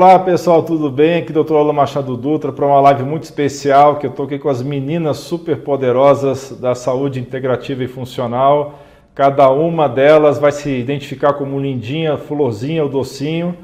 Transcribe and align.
Olá 0.00 0.16
pessoal, 0.16 0.62
tudo 0.62 0.88
bem? 0.92 1.18
Aqui 1.18 1.36
é 1.36 1.40
o 1.40 1.42
Dr. 1.42 1.54
Alan 1.54 1.72
Machado 1.72 2.16
Dutra 2.16 2.52
para 2.52 2.64
uma 2.64 2.80
live 2.82 3.02
muito 3.02 3.24
especial 3.24 3.96
que 3.96 4.06
eu 4.06 4.10
estou 4.10 4.26
aqui 4.26 4.38
com 4.38 4.48
as 4.48 4.62
meninas 4.62 5.16
super 5.16 5.56
poderosas 5.56 6.52
da 6.52 6.72
saúde 6.72 7.18
integrativa 7.18 7.82
e 7.82 7.88
funcional. 7.88 8.78
Cada 9.12 9.50
uma 9.50 9.88
delas 9.88 10.38
vai 10.38 10.52
se 10.52 10.70
identificar 10.70 11.32
como 11.32 11.58
lindinha, 11.58 12.16
florzinha 12.16 12.84
ou 12.84 12.88
docinho. 12.88 13.56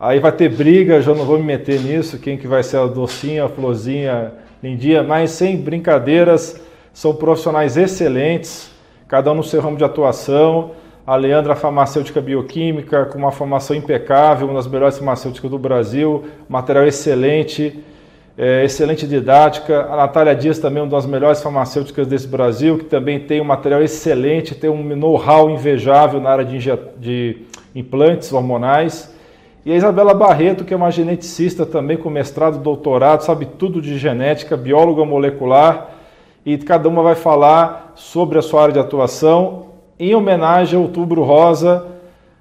Aí 0.00 0.18
vai 0.18 0.32
ter 0.32 0.48
briga, 0.48 1.00
já 1.00 1.14
não 1.14 1.24
vou 1.24 1.38
me 1.38 1.44
meter 1.44 1.80
nisso, 1.80 2.18
quem 2.18 2.36
que 2.36 2.48
vai 2.48 2.64
ser 2.64 2.78
a 2.78 2.86
docinha, 2.86 3.44
a 3.44 3.48
florzinha, 3.48 4.32
lindinha, 4.60 5.04
mas 5.04 5.30
sem 5.30 5.56
brincadeiras, 5.56 6.60
são 6.92 7.14
profissionais 7.14 7.76
excelentes, 7.76 8.72
cada 9.06 9.30
um 9.30 9.36
no 9.36 9.44
seu 9.44 9.60
ramo 9.60 9.76
de 9.76 9.84
atuação 9.84 10.72
a 11.06 11.14
Leandra 11.14 11.54
farmacêutica 11.54 12.20
bioquímica, 12.20 13.04
com 13.04 13.16
uma 13.16 13.30
formação 13.30 13.76
impecável, 13.76 14.48
uma 14.48 14.56
das 14.56 14.66
melhores 14.66 14.98
farmacêuticas 14.98 15.48
do 15.48 15.56
Brasil, 15.56 16.24
material 16.48 16.84
excelente, 16.84 17.78
é, 18.36 18.64
excelente 18.64 19.06
didática. 19.06 19.82
A 19.82 19.94
Natália 19.94 20.34
Dias 20.34 20.58
também 20.58 20.82
uma 20.82 20.90
das 20.90 21.06
melhores 21.06 21.40
farmacêuticas 21.40 22.08
desse 22.08 22.26
Brasil, 22.26 22.78
que 22.78 22.86
também 22.86 23.20
tem 23.20 23.40
um 23.40 23.44
material 23.44 23.80
excelente, 23.84 24.56
tem 24.56 24.68
um 24.68 24.82
know-how 24.96 25.48
invejável 25.48 26.20
na 26.20 26.30
área 26.30 26.44
de, 26.44 26.58
de 26.98 27.38
implantes 27.72 28.32
hormonais. 28.32 29.14
E 29.64 29.70
a 29.72 29.76
Isabela 29.76 30.12
Barreto, 30.12 30.64
que 30.64 30.74
é 30.74 30.76
uma 30.76 30.90
geneticista 30.90 31.64
também 31.64 31.96
com 31.96 32.10
mestrado, 32.10 32.58
doutorado, 32.58 33.22
sabe 33.22 33.46
tudo 33.46 33.80
de 33.80 33.96
genética, 33.96 34.56
bióloga 34.56 35.04
molecular, 35.04 35.88
e 36.44 36.58
cada 36.58 36.88
uma 36.88 37.02
vai 37.02 37.14
falar 37.14 37.92
sobre 37.94 38.38
a 38.38 38.42
sua 38.42 38.62
área 38.62 38.74
de 38.74 38.80
atuação 38.80 39.65
em 39.98 40.14
homenagem 40.14 40.76
ao 40.76 40.84
Outubro 40.84 41.22
Rosa, 41.22 41.86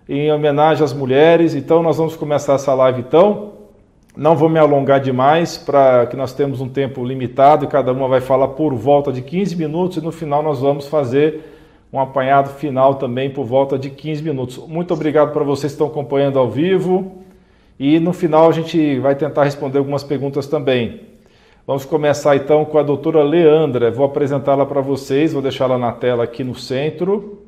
em 0.08 0.32
homenagem 0.32 0.84
às 0.84 0.94
mulheres. 0.94 1.56
Então 1.56 1.82
nós 1.82 1.98
vamos 1.98 2.16
começar 2.16 2.54
essa 2.54 2.74
live 2.74 3.02
então. 3.02 3.54
Não 4.16 4.36
vou 4.36 4.48
me 4.48 4.58
alongar 4.58 5.02
demais 5.02 5.58
para 5.58 6.06
que 6.08 6.16
nós 6.16 6.32
temos 6.32 6.62
um 6.62 6.70
tempo 6.70 7.04
limitado 7.04 7.66
e 7.66 7.68
cada 7.68 7.92
uma 7.92 8.08
vai 8.08 8.22
falar 8.22 8.50
por 8.50 8.74
volta 8.74 9.12
de 9.12 9.22
15 9.22 9.58
minutos 9.58 9.98
e 9.98 10.02
no 10.02 10.12
final 10.12 10.42
nós 10.42 10.62
vamos 10.62 10.88
fazer 10.88 11.44
um 11.92 12.00
apanhado 12.00 12.50
final 12.52 12.96
também 12.96 13.30
por 13.30 13.46
volta 13.46 13.78
de 13.78 13.90
15 13.90 14.24
minutos. 14.24 14.58
Muito 14.68 14.94
obrigado 14.94 15.34
para 15.34 15.44
vocês 15.44 15.74
que 15.74 15.76
estão 15.76 15.88
acompanhando 15.88 16.40
ao 16.40 16.50
vivo 16.50 17.24
e 17.78 18.00
no 18.00 18.14
final 18.14 18.48
a 18.48 18.54
gente 18.54 19.00
vai 19.00 19.16
tentar 19.16 19.44
responder 19.44 19.80
algumas 19.80 20.04
perguntas 20.04 20.48
também. 20.48 21.02
Vamos 21.68 21.84
começar 21.84 22.36
então 22.36 22.64
com 22.64 22.78
a 22.78 22.84
doutora 22.84 23.24
Leandra. 23.24 23.92
Vou 23.92 24.06
apresentá-la 24.06 24.66
para 24.66 24.82
vocês, 24.82 25.34
vou 25.34 25.42
deixá-la 25.42 25.78
na 25.78 25.92
tela 25.92 26.24
aqui 26.24 26.44
no 26.44 26.56
centro. 26.56 27.45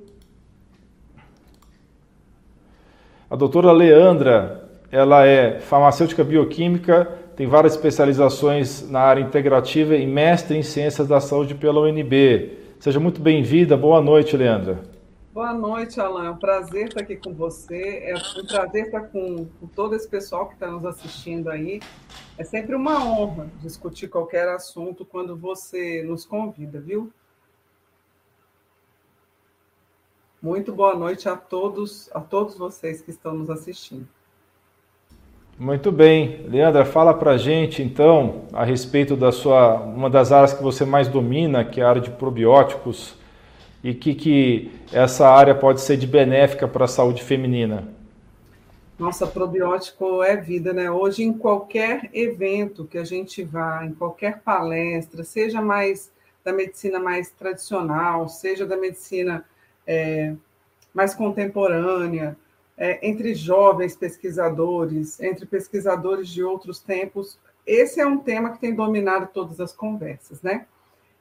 A 3.30 3.36
doutora 3.36 3.74
Leandra, 3.74 4.70
ela 4.90 5.26
é 5.26 5.60
farmacêutica 5.60 6.24
bioquímica, 6.24 7.04
tem 7.36 7.46
várias 7.46 7.74
especializações 7.74 8.90
na 8.90 9.02
área 9.02 9.20
integrativa 9.20 9.98
e 9.98 10.08
mestre 10.08 10.58
em 10.58 10.64
ciências 10.64 11.10
da 11.10 11.20
saúde 11.20 11.54
pela 11.54 11.82
UNB. 11.82 12.58
Seja 12.80 13.02
muito 13.02 13.20
bem-vinda. 13.20 13.76
Boa 13.76 14.02
noite, 14.02 14.38
Leandra. 14.38 14.80
Boa 15.34 15.52
noite, 15.52 16.00
Alain. 16.00 16.28
É 16.28 16.30
um 16.32 16.38
prazer 16.38 16.88
estar 16.88 17.02
aqui 17.02 17.18
com 17.18 17.34
você. 17.34 18.02
É 18.06 18.16
um 18.16 18.46
prazer 18.46 18.86
estar 18.86 19.02
com, 19.02 19.46
com 19.60 19.68
todo 19.76 19.94
esse 19.94 20.08
pessoal 20.08 20.48
que 20.48 20.54
está 20.54 20.72
nos 20.72 20.86
assistindo 20.86 21.50
aí. 21.50 21.82
É 22.38 22.46
sempre 22.46 22.78
uma 22.78 23.04
honra 23.06 23.48
discutir 23.62 24.08
qualquer 24.08 24.48
assunto 24.48 25.04
quando 25.04 25.36
você 25.36 26.02
nos 26.02 26.26
convida, 26.26 26.80
viu? 26.80 27.12
Muito 30.42 30.72
boa 30.72 30.96
noite 30.96 31.28
a 31.28 31.36
todos, 31.36 32.10
a 32.14 32.20
todos 32.20 32.58
vocês 32.58 33.02
que 33.02 33.10
estão 33.10 33.34
nos 33.34 33.50
assistindo. 33.50 34.08
Muito 35.58 35.92
bem, 35.92 36.46
Leandra, 36.48 36.86
fala 36.86 37.14
para 37.16 37.32
a 37.32 37.38
gente 37.38 37.82
então 37.82 38.44
a 38.54 38.64
respeito 38.64 39.16
da 39.16 39.32
sua 39.32 39.74
uma 39.82 40.08
das 40.10 40.32
áreas 40.32 40.54
que 40.54 40.62
você 40.62 40.86
mais 40.86 41.08
domina, 41.08 41.66
que 41.66 41.82
é 41.82 41.84
a 41.84 41.90
área 41.90 42.02
de 42.02 42.12
probióticos, 42.12 43.16
e 43.84 43.94
que, 43.94 44.14
que 44.14 44.72
essa 44.92 45.28
área 45.28 45.56
pode 45.56 45.82
ser 45.82 45.98
de 45.98 46.06
benéfica 46.06 46.68
para 46.68 46.86
a 46.86 46.88
saúde 46.88 47.24
feminina. 47.24 47.88
Nossa, 49.00 49.26
probiótico 49.26 50.24
é 50.24 50.36
vida, 50.36 50.74
né? 50.74 50.92
Hoje, 50.92 51.24
em 51.24 51.34
qualquer 51.34 52.10
evento 52.14 52.86
que 52.86 52.98
a 52.98 53.04
gente 53.04 53.44
vá, 53.44 53.86
em 53.86 53.94
qualquer 53.94 54.42
palestra, 54.42 55.24
seja 55.24 55.62
mais 55.62 56.12
da 56.44 56.52
medicina 56.52 57.00
mais 57.00 57.30
tradicional, 57.32 58.28
seja 58.30 58.66
da 58.66 58.78
medicina 58.78 59.46
é, 59.88 60.36
mais 60.94 61.16
contemporânea, 61.16 62.38
é, 62.78 63.08
entre 63.08 63.34
jovens 63.34 63.96
pesquisadores, 63.96 65.20
entre 65.20 65.46
pesquisadores 65.46 66.30
de 66.30 66.44
outros 66.44 66.80
tempos. 66.80 67.40
Esse 67.66 68.00
é 68.00 68.06
um 68.06 68.20
tema 68.20 68.52
que 68.52 68.60
tem 68.60 68.76
dominado 68.76 69.30
todas 69.34 69.60
as 69.60 69.74
conversas, 69.74 70.42
né? 70.42 70.68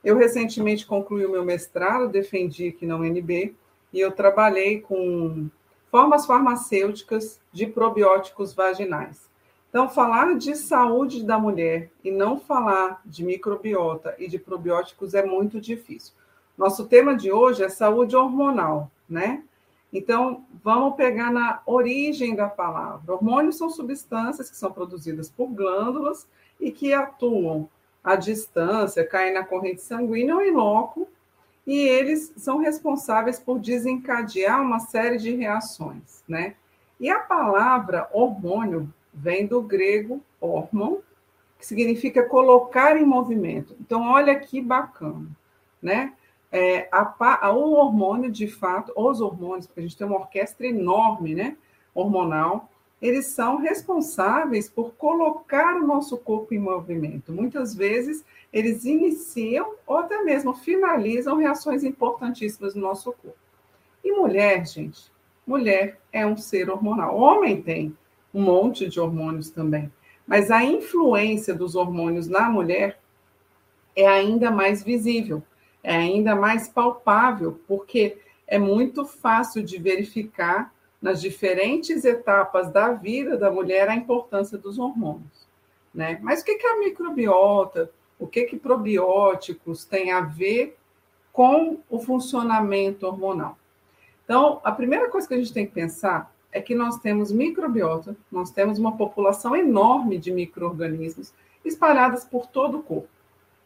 Eu 0.05 0.17
recentemente 0.17 0.87
concluí 0.87 1.25
o 1.25 1.31
meu 1.31 1.45
mestrado, 1.45 2.09
defendi 2.09 2.69
aqui 2.69 2.87
na 2.87 2.97
UNB, 2.97 3.55
e 3.93 4.01
eu 4.01 4.13
trabalhei 4.13 4.81
com 4.81 5.49
formas 5.91 6.27
farmacêuticas 6.27 7.41
de 7.53 7.67
probióticos 7.67 8.53
vaginais. 8.53 9.27
Então, 9.69 9.89
falar 9.89 10.37
de 10.37 10.55
saúde 10.55 11.25
da 11.25 11.39
mulher 11.39 11.91
e 12.05 12.11
não 12.11 12.39
falar 12.39 13.01
de 13.05 13.25
microbiota 13.25 14.15
e 14.19 14.29
de 14.29 14.39
probióticos 14.39 15.15
é 15.15 15.25
muito 15.25 15.61
difícil. 15.61 16.15
Nosso 16.57 16.87
tema 16.87 17.15
de 17.15 17.31
hoje 17.31 17.63
é 17.63 17.69
saúde 17.69 18.17
hormonal, 18.17 18.91
né? 19.09 19.43
Então, 19.93 20.45
vamos 20.65 20.97
pegar 20.97 21.31
na 21.31 21.61
origem 21.67 22.35
da 22.35 22.49
palavra. 22.49 23.15
Hormônios 23.15 23.57
são 23.57 23.69
substâncias 23.69 24.51
que 24.51 24.57
são 24.57 24.73
produzidas 24.73 25.31
por 25.31 25.49
glândulas 25.49 26.27
e 26.59 26.71
que 26.73 26.95
atuam 26.95 27.69
à 28.03 28.17
distância, 28.17 29.07
caem 29.07 29.35
na 29.35 29.45
corrente 29.45 29.83
sanguínea 29.83 30.35
ou 30.35 30.43
em 30.43 30.51
loco, 30.51 31.07
e 31.67 31.79
eles 31.79 32.33
são 32.37 32.59
responsáveis 32.59 33.39
por 33.39 33.59
desencadear 33.59 34.63
uma 34.63 34.79
série 34.79 35.19
de 35.19 35.35
reações, 35.35 36.23
né? 36.27 36.55
E 36.99 37.11
a 37.11 37.19
palavra 37.19 38.09
hormônio 38.13 38.93
vem 39.13 39.47
do 39.47 39.61
grego 39.61 40.23
hormon, 40.41 40.99
que 41.59 41.67
significa 41.67 42.23
colocar 42.23 42.97
em 42.97 43.05
movimento. 43.05 43.77
Então, 43.81 44.09
olha 44.09 44.39
que 44.39 44.61
bacana, 44.61 45.27
né? 45.83 46.13
É, 46.51 46.89
a, 46.93 47.51
o 47.53 47.73
hormônio, 47.73 48.31
de 48.31 48.47
fato, 48.47 48.93
os 48.97 49.21
hormônios, 49.21 49.67
porque 49.67 49.81
a 49.81 49.83
gente 49.83 49.97
tem 49.97 50.07
uma 50.07 50.19
orquestra 50.19 50.67
enorme, 50.67 51.35
né, 51.35 51.57
hormonal, 51.95 52.71
eles 53.01 53.27
são 53.27 53.59
responsáveis 53.59 54.69
por 54.69 54.95
colocar 54.95 55.77
o 55.77 55.87
nosso 55.87 56.17
corpo 56.17 56.55
em 56.55 56.59
movimento. 56.59 57.31
Muitas 57.31 57.75
vezes, 57.75 58.25
eles 58.53 58.85
iniciam 58.85 59.75
ou 59.87 59.99
até 59.99 60.23
mesmo 60.23 60.55
finalizam 60.55 61.37
reações 61.37 61.85
importantíssimas 61.85 62.75
no 62.75 62.81
nosso 62.81 63.13
corpo. 63.13 63.37
E 64.03 64.13
mulher, 64.13 64.67
gente, 64.67 65.13
mulher 65.47 66.01
é 66.11 66.27
um 66.27 66.37
ser 66.37 66.71
hormonal. 66.71 67.17
Homem 67.17 67.61
tem 67.61 67.97
um 68.33 68.43
monte 68.43 68.89
de 68.89 68.99
hormônios 68.99 69.51
também, 69.51 69.93
mas 70.27 70.51
a 70.51 70.65
influência 70.65 71.55
dos 71.55 71.75
hormônios 71.75 72.29
na 72.29 72.49
mulher 72.49 72.99
é 73.95 74.07
ainda 74.07 74.51
mais 74.51 74.83
visível 74.83 75.43
é 75.83 75.97
ainda 75.97 76.35
mais 76.35 76.69
palpável, 76.69 77.61
porque 77.67 78.19
é 78.47 78.59
muito 78.59 79.05
fácil 79.05 79.63
de 79.63 79.79
verificar 79.79 80.73
nas 81.01 81.21
diferentes 81.21 82.05
etapas 82.05 82.71
da 82.71 82.93
vida 82.93 83.37
da 83.37 83.51
mulher 83.51 83.89
a 83.89 83.95
importância 83.95 84.57
dos 84.57 84.79
hormônios. 84.79 85.47
Né? 85.95 86.19
Mas 86.23 86.41
o 86.41 86.45
que 86.45 86.53
é 86.53 86.73
a 86.73 86.79
microbiota? 86.79 87.91
O 88.19 88.27
que, 88.27 88.45
que 88.45 88.57
probióticos 88.57 89.85
têm 89.85 90.11
a 90.11 90.21
ver 90.21 90.77
com 91.33 91.79
o 91.89 91.99
funcionamento 91.99 93.07
hormonal? 93.07 93.59
Então, 94.25 94.61
a 94.65 94.73
primeira 94.73 95.09
coisa 95.09 95.29
que 95.29 95.35
a 95.35 95.39
gente 95.39 95.53
tem 95.53 95.67
que 95.67 95.73
pensar 95.73 96.35
é 96.51 96.61
que 96.61 96.75
nós 96.75 96.99
temos 96.99 97.31
microbiota, 97.31 98.17
nós 98.33 98.51
temos 98.51 98.79
uma 98.79 98.97
população 98.97 99.55
enorme 99.55 100.19
de 100.19 100.33
micro-organismos 100.33 101.33
espalhadas 101.65 102.25
por 102.25 102.47
todo 102.47 102.79
o 102.79 102.83
corpo, 102.83 103.09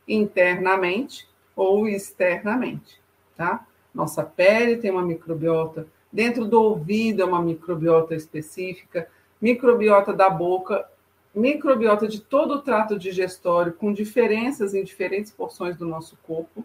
internamente 0.07 1.30
ou 1.61 1.87
externamente, 1.87 2.99
tá? 3.37 3.67
Nossa 3.93 4.23
pele 4.25 4.79
tem 4.79 4.91
uma 4.91 5.03
microbiota, 5.03 5.87
dentro 6.11 6.47
do 6.47 6.59
ouvido 6.59 7.21
é 7.21 7.25
uma 7.27 7.43
microbiota 7.43 8.15
específica, 8.15 9.07
microbiota 9.39 10.11
da 10.11 10.31
boca, 10.31 10.89
microbiota 11.35 12.09
de 12.09 12.19
todo 12.19 12.55
o 12.55 12.63
trato 12.63 12.99
digestório, 12.99 13.75
com 13.75 13.93
diferenças 13.93 14.73
em 14.73 14.83
diferentes 14.83 15.31
porções 15.31 15.77
do 15.77 15.87
nosso 15.87 16.17
corpo, 16.23 16.65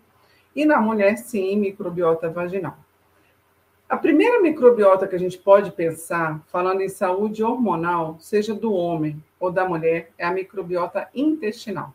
e 0.56 0.64
na 0.64 0.80
mulher, 0.80 1.18
sim, 1.18 1.58
microbiota 1.58 2.30
vaginal. 2.30 2.78
A 3.90 3.98
primeira 3.98 4.42
microbiota 4.42 5.08
que 5.10 5.16
a 5.16 5.20
gente 5.20 5.38
pode 5.38 5.72
pensar, 5.72 6.42
falando 6.48 6.80
em 6.80 6.88
saúde 6.88 7.44
hormonal, 7.44 8.16
seja 8.22 8.56
do 8.56 8.72
homem 8.72 9.22
ou 9.38 9.52
da 9.52 9.68
mulher, 9.68 10.12
é 10.18 10.26
a 10.26 10.32
microbiota 10.32 11.10
intestinal. 11.14 11.94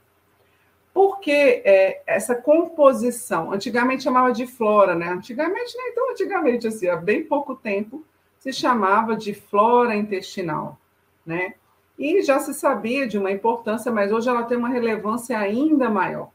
Por 0.93 1.21
que 1.21 1.31
é, 1.31 2.03
essa 2.07 2.35
composição? 2.35 3.53
Antigamente 3.53 4.03
chamava 4.03 4.33
de 4.33 4.47
flora, 4.47 4.95
né? 4.95 5.09
Antigamente, 5.09 5.77
nem 5.77 5.95
tão 5.95 6.11
antigamente, 6.11 6.67
assim, 6.67 6.89
há 6.89 6.97
bem 6.97 7.25
pouco 7.25 7.55
tempo, 7.55 8.05
se 8.39 8.53
chamava 8.53 9.17
de 9.17 9.33
flora 9.35 9.95
intestinal, 9.95 10.79
né? 11.25 11.55
E 11.99 12.23
já 12.23 12.39
se 12.39 12.55
sabia 12.55 13.07
de 13.07 13.19
uma 13.19 13.31
importância, 13.31 13.93
mas 13.93 14.11
hoje 14.11 14.29
ela 14.29 14.43
tem 14.45 14.57
uma 14.57 14.71
relevância 14.71 15.39
ainda 15.39 15.91
maior, 15.91 16.31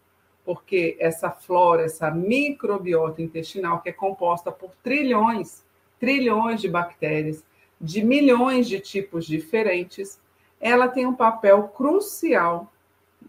porque 0.45 0.95
essa 0.99 1.31
flora, 1.31 1.83
essa 1.83 2.11
microbiota 2.11 3.21
intestinal, 3.21 3.81
que 3.81 3.89
é 3.89 3.91
composta 3.91 4.51
por 4.51 4.69
trilhões, 4.83 5.65
trilhões 5.99 6.61
de 6.61 6.69
bactérias, 6.69 7.43
de 7.81 8.03
milhões 8.03 8.67
de 8.67 8.79
tipos 8.79 9.25
diferentes, 9.25 10.19
ela 10.61 10.87
tem 10.87 11.05
um 11.05 11.15
papel 11.15 11.63
crucial 11.69 12.71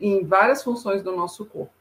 em 0.00 0.24
várias 0.24 0.62
funções 0.62 1.02
do 1.02 1.14
nosso 1.14 1.44
corpo. 1.44 1.72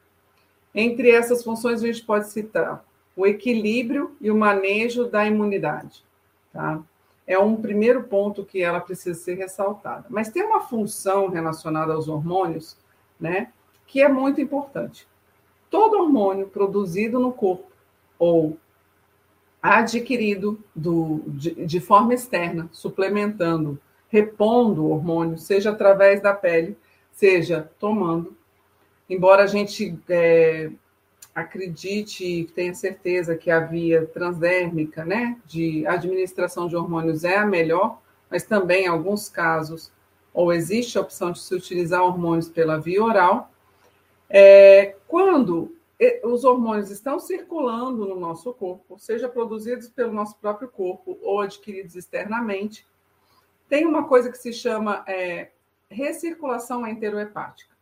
Entre 0.74 1.10
essas 1.10 1.44
funções, 1.44 1.82
a 1.82 1.88
gente 1.88 2.04
pode 2.04 2.30
citar 2.30 2.84
o 3.16 3.26
equilíbrio 3.26 4.16
e 4.20 4.30
o 4.30 4.36
manejo 4.36 5.06
da 5.06 5.26
imunidade. 5.26 6.04
Tá? 6.52 6.82
É 7.26 7.40
um 7.40 7.56
primeiro 7.56 8.04
ponto 8.04 8.46
que 8.46 8.62
ela 8.62 8.80
precisa 8.80 9.18
ser 9.18 9.36
ressaltada. 9.36 10.06
Mas 10.10 10.30
tem 10.30 10.44
uma 10.44 10.62
função 10.62 11.30
relacionada 11.30 11.94
aos 11.94 12.08
hormônios, 12.08 12.78
né, 13.20 13.52
que 13.88 14.02
é 14.02 14.10
muito 14.10 14.42
importante. 14.42 15.08
Todo 15.70 15.98
hormônio 15.98 16.48
produzido 16.48 17.20
no 17.20 17.32
corpo 17.32 17.72
ou 18.20 18.58
adquirido 19.62 20.60
do, 20.76 21.24
de, 21.28 21.66
de 21.66 21.80
forma 21.80 22.14
externa, 22.14 22.70
suplementando, 22.72 23.80
repondo 24.10 24.86
o 24.86 24.92
hormônio, 24.92 25.38
seja 25.38 25.72
através 25.72 26.22
da 26.22 26.34
pele, 26.34 26.78
seja 27.16 27.72
tomando, 27.80 28.36
embora 29.10 29.44
a 29.44 29.48
gente 29.48 29.98
é, 30.10 30.70
acredite, 31.34 32.52
tenha 32.54 32.74
certeza 32.74 33.36
que 33.36 33.50
a 33.50 33.62
via 33.62 34.06
transdérmica, 34.06 35.06
né, 35.06 35.40
de 35.46 35.88
administração 35.88 36.68
de 36.68 36.76
hormônios 36.76 37.24
é 37.24 37.38
a 37.38 37.46
melhor, 37.46 38.02
mas 38.30 38.44
também 38.44 38.86
em 38.86 38.88
alguns 38.88 39.30
casos, 39.30 39.92
ou 40.34 40.52
existe 40.52 40.98
a 40.98 41.02
opção 41.02 41.32
de 41.32 41.40
se 41.40 41.56
utilizar 41.56 42.04
hormônios 42.04 42.50
pela 42.50 42.80
via 42.80 43.02
oral, 43.02 43.50
é, 44.30 44.96
quando 45.08 45.74
os 46.24 46.44
hormônios 46.44 46.92
estão 46.92 47.18
circulando 47.18 48.06
no 48.06 48.20
nosso 48.20 48.54
corpo, 48.54 49.00
seja 49.00 49.30
produzidos 49.30 49.88
pelo 49.88 50.12
nosso 50.12 50.36
próprio 50.38 50.68
corpo 50.68 51.18
ou 51.22 51.40
adquiridos 51.40 51.96
externamente, 51.96 52.86
tem 53.70 53.86
uma 53.86 54.06
coisa 54.06 54.30
que 54.30 54.38
se 54.38 54.52
chama 54.52 55.06
é, 55.08 55.52
recirculação 55.96 56.86
enterohepática 56.86 57.76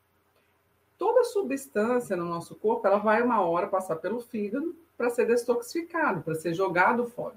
toda 1.04 1.25
substância 1.25 2.15
no 2.15 2.24
nosso 2.24 2.56
corpo, 2.56 2.88
ela 2.88 2.98
vai 2.98 3.21
uma 3.21 3.42
hora 3.42 3.68
passar 3.68 3.98
pelo 3.98 4.21
fígado 4.21 4.74
para 4.98 5.10
ser 5.10 5.25
detoxificado, 5.25 6.21
para 6.21 6.33
ser 6.33 6.54
jogado 6.54 7.06
fora. 7.07 7.36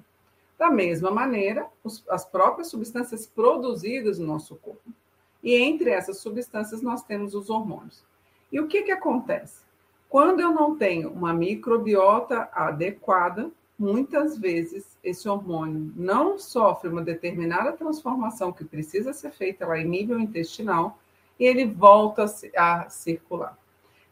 Da 0.57 0.71
mesma 0.71 1.11
maneira, 1.11 1.67
os, 1.83 2.05
as 2.09 2.25
próprias 2.25 2.69
substâncias 2.69 3.27
produzidas 3.27 4.21
no 4.21 4.27
nosso 4.29 4.55
corpo. 4.55 4.89
E 5.43 5.57
entre 5.57 5.91
essas 5.91 6.19
substâncias 6.19 6.81
nós 6.81 7.03
temos 7.03 7.35
os 7.35 7.51
hormônios. 7.51 8.05
E 8.53 8.61
o 8.61 8.69
que, 8.69 8.83
que 8.83 8.93
acontece? 8.93 9.65
Quando 10.09 10.39
eu 10.39 10.53
não 10.53 10.77
tenho 10.77 11.11
uma 11.11 11.35
microbiota 11.35 12.49
adequada, 12.53 13.51
muitas 13.77 14.39
vezes 14.39 14.96
esse 15.07 15.29
hormônio 15.29 15.93
não 15.95 16.37
sofre 16.37 16.91
uma 16.91 17.01
determinada 17.01 17.73
transformação 17.73 18.53
que 18.53 18.65
precisa 18.65 19.13
ser 19.13 19.31
feita 19.31 19.65
lá 19.65 19.79
em 19.79 19.85
nível 19.85 20.19
intestinal, 20.19 20.99
e 21.39 21.45
ele 21.45 21.65
volta 21.65 22.25
a 22.57 22.89
circular. 22.89 23.57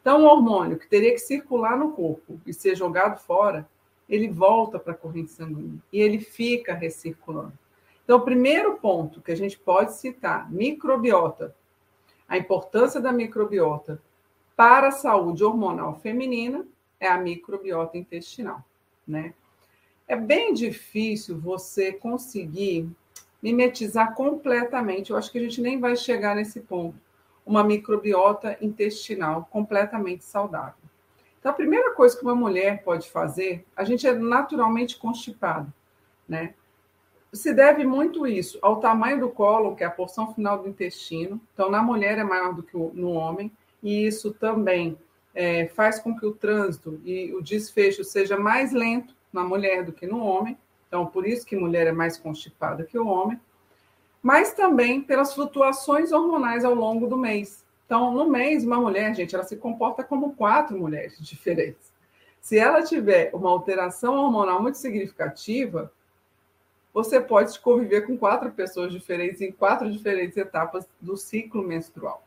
Então, 0.00 0.23
o 0.23 0.26
hormônio 0.26 0.79
que 0.79 0.87
teria 0.87 1.12
que 1.12 1.19
circular 1.19 1.76
no 1.76 1.93
corpo 1.93 2.41
e 2.46 2.52
ser 2.52 2.76
jogado 2.76 3.19
fora, 3.19 3.69
ele 4.08 4.29
volta 4.29 4.79
para 4.79 4.93
a 4.93 4.96
corrente 4.96 5.32
sanguínea 5.32 5.81
e 5.91 5.99
ele 5.99 6.20
fica 6.20 6.75
recirculando. 6.75 7.55
Então, 8.05 8.19
o 8.19 8.25
primeiro 8.25 8.76
ponto 8.76 9.23
que 9.23 9.32
a 9.32 9.37
gente 9.37 9.58
pode 9.58 9.94
citar, 9.94 10.52
microbiota, 10.52 11.56
a 12.29 12.37
importância 12.37 13.00
da 13.00 13.11
microbiota 13.11 14.00
para 14.55 14.88
a 14.88 14.93
saúde 14.93 15.43
hormonal 15.43 15.99
feminina 16.00 16.67
é 17.00 17.08
a 17.08 17.19
microbiota 17.19 17.96
intestinal, 17.96 18.62
né? 19.08 19.32
É 20.06 20.17
bem 20.17 20.53
difícil 20.53 21.39
você 21.39 21.93
conseguir 21.93 22.89
mimetizar 23.43 24.15
completamente. 24.15 25.11
Eu 25.11 25.17
acho 25.17 25.31
que 25.31 25.39
a 25.39 25.43
gente 25.43 25.61
nem 25.61 25.79
vai 25.79 25.97
chegar 25.97 26.35
nesse 26.35 26.61
ponto 26.61 26.99
uma 27.45 27.62
microbiota 27.62 28.56
intestinal 28.61 29.49
completamente 29.51 30.25
saudável. 30.25 30.83
Então, 31.39 31.53
a 31.53 31.55
primeira 31.55 31.93
coisa 31.93 32.17
que 32.17 32.23
uma 32.23 32.35
mulher 32.35 32.83
pode 32.83 33.11
fazer, 33.11 33.67
a 33.77 33.85
gente 33.85 34.06
é 34.06 34.15
naturalmente 34.15 34.97
constipado, 34.97 35.71
né? 36.27 36.55
Se 37.35 37.53
deve 37.53 37.85
muito 37.85 38.27
isso 38.27 38.59
ao 38.62 38.81
tamanho 38.81 39.21
do 39.21 39.29
colo, 39.29 39.77
que 39.77 39.85
é 39.85 39.87
a 39.87 39.91
porção 39.91 40.33
final 40.33 40.62
do 40.62 40.69
intestino. 40.69 41.39
Então, 41.53 41.71
na 41.71 41.83
mulher 41.83 42.17
é 42.17 42.25
maior 42.25 42.55
do 42.55 42.62
que 42.62 42.77
no 42.77 43.11
homem, 43.11 43.53
e 43.83 44.06
isso 44.06 44.33
também 44.33 44.97
é, 45.35 45.67
faz 45.67 45.99
com 45.99 46.17
que 46.17 46.25
o 46.25 46.33
trânsito 46.33 46.99
e 47.05 47.35
o 47.35 47.43
desfecho 47.43 48.05
seja 48.05 48.39
mais 48.39 48.73
lento 48.73 49.15
na 49.35 49.45
mulher 49.45 49.85
do 49.85 49.93
que 49.93 50.07
no 50.07 50.21
homem. 50.25 50.57
Então, 50.89 51.05
por 51.05 51.27
isso 51.27 51.45
que 51.45 51.57
mulher 51.57 51.87
é 51.87 51.93
mais 51.93 52.17
constipada 52.17 52.85
que 52.85 52.99
o 52.99 53.07
homem 53.07 53.39
mas 54.25 54.55
também 54.55 55.03
pelas 55.03 55.35
flutuações 55.35 56.11
hormonais 56.11 56.65
ao 56.65 56.75
longo 56.75 57.07
do 57.07 57.15
mês. 57.15 57.63
Então, 57.85 58.11
no 58.11 58.27
mês, 58.27 58.65
uma 58.65 58.81
mulher, 58.81 59.15
gente, 59.15 59.35
ela 59.35 59.45
se 59.45 59.55
comporta 59.55 60.03
como 60.03 60.35
quatro 60.35 60.79
mulheres 60.79 61.15
diferentes. 61.21 61.93
Se 62.41 62.59
ela 62.59 62.83
tiver 62.83 63.31
uma 63.35 63.51
alteração 63.51 64.15
hormonal 64.15 64.63
muito 64.63 64.79
significativa, 64.79 65.93
você 66.95 67.21
pode 67.21 67.61
conviver 67.61 68.07
com 68.07 68.17
quatro 68.17 68.51
pessoas 68.51 68.91
diferentes 68.91 69.43
em 69.43 69.53
quatro 69.53 69.93
diferentes 69.93 70.39
etapas 70.39 70.89
do 70.99 71.19
ciclo 71.19 71.63
menstrual. 71.63 72.27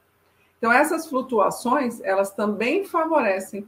Então, 0.60 0.72
essas 0.72 1.08
flutuações, 1.08 2.00
elas 2.02 2.32
também 2.32 2.86
favorecem 2.86 3.66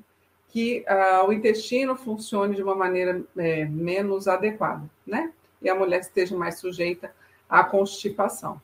que 0.49 0.83
uh, 0.87 1.27
o 1.27 1.33
intestino 1.33 1.95
funcione 1.95 2.55
de 2.55 2.63
uma 2.63 2.75
maneira 2.75 3.21
é, 3.37 3.65
menos 3.65 4.27
adequada, 4.27 4.83
né? 5.05 5.31
E 5.61 5.69
a 5.69 5.75
mulher 5.75 5.99
esteja 5.99 6.35
mais 6.35 6.57
sujeita 6.57 7.13
a 7.47 7.63
constipação. 7.63 8.59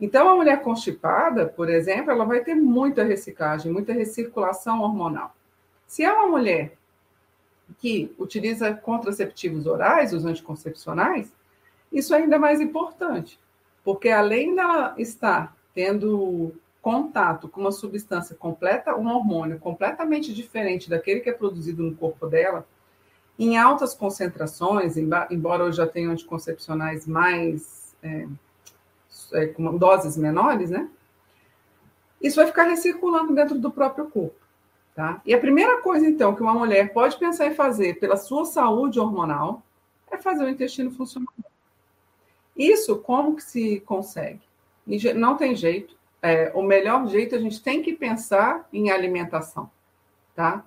Então, 0.00 0.28
a 0.28 0.36
mulher 0.36 0.62
constipada, 0.62 1.46
por 1.46 1.68
exemplo, 1.68 2.10
ela 2.10 2.24
vai 2.24 2.40
ter 2.40 2.54
muita 2.54 3.02
reciclagem, 3.02 3.72
muita 3.72 3.92
recirculação 3.92 4.82
hormonal. 4.82 5.34
Se 5.86 6.04
é 6.04 6.12
uma 6.12 6.26
mulher 6.26 6.76
que 7.78 8.14
utiliza 8.18 8.72
contraceptivos 8.74 9.66
orais, 9.66 10.12
os 10.12 10.24
anticoncepcionais, 10.24 11.32
isso 11.90 12.14
é 12.14 12.18
ainda 12.18 12.38
mais 12.38 12.60
importante, 12.60 13.40
porque 13.82 14.10
além 14.10 14.54
dela 14.54 14.94
estar 14.98 15.56
tendo 15.74 16.52
contato 16.86 17.48
com 17.48 17.62
uma 17.62 17.72
substância 17.72 18.36
completa, 18.36 18.94
um 18.94 19.08
hormônio 19.08 19.58
completamente 19.58 20.32
diferente 20.32 20.88
daquele 20.88 21.18
que 21.18 21.28
é 21.28 21.32
produzido 21.32 21.82
no 21.82 21.96
corpo 21.96 22.28
dela, 22.28 22.64
em 23.36 23.58
altas 23.58 23.92
concentrações, 23.92 24.96
embora 24.96 25.64
eu 25.64 25.72
já 25.72 25.84
tenha 25.84 26.08
anticoncepcionais 26.08 27.04
mais 27.04 27.92
é, 28.00 28.28
é, 29.32 29.46
com 29.46 29.76
doses 29.76 30.16
menores, 30.16 30.70
né? 30.70 30.88
Isso 32.22 32.36
vai 32.36 32.46
ficar 32.46 32.68
recirculando 32.68 33.34
dentro 33.34 33.58
do 33.58 33.72
próprio 33.72 34.08
corpo. 34.08 34.38
Tá? 34.94 35.20
E 35.26 35.34
a 35.34 35.40
primeira 35.40 35.82
coisa, 35.82 36.06
então, 36.06 36.36
que 36.36 36.42
uma 36.42 36.54
mulher 36.54 36.92
pode 36.92 37.18
pensar 37.18 37.48
em 37.48 37.54
fazer 37.56 37.98
pela 37.98 38.16
sua 38.16 38.44
saúde 38.44 39.00
hormonal 39.00 39.60
é 40.08 40.16
fazer 40.18 40.44
o 40.44 40.48
intestino 40.48 40.92
funcionar. 40.92 41.34
Isso, 42.56 42.96
como 43.00 43.34
que 43.34 43.42
se 43.42 43.80
consegue? 43.80 44.42
Não 45.16 45.36
tem 45.36 45.56
jeito. 45.56 45.96
É, 46.26 46.50
o 46.54 46.62
melhor 46.62 47.06
jeito, 47.06 47.34
a 47.34 47.38
gente 47.38 47.62
tem 47.62 47.80
que 47.82 47.92
pensar 47.92 48.68
em 48.72 48.90
alimentação, 48.90 49.70
tá? 50.34 50.64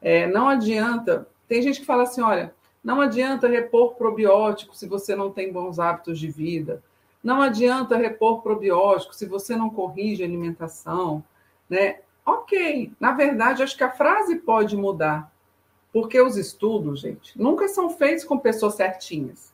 É, 0.00 0.26
não 0.26 0.48
adianta. 0.48 1.26
Tem 1.48 1.60
gente 1.60 1.80
que 1.80 1.86
fala 1.86 2.04
assim: 2.04 2.20
olha, 2.20 2.54
não 2.82 3.00
adianta 3.00 3.48
repor 3.48 3.94
probiótico 3.94 4.76
se 4.76 4.86
você 4.86 5.16
não 5.16 5.30
tem 5.30 5.52
bons 5.52 5.78
hábitos 5.78 6.18
de 6.18 6.28
vida. 6.28 6.82
Não 7.22 7.42
adianta 7.42 7.96
repor 7.96 8.40
probiótico 8.40 9.14
se 9.14 9.26
você 9.26 9.56
não 9.56 9.68
corrige 9.68 10.22
a 10.22 10.26
alimentação, 10.26 11.22
né? 11.68 11.98
Ok, 12.24 12.92
na 13.00 13.12
verdade, 13.12 13.62
acho 13.62 13.76
que 13.76 13.84
a 13.84 13.90
frase 13.90 14.36
pode 14.36 14.76
mudar, 14.76 15.30
porque 15.92 16.20
os 16.20 16.36
estudos, 16.36 17.00
gente, 17.00 17.36
nunca 17.36 17.66
são 17.68 17.90
feitos 17.90 18.24
com 18.24 18.38
pessoas 18.38 18.74
certinhas. 18.74 19.52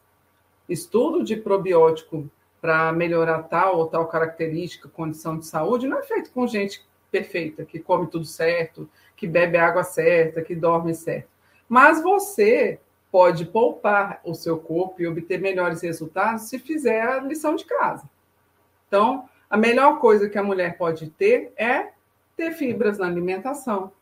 Estudo 0.68 1.24
de 1.24 1.36
probiótico 1.36 2.28
para 2.66 2.92
melhorar 2.92 3.44
tal 3.44 3.78
ou 3.78 3.86
tal 3.86 4.08
característica, 4.08 4.88
condição 4.88 5.38
de 5.38 5.46
saúde, 5.46 5.86
não 5.86 6.00
é 6.00 6.02
feito 6.02 6.32
com 6.32 6.48
gente 6.48 6.84
perfeita, 7.12 7.64
que 7.64 7.78
come 7.78 8.08
tudo 8.08 8.24
certo, 8.24 8.90
que 9.14 9.24
bebe 9.24 9.56
água 9.56 9.84
certa, 9.84 10.42
que 10.42 10.52
dorme 10.52 10.92
certo. 10.92 11.28
Mas 11.68 12.02
você 12.02 12.80
pode 13.08 13.44
poupar 13.44 14.20
o 14.24 14.34
seu 14.34 14.58
corpo 14.58 15.00
e 15.00 15.06
obter 15.06 15.40
melhores 15.40 15.80
resultados 15.80 16.48
se 16.48 16.58
fizer 16.58 17.02
a 17.02 17.20
lição 17.20 17.54
de 17.54 17.64
casa. 17.64 18.02
Então, 18.88 19.28
a 19.48 19.56
melhor 19.56 20.00
coisa 20.00 20.28
que 20.28 20.36
a 20.36 20.42
mulher 20.42 20.76
pode 20.76 21.08
ter 21.10 21.52
é 21.56 21.90
ter 22.36 22.50
fibras 22.50 22.98
na 22.98 23.06
alimentação, 23.06 23.92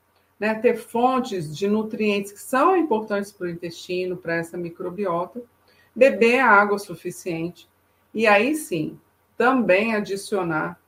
né? 0.41 0.55
ter 0.55 0.77
fontes 0.77 1.55
de 1.55 1.69
nutrientes 1.69 2.33
que 2.33 2.41
são 2.41 2.75
importantes 2.75 3.31
para 3.31 3.47
o 3.47 3.51
intestino, 3.51 4.17
para 4.17 4.37
essa 4.37 4.57
microbiota, 4.57 5.43
beber 5.95 6.41
água 6.41 6.79
suficiente 6.79 7.69
e 8.15 8.27
aí 8.27 8.55
sim 8.55 8.99
também 9.37 9.95
adicionar 9.95 10.79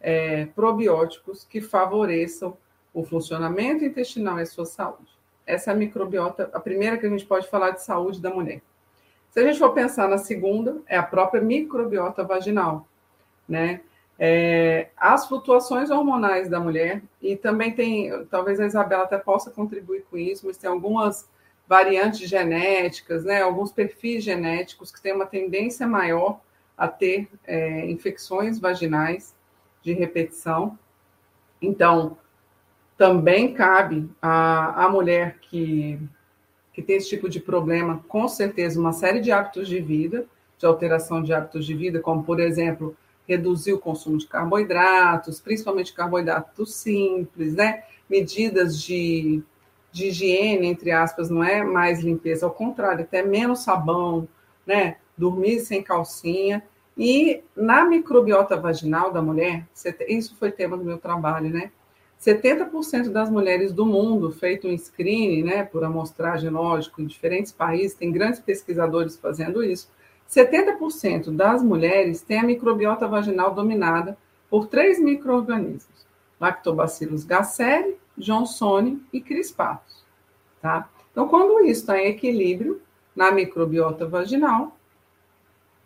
é, 0.00 0.46
probióticos 0.46 1.44
que 1.44 1.60
favoreçam 1.60 2.56
o 2.92 3.04
funcionamento 3.04 3.84
intestinal 3.84 4.38
e 4.38 4.42
a 4.42 4.46
sua 4.46 4.64
saúde. 4.64 5.10
Essa 5.46 5.70
é 5.70 5.74
a 5.74 5.76
microbiota, 5.76 6.50
a 6.52 6.60
primeira 6.60 6.96
que 6.96 7.06
a 7.06 7.10
gente 7.10 7.26
pode 7.26 7.48
falar 7.48 7.72
de 7.72 7.82
saúde 7.82 8.20
da 8.20 8.30
mulher. 8.30 8.62
Se 9.30 9.40
a 9.40 9.44
gente 9.44 9.58
for 9.58 9.72
pensar 9.72 10.08
na 10.08 10.18
segunda, 10.18 10.78
é 10.86 10.96
a 10.96 11.02
própria 11.02 11.40
microbiota 11.40 12.24
vaginal, 12.24 12.88
né? 13.48 13.80
É, 14.18 14.88
as 14.96 15.26
flutuações 15.26 15.88
hormonais 15.90 16.48
da 16.48 16.60
mulher, 16.60 17.02
e 17.22 17.36
também 17.36 17.72
tem, 17.72 18.24
talvez 18.26 18.60
a 18.60 18.66
Isabela 18.66 19.04
até 19.04 19.16
possa 19.16 19.50
contribuir 19.50 20.04
com 20.10 20.18
isso, 20.18 20.46
mas 20.46 20.58
tem 20.58 20.68
algumas 20.68 21.28
variantes 21.66 22.28
genéticas, 22.28 23.24
né, 23.24 23.40
alguns 23.40 23.72
perfis 23.72 24.22
genéticos 24.22 24.90
que 24.90 25.00
têm 25.00 25.14
uma 25.14 25.24
tendência 25.24 25.86
maior 25.86 26.40
a 26.80 26.88
ter 26.88 27.28
é, 27.46 27.90
infecções 27.90 28.58
vaginais 28.58 29.36
de 29.82 29.92
repetição. 29.92 30.78
Então, 31.60 32.16
também 32.96 33.52
cabe 33.52 34.10
à, 34.20 34.86
à 34.86 34.88
mulher 34.88 35.36
que, 35.42 36.00
que 36.72 36.80
tem 36.80 36.96
esse 36.96 37.10
tipo 37.10 37.28
de 37.28 37.38
problema, 37.38 38.02
com 38.08 38.26
certeza, 38.26 38.80
uma 38.80 38.94
série 38.94 39.20
de 39.20 39.30
hábitos 39.30 39.68
de 39.68 39.78
vida, 39.78 40.24
de 40.56 40.64
alteração 40.64 41.22
de 41.22 41.34
hábitos 41.34 41.66
de 41.66 41.74
vida, 41.74 42.00
como, 42.00 42.24
por 42.24 42.40
exemplo, 42.40 42.96
reduzir 43.28 43.74
o 43.74 43.78
consumo 43.78 44.16
de 44.16 44.26
carboidratos, 44.26 45.38
principalmente 45.38 45.92
carboidratos 45.92 46.74
simples, 46.74 47.54
né? 47.54 47.82
Medidas 48.08 48.80
de, 48.82 49.42
de 49.92 50.06
higiene, 50.06 50.66
entre 50.66 50.92
aspas, 50.92 51.28
não 51.28 51.44
é 51.44 51.62
mais 51.62 52.00
limpeza, 52.00 52.46
ao 52.46 52.52
contrário, 52.52 53.04
até 53.04 53.22
menos 53.22 53.60
sabão, 53.60 54.26
né? 54.66 54.96
Dormir 55.20 55.60
sem 55.60 55.82
calcinha. 55.82 56.62
E 56.96 57.42
na 57.54 57.84
microbiota 57.84 58.56
vaginal 58.56 59.12
da 59.12 59.22
mulher, 59.22 59.66
isso 60.08 60.34
foi 60.36 60.50
tema 60.50 60.76
do 60.76 60.84
meu 60.84 60.98
trabalho, 60.98 61.50
né? 61.50 61.70
70% 62.20 63.08
das 63.10 63.30
mulheres 63.30 63.72
do 63.72 63.86
mundo, 63.86 64.30
feito 64.30 64.68
um 64.68 64.76
screening, 64.76 65.42
né, 65.42 65.64
por 65.64 65.82
amostragem, 65.82 66.50
lógico, 66.50 67.00
em 67.00 67.06
diferentes 67.06 67.50
países, 67.50 67.96
tem 67.96 68.12
grandes 68.12 68.38
pesquisadores 68.38 69.16
fazendo 69.16 69.64
isso, 69.64 69.90
70% 70.28 71.34
das 71.34 71.62
mulheres 71.62 72.20
têm 72.20 72.38
a 72.38 72.44
microbiota 72.44 73.08
vaginal 73.08 73.54
dominada 73.54 74.18
por 74.50 74.66
três 74.66 75.00
micro-organismos: 75.00 76.06
Lactobacillus 76.38 77.24
gasseri, 77.24 77.96
Johnsoni 78.16 79.02
e 79.12 79.20
crispatus. 79.20 80.04
Tá? 80.60 80.88
Então, 81.10 81.26
quando 81.26 81.60
isso 81.60 81.80
está 81.80 81.98
em 81.98 82.08
equilíbrio 82.08 82.80
na 83.16 83.32
microbiota 83.32 84.06
vaginal, 84.06 84.76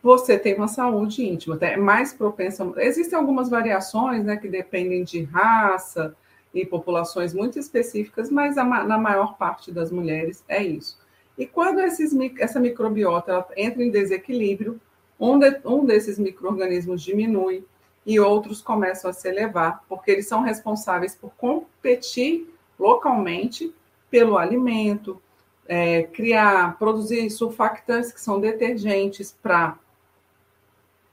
você 0.04 0.38
tem 0.38 0.54
uma 0.54 0.68
saúde 0.68 1.25
íntima, 1.26 1.56
é 1.62 1.78
mais 1.78 2.12
propensa. 2.12 2.70
Existem 2.76 3.18
algumas 3.18 3.49
variações 3.49 4.23
né, 4.23 4.37
que 4.37 4.49
dependem 4.49 5.02
de 5.02 5.23
raça 5.23 6.14
e 6.52 6.66
populações 6.66 7.32
muito 7.32 7.58
específicas, 7.58 8.30
mas 8.30 8.58
a, 8.58 8.64
na 8.64 8.99
maior 8.99 9.38
parte 9.38 9.73
das 9.73 9.90
mulheres 9.90 10.44
é 10.46 10.62
isso. 10.62 10.99
E 11.38 11.46
quando 11.46 11.80
esses, 11.80 12.14
essa 12.38 12.61
microbiota 12.61 13.46
entra 13.56 13.82
em 13.82 13.90
desequilíbrio, 13.90 14.78
um, 15.18 15.38
de, 15.38 15.58
um 15.64 15.87
desses 15.87 16.18
micro-organismos 16.18 17.00
diminui 17.00 17.64
e 18.04 18.20
outros 18.20 18.61
começam 18.61 19.11
a 19.11 19.14
se 19.14 19.26
elevar, 19.26 19.84
porque 19.88 20.11
eles 20.11 20.28
são 20.28 20.42
responsáveis 20.42 21.14
por 21.14 21.30
competir 21.38 22.54
localmente 22.78 23.75
pelo 24.11 24.37
alimento, 24.37 25.18
é, 25.66 26.02
criar, 26.02 26.78
produzir 26.78 27.30
surfactantes, 27.30 28.12
que 28.12 28.20
são 28.20 28.38
detergentes 28.38 29.34
para 29.42 29.78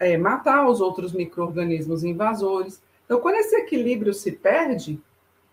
é, 0.01 0.17
matar 0.17 0.67
os 0.67 0.81
outros 0.81 1.13
micro-organismos 1.13 2.03
invasores. 2.03 2.81
Então, 3.05 3.21
quando 3.21 3.35
esse 3.35 3.55
equilíbrio 3.55 4.15
se 4.15 4.31
perde, 4.31 4.99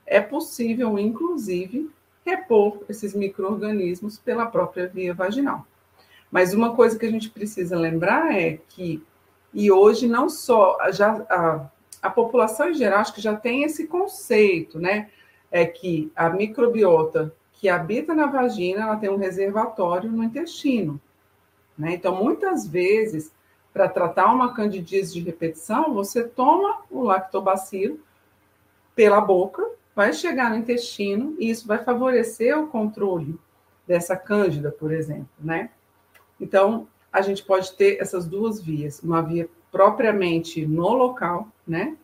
é 0.06 0.22
possível, 0.22 0.98
inclusive, 0.98 1.90
repor 2.24 2.82
esses 2.88 3.14
micro-organismos 3.14 4.18
pela 4.18 4.46
própria 4.46 4.88
via 4.88 5.12
vaginal. 5.12 5.66
Mas 6.30 6.54
uma 6.54 6.74
coisa 6.74 6.98
que 6.98 7.04
a 7.04 7.10
gente 7.10 7.28
precisa 7.28 7.76
lembrar 7.78 8.34
é 8.34 8.58
que, 8.70 9.02
e 9.52 9.70
hoje 9.70 10.08
não 10.08 10.30
só, 10.30 10.78
já, 10.92 11.26
a, 11.28 11.70
a 12.00 12.08
população 12.08 12.70
em 12.70 12.74
geral, 12.74 13.00
acho 13.00 13.14
que 13.14 13.20
já 13.20 13.36
tem 13.36 13.64
esse 13.64 13.86
conceito, 13.86 14.78
né? 14.80 15.10
É 15.50 15.66
que 15.66 16.10
a 16.16 16.30
microbiota 16.30 17.34
que 17.52 17.68
habita 17.68 18.14
na 18.14 18.26
vagina, 18.26 18.82
ela 18.82 18.96
tem 18.96 19.10
um 19.10 19.16
reservatório 19.16 20.10
no 20.10 20.24
intestino. 20.24 20.98
Né? 21.76 21.94
Então, 21.94 22.14
muitas 22.14 22.66
vezes, 22.66 23.32
para 23.72 23.88
tratar 23.88 24.32
uma 24.32 24.54
candidíase 24.54 25.14
de 25.14 25.20
repetição, 25.20 25.92
você 25.94 26.24
toma 26.24 26.82
o 26.90 27.02
lactobacilo 27.02 28.00
pela 28.94 29.20
boca 29.20 29.64
vai 29.98 30.12
chegar 30.12 30.50
no 30.50 30.56
intestino 30.56 31.34
e 31.40 31.50
isso 31.50 31.66
vai 31.66 31.82
favorecer 31.82 32.56
o 32.56 32.68
controle 32.68 33.36
dessa 33.84 34.16
cândida, 34.16 34.70
por 34.70 34.92
exemplo, 34.92 35.28
né? 35.40 35.70
Então, 36.40 36.86
a 37.12 37.20
gente 37.20 37.42
pode 37.42 37.72
ter 37.72 38.00
essas 38.00 38.24
duas 38.24 38.60
vias, 38.62 39.02
uma 39.02 39.20
via 39.20 39.48
propriamente 39.72 40.64
no 40.64 40.92
local, 40.92 41.48
né? 41.66 41.96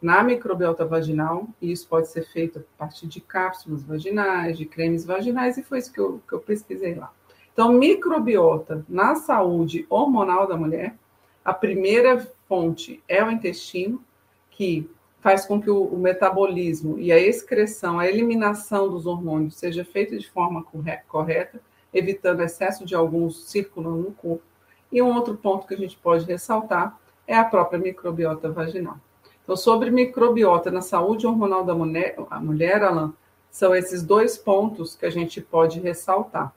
Na 0.00 0.22
microbiota 0.22 0.84
vaginal, 0.84 1.48
e 1.60 1.72
isso 1.72 1.88
pode 1.88 2.06
ser 2.10 2.22
feito 2.22 2.60
a 2.60 2.78
partir 2.78 3.08
de 3.08 3.20
cápsulas 3.20 3.82
vaginais, 3.82 4.56
de 4.56 4.64
cremes 4.64 5.04
vaginais, 5.04 5.58
e 5.58 5.64
foi 5.64 5.78
isso 5.80 5.92
que 5.92 5.98
eu, 5.98 6.22
que 6.28 6.34
eu 6.34 6.38
pesquisei 6.38 6.94
lá. 6.94 7.12
Então, 7.52 7.72
microbiota 7.72 8.84
na 8.88 9.14
saúde 9.14 9.86
hormonal 9.90 10.46
da 10.46 10.56
mulher, 10.56 10.96
a 11.44 11.52
primeira 11.52 12.18
fonte 12.48 13.02
é 13.08 13.22
o 13.22 13.30
intestino, 13.30 14.02
que 14.50 14.88
faz 15.20 15.46
com 15.46 15.60
que 15.60 15.70
o, 15.70 15.84
o, 15.84 15.98
metabolismo 15.98 16.98
e 16.98 17.12
a 17.12 17.18
excreção, 17.18 17.98
a 17.98 18.08
eliminação 18.08 18.88
dos 18.88 19.06
hormônios 19.06 19.56
seja 19.56 19.84
feita 19.84 20.18
de 20.18 20.28
forma 20.28 20.64
correta, 21.06 21.60
evitando 21.92 22.42
excesso 22.42 22.84
de 22.84 22.94
alguns 22.94 23.44
circulando 23.44 23.98
no 23.98 24.12
corpo. 24.12 24.42
E 24.90 25.00
um 25.00 25.14
outro 25.14 25.36
ponto 25.36 25.66
que 25.66 25.74
a 25.74 25.78
gente 25.78 25.96
pode 25.96 26.24
ressaltar 26.24 26.98
é 27.26 27.36
a 27.36 27.44
própria 27.44 27.78
microbiota 27.78 28.50
vaginal. 28.50 28.98
Então, 29.42 29.56
sobre 29.56 29.90
microbiota 29.90 30.70
na 30.70 30.80
saúde 30.80 31.26
hormonal 31.26 31.64
da 31.64 31.74
mulher, 31.74 32.16
a 32.30 32.40
mulher, 32.40 32.82
Alan, 32.82 33.12
são 33.50 33.74
esses 33.74 34.02
dois 34.02 34.38
pontos 34.38 34.96
que 34.96 35.06
a 35.06 35.10
gente 35.10 35.40
pode 35.40 35.80
ressaltar. 35.80 36.52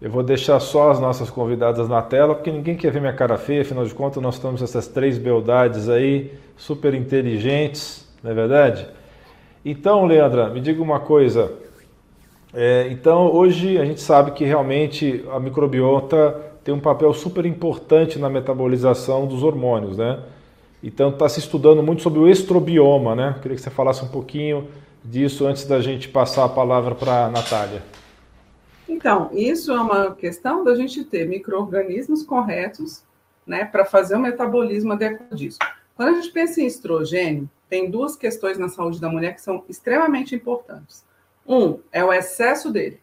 Eu 0.00 0.10
vou 0.10 0.22
deixar 0.22 0.60
só 0.60 0.92
as 0.92 1.00
nossas 1.00 1.28
convidadas 1.28 1.88
na 1.88 2.00
tela, 2.00 2.32
porque 2.32 2.52
ninguém 2.52 2.76
quer 2.76 2.92
ver 2.92 3.00
minha 3.00 3.12
cara 3.12 3.36
feia, 3.36 3.62
afinal 3.62 3.84
de 3.84 3.92
contas, 3.92 4.22
nós 4.22 4.38
temos 4.38 4.62
essas 4.62 4.86
três 4.86 5.18
beldades 5.18 5.88
aí, 5.88 6.32
super 6.56 6.94
inteligentes, 6.94 8.08
não 8.22 8.30
é 8.30 8.34
verdade? 8.34 8.86
Então, 9.64 10.06
Leandra, 10.06 10.50
me 10.50 10.60
diga 10.60 10.80
uma 10.80 11.00
coisa. 11.00 11.52
É, 12.54 12.86
então, 12.92 13.34
hoje 13.34 13.76
a 13.76 13.84
gente 13.84 14.00
sabe 14.00 14.30
que 14.30 14.44
realmente 14.44 15.24
a 15.32 15.40
microbiota 15.40 16.30
tem 16.62 16.72
um 16.72 16.80
papel 16.80 17.12
super 17.12 17.44
importante 17.44 18.20
na 18.20 18.30
metabolização 18.30 19.26
dos 19.26 19.42
hormônios, 19.42 19.96
né? 19.96 20.20
Então, 20.80 21.08
está 21.08 21.28
se 21.28 21.40
estudando 21.40 21.82
muito 21.82 22.02
sobre 22.02 22.20
o 22.20 22.28
estrobioma, 22.28 23.16
né? 23.16 23.34
Queria 23.42 23.56
que 23.56 23.62
você 23.62 23.70
falasse 23.70 24.04
um 24.04 24.08
pouquinho 24.08 24.68
disso 25.04 25.44
antes 25.44 25.66
da 25.66 25.80
gente 25.80 26.08
passar 26.08 26.44
a 26.44 26.48
palavra 26.48 26.94
para 26.94 27.24
a 27.24 27.28
Natália. 27.28 27.97
Então, 28.88 29.30
isso 29.32 29.70
é 29.70 29.80
uma 29.80 30.14
questão 30.14 30.64
da 30.64 30.74
gente 30.74 31.04
ter 31.04 31.28
micro-organismos 31.28 32.22
corretos 32.22 33.04
né, 33.46 33.64
para 33.64 33.84
fazer 33.84 34.16
o 34.16 34.20
metabolismo 34.20 34.92
adequado 34.94 35.36
disso. 35.36 35.58
Quando 35.94 36.10
a 36.10 36.20
gente 36.20 36.32
pensa 36.32 36.60
em 36.60 36.66
estrogênio, 36.66 37.50
tem 37.68 37.90
duas 37.90 38.16
questões 38.16 38.56
na 38.56 38.68
saúde 38.68 39.00
da 39.00 39.08
mulher 39.08 39.34
que 39.34 39.42
são 39.42 39.64
extremamente 39.68 40.34
importantes. 40.34 41.04
Um 41.46 41.80
é 41.92 42.04
o 42.04 42.12
excesso 42.12 42.70
dele, 42.70 43.00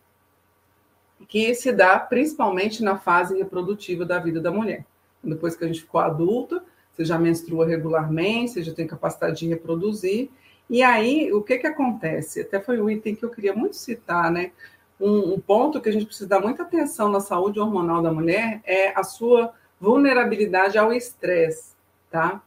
que 1.28 1.54
se 1.54 1.72
dá 1.72 2.00
principalmente 2.00 2.84
na 2.84 2.98
fase 2.98 3.38
reprodutiva 3.38 4.06
da 4.06 4.18
vida 4.18 4.40
da 4.40 4.52
mulher. 4.52 4.86
Depois 5.24 5.56
que 5.56 5.64
a 5.64 5.68
gente 5.68 5.82
ficou 5.82 6.02
adulta, 6.02 6.64
você 6.92 7.04
já 7.04 7.18
menstrua 7.18 7.68
regularmente, 7.68 8.54
você 8.54 8.64
já 8.64 8.74
tem 8.74 8.88
capacidade 8.88 9.40
de 9.40 9.48
reproduzir. 9.48 10.30
E 10.70 10.82
aí, 10.82 11.32
o 11.34 11.42
que, 11.42 11.58
que 11.58 11.68
acontece? 11.68 12.42
Até 12.42 12.60
foi 12.60 12.80
um 12.82 12.90
item 12.90 13.16
que 13.16 13.24
eu 13.24 13.30
queria 13.30 13.54
muito 13.54 13.76
citar, 13.76 14.32
né? 14.32 14.52
Um, 15.00 15.34
um 15.34 15.40
ponto 15.40 15.82
que 15.82 15.90
a 15.90 15.92
gente 15.92 16.06
precisa 16.06 16.30
dar 16.30 16.40
muita 16.40 16.64
atenção 16.64 17.10
na 17.10 17.20
saúde 17.20 17.60
hormonal 17.60 18.02
da 18.02 18.12
mulher 18.12 18.62
é 18.64 18.98
a 18.98 19.04
sua 19.04 19.54
vulnerabilidade 19.80 20.78
ao 20.78 20.94
estresse, 20.94 21.76
tá? 22.10 22.42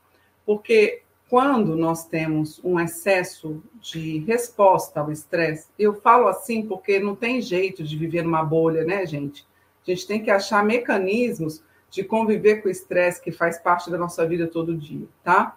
Porque 0.47 1.02
quando 1.28 1.76
nós 1.76 2.07
temos 2.07 2.59
um 2.64 2.81
excesso 2.81 3.62
de 3.81 4.21
resposta 4.21 5.00
ao 5.00 5.12
estresse, 5.12 5.69
eu 5.78 5.95
falo 5.95 6.26
assim 6.26 6.67
porque 6.67 6.99
não 6.99 7.14
tem 7.14 7.40
jeito 7.40 7.85
de 7.85 7.97
viver 7.99 8.23
numa 8.23 8.43
bolha, 8.43 8.85
né, 8.85 9.05
gente? 9.05 9.47
A 9.87 9.90
gente 9.90 10.07
tem 10.07 10.23
que 10.23 10.31
achar 10.31 10.64
mecanismos 10.64 11.62
de 11.90 12.02
conviver 12.02 12.62
com 12.62 12.69
o 12.69 12.71
estresse 12.71 13.21
que 13.21 13.31
faz 13.31 13.59
parte 13.59 13.90
da 13.90 13.99
nossa 13.99 14.26
vida 14.26 14.47
todo 14.47 14.76
dia, 14.76 15.07
tá? 15.23 15.57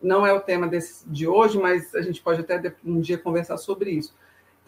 Não 0.00 0.24
é 0.24 0.32
o 0.32 0.40
tema 0.40 0.66
desse, 0.66 1.08
de 1.08 1.26
hoje, 1.26 1.58
mas 1.58 1.94
a 1.94 2.02
gente 2.02 2.22
pode 2.22 2.40
até 2.40 2.74
um 2.84 3.00
dia 3.00 3.18
conversar 3.18 3.56
sobre 3.58 3.90
isso. 3.90 4.14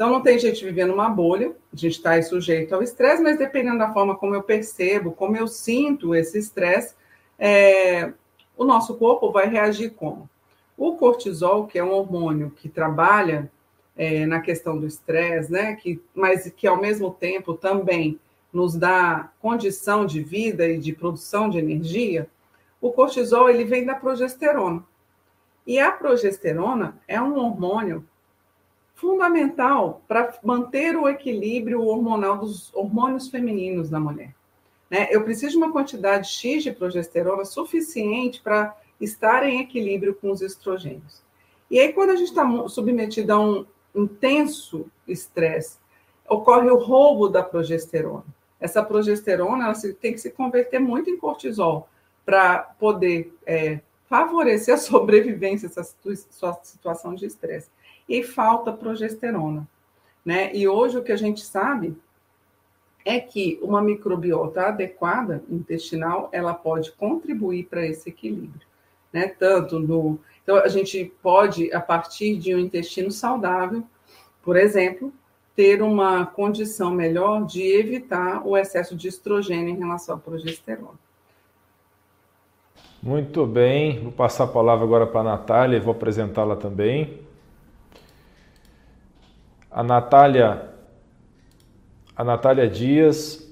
Então, 0.03 0.11
não 0.11 0.21
tem 0.21 0.37
gente 0.37 0.65
vivendo 0.65 0.89
numa 0.89 1.09
bolha, 1.09 1.55
a 1.73 1.77
gente 1.77 1.93
está 1.93 2.21
sujeito 2.21 2.75
ao 2.75 2.83
estresse, 2.83 3.23
mas 3.23 3.39
dependendo 3.39 3.79
da 3.79 3.93
forma 3.93 4.17
como 4.17 4.35
eu 4.35 4.43
percebo, 4.43 5.13
como 5.13 5.37
eu 5.37 5.47
sinto 5.47 6.13
esse 6.13 6.37
estresse, 6.41 6.97
é, 7.39 8.13
o 8.57 8.65
nosso 8.65 8.97
corpo 8.97 9.31
vai 9.31 9.49
reagir 9.49 9.91
como? 9.91 10.29
O 10.77 10.97
cortisol, 10.97 11.69
que 11.69 11.79
é 11.79 11.85
um 11.85 11.93
hormônio 11.93 12.51
que 12.51 12.69
trabalha 12.69 13.49
é, 13.97 14.27
na 14.27 14.41
questão 14.41 14.77
do 14.77 14.89
estresse, 14.89 15.53
né? 15.53 15.77
Que, 15.77 16.03
mas 16.13 16.51
que 16.51 16.67
ao 16.67 16.81
mesmo 16.81 17.13
tempo 17.13 17.55
também 17.55 18.19
nos 18.53 18.75
dá 18.75 19.31
condição 19.41 20.05
de 20.05 20.21
vida 20.21 20.67
e 20.67 20.79
de 20.79 20.93
produção 20.93 21.49
de 21.49 21.59
energia, 21.59 22.29
o 22.81 22.91
cortisol 22.91 23.49
ele 23.49 23.63
vem 23.63 23.85
da 23.85 23.95
progesterona. 23.95 24.83
E 25.65 25.79
a 25.79 25.93
progesterona 25.93 27.01
é 27.07 27.23
um 27.23 27.39
hormônio 27.39 28.05
fundamental 29.03 30.01
para 30.07 30.33
manter 30.45 30.97
o 30.97 31.09
equilíbrio 31.09 31.83
hormonal 31.83 32.39
dos 32.39 32.73
hormônios 32.73 33.29
femininos 33.29 33.91
da 33.91 33.99
mulher. 33.99 34.33
Né? 34.89 35.09
Eu 35.11 35.25
preciso 35.25 35.51
de 35.51 35.57
uma 35.57 35.73
quantidade 35.73 36.29
X 36.29 36.63
de 36.63 36.71
progesterona 36.71 37.45
suficiente 37.45 38.41
para 38.41 38.79
estar 39.01 39.43
em 39.43 39.61
equilíbrio 39.61 40.15
com 40.15 40.31
os 40.31 40.41
estrogênios. 40.41 41.21
E 41.69 41.81
aí, 41.81 41.93
quando 41.93 42.11
a 42.11 42.17
gente 42.17 42.29
está 42.29 42.47
submetido 42.69 43.33
a 43.33 43.41
um 43.41 43.67
intenso 43.93 44.87
estresse, 45.09 45.79
ocorre 46.29 46.71
o 46.71 46.79
roubo 46.79 47.29
da 47.29 47.43
progesterona. 47.43 48.25
Essa 48.61 48.85
progesterona 48.85 49.73
tem 50.01 50.13
que 50.13 50.19
se 50.19 50.31
converter 50.31 50.79
muito 50.79 51.11
em 51.11 51.17
cortisol 51.17 51.89
para 52.25 52.59
poder 52.79 53.35
é, 53.45 53.81
favorecer 54.09 54.75
a 54.75 54.79
sobrevivência 54.79 55.69
dessa 55.69 55.97
situação 56.63 57.17
de 57.17 57.27
estresse. 57.27 57.69
E 58.09 58.23
falta 58.23 58.73
progesterona. 58.73 59.67
Né? 60.25 60.55
E 60.55 60.69
hoje 60.69 60.99
o 60.99 61.03
que 61.03 61.13
a 61.13 61.17
gente 61.17 61.45
sabe 61.45 61.97
é 63.05 63.19
que 63.19 63.59
uma 63.63 63.83
microbiota 63.83 64.69
adequada 64.69 65.43
intestinal 65.51 66.29
ela 66.33 66.55
pode 66.55 66.93
contribuir 66.93 67.65
para 67.65 67.85
esse 67.85 68.09
equilíbrio, 68.09 68.67
né? 69.13 69.27
Tanto 69.27 69.81
no 69.81 70.21
então 70.43 70.57
a 70.57 70.69
gente 70.69 71.13
pode 71.23 71.73
a 71.73 71.81
partir 71.81 72.37
de 72.37 72.55
um 72.55 72.59
intestino 72.59 73.11
saudável, 73.11 73.85
por 74.43 74.57
exemplo, 74.57 75.13
ter 75.55 75.83
uma 75.83 76.27
condição 76.27 76.91
melhor 76.91 77.45
de 77.45 77.63
evitar 77.63 78.47
o 78.47 78.57
excesso 78.57 78.97
de 78.97 79.09
estrogênio 79.09 79.69
em 79.69 79.79
relação 79.79 80.17
à 80.17 80.19
progesterona. 80.19 80.99
Muito 83.01 83.47
bem, 83.47 84.01
vou 84.01 84.13
passar 84.13 84.45
a 84.45 84.49
palavra 84.49 84.85
agora 84.85 85.07
para 85.07 85.21
a 85.21 85.25
Natália 85.25 85.77
e 85.77 85.81
vou 85.81 85.93
apresentá-la 85.93 86.57
também. 86.57 87.21
A 89.75 89.83
Natália, 89.83 90.65
a 92.15 92.23
Natália 92.23 92.69
Dias, 92.69 93.51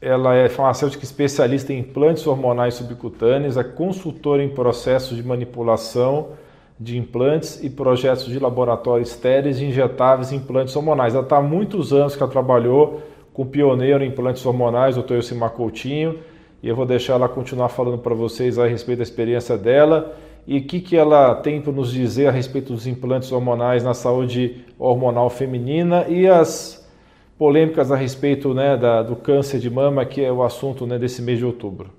ela 0.00 0.36
é 0.36 0.48
farmacêutica 0.48 1.02
especialista 1.02 1.72
em 1.72 1.80
implantes 1.80 2.24
hormonais 2.24 2.74
subcutâneos, 2.74 3.56
é 3.56 3.64
consultora 3.64 4.44
em 4.44 4.48
processos 4.48 5.16
de 5.16 5.24
manipulação 5.24 6.34
de 6.78 6.96
implantes 6.96 7.62
e 7.64 7.68
projetos 7.68 8.26
de 8.26 8.38
laboratório 8.38 9.02
estéreis 9.02 9.58
e 9.58 9.64
injetáveis 9.64 10.30
em 10.30 10.36
implantes 10.36 10.76
hormonais. 10.76 11.14
Ela 11.14 11.24
está 11.24 11.38
há 11.38 11.42
muitos 11.42 11.92
anos 11.92 12.14
que 12.14 12.22
ela 12.22 12.30
trabalhou 12.30 13.02
com 13.34 13.42
o 13.42 13.46
pioneiro 13.46 14.04
em 14.04 14.08
implantes 14.08 14.46
hormonais, 14.46 14.96
o 14.96 15.02
Dr. 15.02 15.14
Elcimar 15.14 15.50
Coutinho, 15.50 16.20
e 16.62 16.68
eu 16.68 16.76
vou 16.76 16.86
deixar 16.86 17.14
ela 17.14 17.28
continuar 17.28 17.70
falando 17.70 17.98
para 17.98 18.14
vocês 18.14 18.56
a 18.56 18.68
respeito 18.68 18.98
da 18.98 19.02
experiência 19.02 19.58
dela 19.58 20.14
e 20.46 20.58
o 20.58 20.66
que, 20.66 20.80
que 20.80 20.96
ela 20.96 21.34
tem 21.34 21.60
para 21.60 21.72
nos 21.72 21.92
dizer 21.92 22.28
a 22.28 22.30
respeito 22.30 22.72
dos 22.72 22.86
implantes 22.86 23.30
hormonais 23.30 23.84
na 23.84 23.94
saúde 23.94 24.64
hormonal 24.78 25.30
feminina 25.30 26.08
e 26.08 26.26
as 26.26 26.88
polêmicas 27.38 27.90
a 27.90 27.96
respeito 27.96 28.52
né, 28.52 28.76
da, 28.76 29.02
do 29.02 29.16
câncer 29.16 29.58
de 29.58 29.70
mama, 29.70 30.04
que 30.04 30.22
é 30.22 30.30
o 30.32 30.42
assunto 30.42 30.86
né, 30.86 30.98
desse 30.98 31.22
mês 31.22 31.38
de 31.38 31.44
outubro. 31.44 31.92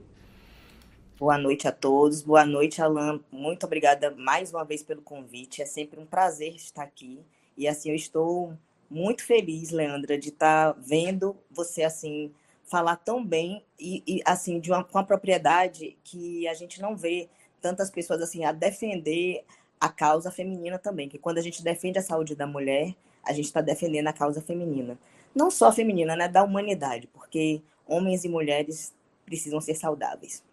Boa 1.17 1.37
noite 1.37 1.67
a 1.67 1.71
todos. 1.71 2.21
Boa 2.21 2.45
noite, 2.45 2.81
Alan. 2.81 3.19
Muito 3.31 3.65
obrigada 3.65 4.11
mais 4.17 4.51
uma 4.51 4.63
vez 4.63 4.81
pelo 4.81 5.01
convite. 5.01 5.61
É 5.61 5.65
sempre 5.65 5.99
um 5.99 6.05
prazer 6.05 6.55
estar 6.55 6.83
aqui. 6.83 7.19
E 7.55 7.67
assim, 7.67 7.89
eu 7.89 7.95
estou 7.95 8.53
muito 8.89 9.23
feliz, 9.23 9.69
Leandra, 9.69 10.17
de 10.17 10.29
estar 10.29 10.73
vendo 10.79 11.35
você 11.49 11.83
assim 11.83 12.31
falar 12.65 12.95
tão 12.95 13.23
bem 13.23 13.63
e, 13.79 14.01
e 14.07 14.21
assim 14.25 14.59
de 14.59 14.71
uma 14.71 14.83
com 14.83 14.97
a 14.97 15.03
propriedade 15.03 15.97
que 16.03 16.47
a 16.47 16.53
gente 16.53 16.81
não 16.81 16.95
vê 16.95 17.29
tantas 17.61 17.89
pessoas 17.89 18.21
assim 18.21 18.43
a 18.43 18.51
defender 18.51 19.45
a 19.79 19.89
causa 19.89 20.31
feminina 20.31 20.77
também. 20.77 21.07
Que 21.07 21.17
quando 21.17 21.37
a 21.37 21.41
gente 21.41 21.63
defende 21.63 21.99
a 21.99 22.01
saúde 22.01 22.35
da 22.35 22.45
mulher, 22.45 22.95
a 23.23 23.33
gente 23.33 23.45
está 23.45 23.61
defendendo 23.61 24.07
a 24.07 24.13
causa 24.13 24.41
feminina, 24.41 24.97
não 25.33 25.49
só 25.49 25.71
feminina, 25.71 26.15
né, 26.15 26.27
da 26.27 26.43
humanidade, 26.43 27.07
porque 27.07 27.61
homens 27.87 28.23
e 28.23 28.29
mulheres 28.29 28.93
precisam 29.25 29.61
ser 29.61 29.75
saudáveis. 29.75 30.43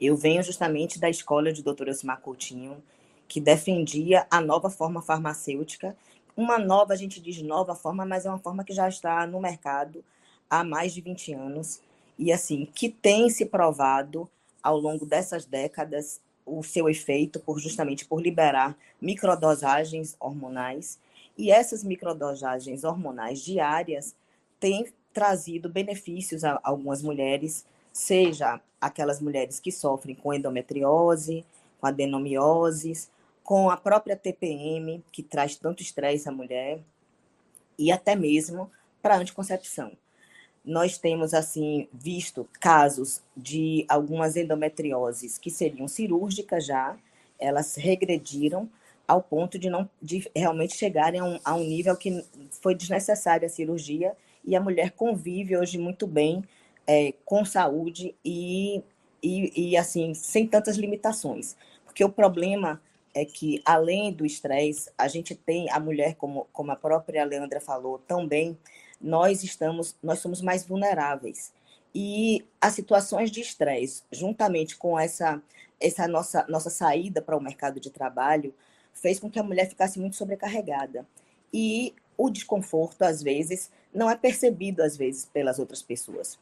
Eu 0.00 0.16
venho 0.16 0.42
justamente 0.42 0.98
da 0.98 1.08
escola 1.08 1.52
de 1.52 1.62
doutora 1.62 1.90
Osmar 1.90 2.20
Coutinho, 2.20 2.82
que 3.28 3.40
defendia 3.40 4.26
a 4.30 4.40
nova 4.40 4.68
forma 4.68 5.00
farmacêutica. 5.00 5.96
Uma 6.36 6.58
nova, 6.58 6.92
a 6.92 6.96
gente 6.96 7.20
diz 7.20 7.40
nova 7.42 7.74
forma, 7.74 8.04
mas 8.04 8.26
é 8.26 8.28
uma 8.28 8.38
forma 8.38 8.64
que 8.64 8.72
já 8.72 8.88
está 8.88 9.26
no 9.26 9.40
mercado 9.40 10.04
há 10.50 10.64
mais 10.64 10.92
de 10.92 11.00
20 11.00 11.32
anos. 11.32 11.80
E 12.18 12.32
assim, 12.32 12.66
que 12.74 12.88
tem 12.88 13.28
se 13.30 13.46
provado 13.46 14.28
ao 14.64 14.80
longo 14.80 15.04
dessas 15.04 15.44
décadas 15.44 16.22
o 16.46 16.62
seu 16.62 16.88
efeito 16.88 17.38
por 17.38 17.58
justamente 17.58 18.06
por 18.06 18.20
liberar 18.20 18.76
microdosagens 19.00 20.16
hormonais. 20.18 20.98
E 21.36 21.50
essas 21.50 21.84
microdosagens 21.84 22.82
hormonais 22.82 23.40
diárias 23.40 24.16
têm 24.58 24.86
trazido 25.12 25.68
benefícios 25.68 26.42
a 26.44 26.58
algumas 26.62 27.02
mulheres, 27.02 27.66
seja 27.92 28.60
aquelas 28.80 29.20
mulheres 29.20 29.60
que 29.60 29.70
sofrem 29.70 30.14
com 30.14 30.32
endometriose, 30.32 31.44
com 31.80 31.86
adenomioses, 31.86 33.10
com 33.42 33.68
a 33.68 33.76
própria 33.76 34.16
TPM, 34.16 35.04
que 35.12 35.22
traz 35.22 35.56
tanto 35.56 35.82
estresse 35.82 36.28
à 36.28 36.32
mulher, 36.32 36.80
e 37.78 37.92
até 37.92 38.16
mesmo 38.16 38.70
para 39.02 39.16
anticoncepção. 39.16 39.92
Nós 40.64 40.96
temos, 40.96 41.34
assim, 41.34 41.88
visto 41.92 42.48
casos 42.60 43.22
de 43.36 43.84
algumas 43.88 44.36
endometrioses 44.36 45.38
que 45.38 45.50
seriam 45.50 45.86
cirúrgicas 45.86 46.64
já, 46.66 46.96
elas 47.38 47.74
regrediram 47.74 48.68
ao 49.06 49.22
ponto 49.22 49.58
de 49.58 49.68
não 49.68 49.88
de 50.00 50.26
realmente 50.34 50.74
chegarem 50.74 51.20
a 51.20 51.24
um, 51.24 51.38
a 51.44 51.54
um 51.54 51.64
nível 51.64 51.94
que 51.94 52.24
foi 52.62 52.74
desnecessária 52.74 53.46
a 53.46 53.50
cirurgia 53.50 54.16
e 54.44 54.56
a 54.56 54.60
mulher 54.60 54.92
convive 54.92 55.56
hoje 55.56 55.78
muito 55.78 56.06
bem 56.06 56.42
é, 56.86 57.12
com 57.24 57.44
saúde 57.44 58.14
e, 58.24 58.82
e, 59.22 59.70
e, 59.70 59.76
assim, 59.76 60.14
sem 60.14 60.46
tantas 60.46 60.76
limitações. 60.76 61.56
Porque 61.84 62.04
o 62.04 62.10
problema 62.10 62.80
é 63.14 63.24
que, 63.24 63.62
além 63.64 64.12
do 64.12 64.26
estresse, 64.26 64.90
a 64.98 65.08
gente 65.08 65.34
tem 65.34 65.70
a 65.70 65.78
mulher, 65.78 66.14
como, 66.16 66.46
como 66.52 66.72
a 66.72 66.76
própria 66.76 67.24
Leandra 67.24 67.60
falou, 67.60 67.98
também, 67.98 68.58
nós 69.04 69.44
estamos, 69.44 69.94
nós 70.02 70.18
somos 70.18 70.40
mais 70.40 70.64
vulneráveis. 70.64 71.52
E 71.94 72.44
as 72.58 72.72
situações 72.72 73.30
de 73.30 73.40
estresse, 73.40 74.02
juntamente 74.10 74.76
com 74.76 74.98
essa, 74.98 75.42
essa 75.78 76.08
nossa, 76.08 76.46
nossa 76.48 76.70
saída 76.70 77.20
para 77.20 77.36
o 77.36 77.40
mercado 77.40 77.78
de 77.78 77.90
trabalho, 77.90 78.54
fez 78.94 79.20
com 79.20 79.30
que 79.30 79.38
a 79.38 79.42
mulher 79.42 79.68
ficasse 79.68 80.00
muito 80.00 80.16
sobrecarregada. 80.16 81.06
E 81.52 81.94
o 82.16 82.30
desconforto, 82.30 83.02
às 83.02 83.22
vezes, 83.22 83.70
não 83.92 84.10
é 84.10 84.16
percebido, 84.16 84.82
às 84.82 84.96
vezes, 84.96 85.26
pelas 85.26 85.58
outras 85.58 85.82
pessoas. 85.82 86.38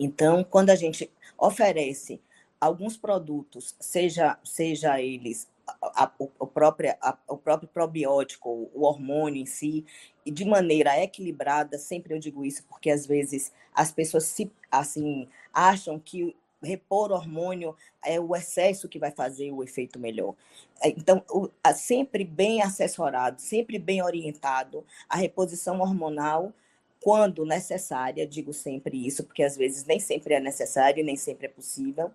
Então, 0.00 0.42
quando 0.42 0.70
a 0.70 0.76
gente 0.76 1.08
oferece 1.38 2.20
alguns 2.60 2.96
produtos, 2.96 3.76
seja, 3.78 4.36
seja 4.42 5.00
eles 5.00 5.48
a, 5.82 6.04
a, 6.04 6.12
o, 6.18 6.46
próprio, 6.46 6.94
a, 7.00 7.16
o 7.28 7.36
próprio 7.36 7.68
probiótico, 7.68 8.70
o 8.74 8.84
hormônio 8.84 9.42
em 9.42 9.46
si, 9.46 9.84
e 10.24 10.30
de 10.30 10.44
maneira 10.44 11.02
equilibrada, 11.02 11.78
sempre 11.78 12.14
eu 12.14 12.18
digo 12.18 12.44
isso 12.44 12.64
porque 12.68 12.90
às 12.90 13.06
vezes 13.06 13.52
as 13.74 13.92
pessoas 13.92 14.24
se 14.24 14.50
assim 14.70 15.28
acham 15.52 15.98
que 15.98 16.36
repor 16.62 17.12
hormônio 17.12 17.76
é 18.04 18.18
o 18.18 18.34
excesso 18.34 18.88
que 18.88 18.98
vai 18.98 19.10
fazer 19.10 19.52
o 19.52 19.62
efeito 19.62 19.98
melhor. 19.98 20.34
É, 20.82 20.88
então, 20.88 21.22
o, 21.30 21.48
sempre 21.74 22.24
bem 22.24 22.62
assessorado, 22.62 23.40
sempre 23.40 23.78
bem 23.78 24.02
orientado, 24.02 24.84
a 25.08 25.16
reposição 25.16 25.80
hormonal 25.80 26.52
quando 27.00 27.46
necessária, 27.46 28.26
digo 28.26 28.52
sempre 28.52 29.06
isso, 29.06 29.22
porque 29.24 29.42
às 29.42 29.56
vezes 29.56 29.84
nem 29.84 30.00
sempre 30.00 30.34
é 30.34 30.40
necessário, 30.40 31.04
nem 31.04 31.16
sempre 31.16 31.46
é 31.46 31.48
possível. 31.48 32.10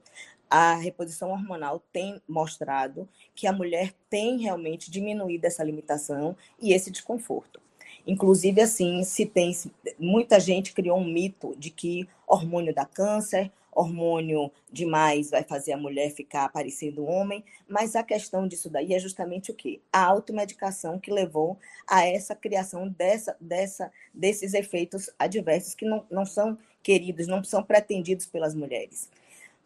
A 0.55 0.75
reposição 0.75 1.31
hormonal 1.31 1.81
tem 1.91 2.21
mostrado 2.27 3.09
que 3.33 3.47
a 3.47 3.51
mulher 3.51 3.91
tem 4.07 4.37
realmente 4.37 4.91
diminuído 4.91 5.47
essa 5.47 5.63
limitação 5.63 6.37
e 6.61 6.73
esse 6.73 6.91
desconforto. 6.91 7.59
Inclusive, 8.05 8.61
assim, 8.61 9.03
se 9.03 9.25
tem 9.25 9.51
muita 9.97 10.39
gente 10.39 10.71
criou 10.75 10.99
um 10.99 11.11
mito 11.11 11.55
de 11.57 11.71
que 11.71 12.07
hormônio 12.27 12.71
dá 12.71 12.85
câncer, 12.85 13.51
hormônio 13.71 14.51
demais 14.71 15.31
vai 15.31 15.41
fazer 15.41 15.73
a 15.73 15.77
mulher 15.77 16.11
ficar 16.11 16.47
parecendo 16.49 17.03
homem, 17.03 17.43
mas 17.67 17.95
a 17.95 18.03
questão 18.03 18.47
disso 18.47 18.69
daí 18.69 18.93
é 18.93 18.99
justamente 18.99 19.49
o 19.49 19.55
quê? 19.55 19.79
A 19.91 20.05
automedicação 20.05 20.99
que 20.99 21.11
levou 21.11 21.57
a 21.87 22.05
essa 22.05 22.35
criação 22.35 22.87
dessa, 22.89 23.35
dessa, 23.41 23.91
desses 24.13 24.53
efeitos 24.53 25.09
adversos 25.17 25.73
que 25.73 25.85
não, 25.85 26.05
não 26.11 26.27
são 26.27 26.59
queridos, 26.83 27.25
não 27.25 27.43
são 27.43 27.63
pretendidos 27.63 28.27
pelas 28.27 28.53
mulheres. 28.53 29.09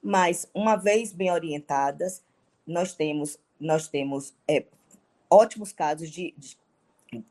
Mas, 0.01 0.49
uma 0.53 0.75
vez 0.75 1.11
bem 1.11 1.31
orientadas, 1.31 2.23
nós 2.65 2.93
temos, 2.93 3.39
nós 3.59 3.87
temos 3.87 4.33
é, 4.47 4.65
ótimos 5.29 5.71
casos 5.71 6.09
de, 6.09 6.33
de 6.37 6.57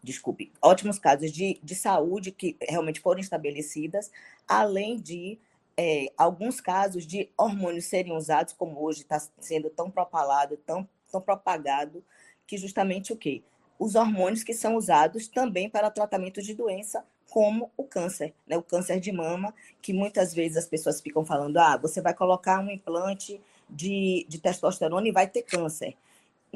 desculpe, 0.03 0.53
ótimos 0.63 0.99
casos 0.99 1.31
de, 1.31 1.61
de 1.63 1.75
saúde 1.75 2.33
que 2.33 2.57
realmente 2.61 3.01
foram 3.01 3.21
estabelecidas, 3.21 4.11
além 4.49 4.97
de 4.97 5.39
é, 5.77 6.11
alguns 6.17 6.61
casos 6.61 7.07
de 7.07 7.29
hormônios 7.37 7.85
serem 7.85 8.17
usados, 8.17 8.55
como 8.55 8.83
hoje 8.83 9.03
está 9.03 9.21
sendo 9.39 9.69
tão 9.69 9.91
propalado, 9.91 10.57
tão, 10.57 10.89
tão 11.11 11.21
propagado, 11.21 12.03
que 12.47 12.57
justamente 12.57 13.13
o 13.13 13.17
quê? 13.17 13.43
Os 13.79 13.95
hormônios 13.95 14.43
que 14.43 14.55
são 14.55 14.77
usados 14.77 15.29
também 15.29 15.69
para 15.69 15.91
tratamento 15.91 16.41
de 16.41 16.55
doença, 16.55 17.05
como 17.31 17.71
o 17.77 17.85
câncer, 17.85 18.33
né? 18.47 18.57
o 18.57 18.63
câncer 18.63 19.01
de 19.01 19.13
mama, 19.13 19.55
que 19.83 19.93
muitas 19.93 20.33
vezes 20.35 20.57
as 20.57 20.67
pessoas 20.67 21.01
ficam 21.01 21.25
falando, 21.25 21.57
ah, 21.59 21.77
você 21.77 22.01
vai 22.01 22.15
colocar 22.15 22.61
um 22.61 22.71
implante 22.71 23.41
de, 23.69 24.25
de 24.29 24.39
testosterona 24.39 25.09
e 25.09 25.13
vai 25.13 25.27
ter 25.27 25.43
câncer 25.43 25.97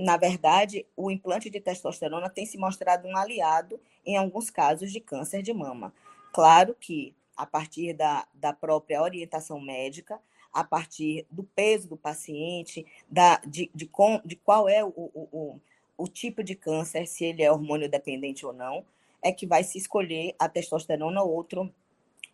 na 0.00 0.16
verdade, 0.16 0.86
o 0.96 1.10
implante 1.10 1.50
de 1.50 1.60
testosterona 1.60 2.30
tem 2.30 2.46
se 2.46 2.56
mostrado 2.56 3.06
um 3.06 3.16
aliado 3.16 3.78
em 4.04 4.16
alguns 4.16 4.50
casos 4.50 4.90
de 4.90 5.00
câncer 5.00 5.42
de 5.42 5.52
mama. 5.52 5.92
Claro 6.32 6.74
que, 6.78 7.14
a 7.36 7.44
partir 7.44 7.92
da, 7.92 8.26
da 8.34 8.52
própria 8.52 9.02
orientação 9.02 9.60
médica, 9.60 10.18
a 10.52 10.64
partir 10.64 11.26
do 11.30 11.44
peso 11.44 11.88
do 11.88 11.96
paciente, 11.96 12.86
da, 13.08 13.40
de, 13.46 13.70
de, 13.74 13.86
com, 13.86 14.20
de 14.24 14.36
qual 14.36 14.68
é 14.68 14.84
o, 14.84 14.88
o, 14.88 15.28
o, 15.32 15.60
o 15.96 16.08
tipo 16.08 16.42
de 16.42 16.54
câncer, 16.54 17.06
se 17.06 17.24
ele 17.24 17.42
é 17.42 17.52
hormônio 17.52 17.88
dependente 17.88 18.44
ou 18.44 18.52
não, 18.52 18.84
é 19.22 19.32
que 19.32 19.46
vai 19.46 19.64
se 19.64 19.78
escolher 19.78 20.34
a 20.38 20.48
testosterona 20.48 21.22
ou 21.22 21.30
outro, 21.30 21.72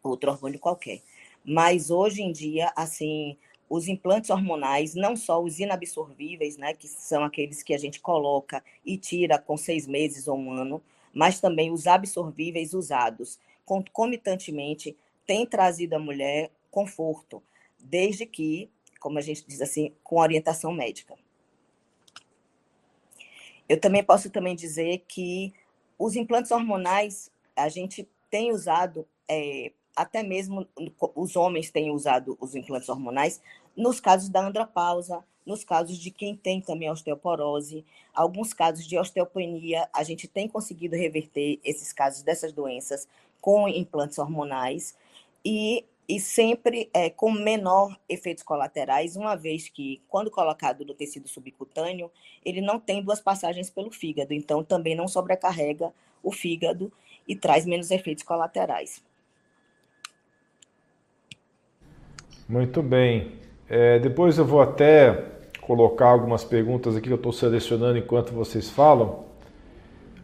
outro 0.02 0.30
hormônio 0.30 0.58
qualquer. 0.58 1.02
Mas 1.44 1.90
hoje 1.90 2.22
em 2.22 2.32
dia, 2.32 2.72
assim, 2.76 3.36
os 3.68 3.88
implantes 3.88 4.30
hormonais, 4.30 4.94
não 4.94 5.16
só 5.16 5.42
os 5.42 5.58
inabsorvíveis, 5.58 6.56
né, 6.56 6.74
que 6.74 6.88
são 6.88 7.24
aqueles 7.24 7.62
que 7.62 7.74
a 7.74 7.78
gente 7.78 8.00
coloca 8.00 8.62
e 8.84 8.96
tira 8.96 9.38
com 9.38 9.56
seis 9.56 9.86
meses 9.86 10.28
ou 10.28 10.38
um 10.38 10.52
ano, 10.52 10.82
mas 11.12 11.40
também 11.40 11.70
os 11.70 11.86
absorvíveis 11.86 12.74
usados 12.74 13.38
concomitantemente, 13.66 14.96
têm 15.26 15.44
trazido 15.44 15.96
à 15.96 15.98
mulher 15.98 16.52
conforto, 16.70 17.42
desde 17.78 18.24
que, 18.24 18.70
como 19.00 19.18
a 19.18 19.20
gente 19.20 19.44
diz 19.46 19.60
assim, 19.60 19.92
com 20.04 20.20
orientação 20.20 20.72
médica. 20.72 21.18
Eu 23.68 23.78
também 23.80 24.04
posso 24.04 24.30
também 24.30 24.54
dizer 24.54 25.04
que 25.08 25.52
os 25.98 26.16
implantes 26.16 26.50
hormonais 26.50 27.30
a 27.54 27.68
gente 27.68 28.08
tem 28.30 28.52
usado 28.52 29.06
é, 29.28 29.72
até 29.96 30.22
mesmo 30.22 30.66
os 31.14 31.36
homens 31.36 31.70
têm 31.70 31.90
usado 31.90 32.36
os 32.38 32.54
implantes 32.54 32.88
hormonais 32.88 33.40
nos 33.74 33.98
casos 33.98 34.28
da 34.28 34.46
andropausa, 34.46 35.24
nos 35.44 35.64
casos 35.64 35.96
de 35.96 36.10
quem 36.10 36.36
tem 36.36 36.60
também 36.60 36.90
osteoporose, 36.90 37.84
alguns 38.12 38.52
casos 38.52 38.86
de 38.86 38.98
osteopenia, 38.98 39.88
a 39.92 40.02
gente 40.02 40.26
tem 40.26 40.48
conseguido 40.48 40.96
reverter 40.96 41.60
esses 41.64 41.92
casos 41.92 42.22
dessas 42.22 42.52
doenças 42.52 43.08
com 43.40 43.68
implantes 43.68 44.18
hormonais 44.18 44.94
e, 45.44 45.84
e 46.08 46.20
sempre 46.20 46.88
é, 46.94 47.10
com 47.10 47.30
menor 47.30 47.98
efeitos 48.08 48.44
colaterais, 48.44 49.16
uma 49.16 49.34
vez 49.34 49.68
que, 49.68 50.00
quando 50.08 50.30
colocado 50.30 50.84
no 50.84 50.94
tecido 50.94 51.28
subcutâneo, 51.28 52.10
ele 52.44 52.60
não 52.60 52.78
tem 52.78 53.02
duas 53.02 53.20
passagens 53.20 53.68
pelo 53.68 53.90
fígado, 53.90 54.32
então 54.32 54.62
também 54.62 54.94
não 54.94 55.08
sobrecarrega 55.08 55.92
o 56.22 56.30
fígado 56.30 56.92
e 57.26 57.34
traz 57.34 57.66
menos 57.66 57.90
efeitos 57.90 58.22
colaterais. 58.22 59.02
Muito 62.48 62.80
bem. 62.82 63.32
É, 63.68 63.98
depois 63.98 64.38
eu 64.38 64.44
vou 64.44 64.62
até 64.62 65.24
colocar 65.60 66.06
algumas 66.06 66.44
perguntas 66.44 66.94
aqui 66.94 67.08
que 67.08 67.12
eu 67.12 67.16
estou 67.16 67.32
selecionando 67.32 67.98
enquanto 67.98 68.32
vocês 68.32 68.70
falam. 68.70 69.25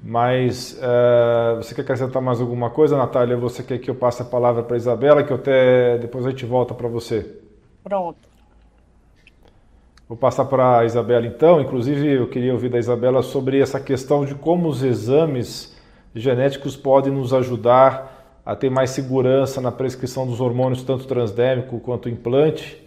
Mas 0.02 0.76
é, 0.82 1.56
você 1.56 1.74
quer 1.74 1.82
acrescentar 1.82 2.20
mais 2.20 2.40
alguma 2.40 2.70
coisa, 2.70 2.96
Natália? 2.96 3.36
Você 3.36 3.62
quer 3.62 3.78
que 3.78 3.88
eu 3.88 3.94
passe 3.94 4.20
a 4.22 4.24
palavra 4.24 4.62
para 4.62 4.76
Isabela, 4.76 5.22
que 5.22 5.32
eu 5.32 5.36
até 5.36 5.96
depois 5.98 6.26
a 6.26 6.30
gente 6.30 6.44
volta 6.44 6.74
para 6.74 6.88
você? 6.88 7.38
Pronto. 7.84 8.32
Vou 10.08 10.16
passar 10.16 10.44
para 10.46 10.80
a 10.80 10.84
Isabela 10.84 11.26
então. 11.26 11.60
Inclusive, 11.60 12.14
eu 12.14 12.28
queria 12.28 12.52
ouvir 12.52 12.68
da 12.68 12.78
Isabela 12.78 13.22
sobre 13.22 13.60
essa 13.60 13.80
questão 13.80 14.24
de 14.24 14.34
como 14.34 14.68
os 14.68 14.82
exames 14.82 15.74
genéticos 16.14 16.76
podem 16.76 17.12
nos 17.12 17.32
ajudar 17.32 18.40
a 18.44 18.56
ter 18.56 18.70
mais 18.70 18.90
segurança 18.90 19.60
na 19.60 19.70
prescrição 19.70 20.26
dos 20.26 20.40
hormônios, 20.40 20.82
tanto 20.82 21.06
transdérmico 21.06 21.78
quanto 21.80 22.08
implante, 22.08 22.82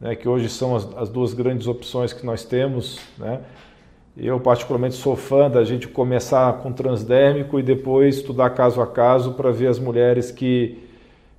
né, 0.00 0.14
que 0.14 0.28
hoje 0.28 0.48
são 0.48 0.76
as, 0.76 0.88
as, 0.96 1.08
duas 1.08 1.34
grandes 1.34 1.66
opções 1.66 2.12
que 2.12 2.24
nós 2.24 2.44
temos. 2.44 3.00
Né? 3.18 3.40
Eu, 4.16 4.38
particularmente, 4.38 4.94
sou 4.94 5.16
fã 5.16 5.50
da 5.50 5.64
gente 5.64 5.88
começar 5.88 6.52
com 6.58 6.70
transdérmico 6.70 7.58
e 7.58 7.62
depois 7.62 8.16
estudar 8.16 8.50
caso 8.50 8.80
a 8.82 8.86
caso 8.86 9.32
para 9.32 9.50
ver 9.50 9.68
as 9.68 9.78
mulheres 9.78 10.30
que 10.30 10.86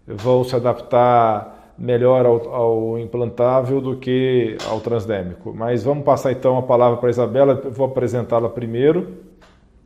vão 0.08 0.44
se 0.44 0.56
adaptar 0.56 1.74
melhor 1.78 2.26
ao, 2.26 2.54
ao, 2.54 3.00
implantável 3.00 3.80
do 3.80 3.98
que 3.98 4.58
ao 4.68 4.80
transdérmico. 4.80 5.54
Mas 5.54 5.84
vamos 5.84 6.04
passar 6.04 6.32
então 6.32 6.58
a 6.58 6.64
palavra 6.64 6.98
para 6.98 7.10
a 7.10 7.12
Isabela, 7.12 7.62
eu 7.64 7.72
vou 7.72 7.86
apresentá-la 7.86 8.50
primeiro 8.50 9.18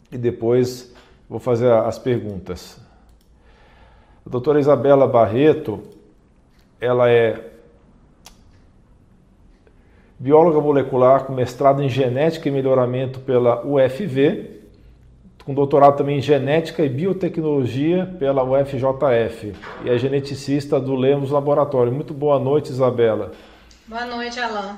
e 0.09 0.17
depois 0.17 0.93
vou 1.29 1.39
fazer 1.39 1.69
as 1.71 1.99
perguntas. 1.99 2.79
A 4.25 4.29
doutora 4.29 4.59
Isabela 4.59 5.07
Barreto, 5.07 5.81
ela 6.79 7.09
é 7.09 7.56
bióloga 10.19 10.59
molecular 10.59 11.25
com 11.25 11.33
mestrado 11.33 11.81
em 11.81 11.89
genética 11.89 12.49
e 12.49 12.51
melhoramento 12.51 13.19
pela 13.19 13.65
UFV, 13.65 14.57
com 15.45 15.53
doutorado 15.53 15.97
também 15.97 16.17
em 16.17 16.21
genética 16.21 16.83
e 16.83 16.89
biotecnologia 16.89 18.05
pela 18.19 18.43
UFJF 18.43 19.53
e 19.85 19.89
é 19.89 19.97
geneticista 19.97 20.79
do 20.79 20.95
Lemos 20.95 21.31
Laboratório. 21.31 21.91
Muito 21.91 22.13
boa 22.13 22.39
noite, 22.39 22.71
Isabela. 22.71 23.31
Boa 23.87 24.05
noite, 24.05 24.39
Alain. 24.39 24.75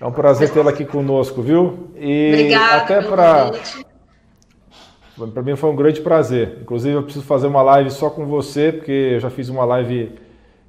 É 0.00 0.04
um 0.04 0.12
prazer 0.12 0.50
tê-la 0.50 0.70
aqui 0.70 0.84
conosco, 0.84 1.40
viu? 1.40 1.90
E 1.96 2.30
Obrigada 2.32 2.82
até 2.82 3.02
para 3.02 3.52
para 5.32 5.42
mim 5.42 5.56
foi 5.56 5.70
um 5.70 5.76
grande 5.76 6.00
prazer. 6.02 6.58
Inclusive, 6.60 6.94
eu 6.94 7.02
preciso 7.02 7.24
fazer 7.24 7.46
uma 7.46 7.62
live 7.62 7.90
só 7.90 8.10
com 8.10 8.26
você, 8.26 8.70
porque 8.70 9.12
eu 9.14 9.20
já 9.20 9.30
fiz 9.30 9.48
uma 9.48 9.64
live 9.64 10.12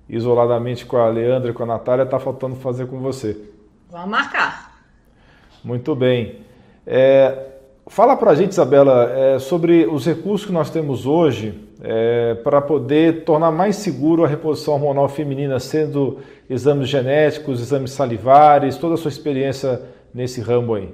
isoladamente 0.09 0.85
com 0.85 0.97
a 0.97 1.07
Leandra 1.09 1.51
e 1.51 1.53
com 1.53 1.63
a 1.63 1.67
Natália, 1.67 2.03
está 2.03 2.19
faltando 2.19 2.55
fazer 2.55 2.87
com 2.87 2.99
você. 2.99 3.37
Vamos 3.89 4.09
marcar. 4.09 4.77
Muito 5.63 5.95
bem. 5.95 6.41
É, 6.85 7.47
fala 7.87 8.15
para 8.15 8.31
a 8.31 8.35
gente, 8.35 8.51
Isabela, 8.51 9.11
é, 9.11 9.39
sobre 9.39 9.85
os 9.85 10.05
recursos 10.05 10.45
que 10.45 10.53
nós 10.53 10.69
temos 10.69 11.05
hoje 11.05 11.67
é, 11.83 12.35
para 12.35 12.61
poder 12.61 13.23
tornar 13.23 13.51
mais 13.51 13.75
seguro 13.77 14.23
a 14.23 14.27
reposição 14.27 14.75
hormonal 14.75 15.07
feminina, 15.07 15.59
sendo 15.59 16.19
exames 16.49 16.89
genéticos, 16.89 17.61
exames 17.61 17.91
salivares, 17.91 18.77
toda 18.77 18.95
a 18.95 18.97
sua 18.97 19.09
experiência 19.09 19.81
nesse 20.13 20.41
ramo 20.41 20.73
aí. 20.73 20.93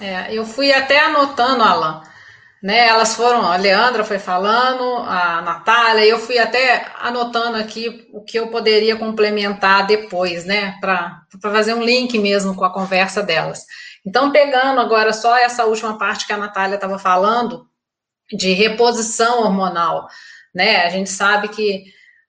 É, 0.00 0.32
eu 0.32 0.44
fui 0.44 0.72
até 0.72 1.00
anotando, 1.00 1.62
Alan, 1.62 2.02
né? 2.62 2.88
Elas 2.88 3.14
foram, 3.14 3.42
a 3.42 3.56
Leandra 3.56 4.04
foi 4.04 4.18
falando, 4.18 4.98
a 4.98 5.40
Natália, 5.42 6.04
eu 6.04 6.18
fui 6.18 6.38
até 6.38 6.90
anotando 7.00 7.56
aqui 7.56 8.08
o 8.12 8.22
que 8.22 8.38
eu 8.38 8.48
poderia 8.48 8.96
complementar 8.96 9.86
depois, 9.86 10.44
né? 10.44 10.76
Para 10.80 11.22
fazer 11.40 11.74
um 11.74 11.82
link 11.82 12.18
mesmo 12.18 12.54
com 12.54 12.64
a 12.64 12.72
conversa 12.72 13.22
delas. 13.22 13.64
Então, 14.04 14.32
pegando 14.32 14.80
agora 14.80 15.12
só 15.12 15.36
essa 15.36 15.64
última 15.64 15.98
parte 15.98 16.26
que 16.26 16.32
a 16.32 16.38
Natália 16.38 16.74
estava 16.74 16.98
falando, 16.98 17.68
de 18.30 18.52
reposição 18.52 19.42
hormonal, 19.42 20.08
né? 20.54 20.84
A 20.84 20.90
gente 20.90 21.10
sabe 21.10 21.48
que 21.48 21.84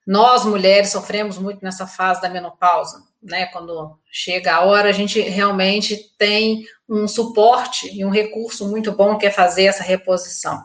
nós 0.05 0.45
mulheres 0.45 0.89
sofremos 0.89 1.37
muito 1.37 1.63
nessa 1.63 1.85
fase 1.85 2.21
da 2.21 2.29
menopausa, 2.29 3.03
né? 3.21 3.45
Quando 3.47 3.99
chega 4.11 4.55
a 4.55 4.61
hora, 4.61 4.89
a 4.89 4.93
gente 4.93 5.19
realmente 5.21 5.97
tem 6.17 6.65
um 6.87 7.07
suporte 7.07 7.89
e 7.93 8.03
um 8.03 8.09
recurso 8.09 8.67
muito 8.67 8.91
bom 8.91 9.17
que 9.17 9.25
é 9.25 9.31
fazer 9.31 9.65
essa 9.65 9.83
reposição. 9.83 10.63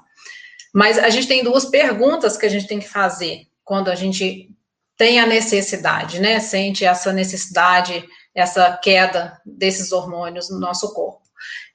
Mas 0.72 0.98
a 0.98 1.08
gente 1.08 1.28
tem 1.28 1.44
duas 1.44 1.64
perguntas 1.64 2.36
que 2.36 2.46
a 2.46 2.48
gente 2.48 2.66
tem 2.66 2.80
que 2.80 2.88
fazer 2.88 3.46
quando 3.62 3.90
a 3.90 3.94
gente 3.94 4.50
tem 4.96 5.20
a 5.20 5.26
necessidade, 5.26 6.20
né? 6.20 6.40
Sente 6.40 6.84
essa 6.84 7.12
necessidade, 7.12 8.04
essa 8.34 8.76
queda 8.76 9.40
desses 9.44 9.92
hormônios 9.92 10.50
no 10.50 10.58
nosso 10.58 10.92
corpo. 10.94 11.22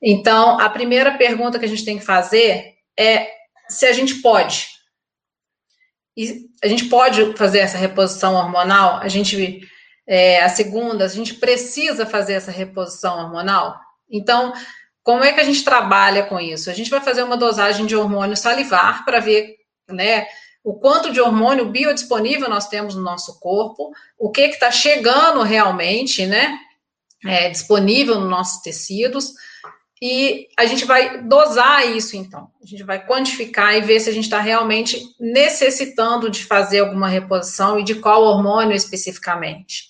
Então, 0.01 0.59
a 0.59 0.69
primeira 0.69 1.17
pergunta 1.17 1.59
que 1.59 1.65
a 1.65 1.67
gente 1.67 1.85
tem 1.85 1.99
que 1.99 2.05
fazer 2.05 2.75
é 2.97 3.29
se 3.69 3.85
a 3.85 3.93
gente 3.93 4.15
pode. 4.15 4.67
E 6.15 6.49
a 6.61 6.67
gente 6.67 6.85
pode 6.85 7.37
fazer 7.37 7.59
essa 7.59 7.77
reposição 7.77 8.35
hormonal? 8.35 8.97
A 8.97 9.07
gente, 9.07 9.61
é, 10.11 10.43
a 10.43 10.49
segunda, 10.49 11.05
a 11.05 11.07
gente 11.07 11.35
precisa 11.35 12.03
fazer 12.03 12.33
essa 12.33 12.49
reposição 12.49 13.19
hormonal? 13.19 13.79
Então, 14.09 14.51
como 15.03 15.23
é 15.23 15.31
que 15.31 15.39
a 15.39 15.43
gente 15.43 15.63
trabalha 15.63 16.23
com 16.23 16.39
isso? 16.39 16.67
A 16.67 16.73
gente 16.73 16.89
vai 16.89 16.99
fazer 16.99 17.21
uma 17.21 17.37
dosagem 17.37 17.85
de 17.85 17.95
hormônio 17.95 18.35
salivar 18.35 19.05
para 19.05 19.19
ver, 19.19 19.55
né, 19.87 20.25
o 20.63 20.73
quanto 20.73 21.11
de 21.11 21.21
hormônio 21.21 21.69
biodisponível 21.69 22.49
nós 22.49 22.67
temos 22.67 22.95
no 22.95 23.03
nosso 23.03 23.39
corpo, 23.39 23.91
o 24.17 24.31
que 24.31 24.41
está 24.41 24.71
chegando 24.71 25.43
realmente, 25.43 26.25
né, 26.25 26.57
é, 27.23 27.47
disponível 27.51 28.19
nos 28.19 28.31
nossos 28.31 28.63
tecidos, 28.63 29.33
e 30.01 30.47
a 30.57 30.65
gente 30.65 30.85
vai 30.85 31.21
dosar 31.21 31.87
isso, 31.87 32.17
então. 32.17 32.49
A 32.63 32.65
gente 32.65 32.81
vai 32.83 33.05
quantificar 33.05 33.75
e 33.75 33.81
ver 33.81 33.99
se 33.99 34.09
a 34.09 34.13
gente 34.13 34.23
está 34.23 34.39
realmente 34.39 35.03
necessitando 35.19 36.31
de 36.31 36.45
fazer 36.45 36.79
alguma 36.79 37.07
reposição 37.07 37.77
e 37.77 37.83
de 37.83 37.95
qual 37.95 38.23
hormônio 38.23 38.75
especificamente. 38.75 39.89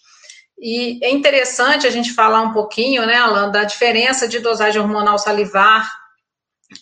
E 0.61 0.99
é 1.03 1.09
interessante 1.09 1.87
a 1.87 1.89
gente 1.89 2.13
falar 2.13 2.41
um 2.41 2.51
pouquinho, 2.51 3.05
né, 3.05 3.15
Alan, 3.15 3.49
da 3.49 3.63
diferença 3.63 4.27
de 4.27 4.39
dosagem 4.39 4.81
hormonal 4.81 5.17
salivar 5.17 5.89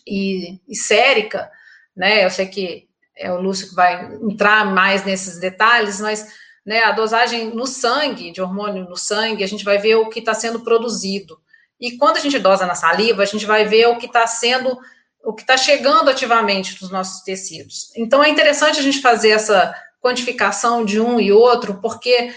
e, 0.05 0.59
e 0.67 0.75
sérica, 0.75 1.49
né? 1.95 2.25
Eu 2.25 2.29
sei 2.29 2.47
que 2.47 2.87
é 3.15 3.31
o 3.31 3.39
Lúcio 3.39 3.69
que 3.69 3.75
vai 3.75 4.13
entrar 4.21 4.65
mais 4.65 5.03
nesses 5.05 5.39
detalhes, 5.39 5.99
mas 5.99 6.27
né, 6.65 6.83
a 6.83 6.91
dosagem 6.91 7.55
no 7.55 7.65
sangue, 7.65 8.31
de 8.31 8.41
hormônio 8.41 8.87
no 8.89 8.97
sangue, 8.97 9.43
a 9.43 9.47
gente 9.47 9.63
vai 9.63 9.77
ver 9.77 9.95
o 9.95 10.09
que 10.09 10.19
está 10.19 10.33
sendo 10.33 10.59
produzido. 10.61 11.39
E 11.79 11.97
quando 11.97 12.17
a 12.17 12.19
gente 12.19 12.37
dosa 12.39 12.65
na 12.65 12.75
saliva, 12.75 13.21
a 13.21 13.25
gente 13.25 13.45
vai 13.45 13.65
ver 13.65 13.87
o 13.87 13.97
que 13.97 14.07
está 14.07 14.25
sendo, 14.27 14.77
o 15.23 15.33
que 15.33 15.43
está 15.43 15.55
chegando 15.55 16.09
ativamente 16.09 16.79
nos 16.81 16.91
nossos 16.91 17.21
tecidos. 17.21 17.91
Então 17.95 18.23
é 18.23 18.29
interessante 18.29 18.79
a 18.79 18.83
gente 18.83 19.01
fazer 19.01 19.29
essa 19.29 19.73
quantificação 20.01 20.83
de 20.83 20.99
um 20.99 21.19
e 21.19 21.31
outro, 21.31 21.79
porque 21.81 22.33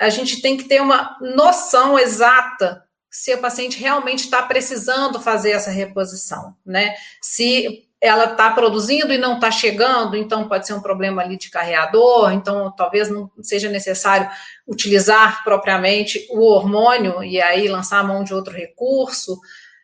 a 0.00 0.08
gente 0.08 0.40
tem 0.40 0.56
que 0.56 0.64
ter 0.64 0.80
uma 0.80 1.16
noção 1.20 1.98
exata 1.98 2.82
se 3.10 3.34
o 3.34 3.38
paciente 3.38 3.78
realmente 3.78 4.20
está 4.20 4.40
precisando 4.42 5.20
fazer 5.20 5.50
essa 5.50 5.70
reposição, 5.70 6.54
né? 6.64 6.94
Se 7.20 7.86
ela 8.00 8.32
está 8.32 8.50
produzindo 8.50 9.12
e 9.12 9.18
não 9.18 9.34
está 9.34 9.50
chegando, 9.50 10.16
então 10.16 10.48
pode 10.48 10.66
ser 10.66 10.72
um 10.72 10.80
problema 10.80 11.20
ali 11.20 11.36
de 11.36 11.50
carreador, 11.50 12.32
então 12.32 12.72
talvez 12.74 13.10
não 13.10 13.30
seja 13.42 13.68
necessário 13.68 14.30
utilizar 14.66 15.44
propriamente 15.44 16.26
o 16.30 16.40
hormônio 16.40 17.22
e 17.22 17.42
aí 17.42 17.68
lançar 17.68 17.98
a 17.98 18.04
mão 18.04 18.24
de 18.24 18.32
outro 18.32 18.54
recurso. 18.54 19.38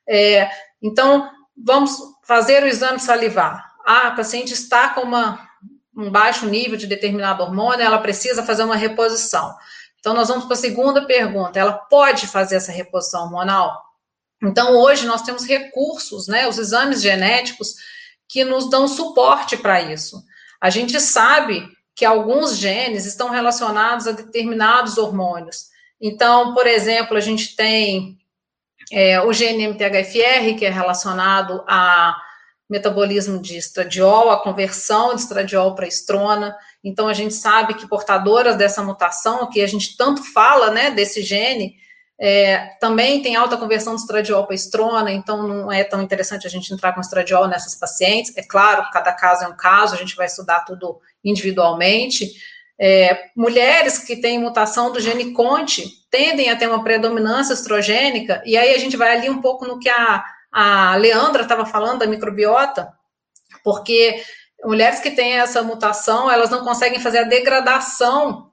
É, 0.08 0.48
então, 0.80 1.30
vamos 1.54 1.98
fazer 2.22 2.62
o 2.62 2.66
exame 2.66 2.98
salivar. 2.98 3.66
Ah, 3.84 4.08
a 4.08 4.12
paciente 4.12 4.54
está 4.54 4.88
com 4.90 5.02
uma, 5.02 5.46
um 5.94 6.10
baixo 6.10 6.46
nível 6.46 6.78
de 6.78 6.86
determinado 6.86 7.42
hormônio, 7.42 7.84
ela 7.84 7.98
precisa 7.98 8.42
fazer 8.42 8.62
uma 8.62 8.76
reposição. 8.76 9.54
Então, 10.06 10.14
nós 10.14 10.28
vamos 10.28 10.44
para 10.44 10.54
a 10.54 10.56
segunda 10.56 11.04
pergunta: 11.04 11.58
ela 11.58 11.72
pode 11.72 12.28
fazer 12.28 12.54
essa 12.54 12.70
reposição 12.70 13.24
hormonal? 13.24 13.82
Então, 14.40 14.76
hoje 14.76 15.04
nós 15.04 15.22
temos 15.22 15.44
recursos, 15.44 16.28
né, 16.28 16.46
os 16.46 16.58
exames 16.58 17.02
genéticos 17.02 17.74
que 18.28 18.44
nos 18.44 18.70
dão 18.70 18.86
suporte 18.86 19.56
para 19.56 19.82
isso. 19.82 20.22
A 20.60 20.70
gente 20.70 21.00
sabe 21.00 21.68
que 21.92 22.04
alguns 22.04 22.56
genes 22.56 23.04
estão 23.04 23.30
relacionados 23.30 24.06
a 24.06 24.12
determinados 24.12 24.96
hormônios. 24.96 25.70
Então, 26.00 26.54
por 26.54 26.68
exemplo, 26.68 27.16
a 27.16 27.20
gente 27.20 27.56
tem 27.56 28.16
é, 28.92 29.20
o 29.20 29.32
gene 29.32 29.66
MTHFR, 29.66 30.56
que 30.56 30.66
é 30.66 30.70
relacionado 30.70 31.64
a 31.66 32.16
metabolismo 32.68 33.40
de 33.40 33.56
estradiol, 33.56 34.30
a 34.30 34.42
conversão 34.42 35.14
de 35.14 35.20
estradiol 35.20 35.74
para 35.74 35.86
estrona. 35.86 36.56
Então, 36.82 37.08
a 37.08 37.14
gente 37.14 37.34
sabe 37.34 37.74
que 37.74 37.88
portadoras 37.88 38.56
dessa 38.56 38.82
mutação, 38.82 39.48
que 39.48 39.60
a 39.60 39.66
gente 39.66 39.96
tanto 39.96 40.22
fala, 40.32 40.70
né, 40.70 40.90
desse 40.90 41.22
gene, 41.22 41.76
é, 42.18 42.70
também 42.80 43.20
tem 43.20 43.36
alta 43.36 43.56
conversão 43.56 43.94
de 43.94 44.00
estradiol 44.00 44.46
para 44.46 44.54
estrona, 44.54 45.12
então 45.12 45.46
não 45.46 45.70
é 45.70 45.84
tão 45.84 46.02
interessante 46.02 46.46
a 46.46 46.50
gente 46.50 46.72
entrar 46.72 46.94
com 46.94 47.00
estradiol 47.00 47.46
nessas 47.46 47.74
pacientes. 47.74 48.36
É 48.36 48.42
claro, 48.42 48.88
cada 48.90 49.12
caso 49.12 49.44
é 49.44 49.48
um 49.48 49.56
caso, 49.56 49.94
a 49.94 49.98
gente 49.98 50.16
vai 50.16 50.26
estudar 50.26 50.60
tudo 50.60 50.98
individualmente. 51.22 52.32
É, 52.78 53.30
mulheres 53.36 53.98
que 53.98 54.16
têm 54.16 54.38
mutação 54.38 54.92
do 54.92 55.00
gene 55.00 55.32
CONTE 55.32 55.90
tendem 56.10 56.50
a 56.50 56.56
ter 56.56 56.68
uma 56.68 56.82
predominância 56.82 57.52
estrogênica, 57.52 58.42
e 58.46 58.56
aí 58.56 58.74
a 58.74 58.78
gente 58.78 58.96
vai 58.96 59.16
ali 59.16 59.28
um 59.28 59.40
pouco 59.40 59.66
no 59.66 59.78
que 59.78 59.88
a, 59.88 60.24
a 60.58 60.96
Leandra 60.96 61.42
estava 61.42 61.66
falando 61.66 61.98
da 61.98 62.06
microbiota, 62.06 62.90
porque 63.62 64.22
mulheres 64.64 65.00
que 65.00 65.10
têm 65.10 65.34
essa 65.34 65.62
mutação, 65.62 66.30
elas 66.30 66.48
não 66.48 66.64
conseguem 66.64 66.98
fazer 66.98 67.18
a 67.18 67.24
degradação 67.24 68.50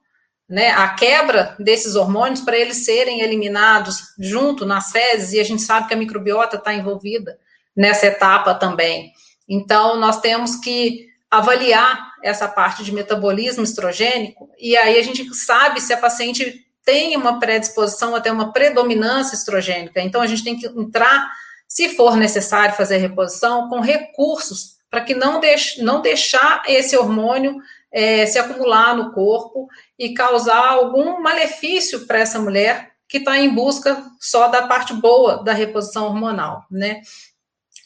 né, 0.50 0.72
a 0.72 0.90
quebra 0.90 1.56
desses 1.58 1.96
hormônios 1.96 2.42
para 2.42 2.58
eles 2.58 2.86
serem 2.86 3.22
eliminados 3.22 4.14
junto 4.20 4.66
nas 4.66 4.92
fezes, 4.92 5.34
e 5.34 5.40
a 5.40 5.44
gente 5.44 5.62
sabe 5.62 5.88
que 5.88 5.94
a 5.94 5.98
microbiota 5.98 6.58
está 6.58 6.74
envolvida 6.74 7.40
nessa 7.76 8.08
etapa 8.08 8.54
também. 8.54 9.12
Então, 9.48 9.98
nós 9.98 10.20
temos 10.20 10.58
que 10.58 11.08
avaliar 11.32 12.14
essa 12.22 12.48
parte 12.48 12.84
de 12.84 12.92
metabolismo 12.92 13.64
estrogênico, 13.64 14.50
e 14.60 14.76
aí 14.78 15.00
a 15.00 15.04
gente 15.04 15.34
sabe 15.34 15.82
se 15.82 15.94
a 15.94 15.98
paciente 15.98 16.64
tem 16.86 17.16
uma 17.16 17.40
predisposição 17.40 18.14
até 18.14 18.32
uma 18.32 18.52
predominância 18.52 19.36
estrogênica. 19.36 20.02
Então, 20.02 20.22
a 20.22 20.28
gente 20.28 20.44
tem 20.44 20.58
que 20.58 20.68
entrar, 20.68 21.32
se 21.74 21.90
for 21.96 22.16
necessário 22.16 22.76
fazer 22.76 22.98
reposição, 22.98 23.68
com 23.68 23.80
recursos 23.80 24.78
para 24.92 25.02
que 25.02 25.16
não, 25.16 25.40
deixe, 25.40 25.82
não 25.82 26.04
deixar 26.04 26.62
esse 26.68 26.96
hormônio 26.96 27.58
é, 27.92 28.28
se 28.28 28.38
acumular 28.38 28.96
no 28.96 29.12
corpo 29.12 29.68
e 29.98 30.14
causar 30.14 30.68
algum 30.68 31.20
malefício 31.20 32.06
para 32.06 32.20
essa 32.20 32.38
mulher 32.38 32.92
que 33.10 33.18
está 33.18 33.40
em 33.40 33.50
busca 33.50 34.06
só 34.20 34.50
da 34.50 34.68
parte 34.68 34.94
boa 34.94 35.44
da 35.44 35.52
reposição 35.52 36.06
hormonal, 36.06 36.64
né? 36.70 37.02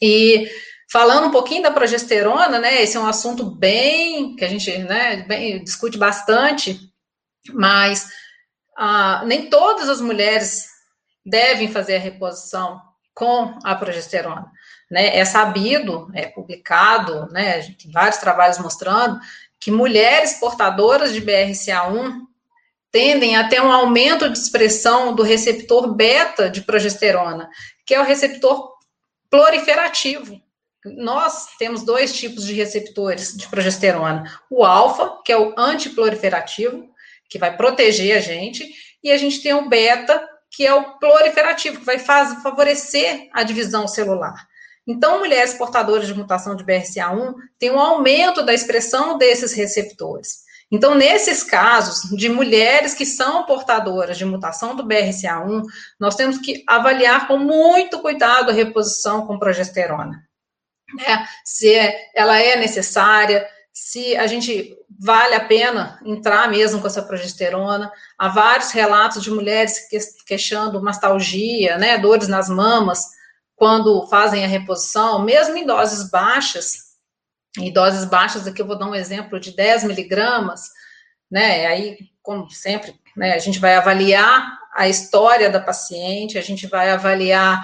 E 0.02 0.52
falando 0.92 1.28
um 1.28 1.32
pouquinho 1.32 1.64
da 1.64 1.72
progesterona, 1.72 2.60
né? 2.60 2.82
Esse 2.82 2.98
é 2.98 3.00
um 3.00 3.08
assunto 3.08 3.46
bem 3.46 4.36
que 4.36 4.44
a 4.44 4.50
gente, 4.50 4.78
né, 4.80 5.24
bem, 5.26 5.64
discute 5.64 5.98
bastante, 5.98 6.78
mas 7.54 8.10
ah, 8.78 9.24
nem 9.26 9.50
todas 9.50 9.88
as 9.88 10.02
mulheres 10.02 10.68
devem 11.26 11.72
fazer 11.72 11.96
a 11.96 12.00
reposição 12.00 12.86
com 13.18 13.58
a 13.64 13.74
progesterona. 13.74 14.46
Né, 14.92 15.18
é 15.18 15.26
sabido, 15.26 16.08
é 16.14 16.28
publicado, 16.28 17.28
né, 17.32 17.62
vários 17.92 18.18
trabalhos 18.18 18.60
mostrando 18.60 19.20
que 19.60 19.72
mulheres 19.72 20.34
portadoras 20.34 21.12
de 21.12 21.22
BRCA1 21.22 22.22
tendem 22.92 23.36
a 23.36 23.50
ter 23.50 23.60
um 23.60 23.72
aumento 23.72 24.30
de 24.30 24.38
expressão 24.38 25.16
do 25.16 25.24
receptor 25.24 25.96
beta 25.96 26.48
de 26.48 26.62
progesterona, 26.62 27.50
que 27.88 27.96
é 27.96 28.00
o 28.00 28.06
receptor 28.06 28.72
proliferativo. 29.32 30.40
Nós 30.86 31.48
temos 31.58 31.84
dois 31.84 32.16
tipos 32.16 32.46
de 32.46 32.54
receptores 32.54 33.36
de 33.36 33.48
progesterona: 33.48 34.32
o 34.48 34.64
alfa, 34.64 35.22
que 35.26 35.32
é 35.32 35.38
o 35.38 35.56
antiproliferativo, 35.58 36.88
que 37.28 37.40
vai 37.40 37.58
proteger 37.58 38.16
a 38.16 38.22
gente, 38.22 38.64
e 39.04 39.12
a 39.12 39.18
gente 39.18 39.42
tem 39.42 39.56
o 39.56 39.68
beta, 39.68 40.24
que 40.58 40.66
é 40.66 40.74
o 40.74 40.98
proliferativo, 40.98 41.78
que 41.78 41.86
vai 41.86 42.00
favorecer 42.00 43.30
a 43.32 43.44
divisão 43.44 43.88
celular. 43.88 44.48
Então, 44.88 45.20
mulheres 45.20 45.54
portadoras 45.54 46.08
de 46.08 46.16
mutação 46.16 46.56
de 46.56 46.64
BRCA1 46.64 47.36
têm 47.60 47.70
um 47.70 47.80
aumento 47.80 48.42
da 48.42 48.56
expressão 48.56 49.20
desses 49.20 49.54
receptores. 49.54 50.40
Então, 50.72 50.96
nesses 50.96 51.44
casos 51.44 52.10
de 52.18 52.28
mulheres 52.28 52.96
que 52.96 53.06
são 53.06 53.46
portadoras 53.46 54.18
de 54.18 54.26
mutação 54.26 54.76
do 54.76 54.84
BRCA1, 54.84 55.62
nós 56.00 56.16
temos 56.16 56.40
que 56.40 56.64
avaliar 56.66 57.28
com 57.28 57.38
muito 57.38 58.02
cuidado 58.02 58.50
a 58.50 58.54
reposição 58.54 59.28
com 59.28 59.38
progesterona. 59.38 60.28
Né? 60.96 61.28
Se 61.46 61.72
ela 62.16 62.40
é 62.40 62.56
necessária, 62.56 63.48
se 63.80 64.18
a 64.18 64.26
gente 64.26 64.76
vale 65.00 65.36
a 65.36 65.46
pena 65.46 66.00
entrar 66.04 66.50
mesmo 66.50 66.82
com 66.82 66.88
essa 66.88 67.04
progesterona. 67.04 67.92
Há 68.18 68.28
vários 68.28 68.72
relatos 68.72 69.22
de 69.22 69.30
mulheres 69.30 69.88
queixando 70.26 70.82
mastalgia, 70.82 71.78
né, 71.78 71.96
dores 72.00 72.28
nas 72.28 72.50
mamas, 72.50 73.06
quando 73.56 74.08
fazem 74.08 74.44
a 74.44 74.48
reposição, 74.48 75.24
mesmo 75.24 75.56
em 75.58 75.66
doses 75.66 76.10
baixas, 76.10 76.96
em 77.56 77.72
doses 77.72 78.04
baixas, 78.06 78.48
aqui 78.48 78.64
eu 78.64 78.68
vou 78.68 78.78
dar 78.78 78.88
um 78.88 78.96
exemplo 78.96 79.40
de 79.40 79.56
10 79.56 79.84
miligramas, 79.84 80.62
né, 81.30 81.68
aí, 81.68 82.00
como 82.24 82.50
sempre, 82.50 83.00
né, 83.16 83.34
a 83.34 83.40
gente 83.40 83.60
vai 83.60 83.76
avaliar 83.76 84.58
a 84.76 84.90
história 84.90 85.52
da 85.52 85.62
paciente, 85.62 86.38
a 86.38 86.42
gente 86.42 86.66
vai 86.66 86.90
avaliar 86.90 87.62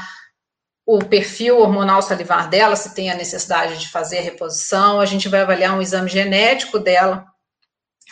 o 0.86 1.00
perfil 1.00 1.60
hormonal 1.60 2.02
salivar 2.02 2.50
dela, 2.50 2.76
se 2.76 2.94
tem 2.94 3.10
a 3.10 3.16
necessidade 3.16 3.78
de 3.78 3.90
fazer 3.90 4.20
a 4.20 4.22
reposição, 4.22 5.00
a 5.00 5.06
gente 5.06 5.30
vai 5.30 5.42
avaliar 5.42 5.78
um 5.78 5.82
exame 5.82 6.10
genético 6.10 6.78
dela, 6.78 7.26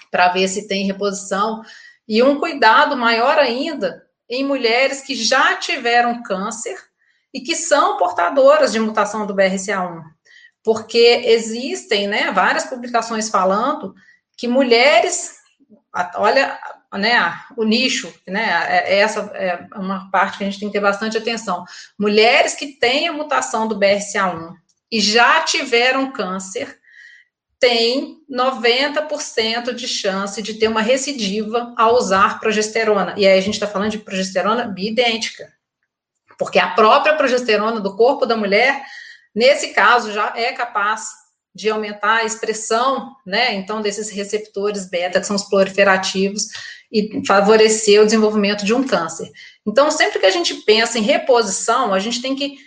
para 0.09 0.29
ver 0.29 0.47
se 0.47 0.67
tem 0.67 0.85
reposição, 0.85 1.61
e 2.07 2.23
um 2.23 2.39
cuidado 2.39 2.95
maior 2.95 3.37
ainda 3.37 4.05
em 4.29 4.45
mulheres 4.45 5.01
que 5.01 5.15
já 5.15 5.57
tiveram 5.57 6.23
câncer, 6.23 6.77
e 7.33 7.41
que 7.41 7.55
são 7.55 7.97
portadoras 7.97 8.71
de 8.71 8.79
mutação 8.79 9.25
do 9.25 9.35
BRCA1, 9.35 10.01
porque 10.63 11.23
existem 11.25 12.07
né, 12.07 12.31
várias 12.31 12.65
publicações 12.65 13.29
falando 13.29 13.93
que 14.37 14.47
mulheres, 14.47 15.37
olha 16.15 16.59
né, 16.97 17.39
o 17.55 17.63
nicho, 17.63 18.13
né, 18.27 18.65
é, 18.67 18.95
é 18.95 18.99
essa 18.99 19.19
é 19.33 19.67
uma 19.75 20.09
parte 20.11 20.37
que 20.37 20.43
a 20.43 20.47
gente 20.47 20.59
tem 20.59 20.69
que 20.69 20.73
ter 20.73 20.81
bastante 20.81 21.17
atenção. 21.17 21.63
Mulheres 21.97 22.53
que 22.53 22.67
têm 22.67 23.07
a 23.07 23.13
mutação 23.13 23.67
do 23.67 23.79
BRCA1 23.79 24.53
e 24.91 24.99
já 24.99 25.41
tiveram 25.41 26.11
câncer, 26.11 26.79
tem 27.61 28.17
90% 28.29 29.73
de 29.73 29.87
chance 29.87 30.41
de 30.41 30.55
ter 30.55 30.67
uma 30.67 30.81
recidiva 30.81 31.73
ao 31.77 31.95
usar 31.95 32.39
progesterona. 32.39 33.13
E 33.15 33.25
aí 33.27 33.37
a 33.37 33.41
gente 33.41 33.53
está 33.53 33.67
falando 33.67 33.91
de 33.91 33.99
progesterona 33.99 34.65
biidêntica. 34.65 35.53
Porque 36.39 36.57
a 36.57 36.71
própria 36.71 37.15
progesterona 37.15 37.79
do 37.79 37.95
corpo 37.95 38.25
da 38.25 38.35
mulher, 38.35 38.83
nesse 39.33 39.69
caso, 39.69 40.11
já 40.11 40.33
é 40.35 40.51
capaz 40.53 41.20
de 41.53 41.69
aumentar 41.69 42.17
a 42.17 42.23
expressão, 42.23 43.15
né, 43.25 43.53
então, 43.53 43.81
desses 43.81 44.09
receptores 44.09 44.89
beta, 44.89 45.19
que 45.19 45.27
são 45.27 45.35
os 45.35 45.43
proliferativos, 45.43 46.47
e 46.91 47.25
favorecer 47.25 48.01
o 48.01 48.05
desenvolvimento 48.05 48.65
de 48.65 48.73
um 48.73 48.85
câncer. 48.85 49.31
Então, 49.65 49.89
sempre 49.89 50.19
que 50.19 50.25
a 50.25 50.31
gente 50.31 50.53
pensa 50.55 50.99
em 50.99 51.03
reposição, 51.03 51.93
a 51.93 51.99
gente 51.99 52.21
tem 52.21 52.35
que 52.35 52.57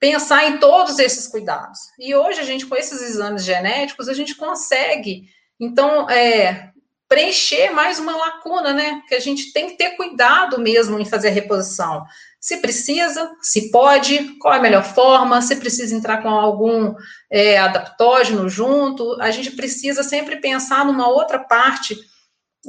pensar 0.00 0.48
em 0.48 0.58
todos 0.58 0.98
esses 0.98 1.26
cuidados. 1.26 1.78
E 1.98 2.14
hoje, 2.14 2.40
a 2.40 2.44
gente, 2.44 2.66
com 2.66 2.76
esses 2.76 3.00
exames 3.02 3.44
genéticos, 3.44 4.08
a 4.08 4.14
gente 4.14 4.34
consegue, 4.34 5.28
então, 5.60 6.08
é, 6.10 6.72
preencher 7.08 7.70
mais 7.70 7.98
uma 7.98 8.16
lacuna, 8.16 8.72
né? 8.72 9.02
Que 9.08 9.14
a 9.14 9.20
gente 9.20 9.52
tem 9.52 9.70
que 9.70 9.76
ter 9.76 9.96
cuidado 9.96 10.58
mesmo 10.58 10.98
em 10.98 11.04
fazer 11.04 11.28
a 11.28 11.32
reposição. 11.32 12.04
Se 12.40 12.58
precisa, 12.58 13.30
se 13.42 13.70
pode, 13.70 14.36
qual 14.38 14.54
é 14.54 14.58
a 14.58 14.62
melhor 14.62 14.84
forma, 14.84 15.42
se 15.42 15.56
precisa 15.56 15.94
entrar 15.94 16.22
com 16.22 16.28
algum 16.28 16.94
é, 17.30 17.58
adaptógeno 17.58 18.48
junto, 18.48 19.20
a 19.20 19.30
gente 19.30 19.50
precisa 19.52 20.02
sempre 20.02 20.36
pensar 20.36 20.84
numa 20.84 21.08
outra 21.08 21.38
parte. 21.38 21.96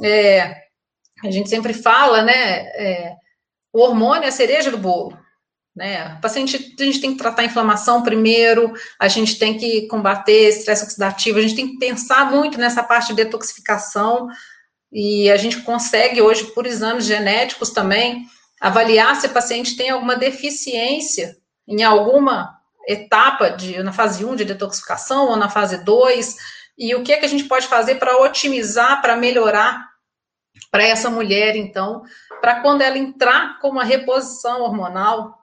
É, 0.02 0.56
a 1.22 1.30
gente 1.30 1.48
sempre 1.48 1.72
fala, 1.72 2.22
né? 2.22 2.66
É, 2.74 3.14
o 3.72 3.80
hormônio 3.80 4.24
é 4.24 4.28
a 4.28 4.32
cereja 4.32 4.70
do 4.70 4.78
bolo. 4.78 5.16
Né? 5.74 6.14
O 6.18 6.20
paciente, 6.20 6.74
a 6.78 6.84
gente 6.84 7.00
tem 7.00 7.12
que 7.12 7.18
tratar 7.18 7.42
a 7.42 7.44
inflamação 7.44 8.02
primeiro, 8.02 8.72
a 8.98 9.06
gente 9.06 9.38
tem 9.38 9.56
que 9.56 9.86
combater 9.86 10.48
estresse 10.48 10.82
oxidativo, 10.84 11.38
a 11.38 11.42
gente 11.42 11.54
tem 11.54 11.68
que 11.68 11.78
pensar 11.78 12.30
muito 12.30 12.58
nessa 12.58 12.82
parte 12.82 13.08
de 13.08 13.22
detoxificação, 13.24 14.28
e 14.92 15.30
a 15.30 15.36
gente 15.36 15.60
consegue 15.60 16.20
hoje, 16.20 16.44
por 16.52 16.66
exames 16.66 17.04
genéticos 17.04 17.70
também, 17.70 18.26
avaliar 18.60 19.16
se 19.16 19.26
o 19.26 19.32
paciente 19.32 19.76
tem 19.76 19.90
alguma 19.90 20.14
deficiência 20.14 21.36
em 21.66 21.82
alguma 21.82 22.60
etapa 22.86 23.50
de, 23.50 23.82
na 23.82 23.92
fase 23.92 24.24
1 24.24 24.36
de 24.36 24.44
detoxificação 24.44 25.28
ou 25.28 25.36
na 25.36 25.48
fase 25.48 25.82
2, 25.84 26.36
e 26.76 26.94
o 26.94 27.02
que, 27.02 27.12
é 27.12 27.16
que 27.16 27.24
a 27.24 27.28
gente 27.28 27.44
pode 27.44 27.66
fazer 27.66 27.96
para 27.96 28.18
otimizar, 28.18 29.00
para 29.00 29.16
melhorar 29.16 29.88
para 30.70 30.84
essa 30.84 31.08
mulher, 31.08 31.56
então, 31.56 32.02
para 32.40 32.60
quando 32.60 32.82
ela 32.82 32.98
entrar 32.98 33.58
com 33.60 33.68
uma 33.68 33.84
reposição 33.84 34.62
hormonal, 34.62 35.38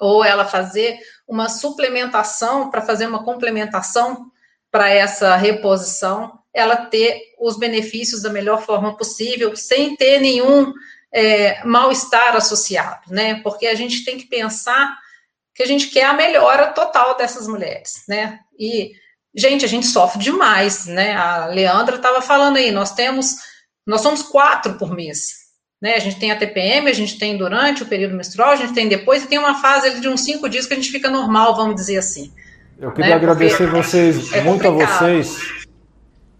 ou 0.00 0.24
ela 0.24 0.44
fazer 0.44 0.98
uma 1.26 1.48
suplementação 1.48 2.70
para 2.70 2.82
fazer 2.82 3.06
uma 3.06 3.24
complementação 3.24 4.30
para 4.70 4.88
essa 4.90 5.36
reposição, 5.36 6.38
ela 6.52 6.76
ter 6.76 7.20
os 7.38 7.58
benefícios 7.58 8.22
da 8.22 8.30
melhor 8.30 8.62
forma 8.62 8.96
possível, 8.96 9.56
sem 9.56 9.96
ter 9.96 10.20
nenhum 10.20 10.72
é, 11.12 11.64
mal-estar 11.64 12.36
associado, 12.36 13.00
né? 13.08 13.40
Porque 13.42 13.66
a 13.66 13.74
gente 13.74 14.04
tem 14.04 14.18
que 14.18 14.26
pensar 14.26 14.96
que 15.54 15.62
a 15.62 15.66
gente 15.66 15.88
quer 15.88 16.04
a 16.04 16.12
melhora 16.12 16.68
total 16.68 17.16
dessas 17.16 17.48
mulheres, 17.48 18.02
né? 18.08 18.38
E, 18.58 18.92
gente, 19.34 19.64
a 19.64 19.68
gente 19.68 19.86
sofre 19.86 20.22
demais, 20.22 20.86
né? 20.86 21.16
A 21.16 21.46
Leandra 21.46 21.96
estava 21.96 22.20
falando 22.20 22.58
aí, 22.58 22.70
nós 22.70 22.92
temos, 22.92 23.36
nós 23.86 24.00
somos 24.00 24.22
quatro 24.22 24.74
por 24.74 24.94
mês, 24.94 25.32
né? 25.80 25.94
A 25.94 25.98
gente 25.98 26.18
tem 26.18 26.30
a 26.30 26.36
TPM, 26.36 26.88
a 26.88 26.94
gente 26.94 27.18
tem 27.18 27.36
durante 27.36 27.82
o 27.82 27.86
período 27.86 28.14
menstrual, 28.14 28.50
a 28.50 28.56
gente 28.56 28.74
tem 28.74 28.88
depois, 28.88 29.24
e 29.24 29.26
tem 29.26 29.38
uma 29.38 29.60
fase 29.60 30.00
de 30.00 30.08
uns 30.08 30.20
cinco 30.20 30.48
dias 30.48 30.66
que 30.66 30.74
a 30.74 30.76
gente 30.76 30.90
fica 30.90 31.10
normal, 31.10 31.56
vamos 31.56 31.74
dizer 31.74 31.98
assim. 31.98 32.32
Eu 32.78 32.92
queria 32.92 33.10
né? 33.10 33.16
agradecer 33.16 33.68
Porque 33.68 33.82
vocês, 33.82 34.32
é 34.32 34.40
muito 34.42 34.66
a 34.68 34.70
vocês. 34.70 35.66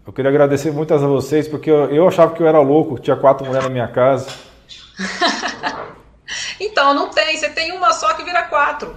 Eu 0.07 0.13
queria 0.13 0.29
agradecer 0.29 0.71
muito 0.71 0.93
a 0.93 0.97
vocês, 0.97 1.47
porque 1.47 1.69
eu, 1.69 1.93
eu 1.93 2.07
achava 2.07 2.33
que 2.33 2.41
eu 2.41 2.47
era 2.47 2.61
louco, 2.61 2.97
tinha 2.97 3.17
quatro 3.17 3.45
mulheres 3.45 3.67
na 3.67 3.73
minha 3.73 3.87
casa. 3.89 4.27
então, 6.59 6.93
não 6.93 7.09
tem, 7.09 7.37
você 7.37 7.49
tem 7.49 7.71
uma 7.71 7.91
só 7.93 8.13
que 8.13 8.23
vira 8.23 8.43
quatro. 8.43 8.95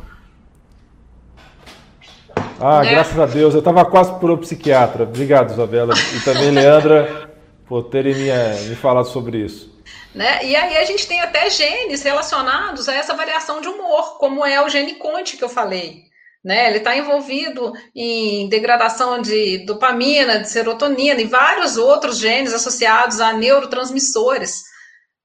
Ah, 2.60 2.82
né? 2.82 2.90
graças 2.90 3.18
a 3.18 3.26
Deus, 3.26 3.54
eu 3.54 3.58
estava 3.58 3.84
quase 3.84 4.18
por 4.20 4.30
um 4.30 4.36
psiquiatra. 4.36 5.04
Obrigado, 5.04 5.52
Isabela. 5.52 5.94
E 6.14 6.20
também, 6.20 6.50
Leandra, 6.50 7.30
por 7.66 7.84
terem 7.84 8.14
me, 8.14 8.28
eh, 8.28 8.60
me 8.68 8.76
falado 8.76 9.06
sobre 9.06 9.38
isso. 9.38 9.72
Né? 10.14 10.44
E 10.44 10.54
aí 10.54 10.76
a 10.76 10.84
gente 10.84 11.06
tem 11.06 11.20
até 11.20 11.48
genes 11.50 12.02
relacionados 12.02 12.88
a 12.88 12.94
essa 12.94 13.14
variação 13.14 13.60
de 13.60 13.68
humor, 13.68 14.18
como 14.18 14.44
é 14.44 14.64
o 14.64 14.68
gene 14.68 14.94
Conte 14.94 15.36
que 15.36 15.42
eu 15.42 15.48
falei. 15.48 16.04
Né? 16.44 16.68
Ele 16.68 16.78
está 16.78 16.96
envolvido 16.96 17.72
em 17.94 18.48
degradação 18.48 19.22
de 19.22 19.64
dopamina, 19.64 20.38
de 20.38 20.50
serotonina 20.50 21.20
e 21.20 21.26
vários 21.26 21.76
outros 21.76 22.18
genes 22.18 22.52
associados 22.52 23.20
a 23.20 23.32
neurotransmissores 23.32 24.71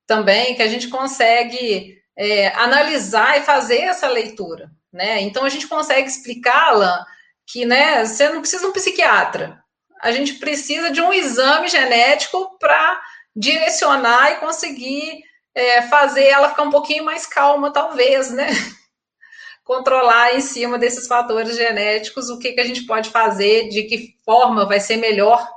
também, 0.08 0.56
que 0.56 0.64
a 0.64 0.68
gente 0.68 0.88
consegue 0.88 2.02
é, 2.16 2.48
analisar 2.56 3.38
e 3.38 3.44
fazer 3.44 3.82
essa 3.82 4.08
leitura. 4.08 4.72
Né? 4.92 5.22
Então 5.22 5.44
a 5.44 5.50
gente 5.50 5.68
consegue 5.68 6.08
explicá-la 6.08 7.06
que 7.46 7.66
né, 7.66 8.04
você 8.04 8.30
não 8.30 8.40
precisa 8.40 8.64
de 8.64 8.70
um 8.70 8.74
psiquiatra, 8.74 9.62
a 10.02 10.12
gente 10.12 10.34
precisa 10.34 10.92
de 10.92 11.02
um 11.02 11.14
exame 11.14 11.68
genético 11.68 12.58
para 12.60 13.02
direcionar 13.36 14.32
e 14.32 14.36
conseguir 14.38 15.24
é, 15.56 15.82
fazer 15.84 16.26
ela 16.26 16.50
ficar 16.50 16.64
um 16.64 16.70
pouquinho 16.70 17.04
mais 17.04 17.26
calma, 17.26 17.72
talvez, 17.72 18.32
né? 18.32 18.48
Controlar 19.64 20.36
em 20.36 20.42
cima 20.42 20.78
desses 20.78 21.08
fatores 21.08 21.56
genéticos 21.56 22.30
o 22.30 22.40
que, 22.40 22.54
que 22.54 22.62
a 22.62 22.66
gente 22.66 22.86
pode 22.86 23.10
fazer, 23.10 23.70
de 23.70 23.84
que 23.84 24.16
forma 24.24 24.66
vai 24.66 24.80
ser 24.80 24.98
melhor 24.98 25.48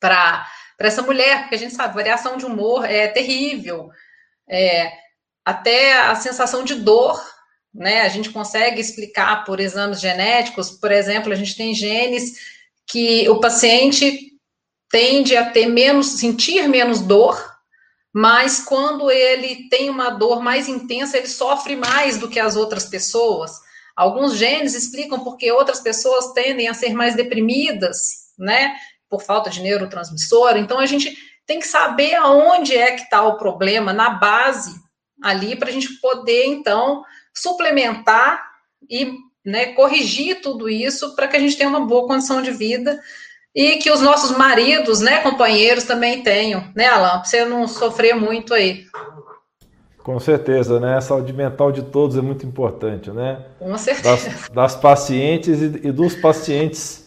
para 0.00 0.46
essa 0.78 1.02
mulher, 1.02 1.42
porque 1.42 1.54
a 1.54 1.58
gente 1.58 1.74
sabe, 1.74 1.94
variação 1.94 2.36
de 2.36 2.44
humor 2.44 2.84
é 2.84 3.06
terrível. 3.08 3.90
É, 4.48 4.92
até 5.44 6.00
a 6.00 6.14
sensação 6.14 6.64
de 6.64 6.74
dor, 6.74 7.22
né? 7.72 8.02
A 8.02 8.08
gente 8.08 8.30
consegue 8.30 8.80
explicar 8.80 9.44
por 9.44 9.60
exames 9.60 10.00
genéticos, 10.00 10.70
por 10.70 10.92
exemplo, 10.92 11.32
a 11.32 11.36
gente 11.36 11.56
tem 11.56 11.74
genes 11.74 12.54
que 12.86 13.28
o 13.28 13.40
paciente 13.40 14.32
tende 14.90 15.36
a 15.36 15.50
ter 15.50 15.66
menos, 15.66 16.18
sentir 16.18 16.68
menos 16.68 17.00
dor, 17.00 17.52
mas 18.12 18.60
quando 18.60 19.10
ele 19.10 19.68
tem 19.68 19.90
uma 19.90 20.10
dor 20.10 20.40
mais 20.40 20.68
intensa, 20.68 21.18
ele 21.18 21.26
sofre 21.26 21.74
mais 21.74 22.16
do 22.16 22.28
que 22.28 22.38
as 22.38 22.54
outras 22.54 22.84
pessoas. 22.84 23.60
Alguns 23.96 24.36
genes 24.36 24.74
explicam 24.74 25.24
porque 25.24 25.50
outras 25.50 25.80
pessoas 25.80 26.32
tendem 26.32 26.68
a 26.68 26.74
ser 26.74 26.94
mais 26.94 27.16
deprimidas, 27.16 28.30
né, 28.38 28.74
por 29.08 29.22
falta 29.22 29.50
de 29.50 29.60
neurotransmissor. 29.60 30.56
Então 30.56 30.78
a 30.78 30.86
gente 30.86 31.16
tem 31.46 31.58
que 31.58 31.66
saber 31.66 32.14
aonde 32.14 32.76
é 32.76 32.92
que 32.92 33.02
está 33.02 33.22
o 33.22 33.36
problema 33.36 33.92
na 33.92 34.10
base 34.10 34.74
ali 35.22 35.56
para 35.56 35.68
a 35.68 35.72
gente 35.72 36.00
poder 36.00 36.46
então 36.46 37.02
suplementar 37.34 38.42
e 38.88 39.12
né, 39.44 39.66
corrigir 39.66 40.40
tudo 40.40 40.68
isso 40.68 41.14
para 41.14 41.28
que 41.28 41.36
a 41.36 41.40
gente 41.40 41.56
tenha 41.56 41.68
uma 41.68 41.86
boa 41.86 42.06
condição 42.06 42.40
de 42.40 42.50
vida 42.50 43.00
e 43.54 43.76
que 43.76 43.90
os 43.90 44.00
nossos 44.00 44.36
maridos, 44.36 45.00
né, 45.00 45.20
companheiros 45.20 45.84
também 45.84 46.22
tenham, 46.22 46.72
né, 46.74 46.86
Alan, 46.86 47.20
para 47.20 47.24
você 47.24 47.44
não 47.44 47.68
sofrer 47.68 48.14
muito 48.14 48.52
aí. 48.52 48.84
Com 50.04 50.20
certeza, 50.20 50.78
né? 50.78 50.98
A 50.98 51.00
saúde 51.00 51.32
mental 51.32 51.72
de 51.72 51.82
todos 51.82 52.18
é 52.18 52.20
muito 52.20 52.44
importante, 52.44 53.10
né? 53.10 53.42
Com 53.58 53.78
certeza. 53.78 54.28
Das, 54.28 54.48
das 54.50 54.76
pacientes 54.76 55.62
e, 55.62 55.88
e, 55.88 55.90
dos 55.90 56.14
pacientes, 56.14 57.03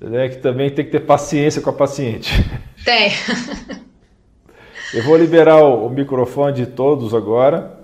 né? 0.00 0.28
Que 0.28 0.36
também 0.36 0.70
tem 0.70 0.84
que 0.84 0.90
ter 0.90 1.00
paciência 1.00 1.60
com 1.60 1.70
a 1.70 1.72
paciente. 1.72 2.32
Tem. 2.84 3.10
Eu 4.94 5.02
vou 5.02 5.16
liberar 5.16 5.62
o, 5.62 5.90
microfone 5.90 6.54
de 6.54 6.64
todos 6.64 7.14
agora. 7.14 7.76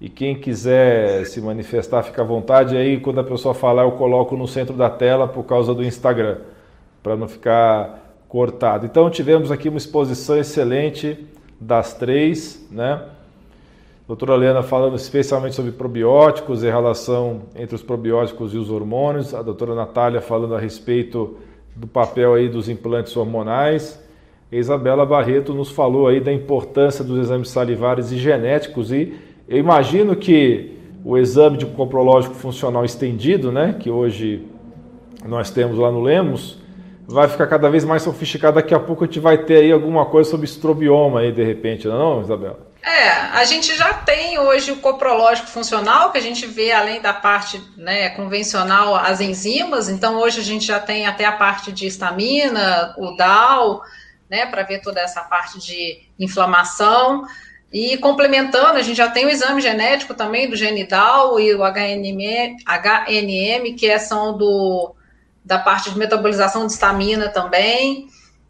E 0.00 0.08
quem 0.08 0.34
quiser 0.34 1.26
se 1.26 1.40
manifestar, 1.40 2.02
fica 2.02 2.22
à 2.22 2.24
vontade. 2.24 2.76
Aí, 2.76 2.98
quando 2.98 3.20
a 3.20 3.24
pessoa 3.24 3.54
falar, 3.54 3.82
eu 3.82 3.92
coloco 3.92 4.36
no 4.36 4.46
centro 4.46 4.74
da 4.74 4.88
tela 4.90 5.26
por 5.26 5.44
causa 5.44 5.74
do 5.74 5.84
Instagram 5.84 6.38
para 7.02 7.16
não 7.16 7.28
ficar 7.28 8.06
cortado. 8.28 8.84
Então 8.86 9.08
tivemos 9.08 9.50
aqui 9.50 9.68
uma 9.68 9.78
exposição 9.78 10.36
excelente 10.38 11.26
das 11.60 11.94
três, 11.94 12.66
né? 12.70 13.02
Doutora 14.06 14.34
Helena 14.34 14.62
falando 14.62 14.96
especialmente 14.96 15.54
sobre 15.54 15.72
probióticos 15.72 16.62
e 16.62 16.66
relação 16.66 17.42
entre 17.56 17.74
os 17.74 17.82
probióticos 17.82 18.54
e 18.54 18.56
os 18.56 18.70
hormônios. 18.70 19.34
A 19.34 19.42
doutora 19.42 19.74
Natália 19.74 20.20
falando 20.20 20.54
a 20.54 20.60
respeito 20.60 21.38
do 21.76 21.86
papel 21.86 22.34
aí 22.34 22.48
dos 22.48 22.68
implantes 22.68 23.16
hormonais. 23.16 24.02
A 24.50 24.56
Isabela 24.56 25.04
Barreto 25.04 25.52
nos 25.52 25.70
falou 25.70 26.08
aí 26.08 26.20
da 26.20 26.32
importância 26.32 27.04
dos 27.04 27.18
exames 27.18 27.50
salivares 27.50 28.10
e 28.10 28.16
genéticos 28.16 28.90
e 28.90 29.14
eu 29.48 29.58
imagino 29.58 30.16
que 30.16 30.72
o 31.04 31.16
exame 31.16 31.56
de 31.56 31.66
coprológico 31.66 32.34
funcional 32.34 32.84
estendido, 32.84 33.52
né, 33.52 33.76
que 33.78 33.88
hoje 33.88 34.44
nós 35.24 35.50
temos 35.50 35.78
lá 35.78 35.90
no 35.90 36.02
Lemos, 36.02 36.58
vai 37.06 37.28
ficar 37.28 37.46
cada 37.46 37.68
vez 37.70 37.84
mais 37.84 38.02
sofisticado. 38.02 38.56
Daqui 38.56 38.74
a 38.74 38.80
pouco 38.80 39.04
a 39.04 39.06
gente 39.06 39.20
vai 39.20 39.38
ter 39.38 39.58
aí 39.58 39.70
alguma 39.70 40.06
coisa 40.06 40.28
sobre 40.28 40.46
estrobioma 40.46 41.20
aí, 41.20 41.30
de 41.30 41.44
repente, 41.44 41.86
não, 41.86 41.94
é 41.94 41.98
não 41.98 42.20
Isabela? 42.22 42.65
É, 42.86 43.10
a 43.32 43.44
gente 43.44 43.74
já 43.74 43.92
tem 43.92 44.38
hoje 44.38 44.70
o 44.70 44.76
coprológico 44.76 45.48
funcional, 45.48 46.12
que 46.12 46.18
a 46.18 46.22
gente 46.22 46.46
vê 46.46 46.70
além 46.70 47.00
da 47.00 47.12
parte 47.12 47.60
né, 47.76 48.10
convencional 48.10 48.94
as 48.94 49.20
enzimas, 49.20 49.88
então 49.88 50.20
hoje 50.20 50.38
a 50.38 50.44
gente 50.44 50.64
já 50.64 50.78
tem 50.78 51.04
até 51.04 51.24
a 51.24 51.32
parte 51.32 51.72
de 51.72 51.84
estamina, 51.84 52.94
o 52.96 53.16
DAO, 53.16 53.82
né, 54.30 54.46
para 54.46 54.62
ver 54.62 54.82
toda 54.82 55.00
essa 55.00 55.20
parte 55.22 55.58
de 55.58 56.00
inflamação. 56.16 57.26
E 57.72 57.98
complementando, 57.98 58.78
a 58.78 58.82
gente 58.82 58.96
já 58.96 59.10
tem 59.10 59.26
o 59.26 59.30
exame 59.30 59.60
genético 59.60 60.14
também 60.14 60.48
do 60.48 60.54
genidal 60.54 61.40
e 61.40 61.52
o 61.56 61.64
HNM, 61.64 62.56
HNM 62.64 63.74
que 63.74 63.88
é, 63.88 63.98
são 63.98 64.38
do, 64.38 64.94
da 65.44 65.58
parte 65.58 65.90
de 65.90 65.98
metabolização 65.98 66.64
de 66.64 66.72
estamina 66.72 67.28
também. 67.30 68.06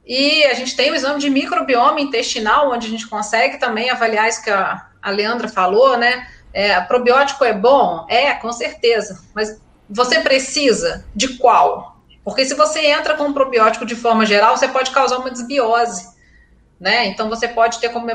E 0.06 0.44
a 0.44 0.54
gente 0.54 0.76
tem 0.76 0.90
o 0.90 0.94
exame 0.94 1.18
de 1.18 1.28
microbioma 1.28 2.00
intestinal, 2.00 2.70
onde 2.70 2.86
a 2.86 2.90
gente 2.90 3.08
consegue 3.08 3.58
também 3.58 3.90
avaliar 3.90 4.28
isso 4.28 4.42
que 4.42 4.50
a, 4.50 4.86
a 5.02 5.10
Leandra 5.10 5.48
falou, 5.48 5.96
né? 5.96 6.28
É, 6.52 6.80
probiótico 6.80 7.44
é 7.44 7.52
bom? 7.52 8.06
É, 8.08 8.32
com 8.34 8.52
certeza. 8.52 9.20
Mas 9.34 9.60
você 9.90 10.20
precisa 10.20 11.04
de 11.14 11.36
qual? 11.36 11.96
Porque 12.24 12.44
se 12.44 12.54
você 12.54 12.86
entra 12.86 13.14
com 13.14 13.24
um 13.24 13.32
probiótico 13.32 13.84
de 13.84 13.96
forma 13.96 14.24
geral, 14.24 14.56
você 14.56 14.68
pode 14.68 14.92
causar 14.92 15.18
uma 15.18 15.30
desbiose. 15.30 16.14
Né? 16.78 17.06
Então 17.06 17.28
você 17.28 17.48
pode 17.48 17.80
ter 17.80 17.88
como 17.88 18.06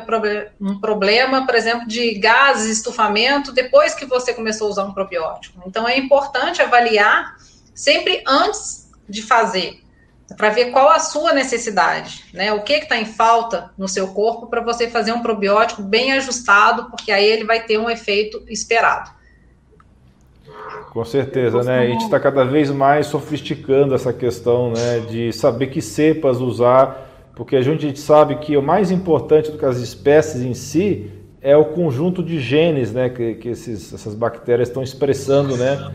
um 0.59 0.79
problema, 0.79 1.45
por 1.45 1.55
exemplo, 1.55 1.87
de 1.87 2.13
gases, 2.19 2.77
estufamento, 2.77 3.51
depois 3.51 3.95
que 3.95 4.05
você 4.05 4.33
começou 4.33 4.67
a 4.67 4.69
usar 4.69 4.83
um 4.83 4.93
probiótico. 4.93 5.61
Então 5.65 5.87
é 5.87 5.97
importante 5.97 6.61
avaliar 6.61 7.35
sempre 7.73 8.23
antes 8.25 8.89
de 9.09 9.23
fazer 9.23 9.81
para 10.37 10.49
ver 10.49 10.71
qual 10.71 10.89
a 10.89 10.99
sua 10.99 11.33
necessidade, 11.33 12.25
né? 12.33 12.53
O 12.53 12.61
que 12.61 12.73
está 12.73 12.97
em 12.97 13.05
falta 13.05 13.71
no 13.77 13.87
seu 13.87 14.09
corpo 14.09 14.47
para 14.47 14.61
você 14.61 14.87
fazer 14.87 15.11
um 15.11 15.21
probiótico 15.21 15.81
bem 15.81 16.11
ajustado, 16.13 16.89
porque 16.89 17.11
aí 17.11 17.25
ele 17.25 17.43
vai 17.43 17.61
ter 17.63 17.77
um 17.77 17.89
efeito 17.89 18.43
esperado. 18.47 19.11
Com 20.91 21.05
certeza, 21.05 21.63
né? 21.63 21.79
A 21.79 21.85
gente 21.85 22.03
está 22.03 22.19
cada 22.19 22.43
vez 22.43 22.69
mais 22.69 23.07
sofisticando 23.07 23.95
essa 23.95 24.11
questão, 24.11 24.71
né? 24.71 24.99
De 25.09 25.31
saber 25.31 25.67
que 25.67 25.81
cepas 25.81 26.39
usar, 26.39 27.09
porque 27.35 27.55
a 27.55 27.61
gente 27.61 27.97
sabe 27.97 28.35
que 28.35 28.57
o 28.57 28.61
mais 28.61 28.91
importante 28.91 29.51
do 29.51 29.57
que 29.57 29.65
as 29.65 29.77
espécies 29.77 30.41
em 30.41 30.53
si 30.53 31.09
é 31.41 31.55
o 31.55 31.65
conjunto 31.65 32.21
de 32.21 32.39
genes, 32.39 32.91
né? 32.91 33.09
Que, 33.09 33.35
que 33.35 33.49
esses, 33.49 33.93
essas 33.93 34.13
bactérias 34.13 34.67
estão 34.67 34.83
expressando, 34.83 35.55
né? 35.55 35.91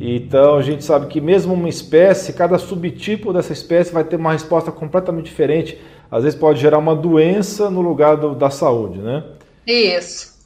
Então 0.00 0.56
a 0.56 0.62
gente 0.62 0.82
sabe 0.82 1.08
que 1.08 1.20
mesmo 1.20 1.52
uma 1.52 1.68
espécie, 1.68 2.32
cada 2.32 2.58
subtipo 2.58 3.34
dessa 3.34 3.52
espécie 3.52 3.92
vai 3.92 4.02
ter 4.02 4.16
uma 4.16 4.32
resposta 4.32 4.72
completamente 4.72 5.26
diferente. 5.26 5.78
Às 6.10 6.24
vezes 6.24 6.38
pode 6.38 6.58
gerar 6.58 6.78
uma 6.78 6.96
doença 6.96 7.68
no 7.68 7.82
lugar 7.82 8.16
do, 8.16 8.34
da 8.34 8.48
saúde, 8.48 8.98
né? 8.98 9.22
Isso. 9.66 10.40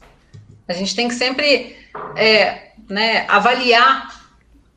A 0.67 0.73
gente 0.73 0.93
tem 0.93 1.07
que 1.07 1.13
sempre 1.13 1.73
é, 2.17 2.71
né, 2.89 3.25
avaliar 3.29 4.25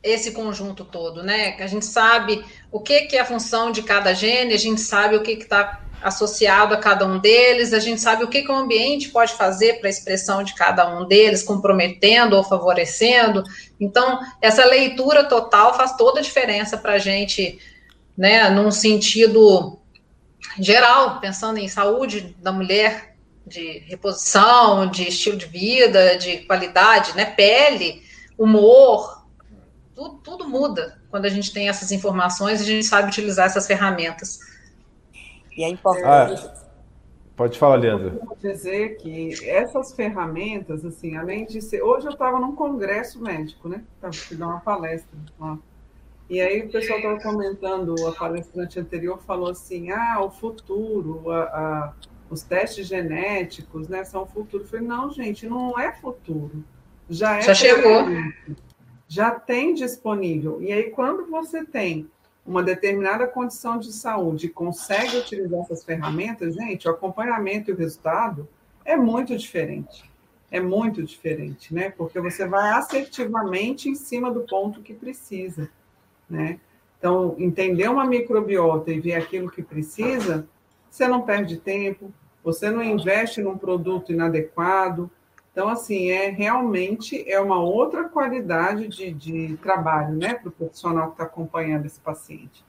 esse 0.01 0.31
conjunto 0.31 0.85
todo, 0.85 1.21
né? 1.23 1.57
A 1.59 1.67
gente 1.67 1.85
sabe 1.85 2.41
o 2.71 2.79
que, 2.79 3.01
que 3.01 3.17
é 3.17 3.19
a 3.19 3.25
função 3.25 3.71
de 3.71 3.83
cada 3.83 4.13
gene, 4.13 4.53
a 4.53 4.57
gente 4.57 4.79
sabe 4.79 5.17
o 5.17 5.21
que 5.21 5.31
está 5.31 5.81
associado 6.01 6.73
a 6.73 6.77
cada 6.77 7.05
um 7.05 7.19
deles, 7.19 7.73
a 7.73 7.79
gente 7.79 7.99
sabe 7.99 8.23
o 8.23 8.27
que, 8.27 8.43
que 8.43 8.51
o 8.51 8.55
ambiente 8.55 9.09
pode 9.09 9.33
fazer 9.33 9.79
para 9.79 9.87
a 9.87 9.89
expressão 9.89 10.43
de 10.43 10.53
cada 10.53 10.87
um 10.97 11.07
deles, 11.07 11.43
comprometendo 11.43 12.35
ou 12.35 12.43
favorecendo. 12.43 13.43
Então, 13.79 14.19
essa 14.41 14.65
leitura 14.65 15.23
total 15.23 15.75
faz 15.75 15.95
toda 15.95 16.19
a 16.19 16.23
diferença 16.23 16.77
para 16.77 16.93
a 16.93 16.97
gente, 16.97 17.59
né, 18.17 18.49
num 18.49 18.71
sentido 18.71 19.79
geral, 20.59 21.19
pensando 21.19 21.59
em 21.59 21.67
saúde 21.67 22.35
da 22.39 22.51
mulher, 22.51 23.15
de 23.45 23.79
reposição, 23.87 24.87
de 24.87 25.07
estilo 25.09 25.37
de 25.37 25.45
vida, 25.45 26.17
de 26.17 26.39
qualidade, 26.39 27.15
né, 27.15 27.25
pele, 27.25 28.03
humor, 28.37 29.25
tudo, 29.95 30.15
tudo 30.23 30.47
muda 30.47 30.99
quando 31.09 31.25
a 31.25 31.29
gente 31.29 31.51
tem 31.51 31.67
essas 31.67 31.91
informações 31.91 32.59
e 32.59 32.63
a 32.63 32.67
gente 32.67 32.85
sabe 32.85 33.09
utilizar 33.09 33.47
essas 33.47 33.67
ferramentas. 33.67 34.39
E 35.59 35.63
é 35.65 35.67
importante. 35.67 36.05
Ah, 36.45 36.63
pode 37.35 37.59
falar, 37.59 37.75
Leandro. 37.75 38.17
Eu 38.17 38.25
vou 38.25 38.37
dizer 38.37 38.95
que 38.95 39.45
essas 39.45 39.93
ferramentas, 39.93 40.85
assim, 40.85 41.17
além 41.17 41.45
de 41.45 41.61
ser. 41.61 41.81
Hoje 41.81 42.07
eu 42.07 42.13
estava 42.13 42.39
num 42.39 42.55
congresso 42.55 43.21
médico, 43.21 43.67
né? 43.67 43.83
Estava 43.95 44.39
dar 44.39 44.47
uma 44.47 44.61
palestra 44.61 45.19
lá. 45.37 45.59
E 46.29 46.39
aí 46.39 46.61
o 46.61 46.69
pessoal 46.69 46.99
estava 46.99 47.19
comentando, 47.19 47.93
a 48.07 48.13
palestrante 48.13 48.79
anterior 48.79 49.19
falou 49.21 49.49
assim: 49.49 49.91
ah, 49.91 50.21
o 50.21 50.31
futuro, 50.31 51.29
a, 51.29 51.41
a, 51.41 51.93
os 52.29 52.41
testes 52.41 52.87
genéticos, 52.87 53.89
né, 53.89 54.05
são 54.05 54.23
o 54.23 54.27
futuro. 54.27 54.63
Eu 54.63 54.67
falei, 54.67 54.87
não, 54.87 55.11
gente, 55.11 55.45
não 55.45 55.77
é 55.77 55.91
futuro. 55.91 56.63
Já 57.09 57.35
é. 57.35 57.41
Já 57.41 57.53
chegou. 57.53 58.05
Já 59.09 59.31
tem 59.31 59.73
disponível. 59.73 60.61
E 60.61 60.71
aí, 60.71 60.89
quando 60.91 61.29
você 61.29 61.65
tem 61.65 62.09
uma 62.49 62.63
determinada 62.63 63.27
condição 63.27 63.77
de 63.77 63.93
saúde 63.93 64.47
e 64.47 64.49
consegue 64.49 65.17
utilizar 65.17 65.59
essas 65.59 65.83
ferramentas, 65.83 66.55
gente, 66.55 66.87
o 66.87 66.91
acompanhamento 66.91 67.69
e 67.69 67.73
o 67.75 67.77
resultado 67.77 68.49
é 68.83 68.97
muito 68.97 69.37
diferente. 69.37 70.09
É 70.49 70.59
muito 70.59 71.03
diferente, 71.03 71.71
né? 71.71 71.93
Porque 71.95 72.19
você 72.19 72.47
vai 72.47 72.71
assertivamente 72.71 73.87
em 73.87 73.93
cima 73.93 74.31
do 74.31 74.41
ponto 74.41 74.81
que 74.81 74.95
precisa, 74.95 75.69
né? 76.27 76.59
Então, 76.97 77.35
entender 77.37 77.87
uma 77.87 78.03
microbiota 78.03 78.91
e 78.91 78.99
ver 78.99 79.13
aquilo 79.13 79.51
que 79.51 79.61
precisa, 79.61 80.47
você 80.89 81.07
não 81.07 81.21
perde 81.21 81.57
tempo, 81.57 82.11
você 82.43 82.71
não 82.71 82.81
investe 82.81 83.43
num 83.43 83.59
produto 83.59 84.11
inadequado, 84.11 85.09
então, 85.59 85.67
assim, 85.67 86.09
é 86.09 86.29
realmente 86.29 87.29
é 87.29 87.37
uma 87.37 87.61
outra 87.61 88.07
qualidade 88.07 88.87
de, 88.87 89.11
de 89.11 89.57
trabalho, 89.57 90.15
né, 90.15 90.35
para 90.35 90.47
o 90.47 90.51
profissional 90.53 91.07
que 91.07 91.15
está 91.15 91.25
acompanhando 91.25 91.85
esse 91.85 91.99
paciente. 91.99 92.63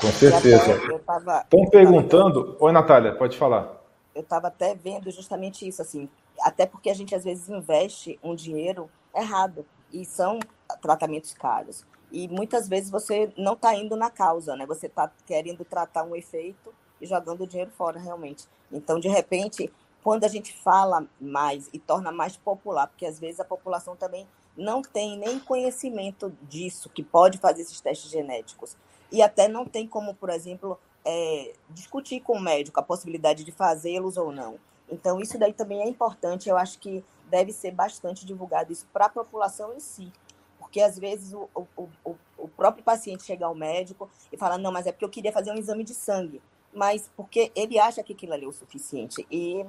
Com 0.00 0.06
certeza. 0.12 0.76
Estão 0.76 1.66
perguntando. 1.68 2.52
Tava... 2.52 2.64
Oi, 2.64 2.70
Natália, 2.72 3.12
pode 3.16 3.36
falar. 3.36 3.82
Eu 4.14 4.20
estava 4.20 4.46
até 4.46 4.72
vendo 4.72 5.10
justamente 5.10 5.66
isso, 5.66 5.82
assim, 5.82 6.08
até 6.42 6.64
porque 6.64 6.88
a 6.88 6.94
gente 6.94 7.12
às 7.12 7.24
vezes 7.24 7.48
investe 7.48 8.20
um 8.22 8.36
dinheiro 8.36 8.88
errado 9.12 9.66
e 9.92 10.04
são 10.04 10.38
tratamentos 10.80 11.34
caros. 11.34 11.84
E 12.12 12.28
muitas 12.28 12.68
vezes 12.68 12.88
você 12.88 13.32
não 13.36 13.54
está 13.54 13.74
indo 13.74 13.96
na 13.96 14.10
causa, 14.10 14.54
né? 14.54 14.64
Você 14.64 14.86
está 14.86 15.10
querendo 15.26 15.64
tratar 15.64 16.04
um 16.04 16.14
efeito 16.14 16.72
e 17.00 17.06
jogando 17.06 17.42
o 17.42 17.46
dinheiro 17.48 17.72
fora, 17.76 17.98
realmente. 17.98 18.44
Então, 18.70 19.00
de 19.00 19.08
repente, 19.08 19.72
quando 20.04 20.24
a 20.24 20.28
gente 20.28 20.52
fala 20.52 21.06
mais 21.18 21.70
e 21.72 21.78
torna 21.78 22.12
mais 22.12 22.36
popular, 22.36 22.86
porque 22.86 23.06
às 23.06 23.18
vezes 23.18 23.40
a 23.40 23.44
população 23.44 23.96
também 23.96 24.28
não 24.54 24.82
tem 24.82 25.18
nem 25.18 25.40
conhecimento 25.40 26.30
disso, 26.42 26.90
que 26.90 27.02
pode 27.02 27.38
fazer 27.38 27.62
esses 27.62 27.80
testes 27.80 28.10
genéticos. 28.10 28.76
E 29.10 29.22
até 29.22 29.48
não 29.48 29.64
tem 29.64 29.88
como, 29.88 30.14
por 30.14 30.28
exemplo, 30.28 30.78
é, 31.06 31.54
discutir 31.70 32.20
com 32.20 32.34
o 32.34 32.40
médico 32.40 32.78
a 32.78 32.82
possibilidade 32.82 33.44
de 33.44 33.50
fazê-los 33.50 34.18
ou 34.18 34.30
não. 34.30 34.58
Então, 34.90 35.20
isso 35.20 35.38
daí 35.38 35.54
também 35.54 35.80
é 35.80 35.88
importante. 35.88 36.50
Eu 36.50 36.58
acho 36.58 36.78
que 36.78 37.02
deve 37.30 37.50
ser 37.50 37.70
bastante 37.70 38.26
divulgado 38.26 38.72
isso 38.74 38.86
para 38.92 39.06
a 39.06 39.08
população 39.08 39.72
em 39.74 39.80
si. 39.80 40.12
Porque 40.58 40.82
às 40.82 40.98
vezes 40.98 41.32
o, 41.32 41.48
o, 41.54 41.88
o, 42.04 42.16
o 42.36 42.48
próprio 42.48 42.84
paciente 42.84 43.22
chega 43.22 43.46
ao 43.46 43.54
médico 43.54 44.10
e 44.30 44.36
fala: 44.36 44.58
Não, 44.58 44.70
mas 44.70 44.86
é 44.86 44.92
porque 44.92 45.04
eu 45.06 45.10
queria 45.10 45.32
fazer 45.32 45.50
um 45.50 45.56
exame 45.56 45.82
de 45.82 45.94
sangue. 45.94 46.42
Mas 46.74 47.10
porque 47.16 47.50
ele 47.54 47.78
acha 47.78 48.02
que 48.02 48.12
aquilo 48.12 48.34
ali 48.34 48.44
é 48.44 48.48
o 48.48 48.52
suficiente. 48.52 49.26
E 49.30 49.64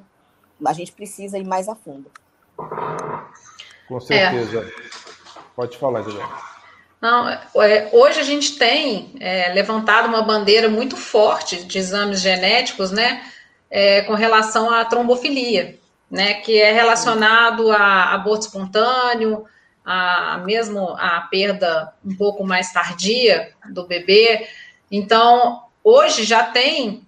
a 0.64 0.74
gente 0.74 0.92
precisa 0.92 1.38
ir 1.38 1.46
mais 1.46 1.68
a 1.68 1.76
fundo. 1.76 2.12
Com 3.88 4.00
certeza. 4.00 4.60
É. 4.60 4.86
Pode 5.56 5.78
falar, 5.78 6.02
Juliana. 6.02 6.56
Não, 7.02 7.30
é, 7.30 7.90
hoje 7.92 8.20
a 8.20 8.24
gente 8.24 8.58
tem 8.58 9.14
é, 9.20 9.54
levantado 9.54 10.08
uma 10.08 10.24
bandeira 10.24 10.68
muito 10.70 10.98
forte 10.98 11.64
de 11.64 11.78
exames 11.78 12.22
genéticos, 12.22 12.92
né, 12.92 13.24
é, 13.70 14.02
com 14.02 14.14
relação 14.14 14.72
à 14.72 14.84
trombofilia, 14.86 15.78
né, 16.10 16.36
que 16.36 16.60
é 16.60 16.72
relacionado 16.72 17.72
a 17.72 18.14
aborto 18.14 18.48
espontâneo, 18.48 19.46
a 19.86 20.42
mesmo 20.44 20.96
a 20.98 21.22
perda 21.30 21.94
um 22.04 22.16
pouco 22.16 22.44
mais 22.44 22.74
tardia 22.74 23.54
do 23.70 23.86
bebê. 23.86 24.48
Então, 24.90 25.62
hoje 25.84 26.24
já 26.24 26.44
tem 26.44 27.06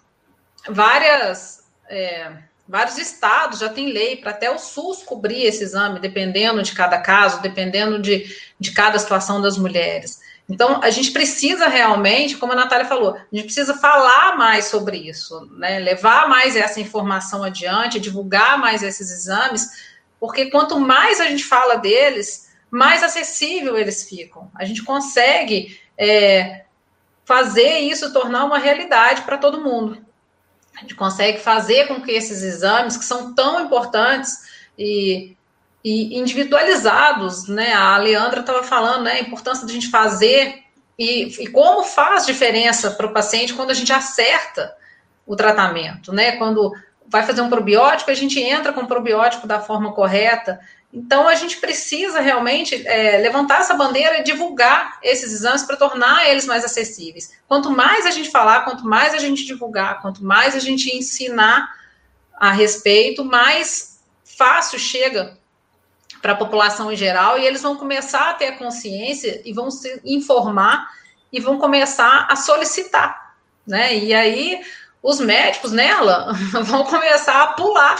várias 0.69 1.63
é, 1.89 2.33
Vários 2.67 2.97
estados 2.97 3.59
já 3.59 3.69
têm 3.69 3.91
lei 3.91 4.17
para 4.17 4.31
até 4.31 4.51
o 4.51 4.59
SUS 4.59 5.03
cobrir 5.03 5.43
esse 5.43 5.63
exame, 5.63 5.99
dependendo 5.99 6.61
de 6.61 6.73
cada 6.73 6.99
caso, 6.99 7.41
dependendo 7.41 7.99
de, 7.99 8.25
de 8.59 8.71
cada 8.71 8.99
situação 8.99 9.41
das 9.41 9.57
mulheres. 9.57 10.19
Então, 10.49 10.81
a 10.81 10.89
gente 10.89 11.11
precisa 11.11 11.67
realmente, 11.67 12.37
como 12.37 12.53
a 12.53 12.55
Natália 12.55 12.85
falou, 12.85 13.15
a 13.15 13.35
gente 13.35 13.45
precisa 13.45 13.73
falar 13.73 14.37
mais 14.37 14.65
sobre 14.65 14.97
isso, 14.97 15.45
né? 15.57 15.79
levar 15.79 16.29
mais 16.29 16.55
essa 16.55 16.79
informação 16.79 17.43
adiante, 17.43 17.99
divulgar 17.99 18.57
mais 18.57 18.81
esses 18.81 19.11
exames, 19.11 19.69
porque 20.19 20.49
quanto 20.49 20.79
mais 20.79 21.19
a 21.19 21.25
gente 21.25 21.43
fala 21.43 21.75
deles, 21.75 22.49
mais 22.71 23.03
acessível 23.03 23.77
eles 23.77 24.07
ficam. 24.07 24.49
A 24.55 24.63
gente 24.63 24.83
consegue 24.83 25.79
é, 25.97 26.63
fazer 27.25 27.79
isso 27.79 28.13
tornar 28.13 28.45
uma 28.45 28.57
realidade 28.57 29.23
para 29.23 29.37
todo 29.37 29.61
mundo. 29.61 30.06
A 30.77 30.81
gente 30.81 30.93
consegue 30.93 31.39
fazer 31.39 31.87
com 31.87 31.99
que 31.99 32.11
esses 32.11 32.43
exames, 32.43 32.97
que 32.97 33.03
são 33.03 33.33
tão 33.33 33.65
importantes 33.65 34.37
e, 34.77 35.35
e 35.83 36.19
individualizados, 36.19 37.47
né? 37.47 37.73
A 37.73 37.97
Leandra 37.97 38.41
estava 38.41 38.63
falando, 38.63 39.03
né? 39.03 39.13
A 39.13 39.21
importância 39.21 39.65
de 39.65 39.71
a 39.71 39.73
gente 39.73 39.89
fazer 39.89 40.63
e, 40.97 41.23
e 41.43 41.47
como 41.47 41.83
faz 41.83 42.27
diferença 42.27 42.91
para 42.91 43.07
o 43.07 43.13
paciente 43.13 43.55
quando 43.55 43.71
a 43.71 43.73
gente 43.73 43.91
acerta 43.91 44.75
o 45.25 45.35
tratamento, 45.35 46.13
né? 46.13 46.33
Quando 46.33 46.71
vai 47.07 47.23
fazer 47.23 47.41
um 47.41 47.49
probiótico, 47.49 48.11
a 48.11 48.15
gente 48.15 48.39
entra 48.39 48.71
com 48.71 48.81
o 48.81 48.87
probiótico 48.87 49.47
da 49.47 49.59
forma 49.59 49.93
correta. 49.93 50.59
Então, 50.93 51.27
a 51.27 51.35
gente 51.35 51.57
precisa 51.57 52.19
realmente 52.19 52.87
é, 52.87 53.17
levantar 53.17 53.59
essa 53.59 53.73
bandeira 53.73 54.19
e 54.19 54.23
divulgar 54.23 54.97
esses 55.03 55.33
exames 55.33 55.63
para 55.63 55.75
tornar 55.75 56.27
eles 56.27 56.45
mais 56.45 56.63
acessíveis. 56.63 57.33
Quanto 57.47 57.69
mais 57.69 58.05
a 58.05 58.11
gente 58.11 58.31
falar, 58.31 58.61
quanto 58.61 58.85
mais 58.85 59.13
a 59.13 59.17
gente 59.17 59.45
divulgar, 59.45 60.01
quanto 60.01 60.23
mais 60.23 60.55
a 60.55 60.59
gente 60.59 60.95
ensinar 60.95 61.75
a 62.39 62.51
respeito, 62.51 63.25
mais 63.25 63.99
fácil 64.23 64.79
chega 64.79 65.37
para 66.21 66.33
a 66.33 66.37
população 66.37 66.91
em 66.91 66.95
geral 66.95 67.37
e 67.37 67.45
eles 67.45 67.61
vão 67.61 67.75
começar 67.75 68.29
a 68.29 68.33
ter 68.33 68.47
a 68.47 68.57
consciência 68.57 69.41
e 69.43 69.53
vão 69.53 69.69
se 69.69 70.01
informar 70.05 70.89
e 71.31 71.39
vão 71.39 71.57
começar 71.57 72.27
a 72.29 72.35
solicitar, 72.35 73.35
né? 73.65 73.95
E 73.95 74.13
aí 74.13 74.61
os 75.01 75.19
médicos 75.19 75.71
nela 75.71 76.33
vão 76.63 76.83
começar 76.83 77.43
a 77.43 77.47
pular, 77.53 77.97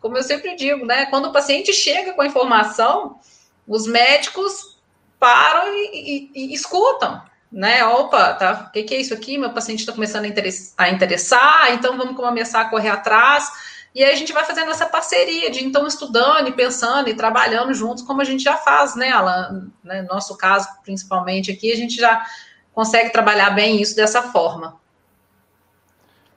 como 0.00 0.16
eu 0.16 0.22
sempre 0.22 0.54
digo, 0.56 0.86
né? 0.86 1.06
Quando 1.06 1.26
o 1.26 1.32
paciente 1.32 1.72
chega 1.72 2.12
com 2.12 2.22
a 2.22 2.26
informação, 2.26 3.18
os 3.66 3.86
médicos 3.86 4.78
param 5.18 5.74
e, 5.74 6.30
e, 6.34 6.52
e 6.52 6.54
escutam, 6.54 7.22
né? 7.50 7.84
Opa, 7.84 8.34
tá? 8.34 8.66
O 8.68 8.72
que, 8.72 8.82
que, 8.84 8.94
é 8.94 9.00
isso 9.00 9.14
aqui? 9.14 9.36
Meu 9.36 9.50
paciente 9.50 9.80
está 9.80 9.92
começando 9.92 10.24
a 10.24 10.28
interessar, 10.28 10.74
a 10.78 10.90
interessar, 10.90 11.72
então 11.72 11.96
vamos 11.96 12.16
começar 12.16 12.60
a 12.60 12.68
correr 12.68 12.90
atrás. 12.90 13.50
E 13.94 14.04
aí 14.04 14.12
a 14.12 14.16
gente 14.16 14.32
vai 14.32 14.44
fazendo 14.44 14.70
essa 14.70 14.86
parceria 14.86 15.50
de 15.50 15.64
então 15.64 15.86
estudando 15.86 16.48
e 16.48 16.52
pensando 16.52 17.08
e 17.08 17.14
trabalhando 17.14 17.74
juntos, 17.74 18.04
como 18.04 18.20
a 18.20 18.24
gente 18.24 18.44
já 18.44 18.56
faz, 18.56 18.94
né, 18.94 19.10
Alan? 19.10 19.70
Né, 19.82 20.02
no 20.02 20.08
nosso 20.08 20.36
caso, 20.36 20.68
principalmente 20.84 21.50
aqui, 21.50 21.72
a 21.72 21.76
gente 21.76 21.96
já 21.96 22.24
consegue 22.72 23.10
trabalhar 23.10 23.50
bem 23.50 23.80
isso 23.80 23.96
dessa 23.96 24.22
forma. 24.22 24.78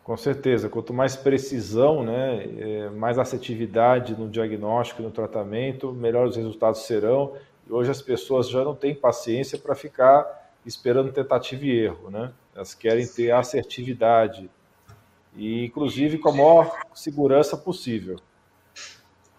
Com 0.03 0.17
certeza, 0.17 0.67
quanto 0.67 0.93
mais 0.93 1.15
precisão, 1.15 2.03
né, 2.03 2.43
é, 2.57 2.89
mais 2.89 3.19
assertividade 3.19 4.15
no 4.15 4.27
diagnóstico 4.27 5.01
e 5.01 5.05
no 5.05 5.11
tratamento, 5.11 5.91
melhores 5.93 6.31
os 6.31 6.37
resultados 6.37 6.81
serão. 6.81 7.33
E 7.67 7.71
hoje 7.71 7.91
as 7.91 8.01
pessoas 8.01 8.49
já 8.49 8.63
não 8.63 8.75
têm 8.75 8.95
paciência 8.95 9.59
para 9.59 9.75
ficar 9.75 10.49
esperando 10.65 11.11
tentativa 11.11 11.65
e 11.65 11.71
erro, 11.71 12.09
né? 12.09 12.31
Elas 12.55 12.73
querem 12.73 13.07
ter 13.07 13.31
assertividade 13.31 14.49
e, 15.35 15.65
inclusive, 15.65 16.17
com 16.17 16.29
a 16.29 16.33
maior 16.33 16.79
segurança 16.93 17.55
possível. 17.55 18.19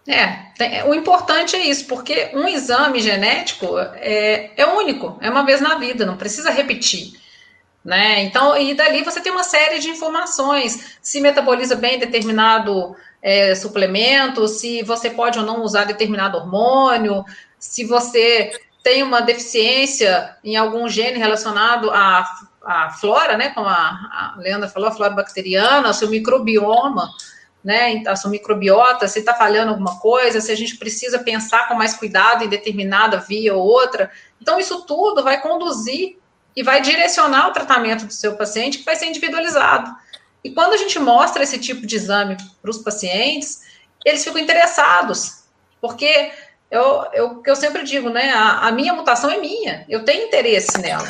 É, 0.05 0.83
o 0.85 0.93
importante 0.93 1.55
é 1.55 1.65
isso, 1.65 1.87
porque 1.87 2.31
um 2.33 2.47
exame 2.47 2.99
genético 2.99 3.77
é, 3.77 4.51
é 4.57 4.65
único, 4.65 5.17
é 5.21 5.29
uma 5.29 5.45
vez 5.45 5.61
na 5.61 5.75
vida, 5.75 6.05
não 6.05 6.17
precisa 6.17 6.49
repetir. 6.49 7.13
Né? 7.83 8.23
Então, 8.23 8.57
e 8.57 8.73
dali 8.73 9.03
você 9.03 9.19
tem 9.19 9.31
uma 9.31 9.43
série 9.43 9.79
de 9.79 9.89
informações, 9.89 10.97
se 11.01 11.19
metaboliza 11.19 11.75
bem 11.75 11.99
determinado 11.99 12.95
é, 13.21 13.53
suplemento, 13.55 14.47
se 14.47 14.83
você 14.83 15.09
pode 15.09 15.37
ou 15.37 15.45
não 15.45 15.61
usar 15.61 15.83
determinado 15.83 16.37
hormônio, 16.37 17.25
se 17.59 17.83
você 17.85 18.51
tem 18.83 19.03
uma 19.03 19.21
deficiência 19.21 20.37
em 20.43 20.55
algum 20.55 20.87
gene 20.87 21.17
relacionado 21.17 21.89
à, 21.89 22.25
à 22.63 22.89
flora, 22.91 23.37
né? 23.37 23.49
Como 23.49 23.67
a, 23.67 23.73
a 23.73 24.35
Leandra 24.37 24.67
falou, 24.67 24.89
a 24.89 24.91
flora 24.91 25.13
bacteriana, 25.13 25.89
o 25.89 25.93
seu 25.93 26.09
microbioma, 26.09 27.09
né? 27.63 28.03
A 28.05 28.15
sua 28.17 28.29
microbiota, 28.29 29.07
se 29.07 29.19
está 29.19 29.33
falhando 29.33 29.71
alguma 29.71 29.99
coisa, 29.99 30.41
se 30.41 30.51
a 30.51 30.55
gente 30.55 30.75
precisa 30.75 31.19
pensar 31.19 31.69
com 31.69 31.75
mais 31.75 31.93
cuidado 31.93 32.43
em 32.43 32.49
determinada 32.49 33.17
via 33.17 33.55
ou 33.55 33.63
outra. 33.63 34.11
Então, 34.41 34.59
isso 34.59 34.85
tudo 34.85 35.23
vai 35.23 35.39
conduzir 35.39 36.17
e 36.55 36.63
vai 36.63 36.81
direcionar 36.81 37.49
o 37.49 37.53
tratamento 37.53 38.05
do 38.05 38.13
seu 38.13 38.35
paciente, 38.35 38.79
que 38.79 38.85
vai 38.85 38.95
ser 38.95 39.07
individualizado. 39.07 39.93
E 40.43 40.51
quando 40.51 40.73
a 40.73 40.77
gente 40.77 40.99
mostra 40.99 41.43
esse 41.43 41.57
tipo 41.57 41.85
de 41.85 41.95
exame 41.95 42.37
para 42.61 42.69
os 42.69 42.77
pacientes, 42.79 43.61
eles 44.05 44.23
ficam 44.23 44.41
interessados, 44.41 45.43
porque 45.79 46.31
eu, 46.69 47.05
eu, 47.13 47.43
eu 47.45 47.55
sempre 47.55 47.83
digo, 47.83 48.09
né, 48.09 48.31
a, 48.31 48.67
a 48.67 48.71
minha 48.71 48.93
mutação 48.93 49.29
é 49.29 49.37
minha, 49.37 49.85
eu 49.87 50.03
tenho 50.03 50.27
interesse 50.27 50.77
nela. 50.79 51.07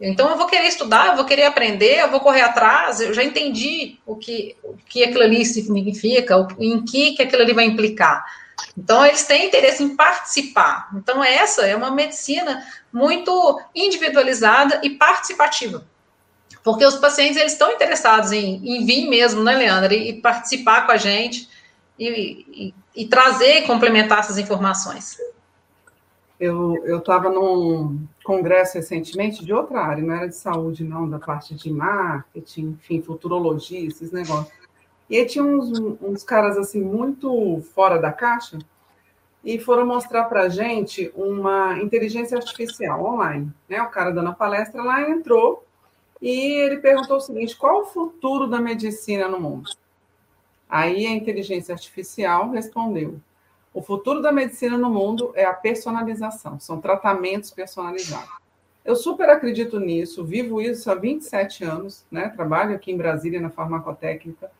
Então 0.00 0.30
eu 0.30 0.36
vou 0.36 0.46
querer 0.46 0.66
estudar, 0.66 1.08
eu 1.08 1.16
vou 1.16 1.26
querer 1.26 1.44
aprender, 1.44 2.00
eu 2.00 2.10
vou 2.10 2.20
correr 2.20 2.40
atrás, 2.40 3.00
eu 3.00 3.12
já 3.12 3.22
entendi 3.22 3.98
o 4.06 4.16
que, 4.16 4.56
o 4.64 4.74
que 4.88 5.04
aquilo 5.04 5.22
ali 5.22 5.44
significa, 5.44 6.48
em 6.58 6.82
que, 6.82 7.12
que 7.12 7.22
aquilo 7.22 7.42
ali 7.42 7.52
vai 7.52 7.64
implicar. 7.64 8.24
Então, 8.76 9.04
eles 9.04 9.24
têm 9.24 9.46
interesse 9.46 9.82
em 9.82 9.96
participar. 9.96 10.90
Então, 10.94 11.22
essa 11.22 11.66
é 11.66 11.74
uma 11.76 11.90
medicina 11.90 12.64
muito 12.92 13.60
individualizada 13.74 14.80
e 14.82 14.90
participativa. 14.90 15.84
Porque 16.62 16.84
os 16.84 16.96
pacientes 16.96 17.36
eles 17.36 17.52
estão 17.52 17.70
interessados 17.72 18.32
em, 18.32 18.56
em 18.64 18.84
vir 18.84 19.08
mesmo, 19.08 19.42
né, 19.42 19.56
Leandra, 19.56 19.94
e, 19.94 20.10
e 20.10 20.20
participar 20.20 20.86
com 20.86 20.92
a 20.92 20.96
gente 20.96 21.48
e, 21.98 22.44
e, 22.48 22.74
e, 23.02 23.08
trazer 23.08 23.60
e 23.60 23.66
complementar 23.66 24.18
essas 24.20 24.38
informações. 24.38 25.16
Eu 26.38 26.96
estava 26.96 27.28
num 27.28 28.06
congresso 28.24 28.78
recentemente 28.78 29.44
de 29.44 29.52
outra 29.52 29.80
área, 29.80 30.02
não 30.02 30.14
era 30.14 30.26
de 30.26 30.36
saúde, 30.36 30.82
não, 30.82 31.08
da 31.08 31.18
parte 31.18 31.54
de 31.54 31.70
marketing, 31.70 32.78
enfim, 32.80 33.02
futurologia, 33.02 33.86
esses 33.86 34.10
negócios. 34.10 34.59
E 35.10 35.18
aí 35.18 35.26
tinha 35.26 35.44
uns, 35.44 35.68
uns 36.00 36.22
caras 36.22 36.56
assim 36.56 36.80
muito 36.80 37.60
fora 37.74 37.98
da 37.98 38.12
caixa 38.12 38.58
e 39.44 39.58
foram 39.58 39.84
mostrar 39.84 40.24
para 40.24 40.48
gente 40.48 41.10
uma 41.16 41.78
inteligência 41.82 42.36
artificial 42.36 43.04
online. 43.04 43.52
Né? 43.68 43.82
O 43.82 43.88
cara 43.88 44.12
dando 44.12 44.30
a 44.30 44.34
palestra 44.34 44.82
lá 44.82 45.10
entrou 45.10 45.64
e 46.22 46.52
ele 46.60 46.76
perguntou 46.76 47.16
o 47.16 47.20
seguinte: 47.20 47.56
qual 47.56 47.82
o 47.82 47.86
futuro 47.86 48.46
da 48.46 48.60
medicina 48.60 49.26
no 49.26 49.40
mundo? 49.40 49.70
Aí 50.68 51.04
a 51.06 51.10
inteligência 51.10 51.74
artificial 51.74 52.50
respondeu: 52.50 53.18
o 53.74 53.82
futuro 53.82 54.22
da 54.22 54.30
medicina 54.30 54.78
no 54.78 54.90
mundo 54.90 55.32
é 55.34 55.44
a 55.44 55.52
personalização, 55.52 56.60
são 56.60 56.80
tratamentos 56.80 57.50
personalizados. 57.50 58.30
Eu 58.84 58.96
super 58.96 59.28
acredito 59.28 59.78
nisso, 59.78 60.24
vivo 60.24 60.60
isso 60.60 60.90
há 60.90 60.94
27 60.94 61.64
anos, 61.64 62.04
né? 62.10 62.28
trabalho 62.28 62.74
aqui 62.74 62.92
em 62.92 62.96
Brasília 62.96 63.40
na 63.40 63.50
farmacotécnica. 63.50 64.50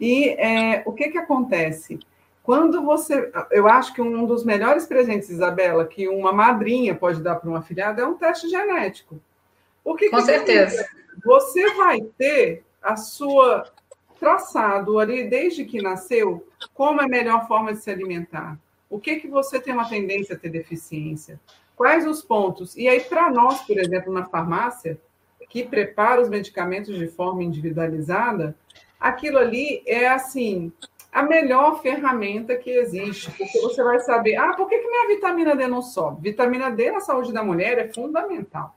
E 0.00 0.30
é, 0.30 0.82
o 0.86 0.92
que, 0.92 1.08
que 1.08 1.18
acontece? 1.18 1.98
Quando 2.42 2.82
você. 2.82 3.30
Eu 3.50 3.68
acho 3.68 3.92
que 3.92 4.00
um 4.00 4.24
dos 4.24 4.44
melhores 4.44 4.86
presentes, 4.86 5.28
Isabela, 5.28 5.86
que 5.86 6.08
uma 6.08 6.32
madrinha 6.32 6.94
pode 6.94 7.22
dar 7.22 7.36
para 7.36 7.50
uma 7.50 7.62
filhada 7.62 8.02
é 8.02 8.06
um 8.06 8.14
teste 8.14 8.48
genético. 8.48 9.20
Porque, 9.84 10.08
Com 10.08 10.20
certeza. 10.20 10.86
Você 11.24 11.74
vai 11.74 12.00
ter 12.16 12.64
a 12.82 12.96
sua 12.96 13.64
traçado 14.18 14.98
ali 14.98 15.28
desde 15.28 15.64
que 15.64 15.80
nasceu 15.80 16.46
como 16.74 17.00
é 17.00 17.04
a 17.04 17.08
melhor 17.08 17.46
forma 17.46 17.72
de 17.72 17.80
se 17.80 17.90
alimentar. 17.90 18.58
O 18.90 18.98
que 18.98 19.16
que 19.16 19.28
você 19.28 19.60
tem 19.60 19.72
uma 19.72 19.88
tendência 19.88 20.34
a 20.34 20.38
ter 20.38 20.48
deficiência? 20.48 21.38
Quais 21.76 22.06
os 22.06 22.22
pontos? 22.22 22.76
E 22.76 22.88
aí, 22.88 23.00
para 23.00 23.30
nós, 23.30 23.60
por 23.62 23.78
exemplo, 23.78 24.12
na 24.12 24.24
farmácia, 24.24 24.98
que 25.48 25.64
prepara 25.64 26.20
os 26.20 26.28
medicamentos 26.28 26.96
de 26.98 27.06
forma 27.06 27.42
individualizada, 27.42 28.54
aquilo 28.98 29.38
ali 29.38 29.82
é 29.86 30.08
assim 30.08 30.72
a 31.10 31.22
melhor 31.22 31.80
ferramenta 31.80 32.54
que 32.56 32.70
existe, 32.70 33.30
porque 33.30 33.60
você 33.60 33.82
vai 33.82 33.98
saber, 34.00 34.36
ah, 34.36 34.52
por 34.52 34.68
que, 34.68 34.78
que 34.78 34.86
minha 34.86 35.08
vitamina 35.08 35.56
D 35.56 35.66
não 35.66 35.80
sobe? 35.80 36.30
Vitamina 36.30 36.70
D 36.70 36.90
na 36.90 37.00
saúde 37.00 37.32
da 37.32 37.42
mulher 37.42 37.78
é 37.78 37.88
fundamental, 37.88 38.76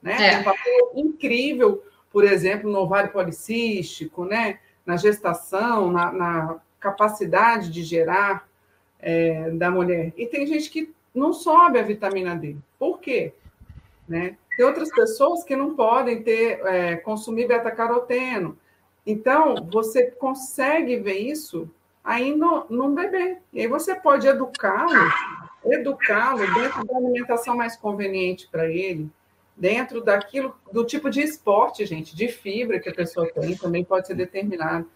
né? 0.00 0.14
É. 0.14 0.30
Tem 0.30 0.40
um 0.40 0.44
papel 0.44 0.92
incrível, 0.94 1.84
por 2.12 2.24
exemplo, 2.24 2.70
no 2.70 2.78
ovário 2.78 3.10
policístico, 3.10 4.24
né? 4.24 4.60
Na 4.86 4.96
gestação, 4.96 5.90
na, 5.90 6.12
na 6.12 6.56
capacidade 6.78 7.70
de 7.70 7.82
gerar 7.82 8.46
é, 9.00 9.50
da 9.50 9.70
mulher. 9.70 10.12
E 10.16 10.26
tem 10.26 10.46
gente 10.46 10.70
que 10.70 10.94
não 11.14 11.32
sobe 11.32 11.78
a 11.78 11.82
vitamina 11.82 12.36
D. 12.36 12.56
Por 12.78 13.00
quê? 13.00 13.32
Né? 14.08 14.36
Tem 14.56 14.64
outras 14.64 14.90
pessoas 14.90 15.42
que 15.44 15.56
não 15.56 15.74
podem 15.74 16.22
ter 16.22 16.60
é, 16.66 16.96
consumir 16.96 17.48
beta-caroteno. 17.48 18.58
Então, 19.06 19.68
você 19.70 20.10
consegue 20.10 20.96
ver 20.96 21.18
isso 21.18 21.70
ainda 22.02 22.64
num 22.68 22.94
bebê. 22.94 23.38
E 23.52 23.60
aí 23.60 23.66
você 23.66 23.94
pode 23.94 24.26
educá-lo, 24.26 25.10
educá-lo 25.64 26.54
dentro 26.54 26.84
da 26.84 26.96
alimentação 26.96 27.56
mais 27.56 27.76
conveniente 27.76 28.48
para 28.50 28.68
ele, 28.68 29.10
dentro 29.56 30.02
daquilo, 30.02 30.54
do 30.72 30.84
tipo 30.84 31.08
de 31.08 31.22
esporte, 31.22 31.86
gente, 31.86 32.14
de 32.14 32.28
fibra 32.28 32.80
que 32.80 32.88
a 32.88 32.94
pessoa 32.94 33.30
tem, 33.32 33.56
também 33.56 33.84
pode 33.84 34.06
ser 34.06 34.14
determinado. 34.14 34.88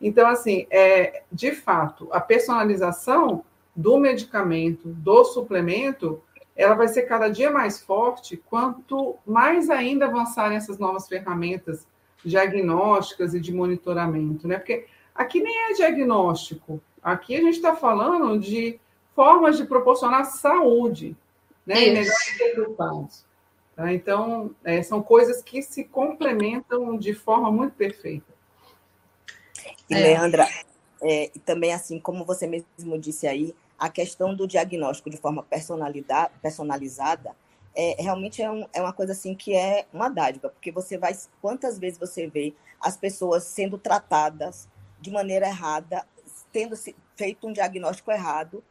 Então, 0.00 0.28
assim, 0.28 0.66
é, 0.70 1.22
de 1.30 1.52
fato, 1.52 2.08
a 2.10 2.20
personalização 2.20 3.44
do 3.74 3.98
medicamento, 3.98 4.88
do 4.88 5.24
suplemento, 5.24 6.22
ela 6.54 6.74
vai 6.74 6.88
ser 6.88 7.02
cada 7.02 7.28
dia 7.28 7.50
mais 7.50 7.80
forte 7.80 8.36
quanto 8.36 9.16
mais 9.26 9.68
ainda 9.68 10.06
avançarem 10.06 10.56
essas 10.56 10.78
novas 10.78 11.06
ferramentas 11.06 11.86
diagnósticas 12.24 13.34
e 13.34 13.40
de 13.40 13.52
monitoramento, 13.52 14.48
né? 14.48 14.56
Porque 14.56 14.86
aqui 15.14 15.40
nem 15.40 15.70
é 15.70 15.72
diagnóstico, 15.74 16.80
aqui 17.02 17.36
a 17.36 17.40
gente 17.40 17.56
está 17.56 17.74
falando 17.74 18.38
de 18.38 18.78
formas 19.14 19.56
de 19.56 19.64
proporcionar 19.64 20.24
saúde, 20.26 21.16
né? 21.64 21.88
E 21.88 21.92
melhores 21.92 22.38
resultados. 22.38 23.24
Tá? 23.74 23.92
Então, 23.92 24.54
é, 24.64 24.82
são 24.82 25.02
coisas 25.02 25.42
que 25.42 25.62
se 25.62 25.84
complementam 25.84 26.96
de 26.96 27.14
forma 27.14 27.50
muito 27.50 27.74
perfeita. 27.74 28.34
E, 29.88 29.94
é. 29.94 29.98
Leandra, 29.98 30.48
é, 31.02 31.30
também 31.44 31.72
assim, 31.72 32.00
como 32.00 32.24
você 32.24 32.46
mesmo 32.46 32.98
disse 32.98 33.26
aí, 33.26 33.54
a 33.78 33.90
questão 33.90 34.34
do 34.34 34.46
diagnóstico 34.46 35.10
de 35.10 35.18
forma 35.18 35.46
personalizada 36.40 37.36
é, 37.76 38.02
realmente 38.02 38.42
é, 38.42 38.50
um, 38.50 38.66
é 38.72 38.80
uma 38.80 38.92
coisa 38.92 39.12
assim 39.12 39.34
que 39.34 39.54
é 39.54 39.86
uma 39.92 40.08
dádiva, 40.08 40.48
porque 40.48 40.72
você 40.72 40.96
vai. 40.96 41.14
Quantas 41.42 41.78
vezes 41.78 41.98
você 41.98 42.26
vê 42.26 42.54
as 42.80 42.96
pessoas 42.96 43.44
sendo 43.44 43.76
tratadas 43.76 44.66
de 44.98 45.10
maneira 45.10 45.46
errada, 45.46 46.04
tendo 46.50 46.74
feito 47.14 47.46
um 47.46 47.52
diagnóstico 47.52 48.10
errado, 48.10 48.64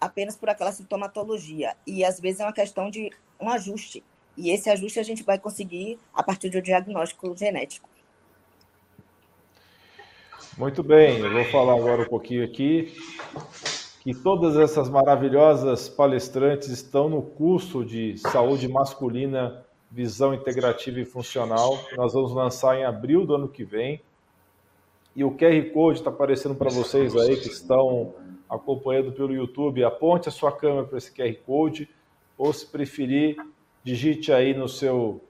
apenas 0.00 0.36
por 0.36 0.48
aquela 0.48 0.72
sintomatologia. 0.72 1.76
E 1.86 2.02
às 2.02 2.18
vezes 2.18 2.40
é 2.40 2.44
uma 2.44 2.52
questão 2.52 2.90
de 2.90 3.10
um 3.38 3.50
ajuste. 3.50 4.02
E 4.36 4.50
esse 4.50 4.70
ajuste 4.70 4.98
a 4.98 5.02
gente 5.02 5.22
vai 5.22 5.38
conseguir 5.38 5.98
a 6.14 6.22
partir 6.22 6.48
do 6.48 6.62
diagnóstico 6.62 7.36
genético. 7.36 7.88
Muito 10.56 10.82
bem, 10.82 11.18
eu 11.18 11.30
vou 11.30 11.44
falar 11.44 11.74
agora 11.74 12.02
um 12.02 12.08
pouquinho 12.08 12.42
aqui 12.42 12.94
que 14.06 14.14
todas 14.14 14.56
essas 14.56 14.88
maravilhosas 14.88 15.88
palestrantes 15.88 16.68
estão 16.68 17.08
no 17.08 17.20
curso 17.20 17.84
de 17.84 18.16
saúde 18.18 18.68
masculina, 18.68 19.66
visão 19.90 20.32
integrativa 20.32 21.00
e 21.00 21.04
funcional, 21.04 21.76
nós 21.96 22.12
vamos 22.12 22.32
lançar 22.32 22.78
em 22.78 22.84
abril 22.84 23.26
do 23.26 23.34
ano 23.34 23.48
que 23.48 23.64
vem. 23.64 24.00
E 25.16 25.24
o 25.24 25.32
QR 25.32 25.60
Code 25.72 25.98
está 25.98 26.10
aparecendo 26.10 26.54
para 26.54 26.70
vocês 26.70 27.16
aí 27.16 27.36
que 27.36 27.48
estão 27.48 28.14
acompanhando 28.48 29.10
pelo 29.10 29.34
YouTube. 29.34 29.82
Aponte 29.82 30.28
a 30.28 30.32
sua 30.32 30.52
câmera 30.52 30.86
para 30.86 30.98
esse 30.98 31.12
QR 31.12 31.34
Code, 31.44 31.90
ou 32.38 32.52
se 32.52 32.64
preferir, 32.64 33.34
digite 33.82 34.32
aí 34.32 34.54
no 34.54 34.68
seu 34.68 35.20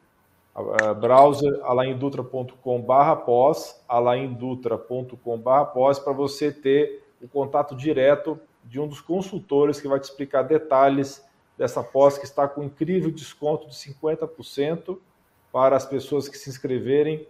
uh, 0.54 0.94
browser 1.00 1.50
alaindutra.com.br 1.62 3.16
pós, 3.24 3.82
alaindutra.com.br 3.88 5.64
pós, 5.72 5.98
para 5.98 6.12
você 6.12 6.52
ter 6.52 7.02
o 7.22 7.26
contato 7.26 7.74
direto 7.74 8.38
de 8.66 8.80
um 8.80 8.86
dos 8.86 9.00
consultores 9.00 9.80
que 9.80 9.88
vai 9.88 9.98
te 9.98 10.04
explicar 10.04 10.42
detalhes 10.42 11.24
dessa 11.56 11.82
pós 11.82 12.18
que 12.18 12.24
está 12.24 12.46
com 12.46 12.62
incrível 12.62 13.10
desconto 13.10 13.66
de 13.68 13.74
50% 13.74 14.98
para 15.50 15.76
as 15.76 15.86
pessoas 15.86 16.28
que 16.28 16.36
se 16.36 16.50
inscreverem, 16.50 17.26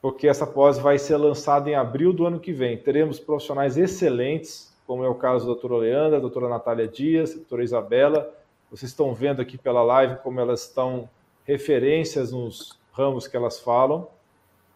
porque 0.00 0.26
essa 0.26 0.46
pós 0.46 0.78
vai 0.78 0.98
ser 0.98 1.16
lançada 1.16 1.68
em 1.68 1.74
abril 1.74 2.12
do 2.12 2.26
ano 2.26 2.40
que 2.40 2.52
vem. 2.52 2.78
Teremos 2.78 3.18
profissionais 3.18 3.76
excelentes, 3.76 4.74
como 4.86 5.04
é 5.04 5.08
o 5.08 5.14
caso 5.14 5.44
da 5.44 5.52
doutora 5.52 5.76
Leandra, 5.76 6.12
da 6.12 6.20
doutora 6.20 6.48
Natália 6.48 6.88
Dias, 6.88 7.30
da 7.30 7.36
doutora 7.36 7.64
Isabela. 7.64 8.34
Vocês 8.70 8.90
estão 8.90 9.12
vendo 9.14 9.42
aqui 9.42 9.58
pela 9.58 9.82
live 9.82 10.16
como 10.22 10.40
elas 10.40 10.62
estão 10.62 11.08
referências 11.44 12.32
nos 12.32 12.78
ramos 12.92 13.28
que 13.28 13.36
elas 13.36 13.60
falam. 13.60 14.08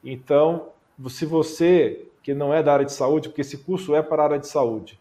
Então, 0.04 0.68
se 1.08 1.24
você 1.24 2.06
que 2.22 2.34
não 2.34 2.52
é 2.52 2.62
da 2.62 2.72
área 2.72 2.84
de 2.84 2.92
saúde, 2.92 3.28
porque 3.28 3.40
esse 3.40 3.58
curso 3.58 3.94
é 3.94 4.02
para 4.02 4.22
a 4.22 4.24
área 4.26 4.38
de 4.38 4.46
saúde, 4.46 4.99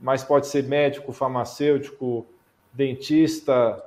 mas 0.00 0.22
pode 0.22 0.46
ser 0.46 0.64
médico, 0.64 1.12
farmacêutico, 1.12 2.26
dentista, 2.72 3.82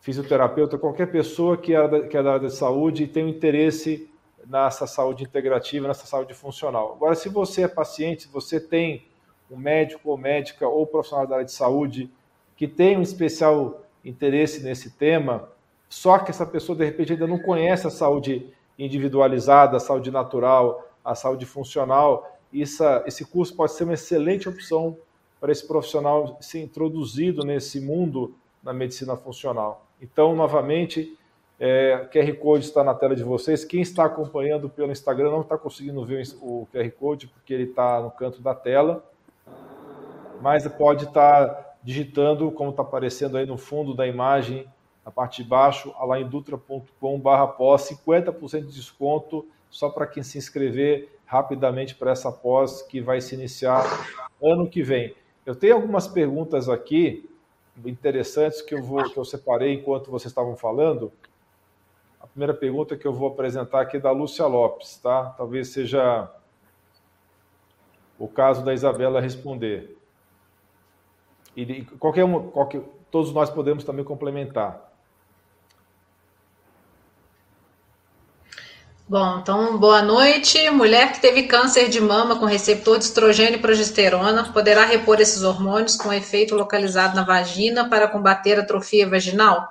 fisioterapeuta, 0.00 0.78
qualquer 0.78 1.10
pessoa 1.10 1.56
que 1.56 1.74
é, 1.74 1.88
da, 1.88 2.06
que 2.06 2.16
é 2.16 2.22
da 2.22 2.34
área 2.34 2.48
de 2.48 2.54
saúde 2.54 3.04
e 3.04 3.08
tem 3.08 3.24
um 3.24 3.28
interesse 3.28 4.10
nessa 4.46 4.86
saúde 4.86 5.24
integrativa, 5.24 5.88
nessa 5.88 6.06
saúde 6.06 6.34
funcional. 6.34 6.92
Agora, 6.92 7.14
se 7.14 7.28
você 7.28 7.62
é 7.62 7.68
paciente, 7.68 8.22
se 8.22 8.28
você 8.28 8.60
tem 8.60 9.06
um 9.50 9.56
médico 9.56 10.10
ou 10.10 10.16
médica 10.16 10.68
ou 10.68 10.86
profissional 10.86 11.26
da 11.26 11.36
área 11.36 11.46
de 11.46 11.52
saúde 11.52 12.10
que 12.56 12.68
tem 12.68 12.96
um 12.96 13.02
especial 13.02 13.82
interesse 14.04 14.62
nesse 14.62 14.90
tema, 14.90 15.48
só 15.88 16.18
que 16.18 16.30
essa 16.30 16.46
pessoa 16.46 16.76
de 16.76 16.84
repente 16.84 17.12
ainda 17.12 17.26
não 17.26 17.38
conhece 17.38 17.86
a 17.86 17.90
saúde 17.90 18.52
individualizada, 18.78 19.76
a 19.76 19.80
saúde 19.80 20.10
natural, 20.10 20.88
a 21.04 21.14
saúde 21.14 21.46
funcional, 21.46 22.38
isso, 22.52 22.82
esse 23.06 23.24
curso 23.24 23.54
pode 23.54 23.72
ser 23.72 23.84
uma 23.84 23.94
excelente 23.94 24.48
opção 24.48 24.96
para 25.46 25.52
esse 25.52 25.64
profissional 25.64 26.38
ser 26.40 26.60
introduzido 26.60 27.44
nesse 27.44 27.80
mundo 27.80 28.34
na 28.64 28.72
medicina 28.72 29.16
funcional. 29.16 29.86
Então, 30.02 30.34
novamente, 30.34 31.16
é, 31.60 32.08
QR 32.12 32.34
Code 32.34 32.64
está 32.64 32.82
na 32.82 32.92
tela 32.92 33.14
de 33.14 33.22
vocês. 33.22 33.64
Quem 33.64 33.80
está 33.80 34.06
acompanhando 34.06 34.68
pelo 34.68 34.90
Instagram 34.90 35.30
não 35.30 35.42
está 35.42 35.56
conseguindo 35.56 36.04
ver 36.04 36.24
o 36.42 36.66
QR 36.72 36.90
Code 36.90 37.28
porque 37.28 37.54
ele 37.54 37.62
está 37.62 38.00
no 38.00 38.10
canto 38.10 38.42
da 38.42 38.56
tela, 38.56 39.08
mas 40.42 40.66
pode 40.66 41.04
estar 41.04 41.76
digitando, 41.80 42.50
como 42.50 42.70
está 42.70 42.82
aparecendo 42.82 43.36
aí 43.36 43.46
no 43.46 43.56
fundo 43.56 43.94
da 43.94 44.04
imagem, 44.04 44.66
na 45.04 45.12
parte 45.12 45.44
de 45.44 45.48
baixo, 45.48 45.94
alaindutra.com.br 45.96 47.46
pós, 47.56 47.88
50% 47.88 48.66
de 48.66 48.74
desconto 48.74 49.46
só 49.70 49.90
para 49.90 50.08
quem 50.08 50.24
se 50.24 50.38
inscrever 50.38 51.08
rapidamente 51.24 51.94
para 51.94 52.10
essa 52.10 52.32
pós 52.32 52.82
que 52.82 53.00
vai 53.00 53.20
se 53.20 53.36
iniciar 53.36 53.84
ano 54.42 54.68
que 54.68 54.82
vem. 54.82 55.14
Eu 55.46 55.54
tenho 55.54 55.76
algumas 55.76 56.08
perguntas 56.08 56.68
aqui 56.68 57.30
interessantes 57.84 58.60
que 58.60 58.74
eu 58.74 58.82
vou 58.82 59.08
que 59.08 59.16
eu 59.16 59.24
separei 59.24 59.74
enquanto 59.74 60.10
vocês 60.10 60.32
estavam 60.32 60.56
falando. 60.56 61.12
A 62.20 62.26
primeira 62.26 62.52
pergunta 62.52 62.96
que 62.96 63.06
eu 63.06 63.12
vou 63.12 63.28
apresentar 63.28 63.82
aqui 63.82 63.96
é 63.96 64.00
da 64.00 64.10
Lúcia 64.10 64.44
Lopes, 64.44 64.96
tá? 64.96 65.26
Talvez 65.36 65.68
seja 65.68 66.28
o 68.18 68.26
caso 68.26 68.64
da 68.64 68.74
Isabela 68.74 69.20
responder. 69.20 69.96
E 71.56 71.84
qualquer 72.00 72.24
um, 72.24 72.50
qualquer, 72.50 72.82
todos 73.10 73.32
nós 73.32 73.48
podemos 73.48 73.84
também 73.84 74.04
complementar. 74.04 74.92
Bom, 79.08 79.38
então, 79.38 79.78
boa 79.78 80.02
noite. 80.02 80.68
Mulher 80.70 81.12
que 81.12 81.20
teve 81.20 81.44
câncer 81.44 81.88
de 81.88 82.00
mama 82.00 82.40
com 82.40 82.44
receptor 82.44 82.98
de 82.98 83.04
estrogênio 83.04 83.54
e 83.54 83.62
progesterona 83.62 84.52
poderá 84.52 84.84
repor 84.84 85.20
esses 85.20 85.44
hormônios 85.44 85.94
com 85.94 86.12
efeito 86.12 86.56
localizado 86.56 87.14
na 87.14 87.22
vagina 87.22 87.88
para 87.88 88.08
combater 88.08 88.58
a 88.58 88.62
atrofia 88.62 89.08
vaginal? 89.08 89.68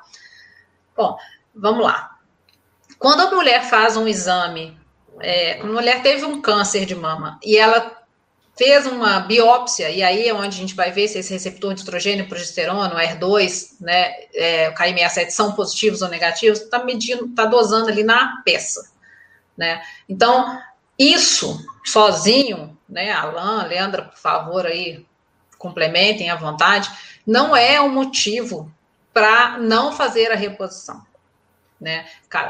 Bom, 0.95 1.17
vamos 1.53 1.83
lá. 1.83 2.11
Quando 2.97 3.23
a 3.23 3.31
mulher 3.31 3.65
faz 3.65 3.97
um 3.97 4.07
exame, 4.07 4.79
é, 5.19 5.59
a 5.59 5.65
mulher 5.65 6.01
teve 6.01 6.23
um 6.23 6.41
câncer 6.41 6.85
de 6.85 6.95
mama 6.95 7.37
e 7.43 7.57
ela 7.57 7.91
fez 8.57 8.85
uma 8.85 9.19
biópsia, 9.19 9.89
e 9.89 10.01
aí 10.01 10.29
é 10.29 10.33
onde 10.33 10.47
a 10.47 10.61
gente 10.61 10.75
vai 10.75 10.91
ver 10.91 11.09
se 11.09 11.19
esse 11.19 11.33
receptor 11.33 11.73
de 11.73 11.81
estrogênio 11.81 12.23
e 12.23 12.29
progesterona, 12.29 12.95
o 12.95 12.97
R2, 12.97 13.81
né, 13.81 14.13
é, 14.33 14.69
o 14.69 14.73
KM67 14.73 15.29
são 15.31 15.51
positivos 15.51 16.01
ou 16.01 16.07
negativos, 16.07 16.61
está 16.61 16.81
medindo, 16.85 17.25
está 17.25 17.43
dosando 17.43 17.89
ali 17.89 18.01
na 18.01 18.41
peça. 18.45 18.94
Né? 19.57 19.81
Então, 20.07 20.59
isso 20.97 21.65
sozinho, 21.85 22.77
né, 22.87 23.11
Alan, 23.11 23.65
Leandra, 23.65 24.03
por 24.03 24.17
favor, 24.17 24.65
aí 24.65 25.05
complementem 25.57 26.29
à 26.29 26.35
vontade, 26.35 26.89
não 27.25 27.55
é 27.55 27.81
um 27.81 27.89
motivo 27.89 28.71
para 29.13 29.57
não 29.57 29.91
fazer 29.91 30.31
a 30.31 30.35
reposição. 30.35 31.01
Né? 31.79 32.05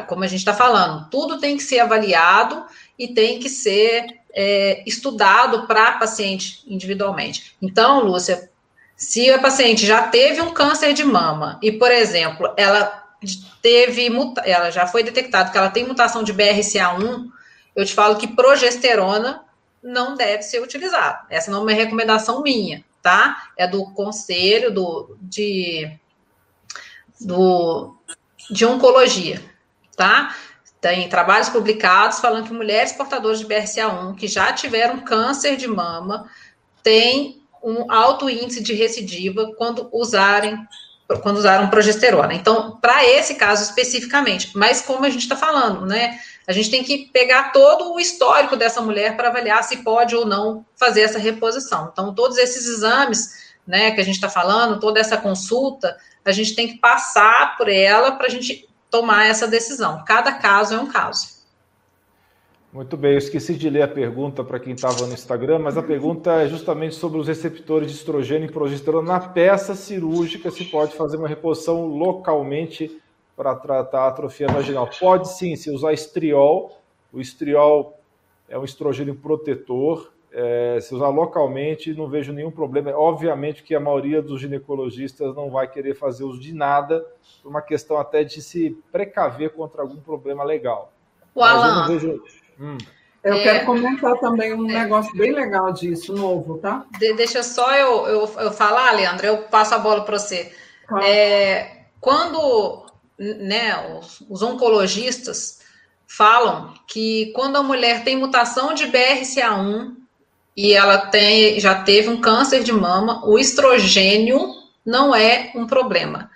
Como 0.07 0.23
a 0.23 0.27
gente 0.27 0.39
está 0.39 0.53
falando, 0.53 1.09
tudo 1.09 1.39
tem 1.39 1.57
que 1.57 1.63
ser 1.63 1.79
avaliado 1.79 2.65
e 2.97 3.07
tem 3.07 3.39
que 3.39 3.49
ser 3.49 4.21
é, 4.33 4.83
estudado 4.85 5.67
para 5.67 5.93
paciente 5.93 6.63
individualmente. 6.67 7.55
Então, 7.61 8.03
Lúcia, 8.03 8.49
se 8.95 9.31
a 9.31 9.39
paciente 9.39 9.85
já 9.85 10.07
teve 10.07 10.41
um 10.41 10.53
câncer 10.53 10.93
de 10.93 11.03
mama 11.03 11.59
e, 11.61 11.71
por 11.71 11.91
exemplo, 11.91 12.53
ela 12.57 13.04
teve, 13.61 14.09
ela 14.43 14.71
já 14.71 14.87
foi 14.87 15.03
detectado 15.03 15.51
que 15.51 15.57
ela 15.57 15.69
tem 15.69 15.85
mutação 15.85 16.23
de 16.23 16.33
BRCA1, 16.33 17.25
eu 17.75 17.85
te 17.85 17.93
falo 17.93 18.17
que 18.17 18.27
progesterona 18.27 19.43
não 19.83 20.15
deve 20.15 20.43
ser 20.43 20.61
utilizada. 20.61 21.25
Essa 21.29 21.51
não 21.51 21.59
é 21.59 21.61
uma 21.61 21.71
recomendação 21.73 22.41
minha, 22.41 22.83
tá? 23.01 23.49
É 23.57 23.67
do 23.67 23.91
conselho 23.91 24.73
do, 24.73 25.17
de, 25.21 25.91
do, 27.21 27.95
de 28.49 28.65
oncologia, 28.65 29.41
tá? 29.95 30.35
Tem 30.81 31.07
trabalhos 31.09 31.49
publicados 31.49 32.19
falando 32.19 32.47
que 32.47 32.53
mulheres 32.53 32.91
portadoras 32.91 33.39
de 33.39 33.45
BRCA1 33.45 34.15
que 34.15 34.27
já 34.27 34.53
tiveram 34.53 34.99
câncer 34.99 35.57
de 35.57 35.67
mama 35.67 36.29
têm 36.81 37.41
um 37.63 37.91
alto 37.91 38.29
índice 38.29 38.61
de 38.61 38.73
recidiva 38.73 39.51
quando 39.57 39.89
usarem 39.91 40.55
quando 41.21 41.37
usaram 41.37 41.69
progesterona. 41.69 42.33
Então, 42.33 42.77
para 42.81 43.05
esse 43.05 43.35
caso 43.35 43.63
especificamente, 43.63 44.51
mas 44.55 44.81
como 44.81 45.05
a 45.05 45.09
gente 45.09 45.23
está 45.23 45.35
falando, 45.35 45.85
né? 45.85 46.19
A 46.47 46.51
gente 46.51 46.69
tem 46.69 46.83
que 46.83 47.09
pegar 47.11 47.51
todo 47.51 47.93
o 47.93 47.99
histórico 47.99 48.55
dessa 48.55 48.81
mulher 48.81 49.17
para 49.17 49.29
avaliar 49.29 49.63
se 49.63 49.77
pode 49.77 50.15
ou 50.15 50.25
não 50.25 50.65
fazer 50.75 51.01
essa 51.01 51.17
reposição. 51.17 51.89
Então, 51.91 52.13
todos 52.13 52.37
esses 52.37 52.67
exames, 52.67 53.55
né, 53.65 53.91
que 53.91 54.01
a 54.01 54.03
gente 54.03 54.15
está 54.15 54.29
falando, 54.29 54.79
toda 54.79 54.99
essa 54.99 55.17
consulta, 55.17 55.97
a 56.23 56.31
gente 56.31 56.55
tem 56.55 56.67
que 56.67 56.77
passar 56.77 57.57
por 57.57 57.67
ela 57.67 58.11
para 58.11 58.27
a 58.27 58.29
gente 58.29 58.67
tomar 58.91 59.25
essa 59.25 59.47
decisão. 59.47 60.03
Cada 60.05 60.33
caso 60.33 60.75
é 60.75 60.79
um 60.79 60.87
caso. 60.87 61.34
Muito 62.75 62.97
bem, 62.97 63.13
eu 63.13 63.19
esqueci 63.19 63.55
de 63.55 63.69
ler 63.69 63.83
a 63.83 63.87
pergunta 63.87 64.43
para 64.43 64.59
quem 64.59 64.73
estava 64.73 65.07
no 65.07 65.13
Instagram, 65.13 65.59
mas 65.59 65.77
a 65.77 65.81
pergunta 65.81 66.41
é 66.41 66.47
justamente 66.49 66.93
sobre 66.93 67.17
os 67.17 67.25
receptores 67.25 67.89
de 67.89 67.95
estrogênio 67.95 68.49
e 68.49 68.51
progesterona 68.51 69.13
na 69.13 69.19
peça 69.21 69.73
cirúrgica, 69.75 70.51
se 70.51 70.65
pode 70.65 70.93
fazer 70.93 71.15
uma 71.15 71.29
reposição 71.29 71.85
localmente 71.85 73.01
para 73.33 73.55
tratar 73.55 74.01
a 74.01 74.07
atrofia 74.09 74.47
vaginal. 74.49 74.89
Pode 74.99 75.29
sim, 75.29 75.55
se 75.55 75.71
usar 75.71 75.93
estriol, 75.93 76.77
o 77.13 77.21
estriol 77.21 77.97
é 78.49 78.59
um 78.59 78.65
estrogênio 78.65 79.15
protetor, 79.15 80.11
é, 80.33 80.77
se 80.81 80.93
usar 80.93 81.07
localmente, 81.07 81.93
não 81.93 82.09
vejo 82.09 82.33
nenhum 82.33 82.51
problema. 82.51 82.91
Obviamente 82.91 83.63
que 83.63 83.73
a 83.73 83.79
maioria 83.79 84.21
dos 84.21 84.41
ginecologistas 84.41 85.33
não 85.33 85.49
vai 85.49 85.65
querer 85.65 85.95
fazer 85.95 86.25
uso 86.25 86.41
de 86.41 86.53
nada, 86.53 87.05
por 87.41 87.47
uma 87.47 87.61
questão 87.61 87.97
até 87.97 88.25
de 88.25 88.41
se 88.41 88.77
precaver 88.91 89.51
contra 89.51 89.81
algum 89.81 90.01
problema 90.01 90.43
legal. 90.43 90.91
O 91.33 91.41
Alan, 91.41 91.67
eu 91.67 91.75
não 91.75 91.87
vejo 91.87 92.23
Hum. 92.59 92.77
Eu 93.23 93.33
é, 93.33 93.43
quero 93.43 93.65
comentar 93.65 94.17
também 94.19 94.53
um 94.53 94.69
é, 94.69 94.83
negócio 94.83 95.11
bem 95.17 95.33
legal 95.33 95.73
disso, 95.73 96.13
novo, 96.13 96.59
tá? 96.59 96.85
De, 96.99 97.13
deixa 97.13 97.41
só 97.41 97.73
eu, 97.75 98.05
eu, 98.05 98.31
eu, 98.37 98.51
falar, 98.51 98.91
Leandro, 98.91 99.25
eu 99.25 99.37
passo 99.39 99.73
a 99.73 99.79
bola 99.79 100.05
para 100.05 100.19
você. 100.19 100.53
É, 101.01 101.85
quando 101.99 102.85
né, 103.17 103.97
os, 103.97 104.21
os, 104.29 104.43
oncologistas 104.43 105.59
falam 106.07 106.75
que 106.87 107.31
quando 107.33 107.55
a 107.55 107.63
mulher 107.63 108.03
tem 108.03 108.15
mutação 108.15 108.75
de 108.75 108.85
BRCA1 108.85 109.95
e 110.55 110.73
ela 110.73 111.07
tem, 111.07 111.59
já 111.59 111.81
teve 111.81 112.09
um 112.09 112.21
câncer 112.21 112.63
de 112.63 112.71
mama, 112.71 113.27
o 113.27 113.39
estrogênio 113.39 114.53
não 114.85 115.15
é 115.15 115.51
um 115.55 115.65
problema. 115.65 116.29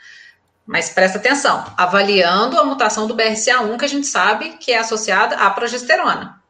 Mas 0.69 0.87
presta 0.91 1.17
atenção, 1.17 1.65
avaliando 1.75 2.59
a 2.59 2.63
mutação 2.63 3.07
do 3.07 3.15
BRCA1, 3.15 3.75
que 3.75 3.85
a 3.85 3.87
gente 3.87 4.05
sabe 4.05 4.51
que 4.57 4.71
é 4.71 4.77
associada 4.77 5.35
à 5.37 5.49
progesterona. 5.49 6.43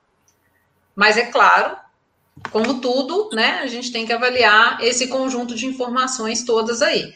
Mas 0.93 1.15
é 1.15 1.27
claro, 1.27 1.77
como 2.51 2.81
tudo, 2.81 3.29
né, 3.31 3.61
a 3.63 3.67
gente 3.67 3.93
tem 3.93 4.05
que 4.05 4.11
avaliar 4.11 4.83
esse 4.83 5.07
conjunto 5.07 5.55
de 5.55 5.65
informações 5.65 6.43
todas 6.43 6.81
aí. 6.81 7.15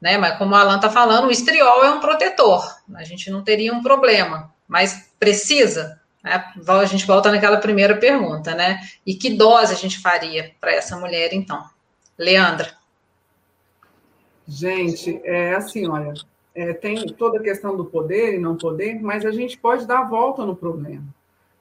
Né? 0.00 0.16
Mas 0.16 0.38
como 0.38 0.54
a 0.54 0.60
Alan 0.60 0.76
está 0.76 0.88
falando, 0.88 1.26
o 1.26 1.32
estriol 1.32 1.82
é 1.82 1.90
um 1.90 1.98
protetor. 1.98 2.64
A 2.94 3.02
gente 3.02 3.32
não 3.32 3.42
teria 3.42 3.74
um 3.74 3.82
problema. 3.82 4.54
Mas 4.68 5.10
precisa? 5.18 6.00
Né? 6.22 6.52
A 6.68 6.84
gente 6.84 7.04
volta 7.04 7.32
naquela 7.32 7.56
primeira 7.56 7.96
pergunta, 7.96 8.54
né? 8.54 8.80
E 9.04 9.16
que 9.16 9.30
dose 9.30 9.72
a 9.72 9.76
gente 9.76 9.98
faria 9.98 10.54
para 10.60 10.70
essa 10.70 10.96
mulher, 10.96 11.32
então? 11.32 11.68
Leandra. 12.16 12.72
Gente, 14.46 15.20
é 15.24 15.54
assim, 15.54 15.88
olha, 15.88 16.14
é, 16.54 16.72
tem 16.72 17.06
toda 17.08 17.38
a 17.38 17.42
questão 17.42 17.76
do 17.76 17.84
poder 17.84 18.34
e 18.34 18.38
não 18.38 18.56
poder, 18.56 19.00
mas 19.02 19.26
a 19.26 19.32
gente 19.32 19.58
pode 19.58 19.86
dar 19.86 20.00
a 20.00 20.08
volta 20.08 20.46
no 20.46 20.54
problema. 20.54 21.04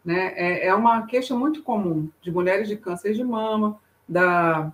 Né? 0.05 0.33
É, 0.35 0.67
é 0.67 0.75
uma 0.75 1.05
queixa 1.07 1.35
muito 1.35 1.63
comum 1.63 2.09
de 2.21 2.31
mulheres 2.31 2.67
de 2.67 2.77
câncer 2.77 3.13
de 3.13 3.23
mama, 3.23 3.79
da 4.07 4.71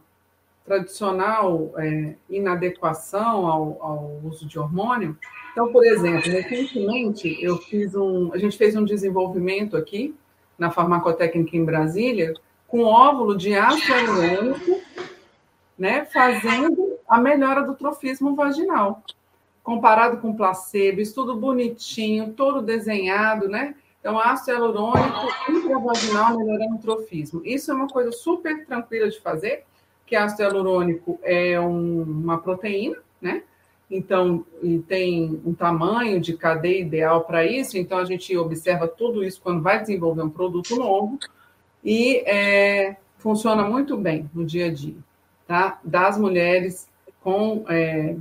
tradicional 0.66 1.72
é, 1.78 2.16
inadequação 2.30 3.48
ao, 3.48 3.78
ao, 3.82 4.22
uso 4.24 4.46
de 4.46 4.60
hormônio. 4.60 5.18
Então, 5.52 5.72
por 5.72 5.84
exemplo, 5.84 6.30
recentemente 6.30 7.42
eu 7.42 7.58
fiz 7.58 7.96
um, 7.96 8.32
a 8.34 8.38
gente 8.38 8.58
fez 8.58 8.76
um 8.76 8.84
desenvolvimento 8.84 9.76
aqui 9.76 10.16
na 10.58 10.70
farmacotécnica 10.70 11.56
em 11.56 11.66
Brasília 11.66 12.34
com 12.68 12.84
óvulo 12.84 13.36
de 13.36 13.56
ácido 13.56 13.92
hialurônico, 13.92 14.82
né, 15.78 16.06
fazendo 16.06 17.00
a 17.08 17.20
melhora 17.20 17.64
do 17.64 17.74
trofismo 17.74 18.36
vaginal 18.36 19.02
comparado 19.70 20.18
com 20.18 20.34
placebo, 20.34 21.00
estudo 21.00 21.36
bonitinho, 21.36 22.34
todo 22.34 22.60
desenhado, 22.60 23.48
né? 23.48 23.76
Então, 24.00 24.18
ácido 24.18 24.52
hialurônico 24.52 25.28
intravaginal 25.48 26.36
melhorando 26.40 26.76
o 26.76 26.80
trofismo. 26.80 27.40
Isso 27.46 27.70
é 27.70 27.76
uma 27.76 27.88
coisa 27.88 28.12
super 28.12 28.66
tranquila 28.66 29.08
de 29.08 29.20
fazer, 29.20 29.66
que 30.08 30.16
ácido 30.16 30.42
hialurônico 30.42 31.20
é 31.22 31.60
um, 31.60 32.02
uma 32.02 32.40
proteína, 32.40 32.98
né? 33.22 33.44
Então, 33.92 34.44
e 34.64 34.80
tem 34.80 35.40
um 35.46 35.54
tamanho 35.54 36.20
de 36.20 36.36
cadeia 36.36 36.82
ideal 36.82 37.26
para 37.26 37.46
isso, 37.46 37.78
então 37.78 38.00
a 38.00 38.06
gente 38.06 38.36
observa 38.36 38.88
tudo 38.88 39.24
isso 39.24 39.40
quando 39.40 39.62
vai 39.62 39.80
desenvolver 39.80 40.24
um 40.24 40.30
produto 40.32 40.76
novo 40.76 41.20
e 41.84 42.24
é, 42.26 42.98
funciona 43.20 43.64
muito 43.64 43.96
bem 43.96 44.28
no 44.34 44.44
dia 44.44 44.66
a 44.66 44.74
dia, 44.74 44.98
tá? 45.46 45.80
Das 45.84 46.18
mulheres 46.18 46.90
com 47.22 47.66
é, 47.70 48.16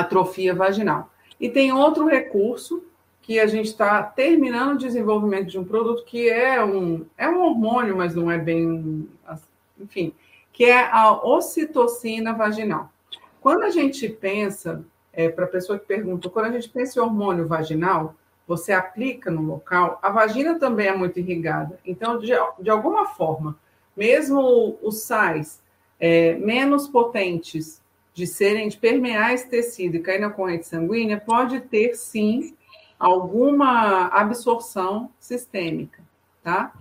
atrofia 0.00 0.54
vaginal. 0.54 1.10
E 1.40 1.48
tem 1.48 1.72
outro 1.72 2.06
recurso 2.06 2.82
que 3.22 3.40
a 3.40 3.46
gente 3.46 3.66
está 3.66 4.02
terminando 4.02 4.74
o 4.74 4.78
desenvolvimento 4.78 5.48
de 5.48 5.58
um 5.58 5.64
produto 5.64 6.04
que 6.04 6.28
é 6.28 6.64
um, 6.64 7.04
é 7.18 7.28
um 7.28 7.42
hormônio, 7.42 7.96
mas 7.96 8.14
não 8.14 8.30
é 8.30 8.38
bem. 8.38 9.08
Enfim, 9.80 10.12
que 10.52 10.64
é 10.64 10.88
a 10.90 11.12
ocitocina 11.12 12.32
vaginal. 12.32 12.90
Quando 13.40 13.64
a 13.64 13.70
gente 13.70 14.08
pensa, 14.08 14.84
é, 15.12 15.28
para 15.28 15.44
a 15.44 15.48
pessoa 15.48 15.78
que 15.78 15.86
pergunta, 15.86 16.30
quando 16.30 16.46
a 16.46 16.52
gente 16.52 16.68
pensa 16.68 16.98
em 16.98 17.02
hormônio 17.02 17.46
vaginal, 17.46 18.14
você 18.46 18.72
aplica 18.72 19.30
no 19.30 19.42
local, 19.42 19.98
a 20.00 20.10
vagina 20.10 20.58
também 20.58 20.86
é 20.86 20.96
muito 20.96 21.18
irrigada. 21.18 21.78
Então, 21.84 22.18
de, 22.18 22.32
de 22.60 22.70
alguma 22.70 23.06
forma, 23.06 23.58
mesmo 23.96 24.78
os 24.82 25.02
sais 25.02 25.60
é, 25.98 26.34
menos 26.34 26.86
potentes 26.86 27.82
de 28.16 28.26
serem, 28.26 28.66
de 28.66 28.78
permear 28.78 29.34
esse 29.34 29.46
tecido 29.46 29.96
e 29.96 30.00
cair 30.00 30.18
na 30.18 30.30
corrente 30.30 30.66
sanguínea, 30.66 31.20
pode 31.20 31.60
ter 31.60 31.94
sim 31.94 32.56
alguma 32.98 34.06
absorção 34.06 35.10
sistêmica, 35.20 36.02
tá? 36.42 36.72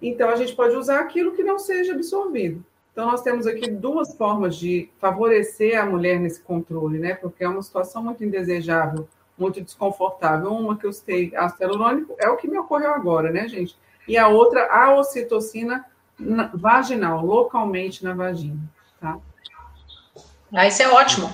Então 0.00 0.30
a 0.30 0.36
gente 0.36 0.56
pode 0.56 0.74
usar 0.74 1.00
aquilo 1.00 1.32
que 1.32 1.42
não 1.42 1.58
seja 1.58 1.92
absorvido. 1.92 2.64
Então 2.90 3.06
nós 3.06 3.20
temos 3.20 3.46
aqui 3.46 3.70
duas 3.70 4.16
formas 4.16 4.56
de 4.56 4.88
favorecer 4.98 5.78
a 5.78 5.84
mulher 5.84 6.18
nesse 6.18 6.40
controle, 6.40 6.98
né? 6.98 7.12
Porque 7.12 7.44
é 7.44 7.48
uma 7.48 7.62
situação 7.62 8.02
muito 8.02 8.24
indesejável, 8.24 9.06
muito 9.36 9.60
desconfortável. 9.60 10.50
Uma 10.50 10.78
que 10.78 10.86
eu 10.86 10.92
citei, 10.94 11.30
ácido 11.36 11.64
hialurônico, 11.64 12.16
é 12.18 12.30
o 12.30 12.38
que 12.38 12.48
me 12.48 12.58
ocorreu 12.58 12.94
agora, 12.94 13.30
né, 13.30 13.46
gente? 13.48 13.76
E 14.08 14.16
a 14.16 14.28
outra, 14.28 14.66
a 14.72 14.96
ocitocina 14.96 15.84
vaginal, 16.54 17.22
localmente 17.22 18.02
na 18.02 18.14
vagina, 18.14 18.62
tá? 18.98 19.20
Ah, 20.54 20.66
isso 20.66 20.82
é 20.82 20.88
ótimo. 20.88 21.30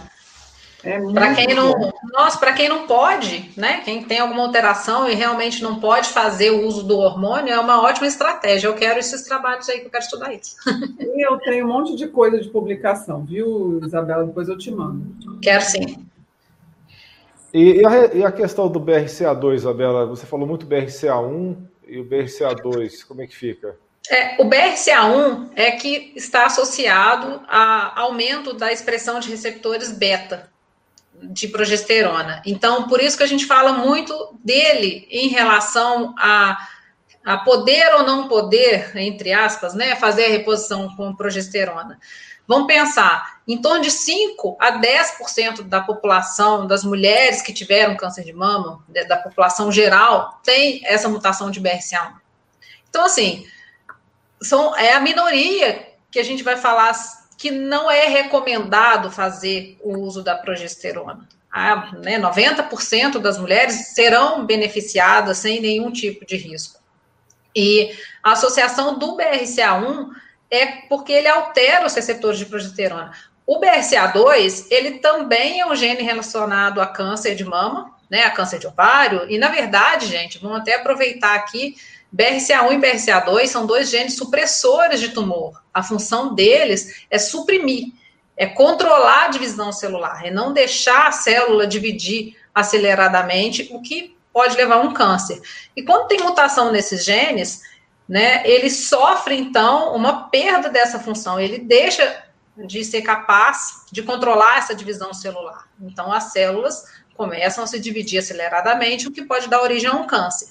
É 0.83 0.99
para 1.12 1.35
quem 1.35 1.55
não, 1.55 1.73
bom. 1.73 1.93
nossa, 2.12 2.39
para 2.39 2.55
quem 2.55 2.68
não 2.68 2.87
pode, 2.87 3.51
né? 3.55 3.83
Quem 3.85 4.03
tem 4.03 4.18
alguma 4.18 4.43
alteração 4.45 5.07
e 5.07 5.14
realmente 5.14 5.62
não 5.62 5.79
pode 5.79 6.09
fazer 6.09 6.51
o 6.51 6.66
uso 6.66 6.83
do 6.83 6.97
hormônio, 6.97 7.53
é 7.53 7.61
uma 7.61 7.83
ótima 7.83 8.07
estratégia. 8.07 8.66
Eu 8.66 8.75
quero 8.75 8.99
esses 8.99 9.23
trabalhos 9.23 9.68
aí 9.68 9.81
que 9.81 9.87
eu 9.87 9.91
quero 9.91 10.05
estudar 10.05 10.33
isso. 10.33 10.57
E 11.21 11.27
eu 11.27 11.37
tenho 11.39 11.66
um 11.66 11.68
monte 11.68 11.95
de 11.97 12.09
coisa 12.09 12.41
de 12.41 12.49
publicação, 12.49 13.25
viu, 13.25 13.79
Isabela? 13.85 14.25
Depois 14.25 14.49
eu 14.49 14.57
te 14.57 14.71
mando. 14.71 15.05
Quero 15.43 15.62
sim. 15.62 16.07
E, 17.53 17.81
e, 17.81 17.87
a, 17.87 18.14
e 18.14 18.25
a, 18.25 18.33
questão 18.33 18.68
do 18.68 18.81
BRCA2, 18.81 19.55
Isabela? 19.55 20.07
Você 20.07 20.25
falou 20.25 20.47
muito 20.47 20.66
BRCA1 20.66 21.57
e 21.87 22.01
o 22.01 22.05
BRCA2, 22.07 23.07
como 23.07 23.21
é 23.21 23.27
que 23.27 23.37
fica? 23.37 23.77
É, 24.11 24.34
o 24.42 24.44
BRCA1 24.44 25.50
é 25.54 25.70
que 25.70 26.12
está 26.16 26.46
associado 26.46 27.42
a 27.46 28.00
aumento 28.00 28.52
da 28.52 28.72
expressão 28.72 29.20
de 29.20 29.30
receptores 29.30 29.92
beta 29.92 30.50
de 31.22 31.46
progesterona. 31.46 32.42
Então, 32.44 32.88
por 32.88 33.00
isso 33.00 33.16
que 33.16 33.22
a 33.22 33.28
gente 33.28 33.46
fala 33.46 33.72
muito 33.72 34.36
dele 34.42 35.06
em 35.08 35.28
relação 35.28 36.12
a, 36.18 36.58
a 37.24 37.38
poder 37.38 37.94
ou 37.94 38.02
não 38.02 38.26
poder, 38.26 38.96
entre 38.96 39.32
aspas, 39.32 39.74
né, 39.74 39.94
fazer 39.94 40.24
a 40.24 40.30
reposição 40.30 40.92
com 40.96 41.14
progesterona. 41.14 41.96
Vamos 42.48 42.66
pensar, 42.66 43.40
em 43.46 43.62
torno 43.62 43.80
de 43.80 43.92
5 43.92 44.56
a 44.58 44.80
10% 44.80 45.62
da 45.62 45.80
população, 45.80 46.66
das 46.66 46.82
mulheres 46.82 47.42
que 47.42 47.52
tiveram 47.52 47.96
câncer 47.96 48.24
de 48.24 48.32
mama, 48.32 48.82
da 49.06 49.18
população 49.18 49.70
geral, 49.70 50.40
tem 50.42 50.80
essa 50.84 51.08
mutação 51.08 51.48
de 51.48 51.61
BRCA1. 51.61 52.14
Então, 52.88 53.04
assim, 53.04 53.46
são, 54.43 54.76
é 54.76 54.93
a 54.95 55.01
minoria 55.01 55.86
que 56.11 56.18
a 56.18 56.24
gente 56.24 56.43
vai 56.43 56.57
falar 56.57 56.93
que 57.38 57.51
não 57.51 57.91
é 57.91 58.07
recomendado 58.07 59.11
fazer 59.11 59.78
o 59.82 59.99
uso 59.99 60.22
da 60.22 60.36
progesterona. 60.36 61.26
Né, 62.03 62.18
90% 62.18 63.18
das 63.18 63.38
mulheres 63.38 63.95
serão 63.95 64.45
beneficiadas 64.47 65.38
sem 65.38 65.61
nenhum 65.61 65.91
tipo 65.91 66.24
de 66.24 66.36
risco. 66.36 66.78
E 67.55 67.93
a 68.22 68.32
associação 68.32 68.99
do 68.99 69.16
BRCA1 69.16 70.11
é 70.51 70.66
porque 70.88 71.12
ele 71.12 71.28
altera 71.28 71.86
os 71.86 71.95
receptores 71.95 72.38
de 72.38 72.47
progesterona. 72.47 73.12
O 73.47 73.59
BRCA2, 73.59 74.66
ele 74.70 74.99
também 74.99 75.61
é 75.61 75.66
um 75.66 75.74
gene 75.74 76.03
relacionado 76.03 76.80
a 76.80 76.86
câncer 76.86 77.34
de 77.34 77.45
mama, 77.45 77.93
né, 78.09 78.22
a 78.22 78.30
câncer 78.30 78.59
de 78.59 78.66
ovário, 78.66 79.26
e 79.28 79.38
na 79.38 79.49
verdade, 79.49 80.07
gente, 80.07 80.38
vamos 80.38 80.61
até 80.61 80.76
aproveitar 80.76 81.34
aqui 81.34 81.76
BRCA1 82.14 82.72
e 82.72 82.76
BRCA2 82.78 83.46
são 83.46 83.66
dois 83.66 83.88
genes 83.88 84.16
supressores 84.16 85.00
de 85.00 85.11
tumor. 85.11 85.62
A 85.72 85.82
função 85.82 86.34
deles 86.34 87.04
é 87.11 87.18
suprimir, 87.18 87.88
é 88.36 88.46
controlar 88.46 89.26
a 89.26 89.28
divisão 89.28 89.72
celular, 89.72 90.26
é 90.26 90.30
não 90.30 90.52
deixar 90.52 91.06
a 91.06 91.12
célula 91.12 91.66
dividir 91.66 92.36
aceleradamente, 92.54 93.68
o 93.72 93.80
que 93.80 94.16
pode 94.32 94.56
levar 94.56 94.76
a 94.76 94.80
um 94.80 94.92
câncer. 94.92 95.40
E 95.76 95.82
quando 95.82 96.08
tem 96.08 96.20
mutação 96.20 96.72
nesses 96.72 97.04
genes, 97.04 97.62
né, 98.08 98.42
ele 98.44 98.70
sofre 98.70 99.36
então 99.36 99.94
uma 99.94 100.28
perda 100.28 100.68
dessa 100.68 100.98
função, 100.98 101.38
ele 101.38 101.58
deixa 101.58 102.24
de 102.56 102.84
ser 102.84 103.02
capaz 103.02 103.84
de 103.90 104.02
controlar 104.02 104.58
essa 104.58 104.74
divisão 104.74 105.14
celular. 105.14 105.68
Então 105.80 106.12
as 106.12 106.32
células 106.32 106.84
começam 107.14 107.62
a 107.62 107.66
se 107.66 107.78
dividir 107.78 108.18
aceleradamente, 108.18 109.06
o 109.06 109.12
que 109.12 109.22
pode 109.22 109.48
dar 109.48 109.62
origem 109.62 109.88
a 109.88 109.94
um 109.94 110.06
câncer. 110.06 110.48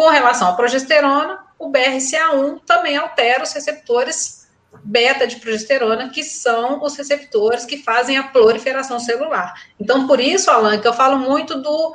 Com 0.00 0.08
relação 0.08 0.48
à 0.48 0.52
progesterona, 0.54 1.40
o 1.58 1.70
BRCA1 1.70 2.62
também 2.64 2.96
altera 2.96 3.42
os 3.42 3.52
receptores 3.52 4.48
beta 4.82 5.26
de 5.26 5.36
progesterona, 5.36 6.08
que 6.08 6.24
são 6.24 6.82
os 6.82 6.96
receptores 6.96 7.66
que 7.66 7.82
fazem 7.82 8.16
a 8.16 8.22
proliferação 8.22 8.98
celular. 8.98 9.52
Então, 9.78 10.06
por 10.06 10.18
isso, 10.18 10.50
Alan, 10.50 10.78
que 10.78 10.88
eu 10.88 10.94
falo 10.94 11.18
muito 11.18 11.60
do 11.60 11.94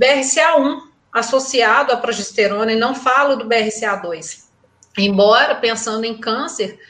BRCA1 0.00 0.78
associado 1.12 1.92
à 1.92 1.98
progesterona 1.98 2.72
e 2.72 2.76
não 2.76 2.94
falo 2.94 3.36
do 3.36 3.46
BRCA2. 3.46 4.44
Embora, 4.96 5.54
pensando 5.54 6.06
em 6.06 6.16
câncer, 6.16 6.80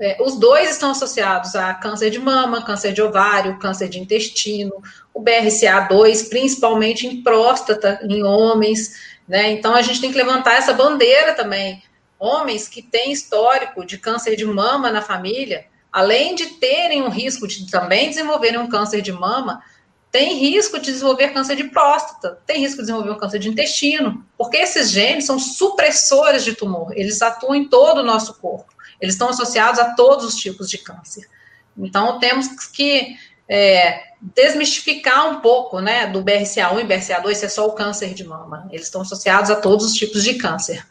é, 0.00 0.16
os 0.20 0.36
dois 0.36 0.70
estão 0.70 0.90
associados 0.90 1.54
a 1.54 1.74
câncer 1.74 2.10
de 2.10 2.18
mama, 2.18 2.64
câncer 2.64 2.92
de 2.92 3.00
ovário, 3.00 3.56
câncer 3.60 3.88
de 3.88 4.00
intestino, 4.00 4.82
o 5.14 5.22
BRCA2, 5.22 6.28
principalmente 6.28 7.06
em 7.06 7.22
próstata, 7.22 8.00
em 8.02 8.24
homens, 8.24 9.17
né? 9.28 9.52
Então 9.52 9.74
a 9.74 9.82
gente 9.82 10.00
tem 10.00 10.10
que 10.10 10.16
levantar 10.16 10.54
essa 10.54 10.72
bandeira 10.72 11.34
também. 11.34 11.82
Homens 12.18 12.66
que 12.66 12.82
têm 12.82 13.12
histórico 13.12 13.84
de 13.84 13.98
câncer 13.98 14.34
de 14.34 14.44
mama 14.44 14.90
na 14.90 15.02
família, 15.02 15.66
além 15.92 16.34
de 16.34 16.46
terem 16.46 17.02
um 17.02 17.08
risco 17.08 17.46
de 17.46 17.70
também 17.70 18.08
desenvolverem 18.08 18.58
um 18.58 18.68
câncer 18.68 19.02
de 19.02 19.12
mama, 19.12 19.62
tem 20.10 20.34
risco 20.34 20.78
de 20.78 20.90
desenvolver 20.90 21.28
câncer 21.28 21.54
de 21.54 21.64
próstata, 21.64 22.40
tem 22.46 22.60
risco 22.60 22.76
de 22.76 22.82
desenvolver 22.82 23.10
um 23.10 23.18
câncer 23.18 23.38
de 23.38 23.48
intestino, 23.48 24.24
porque 24.38 24.56
esses 24.56 24.90
genes 24.90 25.26
são 25.26 25.38
supressores 25.38 26.44
de 26.44 26.54
tumor, 26.54 26.92
eles 26.96 27.20
atuam 27.20 27.54
em 27.54 27.68
todo 27.68 27.98
o 27.98 28.04
nosso 28.04 28.34
corpo, 28.40 28.72
eles 29.00 29.14
estão 29.14 29.28
associados 29.28 29.78
a 29.78 29.94
todos 29.94 30.24
os 30.24 30.36
tipos 30.36 30.68
de 30.70 30.78
câncer. 30.78 31.28
Então, 31.76 32.18
temos 32.18 32.48
que 32.70 33.16
é, 33.48 34.02
desmistificar 34.20 35.30
um 35.30 35.40
pouco, 35.40 35.80
né, 35.80 36.06
do 36.06 36.22
BRCA1 36.22 36.80
e 36.80 36.84
BRCA2 36.84 37.34
ser 37.34 37.48
só 37.48 37.66
o 37.66 37.72
câncer 37.72 38.12
de 38.12 38.24
mama. 38.24 38.68
Eles 38.70 38.86
estão 38.86 39.00
associados 39.00 39.50
a 39.50 39.56
todos 39.56 39.86
os 39.86 39.94
tipos 39.94 40.22
de 40.22 40.34
câncer. 40.34 40.86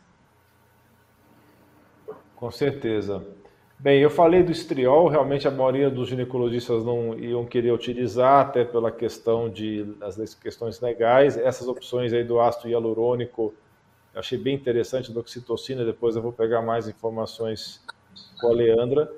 Com 2.35 2.51
certeza. 2.51 3.23
Bem, 3.79 4.01
eu 4.01 4.09
falei 4.09 4.41
do 4.41 4.51
estriol, 4.51 5.07
realmente 5.07 5.47
a 5.47 5.51
maioria 5.51 5.87
dos 5.87 6.09
ginecologistas 6.09 6.83
não 6.83 7.13
iam 7.13 7.45
querer 7.45 7.71
utilizar, 7.71 8.47
até 8.47 8.65
pela 8.65 8.91
questão 8.91 9.47
de 9.47 9.95
as 10.01 10.33
questões 10.33 10.79
legais. 10.81 11.37
Essas 11.37 11.67
opções 11.67 12.11
aí 12.11 12.23
do 12.23 12.39
ácido 12.39 12.69
hialurônico, 12.69 13.53
achei 14.15 14.37
bem 14.37 14.55
interessante, 14.55 15.11
do 15.11 15.19
oxitocina, 15.19 15.85
depois 15.85 16.15
eu 16.15 16.23
vou 16.23 16.33
pegar 16.33 16.63
mais 16.63 16.87
informações 16.87 17.83
com 18.41 18.47
a 18.47 18.51
Leandra. 18.51 19.11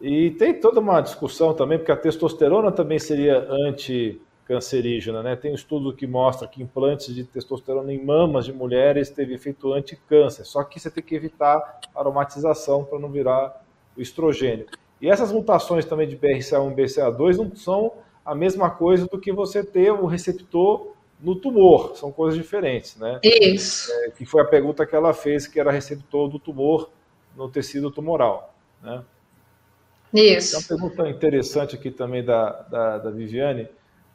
E 0.00 0.30
tem 0.32 0.52
toda 0.54 0.80
uma 0.80 1.00
discussão 1.00 1.54
também, 1.54 1.78
porque 1.78 1.92
a 1.92 1.96
testosterona 1.96 2.70
também 2.70 2.98
seria 2.98 3.46
anticancerígena, 3.50 5.22
né? 5.22 5.36
Tem 5.36 5.52
um 5.52 5.54
estudo 5.54 5.94
que 5.94 6.06
mostra 6.06 6.46
que 6.46 6.62
implantes 6.62 7.14
de 7.14 7.24
testosterona 7.24 7.92
em 7.92 8.04
mamas 8.04 8.44
de 8.44 8.52
mulheres 8.52 9.08
teve 9.08 9.34
efeito 9.34 9.72
anticâncer, 9.72 10.44
só 10.44 10.62
que 10.62 10.78
você 10.78 10.90
tem 10.90 11.02
que 11.02 11.14
evitar 11.14 11.80
aromatização 11.94 12.84
para 12.84 12.98
não 12.98 13.10
virar 13.10 13.62
o 13.96 14.02
estrogênio. 14.02 14.66
E 15.00 15.08
essas 15.08 15.32
mutações 15.32 15.84
também 15.84 16.06
de 16.06 16.16
BRCA1 16.16 16.72
e 16.72 16.74
BRCA2 16.74 17.36
não 17.36 17.56
são 17.56 17.92
a 18.24 18.34
mesma 18.34 18.70
coisa 18.70 19.06
do 19.06 19.18
que 19.18 19.32
você 19.32 19.64
ter 19.64 19.92
o 19.92 20.04
receptor 20.04 20.94
no 21.18 21.34
tumor, 21.34 21.96
são 21.96 22.12
coisas 22.12 22.38
diferentes, 22.38 22.96
né? 22.96 23.18
Isso. 23.22 23.90
É, 23.90 24.10
que 24.10 24.26
foi 24.26 24.42
a 24.42 24.44
pergunta 24.44 24.84
que 24.84 24.94
ela 24.94 25.14
fez, 25.14 25.46
que 25.46 25.58
era 25.58 25.70
receptor 25.70 26.28
do 26.28 26.38
tumor 26.38 26.90
no 27.34 27.48
tecido 27.48 27.90
tumoral, 27.90 28.54
né? 28.82 29.02
Isso. 30.12 30.56
Uma 30.58 30.68
pergunta 30.68 31.08
interessante 31.08 31.74
aqui 31.74 31.90
também 31.90 32.24
da, 32.24 32.50
da, 32.62 32.98
da 32.98 33.10
Viviane. 33.10 33.68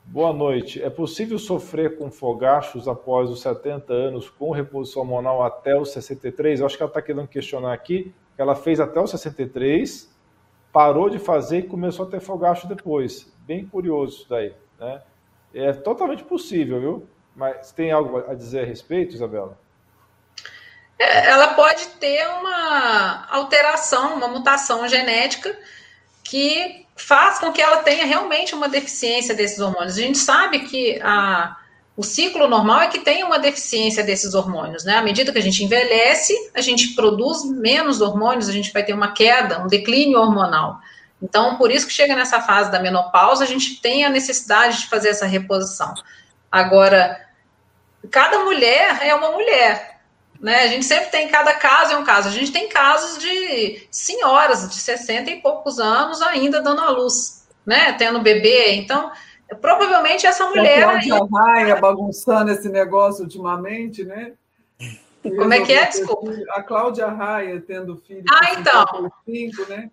Boa 0.05 0.33
noite. 0.33 0.81
É 0.81 0.89
possível 0.89 1.37
sofrer 1.37 1.97
com 1.97 2.09
fogachos 2.09 2.87
após 2.87 3.29
os 3.29 3.41
70 3.41 3.93
anos 3.93 4.29
com 4.29 4.51
reposição 4.51 5.03
hormonal 5.03 5.43
até 5.43 5.77
os 5.77 5.91
63? 5.91 6.59
Eu 6.59 6.65
acho 6.65 6.75
que 6.75 6.83
ela 6.83 6.89
está 6.89 7.01
querendo 7.01 7.27
questionar 7.27 7.73
aqui 7.73 8.13
que 8.35 8.41
ela 8.41 8.55
fez 8.55 8.79
até 8.79 8.99
os 8.99 9.11
63, 9.11 10.09
parou 10.71 11.09
de 11.09 11.19
fazer 11.19 11.59
e 11.59 11.63
começou 11.63 12.07
a 12.07 12.09
ter 12.09 12.19
fogacho 12.19 12.67
depois. 12.67 13.31
Bem 13.45 13.65
curioso 13.65 14.17
isso 14.17 14.29
daí. 14.29 14.53
Né? 14.79 15.01
É 15.53 15.73
totalmente 15.73 16.23
possível, 16.23 16.79
viu? 16.79 17.07
Mas 17.35 17.71
tem 17.71 17.91
algo 17.91 18.17
a 18.27 18.33
dizer 18.33 18.61
a 18.61 18.65
respeito, 18.65 19.15
Isabela? 19.15 19.57
É, 20.97 21.29
ela 21.29 21.53
pode 21.53 21.87
ter 21.99 22.27
uma 22.39 23.27
alteração, 23.29 24.15
uma 24.15 24.27
mutação 24.27 24.87
genética 24.87 25.57
que 26.23 26.85
faz 26.95 27.39
com 27.39 27.51
que 27.51 27.61
ela 27.61 27.77
tenha 27.77 28.05
realmente 28.05 28.53
uma 28.53 28.69
deficiência 28.69 29.33
desses 29.33 29.59
hormônios. 29.59 29.97
A 29.97 30.01
gente 30.01 30.17
sabe 30.17 30.59
que 30.59 30.99
a, 31.01 31.57
o 31.95 32.03
ciclo 32.03 32.47
normal 32.47 32.81
é 32.81 32.87
que 32.87 32.99
tem 32.99 33.23
uma 33.23 33.39
deficiência 33.39 34.03
desses 34.03 34.33
hormônios, 34.33 34.83
né? 34.83 34.97
À 34.97 35.01
medida 35.01 35.31
que 35.31 35.39
a 35.39 35.41
gente 35.41 35.63
envelhece, 35.63 36.33
a 36.55 36.61
gente 36.61 36.89
produz 36.95 37.43
menos 37.45 38.01
hormônios, 38.01 38.47
a 38.47 38.53
gente 38.53 38.71
vai 38.71 38.83
ter 38.83 38.93
uma 38.93 39.13
queda, 39.13 39.59
um 39.59 39.67
declínio 39.67 40.19
hormonal. 40.19 40.79
Então, 41.21 41.57
por 41.57 41.71
isso 41.71 41.85
que 41.85 41.93
chega 41.93 42.15
nessa 42.15 42.41
fase 42.41 42.71
da 42.71 42.79
menopausa, 42.79 43.43
a 43.43 43.47
gente 43.47 43.79
tem 43.79 44.03
a 44.03 44.09
necessidade 44.09 44.81
de 44.81 44.87
fazer 44.87 45.09
essa 45.09 45.25
reposição. 45.25 45.93
Agora, 46.51 47.19
cada 48.09 48.39
mulher 48.39 48.99
é 49.03 49.13
uma 49.13 49.31
mulher. 49.31 50.00
Né? 50.41 50.63
A 50.63 50.67
gente 50.67 50.85
sempre 50.85 51.11
tem, 51.11 51.27
cada 51.27 51.53
caso 51.53 51.93
é 51.93 51.97
um 51.97 52.03
caso. 52.03 52.27
A 52.27 52.31
gente 52.31 52.51
tem 52.51 52.67
casos 52.67 53.19
de 53.19 53.87
senhoras 53.91 54.67
de 54.67 54.75
60 54.75 55.29
e 55.29 55.41
poucos 55.41 55.79
anos 55.79 56.21
ainda 56.21 56.61
dando 56.61 56.81
à 56.81 56.89
luz, 56.89 57.47
né? 57.63 57.93
Tendo 57.93 58.19
bebê. 58.21 58.73
Então, 58.73 59.11
provavelmente 59.61 60.25
essa 60.25 60.47
mulher. 60.47 60.83
A 60.83 60.99
Cláudia 60.99 61.13
aí... 61.13 61.29
Raia 61.31 61.75
bagunçando 61.75 62.51
esse 62.51 62.69
negócio 62.69 63.23
ultimamente, 63.23 64.03
né? 64.03 64.33
Como 65.21 65.53
é 65.53 65.61
que 65.61 65.73
é? 65.73 65.85
Desculpa. 65.85 66.31
A 66.49 66.63
Cláudia 66.63 67.07
Raia 67.07 67.61
tendo 67.61 67.97
filho. 67.97 68.25
Ah, 68.27 68.53
então. 68.53 69.11
Cinco, 69.23 69.69
né? 69.69 69.91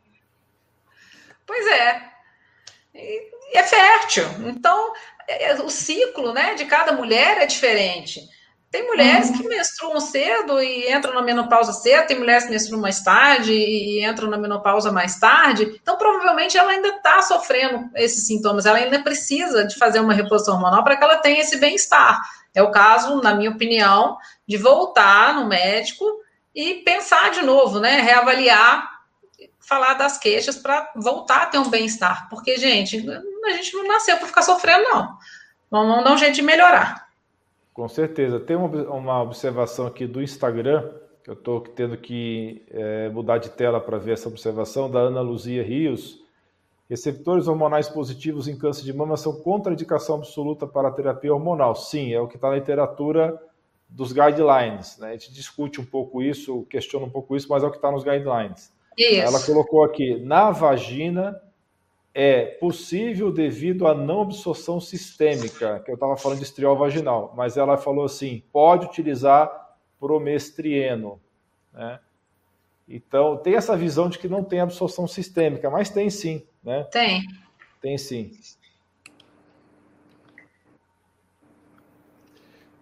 Pois 1.46 1.66
é. 1.66 2.02
E 2.94 3.58
é 3.58 3.62
fértil. 3.62 4.24
Então, 4.46 4.94
é, 5.28 5.50
é, 5.50 5.54
o 5.56 5.68
ciclo 5.68 6.32
né, 6.32 6.54
de 6.54 6.64
cada 6.64 6.92
mulher 6.92 7.42
é 7.42 7.46
diferente. 7.46 8.26
Tem 8.70 8.86
mulheres 8.86 9.30
que 9.30 9.48
menstruam 9.48 9.98
cedo 9.98 10.60
e 10.60 10.92
entram 10.92 11.14
na 11.14 11.22
menopausa 11.22 11.72
cedo, 11.72 12.06
tem 12.06 12.18
mulheres 12.18 12.44
que 12.44 12.50
menstruam 12.50 12.82
mais 12.82 13.00
tarde 13.00 13.50
e 13.52 14.04
entram 14.04 14.28
na 14.28 14.36
menopausa 14.36 14.92
mais 14.92 15.18
tarde. 15.18 15.78
Então, 15.80 15.96
provavelmente, 15.96 16.58
ela 16.58 16.72
ainda 16.72 16.88
está 16.88 17.22
sofrendo 17.22 17.88
esses 17.94 18.26
sintomas, 18.26 18.66
ela 18.66 18.76
ainda 18.76 19.02
precisa 19.02 19.64
de 19.64 19.74
fazer 19.78 20.00
uma 20.00 20.12
reposição 20.12 20.54
hormonal 20.54 20.84
para 20.84 20.98
que 20.98 21.04
ela 21.04 21.16
tenha 21.16 21.40
esse 21.40 21.56
bem-estar. 21.56 22.20
É 22.54 22.62
o 22.62 22.70
caso, 22.70 23.22
na 23.22 23.34
minha 23.34 23.50
opinião, 23.50 24.18
de 24.46 24.58
voltar 24.58 25.34
no 25.34 25.46
médico 25.46 26.04
e 26.54 26.74
pensar 26.74 27.30
de 27.30 27.40
novo, 27.40 27.80
né? 27.80 28.02
Reavaliar, 28.02 28.86
falar 29.60 29.94
das 29.94 30.18
queixas 30.18 30.56
para 30.56 30.92
voltar 30.94 31.44
a 31.44 31.46
ter 31.46 31.58
um 31.58 31.70
bem-estar. 31.70 32.28
Porque, 32.28 32.58
gente, 32.58 32.98
a 33.08 33.50
gente 33.50 33.72
não 33.74 33.88
nasceu 33.88 34.18
para 34.18 34.26
ficar 34.26 34.42
sofrendo, 34.42 34.84
não. 34.90 35.16
Vamos 35.70 36.04
dar 36.04 36.12
um 36.12 36.18
jeito 36.18 36.34
de 36.34 36.42
melhorar. 36.42 37.07
Com 37.78 37.86
certeza. 37.86 38.40
Tem 38.40 38.56
uma 38.56 39.22
observação 39.22 39.86
aqui 39.86 40.04
do 40.04 40.20
Instagram, 40.20 40.90
que 41.22 41.30
eu 41.30 41.34
estou 41.34 41.60
tendo 41.60 41.96
que 41.96 42.66
é, 42.72 43.08
mudar 43.08 43.38
de 43.38 43.50
tela 43.50 43.80
para 43.80 43.96
ver 43.98 44.14
essa 44.14 44.28
observação, 44.28 44.90
da 44.90 44.98
Ana 44.98 45.20
Luzia 45.20 45.62
Rios. 45.62 46.18
Receptores 46.90 47.46
hormonais 47.46 47.88
positivos 47.88 48.48
em 48.48 48.58
câncer 48.58 48.82
de 48.82 48.92
mama 48.92 49.16
são 49.16 49.32
contraindicação 49.42 50.16
absoluta 50.16 50.66
para 50.66 50.88
a 50.88 50.90
terapia 50.90 51.32
hormonal. 51.32 51.76
Sim, 51.76 52.12
é 52.12 52.20
o 52.20 52.26
que 52.26 52.34
está 52.34 52.48
na 52.48 52.56
literatura 52.56 53.40
dos 53.88 54.10
guidelines. 54.10 54.98
Né? 54.98 55.10
A 55.10 55.12
gente 55.12 55.32
discute 55.32 55.80
um 55.80 55.86
pouco 55.86 56.20
isso, 56.20 56.66
questiona 56.68 57.06
um 57.06 57.10
pouco 57.10 57.36
isso, 57.36 57.46
mas 57.48 57.62
é 57.62 57.66
o 57.68 57.70
que 57.70 57.76
está 57.76 57.92
nos 57.92 58.02
guidelines. 58.02 58.74
Isso. 58.98 59.22
Ela 59.22 59.40
colocou 59.40 59.84
aqui, 59.84 60.18
na 60.18 60.50
vagina 60.50 61.40
é 62.20 62.46
possível 62.46 63.30
devido 63.30 63.86
à 63.86 63.94
não 63.94 64.22
absorção 64.22 64.80
sistêmica, 64.80 65.78
que 65.84 65.90
eu 65.92 65.94
estava 65.94 66.16
falando 66.16 66.38
de 66.38 66.44
estriol 66.44 66.76
vaginal, 66.76 67.32
mas 67.36 67.56
ela 67.56 67.76
falou 67.76 68.04
assim, 68.04 68.42
pode 68.50 68.86
utilizar 68.86 69.76
promestrieno, 70.00 71.20
né? 71.72 72.00
Então, 72.88 73.36
tem 73.36 73.54
essa 73.54 73.76
visão 73.76 74.08
de 74.08 74.18
que 74.18 74.26
não 74.26 74.42
tem 74.42 74.58
absorção 74.58 75.06
sistêmica, 75.06 75.70
mas 75.70 75.90
tem 75.90 76.10
sim, 76.10 76.44
né? 76.60 76.82
Tem. 76.90 77.22
Tem 77.80 77.96
sim. 77.96 78.32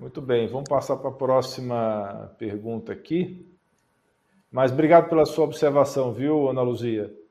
Muito 0.00 0.22
bem, 0.22 0.48
vamos 0.48 0.66
passar 0.66 0.96
para 0.96 1.10
a 1.10 1.12
próxima 1.12 2.34
pergunta 2.38 2.90
aqui. 2.90 3.46
Mas 4.50 4.72
obrigado 4.72 5.10
pela 5.10 5.26
sua 5.26 5.44
observação, 5.44 6.10
viu, 6.10 6.48
Ana 6.48 6.62
Luzia? 6.62 7.25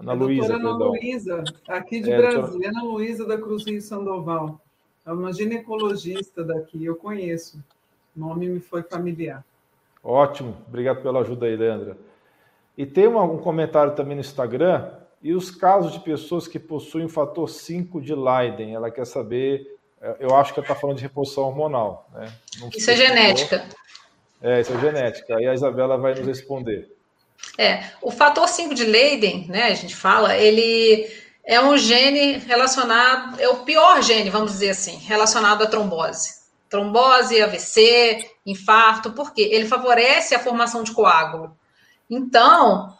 Ana 0.00 0.14
Luísa, 0.14 0.54
Ana 0.54 0.70
Luísa, 0.70 1.44
aqui 1.68 2.00
de 2.00 2.10
é, 2.10 2.16
Brasília, 2.16 2.70
Ana 2.70 2.82
Luísa 2.82 3.26
da 3.26 3.36
Cruz 3.36 3.66
Rio 3.66 3.82
Sandoval. 3.82 4.58
É 5.06 5.12
uma 5.12 5.30
ginecologista 5.30 6.42
daqui, 6.42 6.82
eu 6.82 6.96
conheço. 6.96 7.62
O 8.16 8.20
nome 8.20 8.48
me 8.48 8.60
foi 8.60 8.82
familiar. 8.82 9.44
Ótimo, 10.02 10.56
obrigado 10.66 11.02
pela 11.02 11.20
ajuda 11.20 11.44
aí, 11.44 11.54
Leandra. 11.54 11.98
E 12.78 12.86
tem 12.86 13.06
um, 13.06 13.36
comentário 13.38 13.94
também 13.94 14.14
no 14.14 14.22
Instagram, 14.22 14.90
e 15.22 15.34
os 15.34 15.50
casos 15.50 15.92
de 15.92 16.00
pessoas 16.00 16.48
que 16.48 16.58
possuem 16.58 17.04
o 17.04 17.08
fator 17.10 17.46
5 17.46 18.00
de 18.00 18.14
Leiden, 18.14 18.74
ela 18.74 18.90
quer 18.90 19.06
saber, 19.06 19.78
é, 20.00 20.16
eu 20.18 20.34
acho 20.34 20.54
que 20.54 20.60
ela 20.60 20.64
está 20.64 20.74
falando 20.74 20.96
de 20.96 21.02
reposição 21.02 21.44
hormonal. 21.44 22.08
Né? 22.14 22.32
isso 22.74 22.90
é 22.90 22.96
genética. 22.96 23.68
É, 24.40 24.62
isso 24.62 24.72
é 24.72 24.80
genética. 24.80 25.36
Aí 25.36 25.46
a 25.46 25.52
Isabela 25.52 25.98
vai 25.98 26.14
nos 26.14 26.26
responder. 26.26 26.90
É, 27.58 27.84
o 28.00 28.10
fator 28.10 28.48
5 28.48 28.74
de 28.74 28.84
Leiden, 28.84 29.46
né, 29.48 29.64
a 29.64 29.74
gente 29.74 29.94
fala, 29.94 30.36
ele 30.36 31.06
é 31.44 31.60
um 31.60 31.76
gene 31.76 32.38
relacionado, 32.38 33.40
é 33.40 33.48
o 33.48 33.64
pior 33.64 34.02
gene, 34.02 34.30
vamos 34.30 34.52
dizer 34.52 34.70
assim, 34.70 34.96
relacionado 34.96 35.62
à 35.62 35.66
trombose. 35.66 36.40
Trombose, 36.68 37.42
AVC, 37.42 38.30
infarto, 38.46 39.12
por 39.12 39.34
quê? 39.34 39.48
Ele 39.52 39.66
favorece 39.66 40.34
a 40.34 40.38
formação 40.38 40.82
de 40.82 40.92
coágulo. 40.92 41.56
Então, 42.08 42.96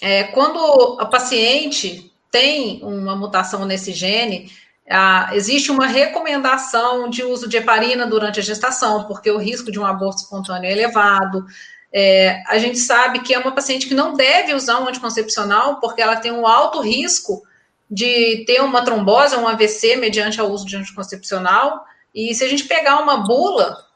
é, 0.00 0.24
quando 0.24 0.98
a 1.00 1.06
paciente 1.06 2.12
tem 2.30 2.80
uma 2.82 3.16
mutação 3.16 3.64
nesse 3.64 3.92
gene, 3.92 4.50
a, 4.88 5.30
existe 5.34 5.70
uma 5.70 5.86
recomendação 5.86 7.08
de 7.08 7.22
uso 7.24 7.48
de 7.48 7.56
heparina 7.56 8.06
durante 8.06 8.38
a 8.38 8.42
gestação, 8.42 9.04
porque 9.04 9.30
o 9.30 9.38
risco 9.38 9.72
de 9.72 9.78
um 9.78 9.86
aborto 9.86 10.22
espontâneo 10.22 10.68
é 10.68 10.72
elevado. 10.72 11.44
É, 11.92 12.42
a 12.46 12.58
gente 12.58 12.78
sabe 12.78 13.20
que 13.20 13.32
é 13.32 13.38
uma 13.38 13.52
paciente 13.52 13.86
que 13.86 13.94
não 13.94 14.14
deve 14.14 14.54
usar 14.54 14.80
um 14.80 14.88
anticoncepcional, 14.88 15.80
porque 15.80 16.02
ela 16.02 16.16
tem 16.16 16.32
um 16.32 16.46
alto 16.46 16.80
risco 16.80 17.42
de 17.90 18.44
ter 18.46 18.60
uma 18.60 18.84
trombose, 18.84 19.36
um 19.36 19.46
AVC, 19.46 19.96
mediante 19.96 20.40
o 20.40 20.48
uso 20.48 20.66
de 20.66 20.76
anticoncepcional. 20.76 21.84
E 22.14 22.34
se 22.34 22.44
a 22.44 22.48
gente 22.48 22.64
pegar 22.64 22.98
uma 22.98 23.18
bula 23.18 23.86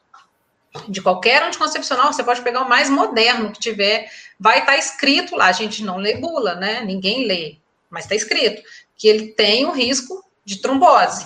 de 0.87 1.01
qualquer 1.01 1.43
anticoncepcional, 1.43 2.13
você 2.13 2.23
pode 2.23 2.41
pegar 2.41 2.61
o 2.61 2.69
mais 2.69 2.89
moderno 2.89 3.51
que 3.51 3.59
tiver, 3.59 4.09
vai 4.39 4.59
estar 4.59 4.73
tá 4.73 4.77
escrito 4.77 5.35
lá. 5.35 5.47
A 5.47 5.51
gente 5.51 5.83
não 5.83 5.97
lê 5.97 6.15
bula, 6.15 6.55
né? 6.55 6.81
Ninguém 6.81 7.27
lê, 7.27 7.57
mas 7.89 8.05
está 8.05 8.15
escrito 8.15 8.61
que 8.95 9.07
ele 9.07 9.33
tem 9.33 9.65
o 9.65 9.71
risco 9.71 10.23
de 10.45 10.61
trombose. 10.61 11.25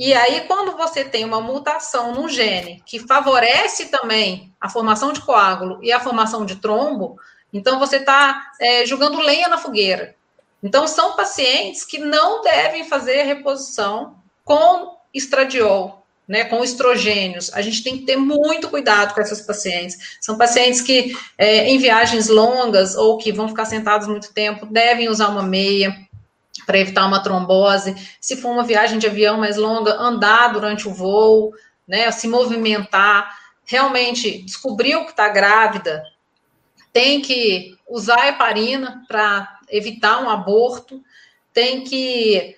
E 0.00 0.14
aí, 0.14 0.46
quando 0.46 0.78
você 0.78 1.04
tem 1.04 1.26
uma 1.26 1.42
mutação 1.42 2.14
no 2.14 2.26
gene 2.26 2.82
que 2.86 2.98
favorece 3.00 3.88
também 3.88 4.50
a 4.58 4.66
formação 4.66 5.12
de 5.12 5.20
coágulo 5.20 5.78
e 5.82 5.92
a 5.92 6.00
formação 6.00 6.46
de 6.46 6.56
trombo, 6.56 7.18
então 7.52 7.78
você 7.78 7.96
está 7.96 8.50
é, 8.58 8.86
jogando 8.86 9.20
lenha 9.20 9.46
na 9.46 9.58
fogueira. 9.58 10.14
Então, 10.62 10.88
são 10.88 11.16
pacientes 11.16 11.84
que 11.84 11.98
não 11.98 12.40
devem 12.40 12.88
fazer 12.88 13.24
reposição 13.24 14.16
com 14.42 14.96
estradiol, 15.12 16.06
né, 16.26 16.44
com 16.44 16.64
estrogênios. 16.64 17.52
A 17.52 17.60
gente 17.60 17.84
tem 17.84 17.98
que 17.98 18.06
ter 18.06 18.16
muito 18.16 18.70
cuidado 18.70 19.12
com 19.12 19.20
essas 19.20 19.42
pacientes. 19.42 20.16
São 20.18 20.38
pacientes 20.38 20.80
que, 20.80 21.14
é, 21.36 21.68
em 21.68 21.76
viagens 21.76 22.28
longas 22.28 22.96
ou 22.96 23.18
que 23.18 23.32
vão 23.32 23.48
ficar 23.48 23.66
sentados 23.66 24.08
muito 24.08 24.32
tempo, 24.32 24.64
devem 24.64 25.10
usar 25.10 25.28
uma 25.28 25.42
meia 25.42 25.94
para 26.70 26.78
evitar 26.78 27.04
uma 27.04 27.20
trombose. 27.20 27.96
Se 28.20 28.36
for 28.36 28.52
uma 28.52 28.62
viagem 28.62 28.96
de 28.96 29.08
avião 29.08 29.38
mais 29.38 29.56
longa, 29.56 29.96
andar 29.96 30.52
durante 30.52 30.86
o 30.86 30.94
voo, 30.94 31.52
né, 31.86 32.08
se 32.12 32.28
movimentar. 32.28 33.36
Realmente 33.64 34.42
descobriu 34.42 35.04
que 35.04 35.10
está 35.10 35.28
grávida, 35.28 36.00
tem 36.92 37.20
que 37.20 37.76
usar 37.88 38.28
heparina 38.28 39.02
para 39.08 39.58
evitar 39.68 40.22
um 40.22 40.30
aborto, 40.30 41.02
tem 41.52 41.82
que 41.82 42.54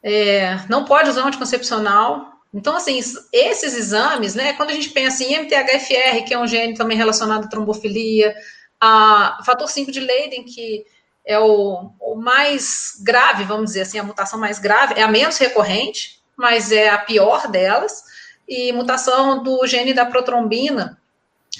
é, 0.00 0.60
não 0.68 0.84
pode 0.84 1.10
usar 1.10 1.24
um 1.24 1.26
anticoncepcional. 1.26 2.30
Então, 2.54 2.76
assim, 2.76 3.00
esses 3.32 3.74
exames, 3.74 4.36
né, 4.36 4.52
quando 4.52 4.70
a 4.70 4.74
gente 4.74 4.90
pensa 4.90 5.24
em 5.24 5.34
MTHFR, 5.34 6.24
que 6.24 6.34
é 6.34 6.38
um 6.38 6.46
gene 6.46 6.74
também 6.74 6.96
relacionado 6.96 7.46
à 7.46 7.48
trombofilia, 7.48 8.32
a 8.80 9.40
fator 9.44 9.68
5 9.68 9.90
de 9.90 9.98
Leiden, 9.98 10.44
que 10.44 10.84
é 11.24 11.38
o, 11.38 11.90
o, 12.00 12.14
mais 12.14 12.94
grave, 13.02 13.44
vamos 13.44 13.66
dizer 13.66 13.82
assim, 13.82 13.98
a 13.98 14.02
mutação 14.02 14.38
mais 14.38 14.58
grave, 14.58 14.94
é 14.96 15.02
a 15.02 15.08
menos 15.08 15.38
recorrente, 15.38 16.20
mas 16.36 16.72
é 16.72 16.88
a 16.88 16.98
pior 16.98 17.48
delas, 17.48 18.02
e 18.48 18.72
mutação 18.72 19.42
do 19.42 19.66
gene 19.66 19.94
da 19.94 20.04
protrombina, 20.04 20.98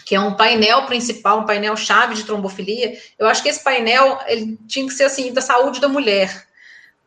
que 0.04 0.14
é 0.14 0.20
um 0.20 0.34
painel 0.34 0.86
principal, 0.86 1.40
um 1.40 1.46
painel 1.46 1.76
chave 1.76 2.14
de 2.14 2.24
trombofilia. 2.24 2.98
Eu 3.18 3.28
acho 3.28 3.42
que 3.42 3.48
esse 3.48 3.62
painel 3.62 4.18
ele 4.26 4.58
tinha 4.66 4.86
que 4.86 4.94
ser 4.94 5.04
assim 5.04 5.32
da 5.32 5.40
saúde 5.40 5.80
da 5.80 5.88
mulher. 5.88 6.46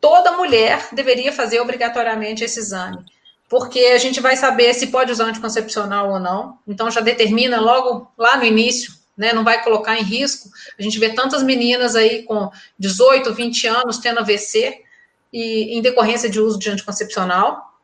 Toda 0.00 0.32
mulher 0.32 0.88
deveria 0.92 1.32
fazer 1.32 1.60
obrigatoriamente 1.60 2.44
esse 2.44 2.58
exame, 2.58 3.04
porque 3.48 3.78
a 3.78 3.98
gente 3.98 4.20
vai 4.20 4.36
saber 4.36 4.72
se 4.74 4.86
pode 4.86 5.12
usar 5.12 5.24
anticoncepcional 5.24 6.10
ou 6.10 6.20
não. 6.20 6.58
Então 6.66 6.90
já 6.90 7.00
determina 7.00 7.60
logo 7.60 8.10
lá 8.16 8.36
no 8.36 8.44
início 8.44 8.92
né, 9.16 9.32
não 9.32 9.44
vai 9.44 9.62
colocar 9.62 9.98
em 9.98 10.02
risco. 10.02 10.48
A 10.78 10.82
gente 10.82 10.98
vê 10.98 11.10
tantas 11.10 11.42
meninas 11.42 11.94
aí 11.96 12.22
com 12.24 12.50
18, 12.78 13.32
20 13.32 13.66
anos 13.66 13.98
tendo 13.98 14.20
AVC 14.20 14.82
e 15.32 15.76
em 15.76 15.82
decorrência 15.82 16.28
de 16.28 16.40
uso 16.40 16.58
de 16.58 16.70
anticoncepcional. 16.70 17.74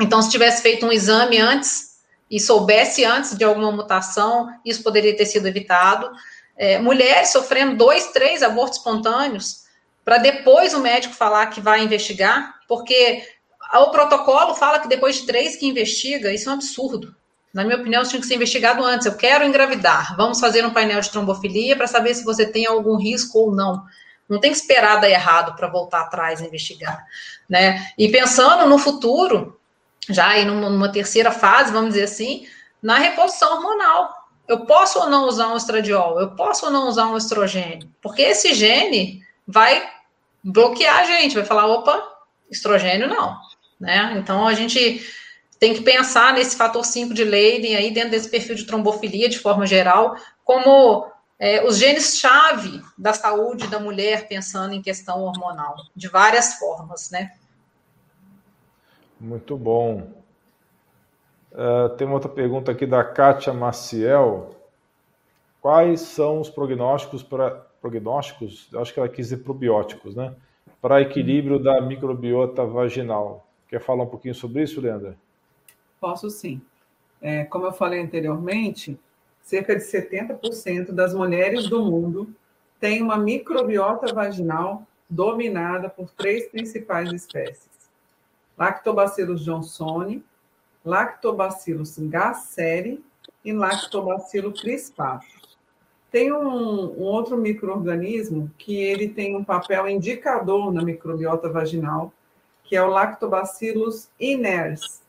Então, 0.00 0.20
se 0.20 0.30
tivesse 0.30 0.62
feito 0.62 0.84
um 0.86 0.92
exame 0.92 1.38
antes 1.38 1.96
e 2.30 2.40
soubesse 2.40 3.04
antes 3.04 3.36
de 3.36 3.44
alguma 3.44 3.72
mutação, 3.72 4.48
isso 4.64 4.82
poderia 4.82 5.16
ter 5.16 5.26
sido 5.26 5.46
evitado. 5.46 6.10
É, 6.56 6.78
mulheres 6.78 7.30
sofrendo 7.30 7.76
dois, 7.76 8.08
três 8.08 8.42
abortos 8.42 8.78
espontâneos, 8.78 9.64
para 10.04 10.18
depois 10.18 10.74
o 10.74 10.80
médico 10.80 11.14
falar 11.14 11.46
que 11.46 11.60
vai 11.60 11.82
investigar, 11.82 12.54
porque 12.68 13.24
o 13.74 13.90
protocolo 13.90 14.54
fala 14.54 14.78
que 14.78 14.88
depois 14.88 15.16
de 15.16 15.26
três 15.26 15.56
que 15.56 15.66
investiga, 15.66 16.32
isso 16.32 16.48
é 16.48 16.52
um 16.52 16.54
absurdo. 16.54 17.14
Na 17.56 17.64
minha 17.64 17.78
opinião, 17.78 18.02
isso 18.02 18.10
tinha 18.10 18.20
que 18.20 18.26
ser 18.26 18.34
investigado 18.34 18.84
antes. 18.84 19.06
Eu 19.06 19.14
quero 19.14 19.42
engravidar. 19.42 20.14
Vamos 20.14 20.38
fazer 20.38 20.62
um 20.66 20.74
painel 20.74 21.00
de 21.00 21.10
trombofilia 21.10 21.74
para 21.74 21.86
saber 21.86 22.14
se 22.14 22.22
você 22.22 22.44
tem 22.44 22.66
algum 22.66 22.96
risco 22.96 23.38
ou 23.38 23.50
não. 23.50 23.82
Não 24.28 24.38
tem 24.38 24.50
que 24.50 24.58
esperar 24.58 25.00
dar 25.00 25.08
errado 25.08 25.56
para 25.56 25.66
voltar 25.66 26.02
atrás 26.02 26.42
e 26.42 26.44
investigar, 26.44 27.02
né? 27.48 27.90
E 27.96 28.10
pensando 28.10 28.68
no 28.68 28.78
futuro, 28.78 29.58
já 30.06 30.28
aí 30.28 30.44
numa, 30.44 30.68
numa 30.68 30.92
terceira 30.92 31.30
fase, 31.30 31.72
vamos 31.72 31.94
dizer 31.94 32.04
assim, 32.04 32.46
na 32.82 32.98
reposição 32.98 33.54
hormonal. 33.54 34.14
Eu 34.46 34.66
posso 34.66 34.98
ou 34.98 35.08
não 35.08 35.26
usar 35.26 35.48
um 35.48 35.56
estradiol? 35.56 36.20
Eu 36.20 36.32
posso 36.32 36.66
ou 36.66 36.70
não 36.70 36.86
usar 36.88 37.06
um 37.06 37.16
estrogênio? 37.16 37.90
Porque 38.02 38.20
esse 38.20 38.52
gene 38.52 39.22
vai 39.48 39.82
bloquear 40.44 40.98
a 40.98 41.04
gente, 41.04 41.34
vai 41.34 41.44
falar, 41.46 41.66
opa, 41.68 42.06
estrogênio 42.50 43.08
não, 43.08 43.34
né? 43.80 44.14
Então 44.18 44.46
a 44.46 44.52
gente 44.52 45.02
tem 45.58 45.74
que 45.74 45.82
pensar 45.82 46.34
nesse 46.34 46.56
fator 46.56 46.84
5 46.84 47.14
de 47.14 47.24
Leiden 47.24 47.76
aí 47.76 47.90
dentro 47.90 48.10
desse 48.10 48.30
perfil 48.30 48.54
de 48.54 48.66
trombofilia 48.66 49.28
de 49.28 49.38
forma 49.38 49.66
geral, 49.66 50.16
como 50.44 51.10
é, 51.38 51.64
os 51.64 51.76
genes-chave 51.78 52.82
da 52.96 53.12
saúde 53.12 53.66
da 53.68 53.78
mulher, 53.78 54.28
pensando 54.28 54.74
em 54.74 54.82
questão 54.82 55.22
hormonal, 55.22 55.76
de 55.94 56.08
várias 56.08 56.54
formas, 56.54 57.10
né? 57.10 57.32
Muito 59.18 59.56
bom. 59.56 60.08
Uh, 61.52 61.88
tem 61.96 62.06
uma 62.06 62.14
outra 62.14 62.28
pergunta 62.28 62.70
aqui 62.70 62.86
da 62.86 63.02
Kátia 63.02 63.52
Maciel. 63.52 64.54
Quais 65.60 66.00
são 66.00 66.40
os 66.40 66.50
prognósticos 66.50 67.22
para 67.22 67.50
prognósticos? 67.80 68.68
Acho 68.74 68.92
que 68.92 69.00
ela 69.00 69.08
quis 69.08 69.28
dizer 69.28 69.38
probióticos, 69.38 70.14
né? 70.14 70.34
Para 70.82 71.00
equilíbrio 71.00 71.58
da 71.58 71.80
microbiota 71.80 72.64
vaginal. 72.66 73.46
Quer 73.68 73.80
falar 73.80 74.04
um 74.04 74.08
pouquinho 74.08 74.34
sobre 74.34 74.62
isso, 74.62 74.80
Leandra? 74.80 75.16
Posso 76.00 76.30
sim. 76.30 76.60
É, 77.20 77.44
como 77.44 77.66
eu 77.66 77.72
falei 77.72 78.00
anteriormente, 78.00 78.98
cerca 79.42 79.74
de 79.74 79.82
70% 79.82 80.92
das 80.92 81.14
mulheres 81.14 81.68
do 81.68 81.84
mundo 81.84 82.34
têm 82.78 83.02
uma 83.02 83.16
microbiota 83.16 84.12
vaginal 84.12 84.86
dominada 85.08 85.88
por 85.88 86.10
três 86.10 86.48
principais 86.48 87.12
espécies: 87.12 87.70
Lactobacillus 88.58 89.44
johnsoni, 89.44 90.24
Lactobacillus 90.84 91.98
gasseri 91.98 93.04
e 93.44 93.52
Lactobacillus 93.52 94.60
crispatus. 94.60 95.56
Tem 96.10 96.32
um, 96.32 96.38
um 96.38 97.02
outro 97.02 97.36
microorganismo 97.36 98.50
que 98.56 98.76
ele 98.76 99.08
tem 99.08 99.36
um 99.36 99.44
papel 99.44 99.88
indicador 99.88 100.72
na 100.72 100.82
microbiota 100.82 101.48
vaginal, 101.48 102.12
que 102.64 102.74
é 102.76 102.82
o 102.82 102.88
Lactobacillus 102.88 104.08
iners, 104.18 105.02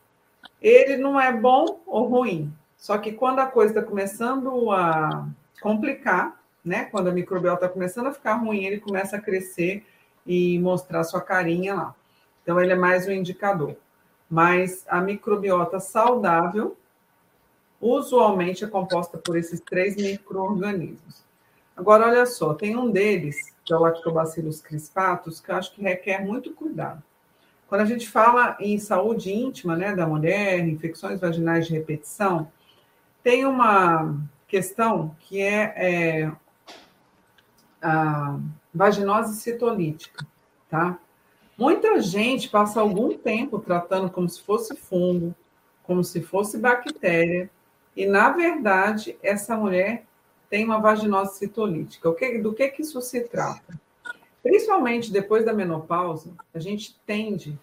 ele 0.61 0.97
não 0.97 1.19
é 1.19 1.31
bom 1.31 1.81
ou 1.85 2.07
ruim. 2.07 2.53
Só 2.77 2.97
que 2.97 3.11
quando 3.11 3.39
a 3.39 3.47
coisa 3.47 3.79
está 3.79 3.83
começando 3.87 4.71
a 4.71 5.27
complicar, 5.61 6.39
né? 6.63 6.85
Quando 6.85 7.07
a 7.07 7.13
microbiota 7.13 7.65
está 7.65 7.69
começando 7.69 8.07
a 8.07 8.13
ficar 8.13 8.35
ruim, 8.35 8.65
ele 8.65 8.79
começa 8.79 9.17
a 9.17 9.21
crescer 9.21 9.85
e 10.25 10.59
mostrar 10.59 11.03
sua 11.03 11.21
carinha 11.21 11.73
lá. 11.73 11.95
Então, 12.43 12.61
ele 12.61 12.73
é 12.73 12.75
mais 12.75 13.07
um 13.07 13.11
indicador. 13.11 13.75
Mas 14.29 14.85
a 14.87 14.99
microbiota 14.99 15.79
saudável, 15.79 16.77
usualmente 17.79 18.63
é 18.63 18.67
composta 18.67 19.17
por 19.17 19.37
esses 19.37 19.59
três 19.61 19.95
micro-organismos. 19.95 21.23
Agora, 21.75 22.07
olha 22.07 22.25
só, 22.25 22.53
tem 22.53 22.75
um 22.75 22.89
deles, 22.89 23.53
que 23.63 23.71
é 23.71 23.75
o 23.75 23.81
Lactobacillus 23.81 24.61
crispatus, 24.61 25.39
que 25.39 25.51
eu 25.51 25.55
acho 25.55 25.73
que 25.73 25.81
requer 25.81 26.25
muito 26.25 26.53
cuidado. 26.53 27.01
Quando 27.67 27.81
a 27.81 27.85
gente 27.85 28.09
fala 28.09 28.57
em 28.59 28.77
saúde 28.79 29.31
íntima 29.31 29.75
né, 29.75 29.95
da 29.95 30.07
mulher, 30.07 30.67
infecções 30.67 31.19
vaginais 31.19 31.67
de 31.67 31.73
repetição, 31.73 32.49
tem 33.21 33.45
uma, 33.45 34.15
questão 34.47 35.15
que 35.19 35.41
é, 35.41 35.73
é 35.75 36.31
a 37.81 38.39
vaginose 38.73 39.39
citolítica, 39.39 40.25
tá? 40.69 40.97
Muita 41.57 41.99
gente 42.01 42.49
passa 42.49 42.79
algum 42.79 43.17
tempo 43.17 43.59
tratando 43.59 44.09
como 44.09 44.29
se 44.29 44.41
fosse 44.41 44.75
fungo, 44.75 45.35
como 45.83 46.03
se 46.03 46.21
fosse 46.21 46.57
bactéria, 46.57 47.49
e 47.95 48.05
na 48.05 48.29
verdade 48.29 49.17
essa 49.21 49.57
mulher 49.57 50.05
tem 50.49 50.63
uma 50.63 50.79
vaginose 50.79 51.37
citolítica. 51.37 52.09
O 52.09 52.13
que, 52.13 52.37
do 52.37 52.53
que, 52.53 52.67
que 52.69 52.81
isso 52.83 53.01
se 53.01 53.21
trata? 53.21 53.79
Principalmente 54.47 55.11
depois 55.11 55.43
da 55.43 55.51
menopausa, 55.51 56.33
a 56.53 56.59
gente 56.59 56.97
tende 57.05 57.59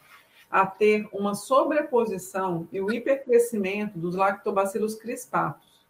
a 0.51 0.67
ter 0.67 1.09
uma 1.15 1.35
sobreposição 1.35 2.69
e 2.71 2.79
o 2.79 2.93
hipercrescimento 2.93 3.99
dos 3.99 4.15
lactobacilos 4.15 4.95
crispatos. 4.95 5.83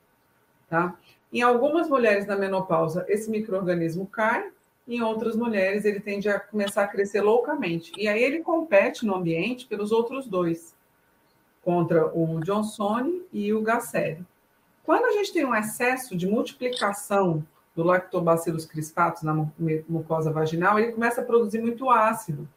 Tá? 0.70 0.96
Em 1.32 1.42
algumas 1.42 1.88
mulheres 1.88 2.26
na 2.26 2.36
menopausa, 2.36 3.04
esse 3.08 3.28
microorganismo 3.28 4.06
cai, 4.06 4.52
em 4.86 5.02
outras 5.02 5.34
mulheres 5.34 5.84
ele 5.84 5.98
tende 5.98 6.28
a 6.28 6.38
começar 6.38 6.84
a 6.84 6.88
crescer 6.88 7.22
loucamente. 7.22 7.90
E 7.98 8.06
aí 8.06 8.22
ele 8.22 8.38
compete 8.38 9.04
no 9.04 9.16
ambiente 9.16 9.66
pelos 9.66 9.90
outros 9.90 10.28
dois, 10.28 10.76
contra 11.64 12.06
o 12.16 12.38
Johnsone 12.44 13.26
e 13.32 13.52
o 13.52 13.62
Gasseri. 13.62 14.24
Quando 14.84 15.06
a 15.06 15.10
gente 15.10 15.32
tem 15.32 15.44
um 15.44 15.56
excesso 15.56 16.16
de 16.16 16.28
multiplicação 16.28 17.44
do 17.74 17.82
lactobacillus 17.82 18.64
crispatus 18.64 19.22
na 19.22 19.34
mucosa 19.88 20.30
vaginal, 20.30 20.78
ele 20.78 20.92
começa 20.92 21.20
a 21.20 21.24
produzir 21.24 21.60
muito 21.60 21.90
ácido. 21.90 22.48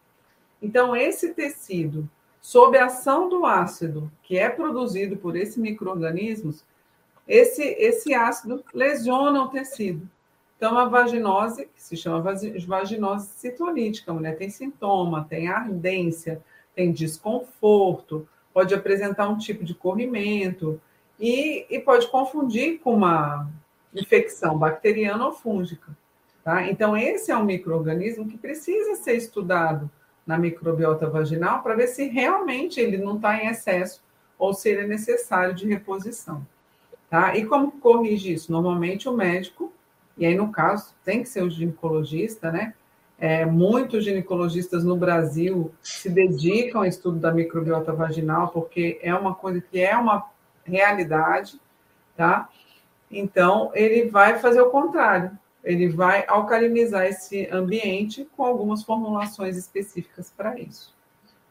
Então, 0.61 0.95
esse 0.95 1.33
tecido, 1.33 2.07
sob 2.39 2.77
a 2.77 2.85
ação 2.85 3.27
do 3.27 3.45
ácido 3.45 4.11
que 4.21 4.37
é 4.37 4.49
produzido 4.49 5.17
por 5.17 5.35
esses 5.35 5.57
micro-organismos, 5.57 6.63
esse, 7.27 7.63
esse 7.63 8.13
ácido 8.13 8.63
lesiona 8.73 9.43
o 9.43 9.49
tecido. 9.49 10.07
Então, 10.55 10.77
a 10.77 10.85
vaginose, 10.85 11.65
que 11.65 11.81
se 11.81 11.95
chama 11.95 12.33
vaginose 12.65 13.27
citolítica, 13.27 14.11
a 14.11 14.13
mulher 14.13 14.37
tem 14.37 14.49
sintoma, 14.49 15.25
tem 15.29 15.47
ardência, 15.49 16.41
tem 16.73 16.91
desconforto, 16.91 18.27
pode 18.53 18.73
apresentar 18.73 19.29
um 19.29 19.37
tipo 19.37 19.63
de 19.63 19.75
corrimento 19.75 20.81
e, 21.19 21.65
e 21.69 21.79
pode 21.79 22.07
confundir 22.07 22.79
com 22.79 22.95
uma 22.95 23.47
infecção 24.01 24.57
bacteriana 24.57 25.25
ou 25.25 25.33
fúngica. 25.33 25.95
Tá? 26.43 26.67
Então, 26.67 26.95
esse 26.95 27.31
é 27.31 27.37
um 27.37 27.43
microorganismo 27.43 28.27
que 28.27 28.37
precisa 28.37 28.95
ser 28.95 29.13
estudado 29.13 29.89
na 30.25 30.37
microbiota 30.37 31.09
vaginal 31.09 31.61
para 31.61 31.75
ver 31.75 31.87
se 31.87 32.07
realmente 32.07 32.79
ele 32.79 32.97
não 32.97 33.15
está 33.15 33.41
em 33.41 33.47
excesso 33.47 34.01
ou 34.37 34.53
se 34.53 34.69
ele 34.69 34.81
é 34.81 34.87
necessário 34.87 35.53
de 35.53 35.67
reposição. 35.67 36.45
Tá? 37.09 37.35
E 37.37 37.45
como 37.45 37.71
corrige 37.71 38.33
isso? 38.33 38.51
Normalmente 38.51 39.07
o 39.07 39.13
médico, 39.13 39.71
e 40.17 40.25
aí 40.25 40.35
no 40.35 40.51
caso 40.51 40.93
tem 41.03 41.23
que 41.23 41.29
ser 41.29 41.43
o 41.43 41.49
ginecologista, 41.49 42.51
né? 42.51 42.73
É, 43.19 43.45
muitos 43.45 44.03
ginecologistas 44.03 44.83
no 44.83 44.95
Brasil 44.95 45.73
se 45.81 46.07
dedicam 46.07 46.81
ao 46.81 46.85
estudo 46.85 47.17
da 47.17 47.33
microbiota 47.33 47.91
vaginal, 47.91 48.49
porque 48.49 48.99
é 49.01 49.13
uma 49.13 49.33
coisa 49.33 49.59
que 49.59 49.79
é 49.79 49.97
uma 49.97 50.29
realidade, 50.63 51.59
tá? 52.15 52.47
Então, 53.09 53.71
ele 53.73 54.09
vai 54.09 54.39
fazer 54.39 54.61
o 54.61 54.69
contrário. 54.69 55.31
Ele 55.63 55.87
vai 55.87 56.25
alcalinizar 56.27 57.05
esse 57.05 57.47
ambiente 57.51 58.27
com 58.35 58.43
algumas 58.43 58.83
formulações 58.83 59.57
específicas 59.57 60.31
para 60.35 60.59
isso. 60.59 60.93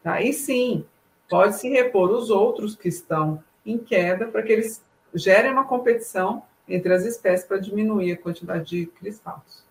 Tá? 0.03 0.21
E 0.21 0.33
sim, 0.33 0.85
pode-se 1.29 1.69
repor 1.69 2.11
os 2.11 2.29
outros 2.29 2.75
que 2.75 2.87
estão 2.87 3.43
em 3.65 3.77
queda 3.77 4.27
para 4.27 4.41
que 4.41 4.53
eles 4.53 4.83
gerem 5.13 5.51
uma 5.51 5.65
competição 5.65 6.43
entre 6.67 6.93
as 6.93 7.05
espécies 7.05 7.45
para 7.47 7.59
diminuir 7.59 8.13
a 8.13 8.17
quantidade 8.17 8.65
de 8.65 8.85
cristais. 8.87 9.65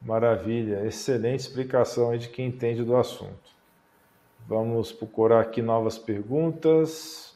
Maravilha, 0.00 0.86
excelente 0.86 1.40
explicação 1.40 2.16
de 2.16 2.28
quem 2.28 2.46
entende 2.46 2.82
do 2.82 2.96
assunto. 2.96 3.50
Vamos 4.48 4.90
procurar 4.90 5.40
aqui 5.40 5.60
novas 5.60 5.98
perguntas. 5.98 7.29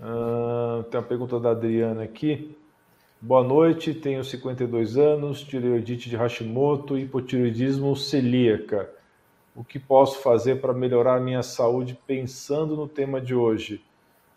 Uh, 0.00 0.84
tem 0.84 1.00
uma 1.00 1.06
pergunta 1.06 1.40
da 1.40 1.50
Adriana 1.50 2.04
aqui. 2.04 2.56
Boa 3.20 3.42
noite, 3.42 3.92
tenho 3.92 4.22
52 4.22 4.96
anos, 4.96 5.42
tireoidite 5.42 6.08
de 6.08 6.16
Hashimoto 6.16 6.96
hipotireoidismo 6.96 7.96
celíaca. 7.96 8.88
O 9.56 9.64
que 9.64 9.76
posso 9.76 10.20
fazer 10.20 10.60
para 10.60 10.72
melhorar 10.72 11.20
minha 11.20 11.42
saúde 11.42 11.98
pensando 12.06 12.76
no 12.76 12.86
tema 12.86 13.20
de 13.20 13.34
hoje? 13.34 13.84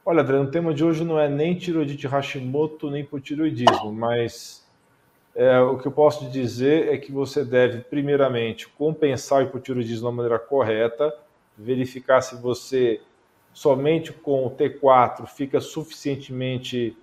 Olha, 0.04 0.22
Adriana, 0.22 0.46
o 0.46 0.52
tema 0.52 0.74
de 0.74 0.84
hoje 0.84 1.04
não 1.04 1.20
é 1.20 1.30
nem 1.30 1.54
tireoidite 1.54 2.08
Hashimoto 2.08 2.90
nem 2.90 3.04
hipotireoidismo, 3.04 3.94
mas 3.94 4.68
é, 5.36 5.60
o 5.60 5.78
que 5.78 5.88
eu 5.88 5.92
posso 5.92 6.28
dizer 6.32 6.92
é 6.92 6.98
que 6.98 7.12
você 7.12 7.46
deve, 7.46 7.82
primeiramente, 7.84 8.68
compensar 8.68 9.44
o 9.44 9.44
hipotireoidismo 9.44 10.10
da 10.10 10.12
maneira 10.12 10.40
correta, 10.40 11.14
verificar 11.56 12.22
se 12.22 12.36
você 12.36 13.00
somente 13.54 14.12
com 14.14 14.46
o 14.46 14.52
T4 14.52 15.28
fica 15.28 15.60
suficientemente 15.60 16.98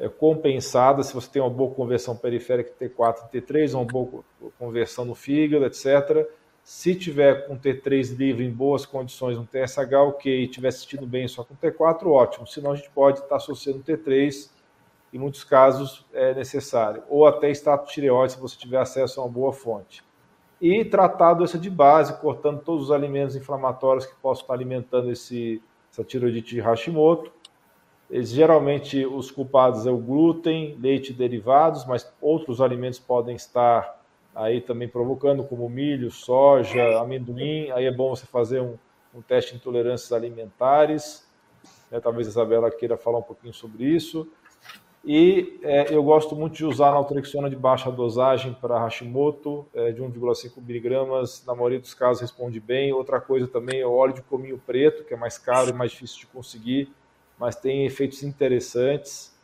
é, 0.00 0.08
compensada, 0.08 1.02
se 1.02 1.12
você 1.12 1.28
tem 1.30 1.42
uma 1.42 1.50
boa 1.50 1.74
conversão 1.74 2.16
periférica 2.16 2.72
T4 2.80 3.28
e 3.32 3.40
T3, 3.40 3.74
uma 3.74 3.84
boa 3.84 4.24
conversão 4.58 5.04
no 5.04 5.14
fígado, 5.14 5.66
etc. 5.66 6.26
Se 6.62 6.94
tiver 6.94 7.46
com 7.46 7.58
T3 7.58 8.16
livre 8.16 8.44
em 8.44 8.50
boas 8.50 8.86
condições, 8.86 9.36
um 9.36 9.44
TSH 9.44 9.92
ok, 9.94 10.40
e 10.40 10.44
estiver 10.44 10.68
assistindo 10.68 11.06
bem 11.06 11.26
só 11.28 11.44
com 11.44 11.54
T4, 11.54 12.06
ótimo. 12.06 12.46
Senão 12.46 12.72
a 12.72 12.76
gente 12.76 12.90
pode 12.90 13.18
estar 13.18 13.36
associando 13.36 13.82
T3, 13.82 14.50
em 15.12 15.18
muitos 15.18 15.44
casos 15.44 16.06
é 16.12 16.32
necessário. 16.32 17.02
Ou 17.08 17.26
até 17.26 17.50
status 17.50 17.92
tireoide, 17.92 18.34
se 18.34 18.40
você 18.40 18.56
tiver 18.56 18.78
acesso 18.78 19.20
a 19.20 19.24
uma 19.24 19.30
boa 19.30 19.52
fonte. 19.52 20.04
E 20.60 20.84
tratar 20.84 21.30
a 21.30 21.34
doença 21.34 21.58
de 21.58 21.70
base, 21.70 22.18
cortando 22.20 22.60
todos 22.60 22.84
os 22.84 22.90
alimentos 22.90 23.34
inflamatórios 23.34 24.06
que 24.06 24.14
possam 24.16 24.42
estar 24.42 24.54
alimentando 24.54 25.10
esse, 25.10 25.60
essa 25.90 26.04
tiroidite 26.04 26.54
de 26.54 26.60
Hashimoto. 26.60 27.32
Eles, 28.10 28.30
geralmente, 28.30 29.06
os 29.06 29.30
culpados 29.30 29.86
é 29.86 29.90
o 29.90 29.96
glúten, 29.96 30.76
leite 30.80 31.10
e 31.10 31.14
derivados, 31.14 31.86
mas 31.86 32.12
outros 32.20 32.60
alimentos 32.60 32.98
podem 32.98 33.36
estar 33.36 34.00
aí 34.34 34.60
também 34.60 34.88
provocando, 34.88 35.44
como 35.44 35.68
milho, 35.68 36.10
soja, 36.10 36.98
amendoim. 37.00 37.70
Aí 37.70 37.84
é 37.84 37.92
bom 37.92 38.10
você 38.10 38.26
fazer 38.26 38.60
um, 38.60 38.76
um 39.14 39.22
teste 39.22 39.52
de 39.52 39.58
intolerâncias 39.58 40.12
alimentares. 40.12 41.28
Né? 41.90 42.00
Talvez 42.00 42.26
a 42.26 42.30
Isabela 42.30 42.70
queira 42.70 42.96
falar 42.96 43.18
um 43.18 43.22
pouquinho 43.22 43.54
sobre 43.54 43.84
isso. 43.84 44.28
E 45.04 45.58
é, 45.62 45.94
eu 45.94 46.02
gosto 46.02 46.36
muito 46.36 46.54
de 46.54 46.64
usar 46.64 46.92
naltrexona 46.92 47.48
de 47.48 47.56
baixa 47.56 47.90
dosagem 47.90 48.52
para 48.60 48.78
Hashimoto, 48.78 49.66
é, 49.72 49.92
de 49.92 50.02
1,5 50.02 50.60
miligramas. 50.60 51.42
Na 51.46 51.54
maioria 51.54 51.80
dos 51.80 51.94
casos 51.94 52.20
responde 52.20 52.60
bem. 52.60 52.92
Outra 52.92 53.18
coisa 53.20 53.48
também 53.48 53.80
é 53.80 53.86
o 53.86 53.92
óleo 53.92 54.12
de 54.12 54.22
cominho 54.22 54.60
preto, 54.66 55.04
que 55.04 55.14
é 55.14 55.16
mais 55.16 55.38
caro 55.38 55.70
e 55.70 55.72
mais 55.72 55.90
difícil 55.92 56.20
de 56.20 56.26
conseguir, 56.26 56.92
mas 57.38 57.56
tem 57.56 57.86
efeitos 57.86 58.22
interessantes. 58.22 59.34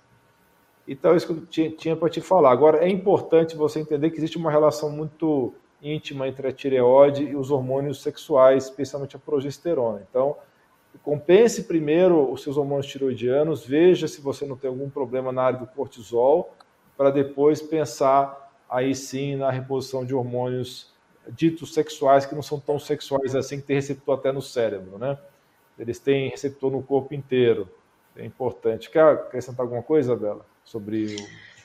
Então, 0.86 1.12
é 1.12 1.16
isso 1.16 1.26
que 1.26 1.32
eu 1.32 1.46
tinha, 1.46 1.70
tinha 1.70 1.96
para 1.96 2.10
te 2.10 2.20
falar. 2.20 2.52
Agora, 2.52 2.84
é 2.84 2.88
importante 2.88 3.56
você 3.56 3.80
entender 3.80 4.10
que 4.10 4.18
existe 4.18 4.36
uma 4.36 4.50
relação 4.50 4.90
muito 4.90 5.54
íntima 5.82 6.28
entre 6.28 6.46
a 6.46 6.52
tireoide 6.52 7.24
e 7.24 7.34
os 7.34 7.50
hormônios 7.50 8.02
sexuais, 8.02 8.64
especialmente 8.64 9.16
a 9.16 9.18
progesterona. 9.18 10.06
Então, 10.08 10.36
compense 11.02 11.64
primeiro 11.64 12.30
os 12.30 12.42
seus 12.42 12.56
hormônios 12.56 12.86
tiroidianos, 12.86 13.64
veja 13.64 14.08
se 14.08 14.20
você 14.20 14.46
não 14.46 14.56
tem 14.56 14.68
algum 14.68 14.88
problema 14.88 15.32
na 15.32 15.42
área 15.42 15.58
do 15.58 15.66
cortisol, 15.66 16.54
para 16.96 17.10
depois 17.10 17.60
pensar 17.60 18.50
aí 18.68 18.94
sim 18.94 19.36
na 19.36 19.50
reposição 19.50 20.04
de 20.04 20.14
hormônios 20.14 20.92
ditos 21.28 21.74
sexuais, 21.74 22.24
que 22.24 22.34
não 22.34 22.42
são 22.42 22.58
tão 22.58 22.78
sexuais 22.78 23.34
assim, 23.34 23.60
que 23.60 23.66
tem 23.66 23.76
receptor 23.76 24.18
até 24.18 24.32
no 24.32 24.40
cérebro, 24.40 24.98
né? 24.98 25.18
Eles 25.78 25.98
têm 25.98 26.30
receptor 26.30 26.70
no 26.70 26.82
corpo 26.82 27.14
inteiro. 27.14 27.68
É 28.16 28.24
importante. 28.24 28.88
Quer 28.88 29.02
acrescentar 29.02 29.64
alguma 29.64 29.82
coisa, 29.82 30.16
Bela, 30.16 30.46
sobre 30.64 31.16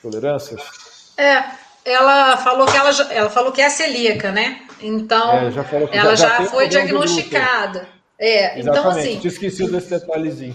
tolerâncias? 0.02 1.14
É, 1.16 1.44
ela 1.84 2.36
falou 2.36 2.66
que 2.66 2.76
ela, 2.76 2.90
ela 3.12 3.30
falou 3.30 3.52
que 3.52 3.62
é 3.62 3.70
celíaca, 3.70 4.30
né? 4.30 4.66
Então, 4.80 5.32
é, 5.32 5.50
já 5.50 5.64
ela 5.92 6.16
já, 6.16 6.28
já 6.38 6.44
foi 6.44 6.68
diagnosticada. 6.68 7.88
É, 8.22 8.56
Exatamente. 8.56 8.68
então 8.68 8.90
assim. 8.90 9.18
Tinha 9.18 9.32
esquecido 9.32 9.72
desse 9.72 9.90
detalhezinho. 9.90 10.54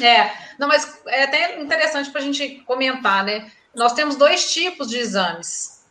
É, 0.00 0.30
não, 0.58 0.68
mas 0.68 1.00
é 1.08 1.24
até 1.24 1.60
interessante 1.60 2.08
para 2.10 2.20
a 2.20 2.24
gente 2.24 2.62
comentar, 2.64 3.24
né? 3.24 3.50
Nós 3.74 3.92
temos 3.92 4.14
dois 4.14 4.52
tipos 4.52 4.88
de 4.88 4.96
exames. 4.96 5.82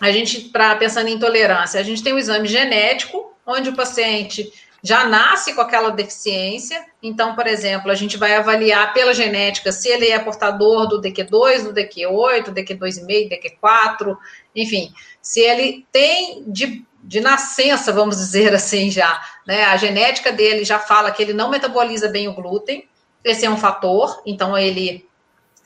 A 0.00 0.10
gente, 0.10 0.40
para 0.48 0.74
pensando 0.76 1.08
em 1.08 1.12
intolerância, 1.12 1.78
a 1.78 1.82
gente 1.82 2.02
tem 2.02 2.14
o 2.14 2.18
exame 2.18 2.48
genético, 2.48 3.32
onde 3.46 3.68
o 3.68 3.76
paciente 3.76 4.50
já 4.82 5.06
nasce 5.06 5.54
com 5.54 5.60
aquela 5.60 5.90
deficiência. 5.90 6.84
Então, 7.02 7.34
por 7.34 7.46
exemplo, 7.46 7.90
a 7.90 7.94
gente 7.94 8.16
vai 8.16 8.34
avaliar 8.34 8.92
pela 8.94 9.14
genética 9.14 9.70
se 9.70 9.88
ele 9.88 10.08
é 10.08 10.18
portador 10.18 10.88
do 10.88 11.00
DQ2, 11.00 11.64
do 11.64 11.74
DQ8, 11.74 12.46
DQ2,5, 12.46 13.28
DQ4, 13.28 14.16
enfim, 14.56 14.92
se 15.20 15.40
ele 15.40 15.86
tem 15.92 16.42
de 16.46 16.84
de 17.04 17.20
nascença, 17.20 17.92
vamos 17.92 18.16
dizer 18.16 18.54
assim 18.54 18.90
já, 18.90 19.20
né? 19.46 19.64
A 19.64 19.76
genética 19.76 20.32
dele 20.32 20.64
já 20.64 20.78
fala 20.78 21.10
que 21.10 21.22
ele 21.22 21.32
não 21.32 21.50
metaboliza 21.50 22.08
bem 22.08 22.28
o 22.28 22.34
glúten, 22.34 22.88
esse 23.22 23.46
é 23.46 23.50
um 23.50 23.56
fator, 23.56 24.22
então 24.26 24.56
ele 24.56 25.08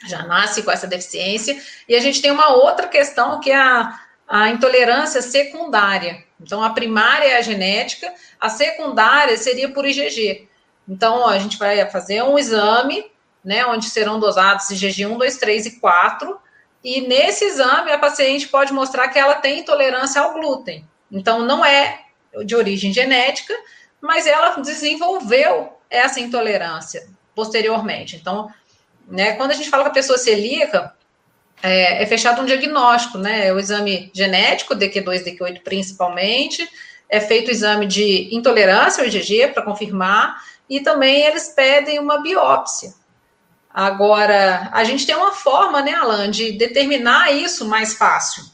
já 0.06 0.22
nasce 0.22 0.62
com 0.62 0.70
essa 0.70 0.86
deficiência. 0.86 1.60
E 1.88 1.96
a 1.96 2.00
gente 2.00 2.22
tem 2.22 2.30
uma 2.30 2.50
outra 2.50 2.86
questão 2.86 3.40
que 3.40 3.50
é 3.50 3.56
a, 3.56 3.98
a 4.28 4.48
intolerância 4.50 5.20
secundária. 5.20 6.24
Então, 6.40 6.62
a 6.62 6.70
primária 6.70 7.26
é 7.26 7.36
a 7.36 7.42
genética, 7.42 8.12
a 8.40 8.48
secundária 8.48 9.36
seria 9.36 9.68
por 9.70 9.84
IgG. 9.84 10.48
Então, 10.88 11.20
ó, 11.20 11.30
a 11.30 11.38
gente 11.38 11.58
vai 11.58 11.84
fazer 11.90 12.22
um 12.22 12.38
exame, 12.38 13.04
né, 13.44 13.66
onde 13.66 13.86
serão 13.86 14.20
dosados 14.20 14.70
IgG 14.70 15.04
1, 15.06 15.18
2, 15.18 15.36
3 15.36 15.66
e 15.66 15.80
4, 15.80 16.38
e 16.84 17.00
nesse 17.00 17.44
exame 17.44 17.90
a 17.90 17.98
paciente 17.98 18.46
pode 18.46 18.72
mostrar 18.72 19.08
que 19.08 19.18
ela 19.18 19.34
tem 19.34 19.60
intolerância 19.60 20.22
ao 20.22 20.32
glúten. 20.32 20.88
Então, 21.10 21.40
não 21.40 21.64
é 21.64 22.04
de 22.44 22.54
origem 22.54 22.92
genética, 22.92 23.54
mas 24.00 24.26
ela 24.26 24.56
desenvolveu 24.60 25.72
essa 25.90 26.20
intolerância 26.20 27.06
posteriormente. 27.34 28.16
Então, 28.16 28.50
né, 29.06 29.32
quando 29.32 29.52
a 29.52 29.54
gente 29.54 29.70
fala 29.70 29.84
que 29.84 29.90
a 29.90 29.94
pessoa 29.94 30.18
celíaca, 30.18 30.94
é, 31.62 32.02
é, 32.02 32.06
fechado 32.06 32.42
um 32.42 32.44
diagnóstico, 32.44 33.18
né? 33.18 33.48
É 33.48 33.52
o 33.52 33.58
exame 33.58 34.10
genético, 34.14 34.74
DQ2, 34.74 35.24
DQ8 35.24 35.62
principalmente, 35.62 36.68
é 37.08 37.20
feito 37.20 37.48
o 37.48 37.50
exame 37.50 37.86
de 37.86 38.28
intolerância 38.34 39.02
ao 39.02 39.08
IgG 39.08 39.48
para 39.48 39.64
confirmar, 39.64 40.36
e 40.68 40.80
também 40.80 41.22
eles 41.22 41.48
pedem 41.48 41.98
uma 41.98 42.22
biópsia. 42.22 42.92
Agora, 43.72 44.68
a 44.72 44.84
gente 44.84 45.06
tem 45.06 45.14
uma 45.14 45.32
forma, 45.32 45.80
né, 45.80 45.94
Alan, 45.94 46.30
de 46.30 46.52
determinar 46.52 47.32
isso 47.32 47.66
mais 47.66 47.94
fácil, 47.94 48.44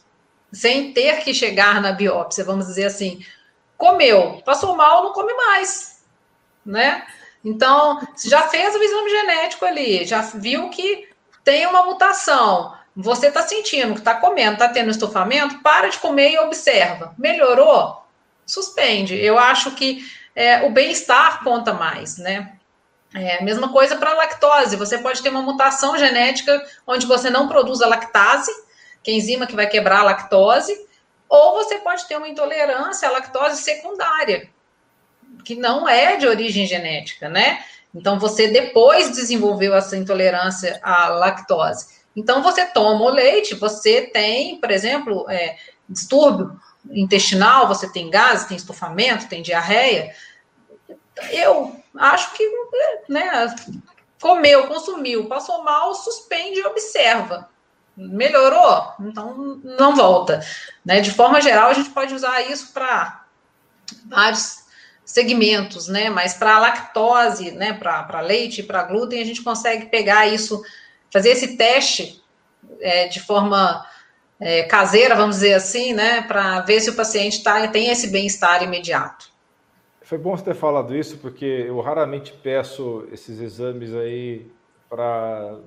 sem 0.52 0.92
ter 0.92 1.18
que 1.24 1.34
chegar 1.34 1.80
na 1.80 1.92
biópsia, 1.92 2.44
vamos 2.44 2.66
dizer 2.66 2.84
assim. 2.84 3.24
Comeu, 3.85 4.40
passou 4.47 4.74
mal, 4.74 5.05
não 5.05 5.12
come 5.12 5.35
mais, 5.35 6.02
né? 6.65 7.06
Então, 7.44 8.01
já 8.24 8.48
fez 8.48 8.74
o 8.74 8.82
exame 8.82 9.11
genético 9.11 9.66
ali, 9.66 10.06
já 10.06 10.23
viu 10.23 10.70
que 10.70 11.06
tem 11.44 11.66
uma 11.66 11.85
mutação, 11.85 12.74
você 12.97 13.27
está 13.27 13.43
sentindo 13.43 13.93
que 13.93 13.98
está 13.98 14.15
comendo, 14.15 14.55
está 14.55 14.70
tendo 14.70 14.90
estufamento, 14.90 15.59
para 15.59 15.89
de 15.89 15.98
comer 15.98 16.31
e 16.31 16.39
observa. 16.39 17.15
Melhorou? 17.19 18.02
Suspende. 18.47 19.15
Eu 19.23 19.39
acho 19.39 19.73
que 19.73 20.02
é, 20.35 20.62
o 20.62 20.70
bem-estar 20.70 21.44
conta 21.44 21.74
mais, 21.74 22.16
né? 22.16 22.55
É 23.15 23.44
mesma 23.44 23.70
coisa 23.70 23.97
para 23.97 24.12
a 24.12 24.15
lactose. 24.15 24.77
Você 24.77 24.97
pode 24.97 25.23
ter 25.23 25.28
uma 25.28 25.43
mutação 25.43 25.98
genética 25.98 26.59
onde 26.86 27.05
você 27.05 27.28
não 27.28 27.48
produz 27.48 27.82
a 27.82 27.86
lactase, 27.86 28.51
que 29.02 29.11
é 29.11 29.15
a 29.15 29.16
enzima 29.19 29.47
que 29.47 29.55
vai 29.55 29.66
quebrar 29.66 30.01
a 30.01 30.05
lactose, 30.05 30.74
ou 31.28 31.55
você 31.55 31.78
pode 31.78 32.06
ter 32.06 32.16
uma 32.16 32.28
intolerância 32.28 33.09
à 33.09 33.12
lactose 33.12 33.62
secundária, 33.62 34.48
que 35.44 35.55
não 35.55 35.88
é 35.88 36.16
de 36.16 36.26
origem 36.26 36.66
genética, 36.66 37.28
né? 37.28 37.64
Então 37.94 38.18
você 38.18 38.48
depois 38.48 39.10
desenvolveu 39.10 39.74
essa 39.74 39.96
intolerância 39.96 40.80
à 40.82 41.09
lactose. 41.09 41.94
Então, 42.16 42.42
você 42.42 42.64
toma 42.66 43.05
o 43.05 43.10
leite, 43.10 43.55
você 43.55 44.02
tem, 44.02 44.60
por 44.60 44.70
exemplo, 44.70 45.28
é, 45.28 45.56
distúrbio 45.88 46.59
intestinal, 46.90 47.66
você 47.66 47.90
tem 47.90 48.09
gases, 48.09 48.46
tem 48.46 48.56
estufamento, 48.56 49.28
tem 49.28 49.42
diarreia. 49.42 50.14
Eu 51.30 51.74
acho 51.96 52.32
que, 52.34 52.48
né, 53.09 53.55
comeu, 54.20 54.66
consumiu, 54.68 55.26
passou 55.26 55.64
mal, 55.64 55.94
suspende 55.94 56.60
e 56.60 56.66
observa. 56.66 57.48
Melhorou? 57.96 58.92
Então 59.01 59.60
não 59.62 59.94
volta. 59.94 60.40
Né? 60.85 61.01
De 61.01 61.11
forma 61.11 61.40
geral, 61.40 61.70
a 61.70 61.74
gente 61.74 61.90
pode 61.90 62.15
usar 62.15 62.43
isso 62.43 62.73
para 62.73 63.24
vários 64.06 64.65
segmentos, 65.05 65.89
né? 65.89 66.11
Mas 66.11 66.35
para 66.35 66.59
lactose, 66.59 67.52
né? 67.52 67.73
Para 67.73 68.20
leite, 68.20 68.62
para 68.62 68.82
glúten, 68.82 69.20
a 69.20 69.24
gente 69.24 69.43
consegue 69.43 69.86
pegar 69.86 70.27
isso 70.27 70.62
fazer 71.11 71.31
esse 71.31 71.56
teste 71.56 72.23
é, 72.81 73.06
de 73.06 73.20
forma 73.20 73.86
é, 74.40 74.65
caseira, 74.65 75.15
vamos 75.15 75.36
dizer 75.36 75.55
assim, 75.55 75.93
né, 75.93 76.23
para 76.23 76.61
ver 76.61 76.81
se 76.81 76.90
o 76.90 76.94
paciente 76.94 77.43
tá, 77.43 77.66
tem 77.69 77.89
esse 77.89 78.09
bem-estar 78.09 78.62
imediato. 78.62 79.32
Foi 80.02 80.19
bom 80.19 80.36
você 80.36 80.44
ter 80.44 80.55
falado 80.55 80.94
isso, 80.94 81.16
porque 81.19 81.44
eu 81.44 81.81
raramente 81.81 82.32
peço 82.43 83.06
esses 83.11 83.40
exames 83.40 83.94
aí 83.94 84.51
para. 84.89 85.61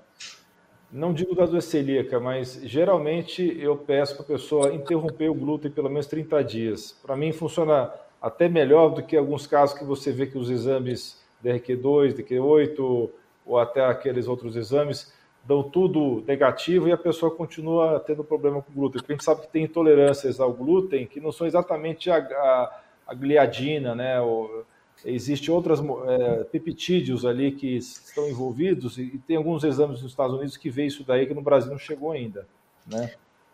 Não 0.91 1.13
digo 1.13 1.35
da 1.35 1.45
doença 1.45 1.69
celíaca, 1.69 2.17
mas 2.19 2.61
geralmente 2.63 3.57
eu 3.59 3.75
peço 3.75 4.15
para 4.15 4.23
a 4.23 4.27
pessoa 4.27 4.73
interromper 4.73 5.29
o 5.29 5.33
glúten 5.33 5.69
pelo 5.69 5.89
menos 5.89 6.07
30 6.07 6.43
dias. 6.43 6.97
Para 7.03 7.15
mim 7.15 7.33
funciona 7.33 7.91
até 8.21 8.47
melhor 8.47 8.89
do 8.89 9.03
que 9.03 9.17
alguns 9.17 9.45
casos 9.45 9.77
que 9.77 9.83
você 9.83 10.11
vê 10.13 10.27
que 10.27 10.37
os 10.37 10.49
exames 10.49 11.21
DRQ2, 11.43 12.13
DQ8 12.13 13.09
ou 13.45 13.59
até 13.59 13.85
aqueles 13.85 14.27
outros 14.27 14.55
exames 14.55 15.13
dão 15.43 15.61
tudo 15.61 16.23
negativo 16.25 16.87
e 16.87 16.91
a 16.91 16.97
pessoa 16.97 17.35
continua 17.35 17.99
tendo 17.99 18.23
problema 18.23 18.61
com 18.61 18.73
glúten. 18.73 19.01
Porque 19.01 19.11
a 19.11 19.15
gente 19.15 19.25
sabe 19.25 19.41
que 19.41 19.47
tem 19.47 19.63
intolerâncias 19.63 20.39
ao 20.39 20.53
glúten 20.53 21.05
que 21.05 21.19
não 21.19 21.31
são 21.33 21.45
exatamente 21.45 22.09
a, 22.09 22.17
a, 22.17 22.81
a 23.07 23.13
gliadina, 23.13 23.93
né? 23.93 24.19
Ou, 24.21 24.65
existe 25.05 25.51
outras 25.51 25.79
é, 25.79 26.43
peptídeos 26.45 27.25
ali 27.25 27.51
que 27.51 27.77
estão 27.77 28.27
envolvidos 28.27 28.97
e, 28.97 29.03
e, 29.03 29.17
tem 29.19 29.37
alguns 29.37 29.63
exames 29.63 30.01
nos 30.01 30.11
Estados 30.11 30.35
Unidos 30.35 30.57
que 30.57 30.69
vê 30.69 30.85
isso 30.85 31.03
daí 31.03 31.25
que 31.25 31.33
no 31.33 31.41
Brasil 31.41 31.71
não 31.71 31.77
chegou 31.77 32.11
ainda, 32.11 32.47
né? 32.85 33.11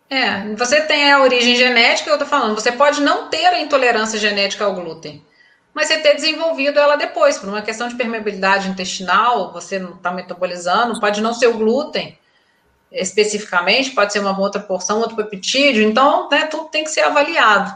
É, 0.09 0.53
você 0.55 0.81
tem 0.81 1.11
a 1.11 1.21
origem 1.21 1.55
genética, 1.55 2.09
eu 2.09 2.15
estou 2.15 2.27
falando, 2.27 2.55
você 2.55 2.71
pode 2.71 3.01
não 3.01 3.29
ter 3.29 3.45
a 3.47 3.59
intolerância 3.59 4.19
genética 4.19 4.63
ao 4.63 4.75
glúten, 4.75 5.23
mas 5.73 5.87
você 5.87 5.99
ter 5.99 6.13
desenvolvido 6.13 6.79
ela 6.79 6.95
depois, 6.95 7.39
por 7.39 7.49
uma 7.49 7.61
questão 7.61 7.87
de 7.87 7.95
permeabilidade 7.95 8.69
intestinal, 8.69 9.51
você 9.51 9.79
não 9.79 9.93
está 9.93 10.11
metabolizando, 10.11 10.99
pode 10.99 11.19
não 11.19 11.33
ser 11.33 11.47
o 11.47 11.57
glúten 11.57 12.17
especificamente, 12.91 13.89
pode 13.91 14.13
ser 14.13 14.19
uma 14.19 14.39
outra 14.39 14.61
porção, 14.61 14.99
outro 14.99 15.15
peptídeo, 15.15 15.81
então 15.81 16.29
né, 16.29 16.45
tudo 16.45 16.65
tem 16.65 16.83
que 16.83 16.91
ser 16.91 17.01
avaliado. 17.01 17.73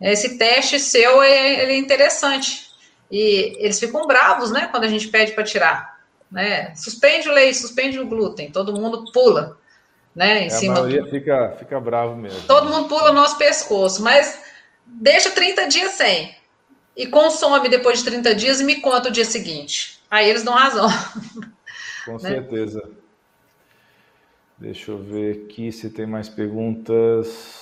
Esse 0.00 0.38
teste 0.38 0.78
seu 0.78 1.20
é, 1.22 1.64
é 1.64 1.76
interessante. 1.76 2.69
E 3.10 3.56
eles 3.58 3.80
ficam 3.80 4.06
bravos, 4.06 4.50
né, 4.50 4.68
quando 4.70 4.84
a 4.84 4.88
gente 4.88 5.08
pede 5.08 5.32
para 5.32 5.44
tirar. 5.44 6.00
Né? 6.30 6.74
Suspende 6.76 7.28
o 7.28 7.32
leite, 7.32 7.58
suspende 7.58 7.98
o 7.98 8.06
glúten, 8.06 8.50
todo 8.50 8.72
mundo 8.78 9.10
pula. 9.12 9.58
Né, 10.14 10.42
em 10.42 10.46
é, 10.46 10.50
cima 10.50 10.74
a 10.74 10.76
maioria 10.82 11.02
do... 11.02 11.10
fica, 11.10 11.56
fica 11.58 11.80
bravo 11.80 12.16
mesmo. 12.16 12.40
Todo 12.46 12.68
mundo 12.68 12.88
pula 12.88 13.08
no 13.08 13.20
nosso 13.20 13.38
pescoço, 13.38 14.02
mas 14.02 14.42
deixa 14.84 15.30
30 15.30 15.68
dias 15.68 15.92
sem 15.92 16.34
e 16.96 17.06
consome 17.06 17.68
depois 17.68 17.98
de 17.98 18.04
30 18.06 18.34
dias 18.34 18.60
e 18.60 18.64
me 18.64 18.80
conta 18.80 19.08
o 19.08 19.12
dia 19.12 19.24
seguinte. 19.24 20.00
Aí 20.10 20.28
eles 20.28 20.42
dão 20.42 20.54
razão. 20.54 20.88
Com 22.04 22.14
né? 22.14 22.30
certeza. 22.30 22.90
Deixa 24.58 24.90
eu 24.90 24.98
ver 24.98 25.44
aqui 25.44 25.72
se 25.72 25.88
tem 25.90 26.06
mais 26.06 26.28
perguntas. 26.28 27.59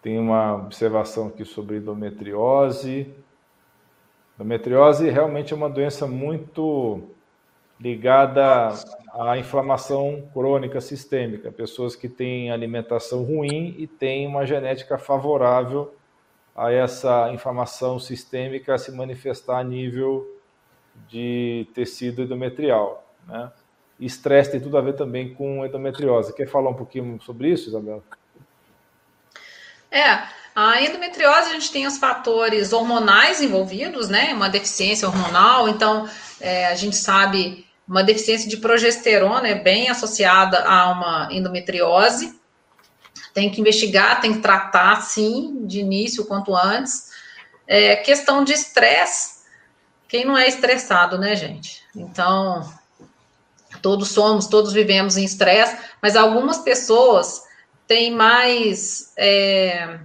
Tem 0.00 0.18
uma 0.18 0.54
observação 0.54 1.28
aqui 1.28 1.44
sobre 1.44 1.78
endometriose. 1.78 3.12
Endometriose 4.34 5.10
realmente 5.10 5.52
é 5.52 5.56
uma 5.56 5.68
doença 5.68 6.06
muito 6.06 7.02
ligada 7.80 8.68
à 9.12 9.36
inflamação 9.38 10.28
crônica 10.32 10.80
sistêmica. 10.80 11.50
Pessoas 11.50 11.96
que 11.96 12.08
têm 12.08 12.50
alimentação 12.50 13.24
ruim 13.24 13.74
e 13.78 13.86
têm 13.86 14.26
uma 14.26 14.46
genética 14.46 14.98
favorável 14.98 15.94
a 16.54 16.72
essa 16.72 17.30
inflamação 17.32 17.98
sistêmica 17.98 18.78
se 18.78 18.90
manifestar 18.90 19.58
a 19.58 19.64
nível 19.64 20.26
de 21.08 21.68
tecido 21.74 22.22
endometrial. 22.22 23.04
Né? 23.26 23.52
estresse 24.00 24.52
tem 24.52 24.60
tudo 24.60 24.78
a 24.78 24.80
ver 24.80 24.94
também 24.94 25.34
com 25.34 25.64
endometriose. 25.64 26.32
Quer 26.32 26.46
falar 26.46 26.70
um 26.70 26.74
pouquinho 26.74 27.20
sobre 27.20 27.50
isso, 27.50 27.68
Isabela? 27.68 28.02
É, 29.90 30.22
a 30.54 30.82
endometriose 30.82 31.50
a 31.50 31.52
gente 31.52 31.70
tem 31.70 31.86
os 31.86 31.98
fatores 31.98 32.72
hormonais 32.72 33.40
envolvidos, 33.40 34.08
né? 34.08 34.32
Uma 34.34 34.48
deficiência 34.48 35.08
hormonal, 35.08 35.68
então 35.68 36.08
é, 36.40 36.66
a 36.66 36.74
gente 36.74 36.96
sabe 36.96 37.66
uma 37.86 38.02
deficiência 38.02 38.48
de 38.48 38.58
progesterona 38.58 39.48
é 39.48 39.54
bem 39.54 39.88
associada 39.88 40.62
a 40.64 40.90
uma 40.90 41.28
endometriose 41.30 42.38
tem 43.38 43.50
que 43.50 43.60
investigar, 43.60 44.20
tem 44.20 44.32
que 44.32 44.40
tratar, 44.40 45.00
sim, 45.02 45.64
de 45.64 45.78
início, 45.78 46.24
quanto 46.24 46.56
antes. 46.56 47.10
É, 47.68 47.94
questão 47.94 48.42
de 48.42 48.52
estresse, 48.52 49.44
quem 50.08 50.24
não 50.24 50.36
é 50.36 50.48
estressado, 50.48 51.16
né, 51.16 51.36
gente? 51.36 51.82
Então, 51.94 52.68
todos 53.80 54.08
somos, 54.08 54.48
todos 54.48 54.72
vivemos 54.72 55.16
em 55.16 55.24
estresse, 55.24 55.76
mas 56.02 56.16
algumas 56.16 56.58
pessoas 56.58 57.44
têm 57.88 58.12
mais 58.12 59.12
é, 59.16 59.98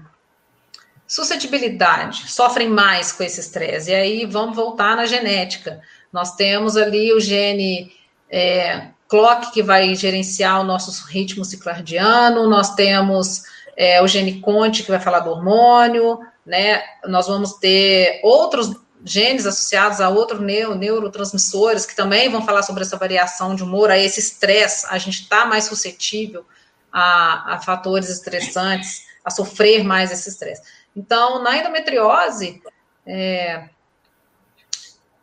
suscetibilidade, 1.06 2.32
sofrem 2.32 2.70
mais 2.70 3.12
com 3.12 3.22
esse 3.22 3.42
estresse. 3.42 3.92
E 3.92 3.94
aí 3.94 4.26
vamos 4.26 4.56
voltar 4.56 4.96
na 4.96 5.06
genética. 5.06 5.82
Nós 6.12 6.36
temos 6.36 6.78
ali 6.78 7.14
o 7.14 7.20
gene 7.20 7.92
é, 8.32 8.88
clock 9.08 9.52
que 9.52 9.62
vai 9.62 9.94
gerenciar 9.94 10.62
o 10.62 10.64
nosso 10.64 11.06
ritmo 11.08 11.44
circadiano, 11.44 12.50
nós 12.50 12.74
temos 12.74 13.44
é, 13.76 14.02
o 14.02 14.08
gene 14.08 14.40
Conte 14.40 14.84
que 14.84 14.92
vai 14.92 15.00
falar 15.00 15.20
do 15.20 15.30
hormônio, 15.30 16.20
né? 16.46 16.82
Nós 17.06 17.28
vamos 17.28 17.54
ter 17.54 18.22
outros 18.24 18.72
genes 19.06 19.46
associados 19.46 20.00
a 20.00 20.08
outros 20.08 20.40
neuro, 20.40 20.76
neurotransmissores 20.76 21.86
que 21.86 21.96
também 21.96 22.30
vão 22.30 22.46
falar 22.46 22.64
sobre 22.64 22.84
essa 22.84 22.96
variação 22.96 23.54
de 23.54 23.62
humor, 23.62 23.92
a 23.92 23.98
esse 23.98 24.20
estresse, 24.20 24.86
a 24.90 24.98
gente 24.98 25.24
está 25.24 25.46
mais 25.46 25.66
suscetível 25.66 26.46
a, 26.94 27.56
a, 27.56 27.60
fatores 27.60 28.08
estressantes, 28.08 29.08
a 29.26 29.32
sofrer 29.32 29.84
mais 29.84 30.12
esse 30.12 30.30
estresse. 30.30 30.62
Então, 30.96 31.42
na 31.42 31.58
endometriose, 31.58 32.62
é, 33.06 33.68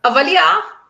avaliar 0.02 0.88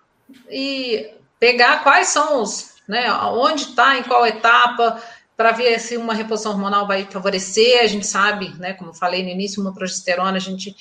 e 0.48 1.12
pegar 1.38 1.82
quais 1.82 2.08
são 2.08 2.42
os, 2.42 2.76
né, 2.88 3.12
onde 3.12 3.64
está, 3.64 3.98
em 3.98 4.02
qual 4.02 4.26
etapa, 4.26 5.00
para 5.36 5.52
ver 5.52 5.78
se 5.80 5.96
uma 5.96 6.14
reposição 6.14 6.52
hormonal 6.52 6.86
vai 6.86 7.04
favorecer. 7.04 7.82
A 7.82 7.86
gente 7.86 8.06
sabe, 8.06 8.48
né, 8.58 8.72
como 8.72 8.94
falei 8.94 9.22
no 9.22 9.28
início, 9.28 9.60
uma 9.60 9.74
progesterona, 9.74 10.36
a 10.36 10.40
gente 10.40 10.74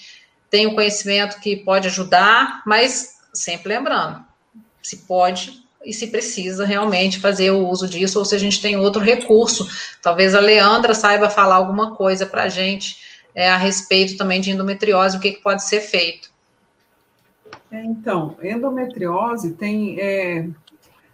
tem 0.50 0.66
o 0.66 0.76
conhecimento 0.76 1.40
que 1.40 1.58
pode 1.58 1.88
ajudar, 1.88 2.62
mas 2.66 3.20
sempre 3.34 3.74
lembrando, 3.74 4.26
se 4.82 4.98
pode 5.06 5.59
e 5.84 5.94
se 5.94 6.08
precisa 6.08 6.66
realmente 6.66 7.20
fazer 7.20 7.52
o 7.52 7.68
uso 7.68 7.88
disso, 7.88 8.20
ou 8.20 8.26
se 8.26 8.36
a 8.36 8.40
gente 8.40 8.62
tem 8.62 8.78
outro 8.78 9.02
recurso. 9.02 9.68
Talvez 10.02 10.36
a 10.36 10.40
Leandra 10.40 10.94
saiba 10.94 11.30
falar 11.30 11.56
alguma 11.56 11.96
coisa 11.96 12.26
para 12.26 12.44
a 12.44 12.50
gente 12.50 12.98
é, 13.34 13.50
a 13.50 13.58
respeito 13.58 14.18
também 14.18 14.42
de 14.42 14.52
endometriose, 14.52 15.18
o 15.18 15.20
que, 15.20 15.32
que 15.34 15.42
pode 15.42 15.64
ser 15.64 15.82
feito. 15.82 16.30
É, 17.72 17.82
então, 17.84 18.36
endometriose 18.42 19.54
tem 19.54 20.00
é, 20.00 20.48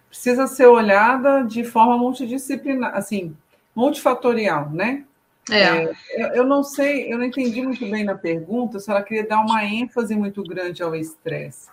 precisa 0.09 0.47
ser 0.47 0.65
olhada 0.65 1.41
de 1.41 1.63
forma 1.63 1.97
multidisciplinar, 1.97 2.95
assim, 2.95 3.35
multifatorial, 3.75 4.69
né? 4.69 5.03
É. 5.51 5.61
é 5.61 5.93
eu, 6.15 6.27
eu, 6.27 6.43
não 6.45 6.63
sei, 6.63 7.11
eu 7.11 7.17
não 7.17 7.25
entendi 7.25 7.61
muito 7.61 7.85
bem 7.91 8.03
na 8.03 8.15
pergunta 8.15 8.79
se 8.79 8.89
ela 8.89 9.03
queria 9.03 9.27
dar 9.27 9.41
uma 9.41 9.63
ênfase 9.65 10.15
muito 10.15 10.41
grande 10.41 10.81
ao 10.81 10.95
estresse, 10.95 11.69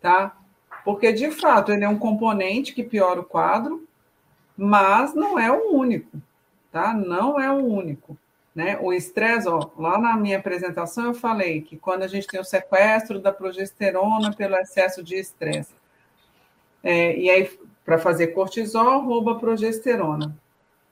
tá? 0.00 0.36
Porque, 0.86 1.12
de 1.12 1.32
fato, 1.32 1.72
ele 1.72 1.82
é 1.82 1.88
um 1.88 1.98
componente 1.98 2.72
que 2.72 2.84
piora 2.84 3.18
o 3.18 3.24
quadro, 3.24 3.84
mas 4.56 5.12
não 5.14 5.36
é 5.36 5.50
o 5.50 5.72
único, 5.72 6.22
tá? 6.70 6.94
Não 6.94 7.40
é 7.40 7.50
o 7.50 7.56
único. 7.56 8.16
Né? 8.54 8.78
O 8.80 8.92
estresse, 8.92 9.48
ó, 9.48 9.68
lá 9.76 9.98
na 9.98 10.16
minha 10.16 10.38
apresentação 10.38 11.06
eu 11.06 11.14
falei 11.14 11.60
que 11.60 11.76
quando 11.76 12.04
a 12.04 12.06
gente 12.06 12.28
tem 12.28 12.38
o 12.38 12.44
sequestro 12.44 13.18
da 13.18 13.32
progesterona 13.32 14.32
pelo 14.32 14.54
excesso 14.54 15.02
de 15.02 15.16
estresse, 15.16 15.74
é, 16.84 17.18
e 17.18 17.28
aí 17.30 17.50
para 17.84 17.98
fazer 17.98 18.28
cortisol, 18.28 19.02
rouba 19.02 19.40
progesterona. 19.40 20.38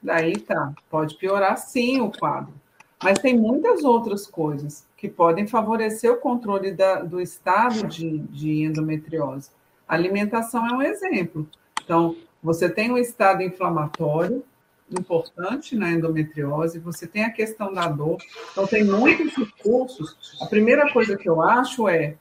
Daí 0.03 0.35
tá, 0.35 0.73
pode 0.89 1.15
piorar 1.15 1.57
sim 1.57 2.01
o 2.01 2.11
quadro. 2.11 2.53
Mas 3.01 3.19
tem 3.19 3.39
muitas 3.39 3.85
outras 3.85 4.27
coisas 4.27 4.85
que 4.97 5.07
podem 5.07 5.47
favorecer 5.47 6.11
o 6.11 6.17
controle 6.17 6.73
da, 6.73 6.95
do 7.01 7.21
estado 7.21 7.87
de, 7.87 8.17
de 8.17 8.63
endometriose. 8.63 9.54
Alimentação 9.87 10.67
é 10.67 10.73
um 10.73 10.81
exemplo. 10.81 11.47
Então, 11.83 12.15
você 12.41 12.69
tem 12.69 12.91
um 12.91 12.97
estado 12.97 13.41
inflamatório, 13.43 14.43
importante 14.91 15.75
na 15.75 15.91
endometriose, 15.91 16.79
você 16.79 17.07
tem 17.07 17.23
a 17.23 17.31
questão 17.31 17.73
da 17.73 17.87
dor, 17.87 18.17
então 18.51 18.67
tem 18.67 18.83
muitos 18.83 19.35
recursos. 19.35 20.37
A 20.41 20.45
primeira 20.45 20.91
coisa 20.91 21.17
que 21.17 21.27
eu 21.27 21.41
acho 21.41 21.87
é, 21.89 22.15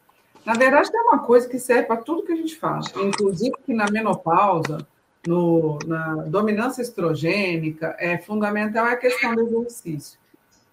na 0.44 0.54
verdade, 0.54 0.90
tem 0.90 1.00
uma 1.00 1.20
coisa 1.20 1.48
que 1.48 1.58
serve 1.58 1.84
para 1.84 1.96
tudo 1.96 2.22
que 2.22 2.32
a 2.32 2.36
gente 2.36 2.56
faz, 2.56 2.92
inclusive 2.96 3.54
que 3.64 3.72
na 3.72 3.90
menopausa, 3.90 4.78
no, 5.26 5.78
na 5.86 6.16
dominância 6.26 6.82
estrogênica, 6.82 7.96
é 7.98 8.18
fundamental 8.18 8.84
a 8.86 8.96
questão 8.96 9.34
do 9.34 9.62
exercício. 9.62 10.18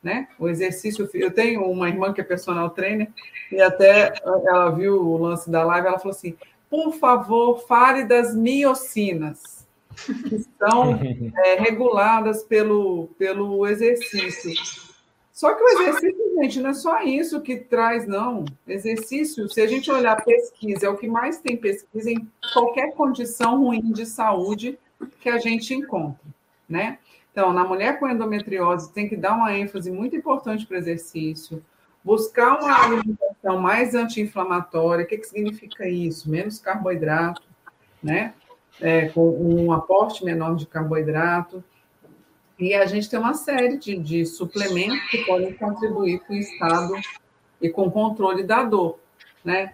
Né? 0.03 0.27
O 0.39 0.49
exercício, 0.49 1.07
eu 1.13 1.31
tenho 1.31 1.63
uma 1.63 1.87
irmã 1.87 2.11
que 2.11 2.19
é 2.19 2.23
personal 2.23 2.71
trainer, 2.71 3.09
e 3.51 3.61
até 3.61 4.13
ela 4.25 4.69
viu 4.71 4.99
o 4.99 5.17
lance 5.17 5.49
da 5.49 5.63
live, 5.63 5.87
ela 5.87 5.99
falou 5.99 6.15
assim: 6.15 6.35
por 6.71 6.93
favor, 6.93 7.59
fale 7.67 8.05
das 8.05 8.33
miocinas 8.33 9.67
que 10.29 10.39
são 10.57 10.93
é, 11.45 11.55
reguladas 11.55 12.43
pelo, 12.43 13.09
pelo 13.19 13.67
exercício. 13.67 14.89
Só 15.33 15.53
que 15.53 15.61
o 15.61 15.67
exercício, 15.67 16.35
gente, 16.41 16.59
não 16.61 16.69
é 16.69 16.73
só 16.73 17.01
isso 17.01 17.41
que 17.41 17.57
traz, 17.57 18.07
não. 18.07 18.45
Exercício, 18.65 19.49
se 19.49 19.59
a 19.59 19.67
gente 19.67 19.91
olhar 19.91 20.23
pesquisa, 20.23 20.85
é 20.85 20.89
o 20.89 20.97
que 20.97 21.07
mais 21.09 21.39
tem 21.39 21.57
pesquisa 21.57 22.09
em 22.09 22.25
qualquer 22.53 22.93
condição 22.93 23.59
ruim 23.59 23.91
de 23.91 24.05
saúde 24.05 24.79
que 25.19 25.27
a 25.27 25.39
gente 25.39 25.73
encontra, 25.73 26.23
né? 26.69 26.99
Então, 27.31 27.51
na 27.51 27.65
mulher 27.65 27.99
com 27.99 28.07
endometriose, 28.07 28.93
tem 28.93 29.09
que 29.09 29.17
dar 29.17 29.35
uma 29.35 29.57
ênfase 29.57 29.89
muito 29.91 30.15
importante 30.15 30.65
para 30.65 30.75
o 30.75 30.79
exercício, 30.79 31.63
buscar 32.03 32.59
uma 32.59 32.83
alimentação 32.83 33.59
mais 33.59 33.95
anti-inflamatória. 33.95 35.05
O 35.05 35.07
que, 35.07 35.17
que 35.17 35.27
significa 35.27 35.87
isso? 35.87 36.29
Menos 36.29 36.59
carboidrato, 36.59 37.43
né? 38.01 38.33
é, 38.79 39.09
com 39.09 39.29
um 39.29 39.71
aporte 39.71 40.23
menor 40.23 40.55
de 40.55 40.65
carboidrato. 40.65 41.63
E 42.59 42.73
a 42.73 42.85
gente 42.85 43.09
tem 43.09 43.19
uma 43.19 43.33
série 43.33 43.77
de, 43.77 43.97
de 43.97 44.25
suplementos 44.25 44.99
que 45.09 45.25
podem 45.25 45.53
contribuir 45.53 46.19
com 46.19 46.33
o 46.33 46.37
estado 46.37 46.93
e 47.61 47.69
com 47.69 47.87
o 47.87 47.91
controle 47.91 48.43
da 48.43 48.63
dor. 48.63 48.99
Né? 49.43 49.73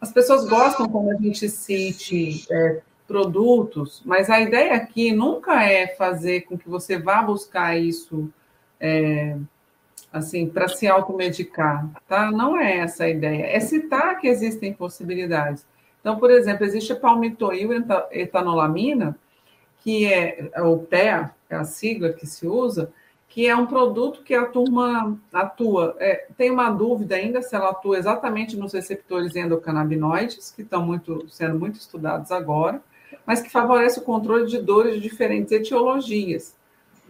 As 0.00 0.12
pessoas 0.12 0.46
gostam 0.48 0.88
quando 0.88 1.10
a 1.10 1.16
gente 1.16 1.48
cite 1.48 2.46
é, 2.50 2.82
produtos, 3.06 4.02
mas 4.04 4.28
a 4.28 4.40
ideia 4.40 4.74
aqui 4.74 5.12
nunca 5.12 5.62
é 5.62 5.86
fazer 5.86 6.42
com 6.42 6.58
que 6.58 6.68
você 6.68 6.98
vá 6.98 7.22
buscar 7.22 7.78
isso 7.78 8.30
é, 8.78 9.36
assim 10.18 10.48
para 10.48 10.68
se 10.68 10.86
automedicar, 10.86 11.88
tá? 12.08 12.30
Não 12.30 12.58
é 12.58 12.78
essa 12.78 13.04
a 13.04 13.08
ideia. 13.08 13.44
É 13.46 13.60
citar 13.60 14.18
que 14.18 14.28
existem 14.28 14.72
possibilidades. 14.72 15.66
Então, 16.00 16.18
por 16.18 16.30
exemplo, 16.30 16.64
existe 16.64 16.94
palmitoil 16.94 17.70
etanolamina, 18.10 19.18
que 19.82 20.06
é, 20.06 20.50
é 20.52 20.62
o 20.62 20.78
PEA, 20.78 21.30
é 21.50 21.56
a 21.56 21.64
sigla 21.64 22.12
que 22.12 22.26
se 22.26 22.46
usa, 22.46 22.92
que 23.28 23.46
é 23.46 23.54
um 23.54 23.66
produto 23.66 24.22
que 24.22 24.34
a 24.34 24.46
turma 24.46 25.18
atua. 25.32 25.94
É, 25.98 26.26
tem 26.36 26.50
uma 26.50 26.70
dúvida 26.70 27.16
ainda 27.16 27.42
se 27.42 27.54
ela 27.54 27.70
atua 27.70 27.98
exatamente 27.98 28.56
nos 28.56 28.72
receptores 28.72 29.36
endocannabinoides, 29.36 30.50
que 30.50 30.62
estão 30.62 30.84
muito, 30.84 31.28
sendo 31.28 31.58
muito 31.58 31.74
estudados 31.76 32.32
agora, 32.32 32.80
mas 33.26 33.42
que 33.42 33.50
favorece 33.50 33.98
o 33.98 34.02
controle 34.02 34.46
de 34.46 34.58
dores 34.58 34.94
de 34.94 35.00
diferentes 35.00 35.52
etiologias. 35.52 36.56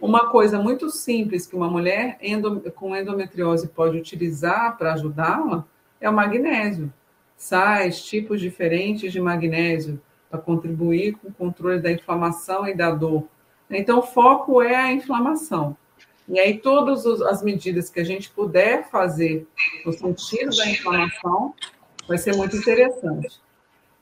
Uma 0.01 0.31
coisa 0.31 0.59
muito 0.59 0.91
simples 0.91 1.47
que 1.47 1.57
uma 1.57 1.71
mulher 1.71 2.19
endo, 2.21 2.61
com 2.73 2.95
endometriose 2.95 3.69
pode 3.69 3.97
utilizar 3.97 4.77
para 4.77 4.93
ajudá-la 4.93 5.65
é 6.01 6.09
o 6.09 6.13
magnésio 6.13 6.93
sais, 7.37 8.03
tipos 8.03 8.41
diferentes 8.41 9.13
de 9.13 9.21
magnésio, 9.21 10.01
para 10.31 10.41
contribuir 10.41 11.15
com 11.15 11.29
o 11.29 11.33
controle 11.33 11.81
da 11.81 11.93
inflamação 11.93 12.67
e 12.67 12.75
da 12.75 12.91
dor. 12.91 13.29
Então, 13.71 13.99
o 13.99 14.03
foco 14.03 14.63
é 14.63 14.75
a 14.75 14.93
inflamação. 14.93 15.77
E 16.29 16.41
aí, 16.41 16.59
todas 16.59 17.07
as 17.23 17.43
medidas 17.43 17.91
que 17.91 18.01
a 18.01 18.05
gente 18.05 18.31
puder 18.31 18.89
fazer 18.91 19.47
no 19.85 19.93
sentido 19.93 20.57
da 20.57 20.69
inflamação, 20.69 21.55
vai 22.09 22.19
ser 22.19 22.35
muito 22.35 22.57
interessante. 22.57 23.41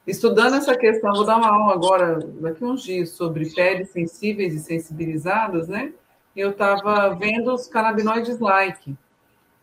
Estudando 0.06 0.56
essa 0.56 0.76
questão, 0.76 1.14
vou 1.14 1.24
dar 1.24 1.38
uma 1.38 1.48
aula 1.48 1.72
agora, 1.72 2.18
daqui 2.40 2.64
uns 2.64 2.82
dias, 2.82 3.10
sobre 3.10 3.48
peles 3.50 3.88
sensíveis 3.90 4.54
e 4.54 4.58
sensibilizadas, 4.58 5.68
né? 5.68 5.92
Eu 6.36 6.50
estava 6.50 7.14
vendo 7.14 7.54
os 7.54 7.66
canabinoides 7.66 8.38
like. 8.38 8.94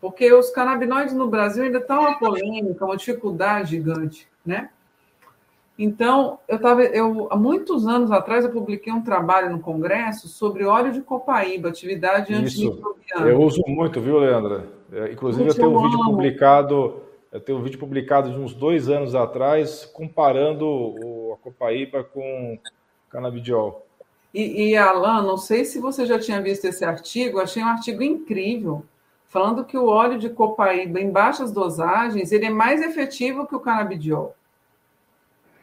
Porque 0.00 0.32
os 0.32 0.50
canabinoides 0.50 1.14
no 1.14 1.28
Brasil 1.28 1.62
ainda 1.62 1.78
estão 1.78 2.00
uma 2.00 2.18
polêmica, 2.18 2.84
uma 2.84 2.96
dificuldade 2.96 3.70
gigante, 3.70 4.26
né? 4.44 4.68
Então, 5.78 6.38
eu 6.48 6.56
estava, 6.56 6.82
eu 6.82 7.28
há 7.30 7.36
muitos 7.36 7.86
anos 7.86 8.10
atrás 8.10 8.44
eu 8.44 8.50
publiquei 8.50 8.92
um 8.92 9.00
trabalho 9.00 9.50
no 9.50 9.60
Congresso 9.60 10.28
sobre 10.28 10.64
óleo 10.64 10.92
de 10.92 11.00
copaíba, 11.00 11.68
atividade 11.68 12.34
antimicrobiana. 12.34 13.28
Eu 13.28 13.40
uso 13.40 13.62
muito, 13.66 14.00
viu, 14.00 14.18
Leandra? 14.18 14.66
É, 14.92 15.12
inclusive, 15.12 15.48
eu 15.48 15.54
tenho 15.54 15.76
um 15.76 15.82
vídeo 15.82 16.04
publicado, 16.04 17.00
eu 17.32 17.40
tenho 17.40 17.58
um 17.58 17.62
vídeo 17.62 17.78
publicado 17.78 18.30
de 18.30 18.38
uns 18.38 18.54
dois 18.54 18.88
anos 18.88 19.14
atrás, 19.14 19.86
comparando 19.86 20.66
o, 20.66 21.32
a 21.32 21.42
copaíba 21.42 22.04
com 22.04 22.58
canabidiol. 23.08 23.86
E, 24.34 24.70
e 24.70 24.76
Alan, 24.76 25.22
não 25.22 25.38
sei 25.38 25.64
se 25.64 25.80
você 25.80 26.04
já 26.04 26.18
tinha 26.18 26.40
visto 26.40 26.66
esse 26.66 26.84
artigo, 26.84 27.40
achei 27.40 27.62
um 27.62 27.68
artigo 27.68 28.02
incrível 28.02 28.84
falando 29.32 29.64
que 29.64 29.78
o 29.78 29.86
óleo 29.86 30.18
de 30.18 30.28
copaíba 30.28 31.00
em 31.00 31.10
baixas 31.10 31.50
dosagens 31.50 32.32
ele 32.32 32.44
é 32.44 32.50
mais 32.50 32.82
efetivo 32.82 33.46
que 33.46 33.56
o 33.56 33.60
canabidiol. 33.60 34.36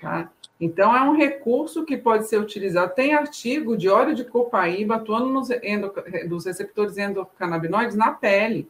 Tá? 0.02 0.28
Então, 0.60 0.96
é 0.96 1.02
um 1.04 1.16
recurso 1.16 1.86
que 1.86 1.96
pode 1.96 2.28
ser 2.28 2.40
utilizado. 2.40 2.96
Tem 2.96 3.14
artigo 3.14 3.78
de 3.78 3.88
óleo 3.88 4.16
de 4.16 4.26
copaíba 4.26 4.96
atuando 4.96 5.28
nos, 5.28 5.52
endo, 5.52 5.94
nos 6.28 6.46
receptores 6.46 6.98
endocannabinoides 6.98 7.96
na 7.96 8.12
pele, 8.12 8.68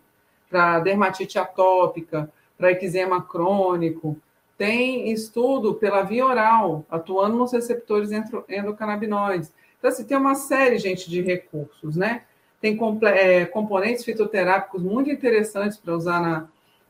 para 0.50 0.80
dermatite 0.80 1.40
atópica, 1.40 2.30
para 2.60 2.72
eczema 2.72 3.24
crônico. 3.24 4.16
Tem 4.56 5.10
estudo 5.12 5.74
pela 5.74 6.04
via 6.04 6.26
oral, 6.26 6.86
atuando 6.92 7.38
nos 7.38 7.52
receptores 7.52 8.12
endocannabinoides. 8.48 9.52
Então, 9.80 9.90
assim, 9.90 10.04
tem 10.04 10.18
uma 10.18 10.36
série, 10.36 10.78
gente, 10.78 11.10
de 11.10 11.22
recursos, 11.22 11.96
né? 11.96 12.24
tem 12.62 12.78
é, 13.04 13.46
componentes 13.46 14.04
fitoterápicos 14.04 14.84
muito 14.84 15.10
interessantes 15.10 15.78
para 15.78 15.96
usar 15.96 16.22
na, 16.22 16.48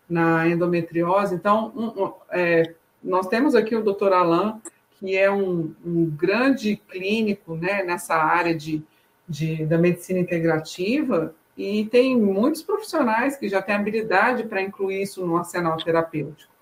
na 0.09 0.47
endometriose. 0.47 1.35
Então, 1.35 1.71
um, 1.75 2.03
um, 2.03 2.13
é, 2.31 2.73
nós 3.03 3.27
temos 3.27 3.55
aqui 3.55 3.75
o 3.75 3.83
doutor 3.83 4.13
Alain, 4.13 4.55
que 4.99 5.15
é 5.15 5.31
um, 5.31 5.73
um 5.85 6.05
grande 6.05 6.75
clínico 6.89 7.55
né, 7.55 7.83
nessa 7.83 8.15
área 8.15 8.55
de, 8.55 8.81
de, 9.27 9.65
da 9.65 9.77
medicina 9.77 10.19
integrativa, 10.19 11.33
e 11.59 11.83
tem 11.87 12.17
muitos 12.17 12.61
profissionais 12.61 13.35
que 13.35 13.49
já 13.49 13.61
têm 13.61 13.75
habilidade 13.75 14.43
para 14.43 14.61
incluir 14.61 15.01
isso 15.01 15.25
no 15.25 15.35
arsenal 15.35 15.75
terapêutico. 15.75 16.53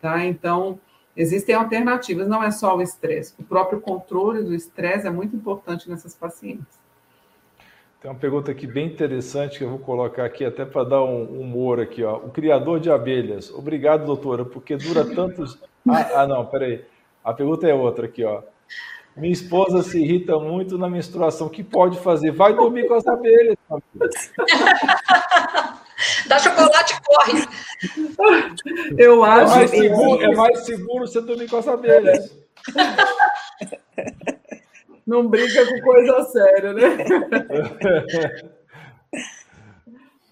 Tá? 0.00 0.24
Então, 0.24 0.80
existem 1.14 1.54
alternativas, 1.54 2.26
não 2.26 2.42
é 2.42 2.50
só 2.50 2.74
o 2.74 2.80
estresse. 2.80 3.34
O 3.38 3.44
próprio 3.44 3.78
controle 3.78 4.42
do 4.42 4.54
estresse 4.54 5.06
é 5.06 5.10
muito 5.10 5.36
importante 5.36 5.90
nessas 5.90 6.14
pacientes. 6.14 6.78
Tem 8.00 8.10
uma 8.10 8.16
pergunta 8.16 8.50
aqui 8.50 8.66
bem 8.66 8.86
interessante 8.86 9.58
que 9.58 9.64
eu 9.64 9.68
vou 9.68 9.80
colocar 9.80 10.24
aqui 10.24 10.46
até 10.46 10.64
para 10.64 10.82
dar 10.82 11.04
um 11.04 11.24
humor 11.38 11.78
aqui, 11.78 12.02
ó. 12.02 12.16
O 12.16 12.30
criador 12.30 12.80
de 12.80 12.90
abelhas. 12.90 13.50
Obrigado, 13.50 14.06
doutora, 14.06 14.46
porque 14.46 14.76
dura 14.76 15.04
tantos. 15.04 15.58
Ah, 15.90 16.22
ah, 16.22 16.26
não, 16.26 16.44
peraí. 16.44 16.84
A 17.24 17.32
pergunta 17.32 17.66
é 17.66 17.72
outra 17.72 18.04
aqui, 18.04 18.22
ó. 18.22 18.42
Minha 19.18 19.32
esposa 19.32 19.82
se 19.82 20.00
irrita 20.00 20.38
muito 20.38 20.78
na 20.78 20.88
menstruação. 20.88 21.48
O 21.48 21.50
que 21.50 21.64
pode 21.64 21.98
fazer? 21.98 22.30
Vai 22.30 22.54
dormir 22.54 22.86
com 22.86 22.94
as 22.94 23.06
abelhas. 23.06 23.56
Dá 26.28 26.38
chocolate 26.38 27.00
corre. 27.02 27.48
Eu 28.96 29.24
acho 29.24 29.52
é 29.52 29.56
mais, 29.56 29.70
seguro, 29.70 30.22
é 30.22 30.34
mais 30.34 30.58
seguro 30.60 31.06
você 31.06 31.20
dormir 31.20 31.48
com 31.48 31.56
as 31.56 31.66
abelhas. 31.66 32.38
Não 35.06 35.26
brinca 35.26 35.66
com 35.66 35.80
coisa 35.80 36.22
séria, 36.24 36.72
né? 36.72 36.82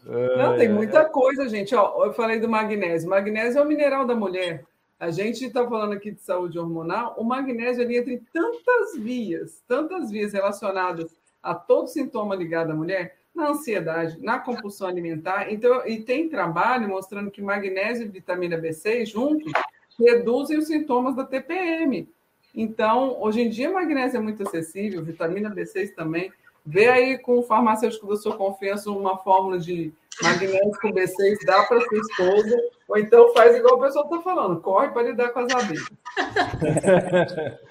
Não, 0.07 0.57
tem 0.57 0.69
muita 0.69 1.05
coisa, 1.07 1.49
gente. 1.49 1.75
Ó, 1.75 2.05
eu 2.05 2.13
falei 2.13 2.39
do 2.39 2.49
magnésio. 2.49 3.11
Magnésio 3.11 3.59
é 3.59 3.63
o 3.63 3.67
mineral 3.67 4.07
da 4.07 4.15
mulher. 4.15 4.65
A 4.99 5.11
gente 5.11 5.45
está 5.45 5.67
falando 5.69 5.93
aqui 5.93 6.11
de 6.11 6.21
saúde 6.21 6.59
hormonal. 6.59 7.15
O 7.19 7.25
magnésio 7.25 7.83
ele 7.83 7.99
entra 7.99 8.13
em 8.15 8.19
tantas 8.33 8.97
vias, 8.97 9.63
tantas 9.69 10.11
vias 10.11 10.33
relacionadas 10.33 11.15
a 11.43 11.55
todo 11.55 11.89
sintoma 11.89 12.35
ligado 12.35 12.71
à 12.73 12.75
mulher, 12.75 13.17
na 13.35 13.51
ansiedade, 13.51 14.19
na 14.23 14.39
compulsão 14.39 14.89
alimentar. 14.89 15.53
Então, 15.53 15.87
e 15.87 16.01
tem 16.01 16.31
trabalho 16.31 16.89
mostrando 16.89 17.31
que 17.31 17.43
magnésio 17.43 18.07
e 18.07 18.09
vitamina 18.09 18.59
B6 18.59 19.07
juntos 19.07 19.53
reduzem 19.99 20.59
os 20.59 20.67
sintomas 20.67 21.15
da 21.15 21.25
TPM. 21.25 22.09
Então, 22.55 23.21
hoje 23.21 23.43
em 23.43 23.51
dia, 23.51 23.71
magnésio 23.71 24.17
é 24.17 24.21
muito 24.21 24.43
acessível, 24.43 25.05
vitamina 25.05 25.51
B6 25.51 25.95
também. 25.95 26.33
Vê 26.65 26.89
aí 26.89 27.19
com 27.19 27.39
o 27.39 27.43
farmacêutico 27.43 28.09
da 28.09 28.17
sua 28.17 28.35
confiança 28.35 28.91
uma 28.91 29.19
fórmula 29.19 29.59
de 29.59 29.93
magnésio 30.23 30.81
com 30.81 30.93
B6, 30.93 31.39
dá 31.45 31.63
para 31.65 31.81
sua 31.81 31.99
esposa, 31.99 32.57
ou 32.89 32.99
então 32.99 33.33
faz 33.33 33.57
igual 33.57 33.77
o 33.77 33.81
pessoal 33.81 34.05
está 34.05 34.21
falando, 34.21 34.61
corre 34.61 34.89
para 34.89 35.03
lidar 35.03 35.31
com 35.31 35.41
as 35.41 35.53
abelhas. 35.53 35.89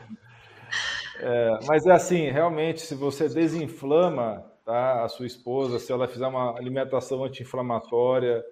É, 1.18 1.60
mas 1.66 1.86
é 1.86 1.94
assim, 1.94 2.30
realmente, 2.30 2.82
se 2.82 2.94
você 2.94 3.30
desinflama 3.30 4.46
tá, 4.66 5.06
a 5.06 5.08
sua 5.08 5.26
esposa, 5.26 5.80
se 5.80 5.92
ela 5.92 6.10
fizer 6.10 6.28
uma 6.28 6.58
alimentação 6.58 7.24
anti-inflamatória, 7.24 8.44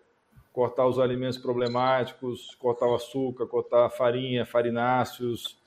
cortar 0.53 0.88
os 0.88 0.99
alimentos 0.99 1.38
problemáticos, 1.38 2.56
cortar 2.56 2.86
o 2.86 2.95
açúcar, 2.95 3.48
cortar 3.48 3.88
a 3.88 3.90
farinha, 3.90 4.45
farináceos, 4.45 5.60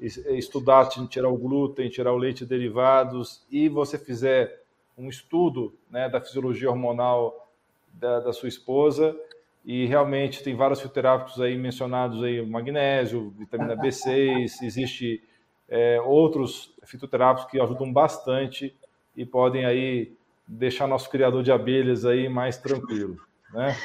estudar, 0.00 0.88
tirar 1.08 1.28
o 1.28 1.36
glúten, 1.36 1.90
tirar 1.90 2.12
o 2.12 2.16
leite 2.16 2.46
derivados, 2.46 3.44
e 3.50 3.68
você 3.68 3.98
fizer 3.98 4.62
um 4.96 5.08
estudo 5.08 5.76
né, 5.90 6.08
da 6.08 6.20
fisiologia 6.20 6.70
hormonal 6.70 7.49
da, 7.92 8.20
da, 8.20 8.32
sua 8.32 8.48
esposa, 8.48 9.16
e 9.64 9.86
realmente 9.86 10.42
tem 10.42 10.54
vários 10.54 10.80
fitoterápicos 10.80 11.40
aí 11.40 11.56
mencionados 11.56 12.22
aí, 12.22 12.44
magnésio, 12.44 13.30
vitamina 13.36 13.76
B6, 13.76 14.62
existe 14.62 15.22
é, 15.68 16.00
outros 16.00 16.74
fitoterápicos 16.84 17.50
que 17.50 17.60
ajudam 17.60 17.92
bastante 17.92 18.74
e 19.16 19.24
podem 19.24 19.64
aí 19.64 20.12
deixar 20.46 20.86
nosso 20.86 21.08
criador 21.10 21.42
de 21.42 21.52
abelhas 21.52 22.04
aí 22.04 22.28
mais 22.28 22.58
tranquilo, 22.58 23.20
né? 23.52 23.76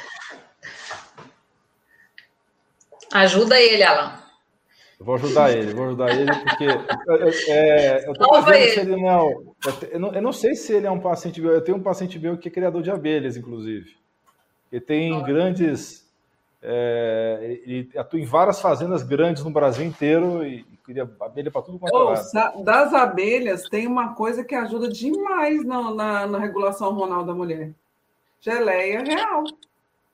Ajuda 3.11 3.60
ele, 3.60 3.84
Alan. 3.84 4.24
Eu 4.99 5.05
vou 5.05 5.15
ajudar 5.15 5.51
ele, 5.51 5.73
vou 5.73 5.88
ajudar 5.88 6.09
ele, 6.15 6.31
porque 6.34 6.65
é, 7.51 8.07
eu 8.07 8.13
estou 8.13 8.41
vendo 8.43 8.69
se 8.69 8.80
ele 8.80 8.95
não, 8.95 9.53
eu 9.91 9.99
não. 9.99 10.13
Eu 10.13 10.22
não 10.22 10.31
sei 10.31 10.55
se 10.55 10.73
ele 10.73 10.88
é 10.88 10.91
um 10.91 11.01
paciente 11.01 11.41
meu. 11.41 11.51
Eu 11.51 11.61
tenho 11.61 11.77
um 11.77 11.84
paciente 11.84 12.17
meu 12.17 12.38
que 12.38 12.47
é 12.47 12.51
criador 12.51 12.81
de 12.81 12.89
abelhas, 12.89 13.35
inclusive. 13.35 13.95
Ele 14.72 14.81
tem 14.81 15.22
grandes. 15.23 16.05
É, 16.61 17.59
ele 17.65 17.89
atua 17.95 18.19
em 18.19 18.26
várias 18.26 18.59
fazendas 18.61 19.03
grandes 19.03 19.43
no 19.43 19.51
Brasil 19.51 19.85
inteiro 19.85 20.45
e 20.45 20.65
cria 20.84 21.09
abelha 21.22 21.51
para 21.51 21.61
tudo 21.61 21.77
quanto 21.77 21.95
oh, 21.95 22.63
Das 22.63 22.93
abelhas, 22.93 23.63
tem 23.69 23.85
uma 23.88 24.15
coisa 24.15 24.43
que 24.43 24.55
ajuda 24.55 24.88
demais 24.88 25.63
na, 25.65 25.93
na, 25.93 26.27
na 26.27 26.39
regulação 26.39 26.88
hormonal 26.88 27.23
da 27.26 27.34
mulher: 27.34 27.72
geleia 28.39 29.03
real. 29.03 29.43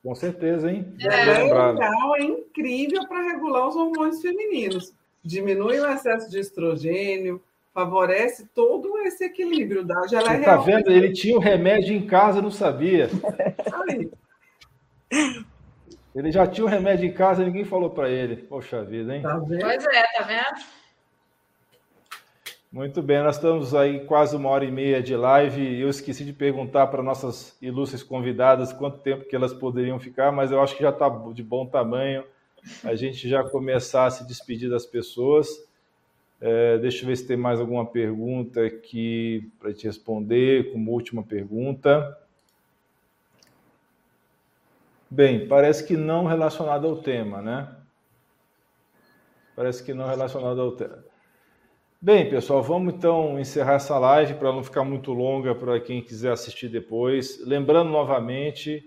Com 0.04 0.16
certeza, 0.16 0.72
hein? 0.72 0.94
É, 1.00 1.44
legal, 1.44 2.16
é 2.16 2.24
incrível 2.24 3.08
para 3.08 3.22
regular 3.22 3.68
os 3.68 3.76
hormônios 3.76 4.22
femininos. 4.22 4.94
Diminui 5.24 5.80
o 5.80 5.86
excesso 5.92 6.30
de 6.30 6.40
estrogênio, 6.40 7.42
favorece 7.74 8.48
todo 8.54 8.98
esse 9.00 9.24
equilíbrio 9.26 9.84
da. 9.84 10.00
Você 10.02 10.42
tá 10.42 10.58
vendo? 10.58 10.92
Ele 10.92 11.14
tinha 11.14 11.38
o 11.38 11.40
remédio 11.40 11.96
em 11.96 12.08
casa, 12.08 12.42
não 12.42 12.50
sabia. 12.50 13.10
Aí. 13.88 14.12
Ele 16.16 16.32
já 16.32 16.46
tinha 16.48 16.66
o 16.66 16.70
remédio 16.70 17.06
em 17.06 17.14
casa, 17.14 17.46
ninguém 17.46 17.64
falou 17.64 17.90
para 17.90 18.10
ele. 18.10 18.36
Poxa 18.36 18.84
vida, 18.84 19.16
hein? 19.16 19.22
Tá 19.22 19.40
pois 19.40 19.86
é, 19.86 20.04
tá 20.18 20.24
vendo? 20.24 20.81
Muito 22.72 23.02
bem, 23.02 23.22
nós 23.22 23.36
estamos 23.36 23.76
aí 23.76 24.06
quase 24.06 24.34
uma 24.34 24.48
hora 24.48 24.64
e 24.64 24.72
meia 24.72 25.04
de 25.04 25.14
live 25.14 25.82
eu 25.82 25.90
esqueci 25.90 26.24
de 26.24 26.32
perguntar 26.32 26.88
para 26.88 27.04
nossas 27.04 27.58
ilustres 27.62 28.02
convidadas 28.02 28.72
quanto 28.72 29.00
tempo 29.00 29.26
que 29.26 29.36
elas 29.36 29.54
poderiam 29.54 30.00
ficar, 30.00 30.32
mas 30.32 30.54
eu 30.54 30.62
acho 30.62 30.78
que 30.78 30.82
já 30.82 30.90
está 30.90 31.10
de 31.34 31.44
bom 31.44 31.66
tamanho 31.66 32.24
a 32.86 32.96
gente 32.96 33.28
já 33.28 33.44
começar 33.44 34.06
a 34.06 34.12
se 34.12 34.26
despedir 34.26 34.70
das 34.70 34.86
pessoas. 34.86 35.50
É, 36.40 36.78
deixa 36.78 37.04
eu 37.04 37.08
ver 37.08 37.18
se 37.18 37.28
tem 37.28 37.36
mais 37.36 37.60
alguma 37.60 37.86
pergunta 37.86 38.66
aqui 38.66 39.52
para 39.60 39.74
te 39.74 39.86
responder, 39.86 40.72
como 40.72 40.92
última 40.92 41.24
pergunta. 41.24 42.18
Bem, 45.10 45.46
parece 45.46 45.86
que 45.86 45.98
não 45.98 46.26
relacionado 46.26 46.88
ao 46.88 47.02
tema, 47.02 47.42
né? 47.42 47.76
Parece 49.58 49.84
que 49.84 49.94
não 49.94 50.08
relacionado 50.08 50.62
ao 50.62 50.72
tema. 50.72 51.11
Bem, 52.04 52.28
pessoal, 52.28 52.64
vamos 52.64 52.96
então 52.96 53.40
encerrar 53.40 53.76
essa 53.76 54.00
live 54.00 54.34
para 54.34 54.52
não 54.52 54.64
ficar 54.64 54.84
muito 54.84 55.14
longa 55.14 55.54
para 55.54 55.80
quem 55.80 56.02
quiser 56.02 56.32
assistir 56.32 56.68
depois. 56.68 57.40
Lembrando 57.46 57.92
novamente, 57.92 58.84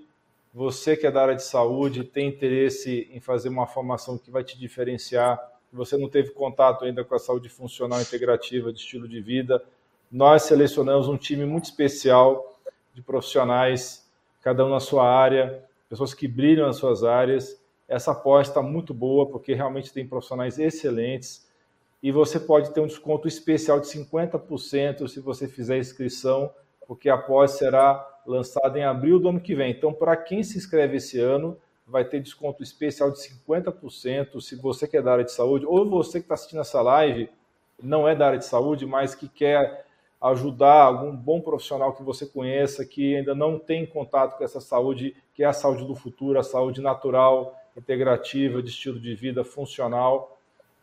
você 0.53 0.97
que 0.97 1.07
é 1.07 1.13
da 1.13 1.23
área 1.23 1.37
de 1.37 1.45
saúde, 1.45 2.03
tem 2.03 2.27
interesse 2.27 3.09
em 3.13 3.21
fazer 3.21 3.51
uma 3.51 3.69
formação 3.69 4.19
que 4.19 4.33
vai 4.33 4.43
te 4.43 4.59
diferenciar, 4.59 5.39
você 5.73 5.97
não 5.97 6.09
teve 6.09 6.31
contato 6.31 6.85
ainda 6.85 7.05
com 7.05 7.15
a 7.15 7.19
saúde 7.21 7.49
funcional 7.49 8.01
integrativa 8.01 8.73
de 8.73 8.81
estilo 8.81 9.07
de 9.07 9.21
vida, 9.21 9.63
nós 10.11 10.43
selecionamos 10.43 11.07
um 11.07 11.17
time 11.17 11.47
muito 11.47 11.67
especial 11.67 12.59
de 12.93 13.01
profissionais, 13.01 14.11
cada 14.43 14.67
um 14.67 14.71
na 14.71 14.81
sua 14.81 15.09
área, 15.09 15.63
pessoas 15.89 16.13
que 16.15 16.27
brilham 16.27 16.67
nas 16.67 16.79
suas 16.79 17.05
áreas. 17.05 17.63
Essa 17.87 18.11
aposta 18.11 18.59
está 18.59 18.61
muito 18.61 18.93
boa, 18.93 19.29
porque 19.29 19.55
realmente 19.55 19.93
tem 19.93 20.05
profissionais 20.05 20.59
excelentes 20.59 21.44
e 22.05 22.13
você 22.13 22.39
pode 22.39 22.71
ter 22.75 22.83
um 22.83 22.87
desconto 22.87 23.27
especial 23.27 23.81
de 23.81 23.87
50% 23.87 25.09
se 25.09 25.21
você 25.21 25.49
fizer 25.49 25.79
inscrição, 25.79 26.53
porque 26.87 27.09
a 27.09 27.17
pós 27.17 27.53
será 27.53 28.07
lançada 28.27 28.79
em 28.79 28.85
abril 28.85 29.19
do 29.19 29.31
ano 29.31 29.41
que 29.41 29.55
vem. 29.55 29.71
Então, 29.71 29.91
para 29.91 30.15
quem 30.15 30.43
se 30.43 30.59
inscreve 30.59 30.99
esse 30.99 31.19
ano, 31.19 31.57
vai 31.87 32.05
ter 32.05 32.21
desconto 32.21 32.63
especial 32.63 33.11
de 33.11 33.17
50% 33.17 34.39
se 34.43 34.55
você 34.55 34.87
que 34.87 34.99
é 34.99 35.01
da 35.01 35.13
área 35.13 35.25
de 35.25 35.33
saúde, 35.33 35.65
ou 35.65 35.89
você 35.89 36.19
que 36.19 36.27
está 36.27 36.35
assistindo 36.35 36.61
essa 36.61 36.83
live 36.83 37.31
não 37.83 38.07
é 38.07 38.15
da 38.15 38.27
área 38.27 38.39
de 38.39 38.45
saúde, 38.45 38.85
mas 38.85 39.15
que 39.15 39.27
quer 39.27 39.87
ajudar 40.21 40.83
algum 40.83 41.17
bom 41.17 41.41
profissional 41.41 41.95
que 41.95 42.03
você 42.03 42.27
conheça, 42.27 42.85
que 42.85 43.17
ainda 43.17 43.35
não 43.35 43.59
tem 43.59 43.87
contato 43.87 44.37
com 44.37 44.45
essa 44.45 44.61
saúde, 44.61 45.17
que 45.33 45.43
é 45.43 45.47
a 45.47 45.55
saúde 45.55 45.87
do 45.87 45.95
futuro, 45.95 46.39
a 46.39 46.43
saúde 46.43 46.83
natural, 46.83 47.59
integrativa, 47.75 48.63
de 48.63 48.69
estilo 48.69 49.01
de 49.01 49.15
vida 49.15 49.43
funcional 49.43 50.34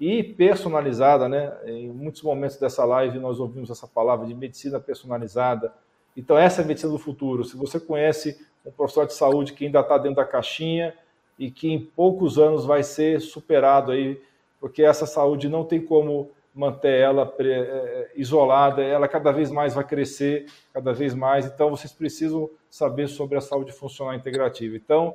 e 0.02 0.24
personalizada, 0.24 1.30
né? 1.30 1.56
Em 1.64 1.88
muitos 1.92 2.24
momentos 2.24 2.58
dessa 2.58 2.84
live 2.84 3.20
nós 3.20 3.40
ouvimos 3.40 3.70
essa 3.70 3.88
palavra 3.88 4.26
de 4.26 4.34
medicina 4.34 4.80
personalizada. 4.80 5.72
Então 6.18 6.36
essa 6.36 6.62
é 6.62 6.66
a 6.66 6.68
medicina 6.68 6.92
do 6.92 6.98
futuro. 6.98 7.46
Se 7.46 7.56
você 7.56 7.80
conhece 7.80 8.44
um 8.66 8.72
profissional 8.72 9.06
de 9.06 9.14
saúde 9.14 9.54
que 9.54 9.64
ainda 9.64 9.82
está 9.82 10.00
dentro 10.00 10.16
da 10.16 10.26
caixinha 10.26 10.96
e 11.38 11.52
que 11.52 11.72
em 11.72 11.80
poucos 11.80 12.40
anos 12.40 12.66
vai 12.66 12.82
ser 12.82 13.22
superado 13.22 13.92
aí, 13.92 14.20
porque 14.60 14.82
essa 14.82 15.06
saúde 15.06 15.48
não 15.48 15.64
tem 15.64 15.80
como 15.80 16.32
manter 16.54 17.00
ela 17.00 17.32
é, 17.40 18.12
isolada, 18.16 18.82
ela 18.82 19.08
cada 19.08 19.32
vez 19.32 19.52
mais 19.52 19.76
vai 19.76 19.84
crescer, 19.84 20.48
cada 20.74 20.92
vez 20.92 21.14
mais. 21.14 21.46
Então 21.46 21.70
vocês 21.70 21.94
precisam 21.94 22.50
saber 22.72 23.08
sobre 23.08 23.38
a 23.38 23.42
saúde 23.42 23.72
funcional 23.72 24.16
integrativa. 24.16 24.76
Então 24.76 25.14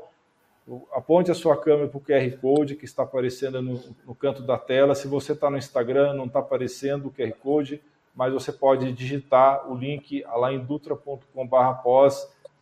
aponte 0.93 1.31
a 1.31 1.35
sua 1.35 1.57
câmera 1.57 1.89
para 1.89 1.99
o 1.99 2.01
QR 2.01 2.39
Code 2.41 2.75
que 2.75 2.85
está 2.85 3.05
aparecendo 3.05 3.63
no, 3.63 3.81
no 4.05 4.15
canto 4.15 4.43
da 4.43 4.59
tela. 4.59 4.95
Se 4.95 5.07
você 5.07 5.33
está 5.33 5.49
no 5.49 5.57
Instagram, 5.57 6.15
não 6.15 6.27
está 6.27 6.41
aparecendo 6.41 7.07
o 7.07 7.11
QR 7.11 7.33
Code, 7.41 7.81
mas 8.15 8.33
você 8.33 8.51
pode 8.51 8.93
digitar 8.93 9.71
o 9.71 9.77
link 9.77 10.25
lá 10.25 10.53
em 10.53 10.59
dutra.com.br 10.59 11.19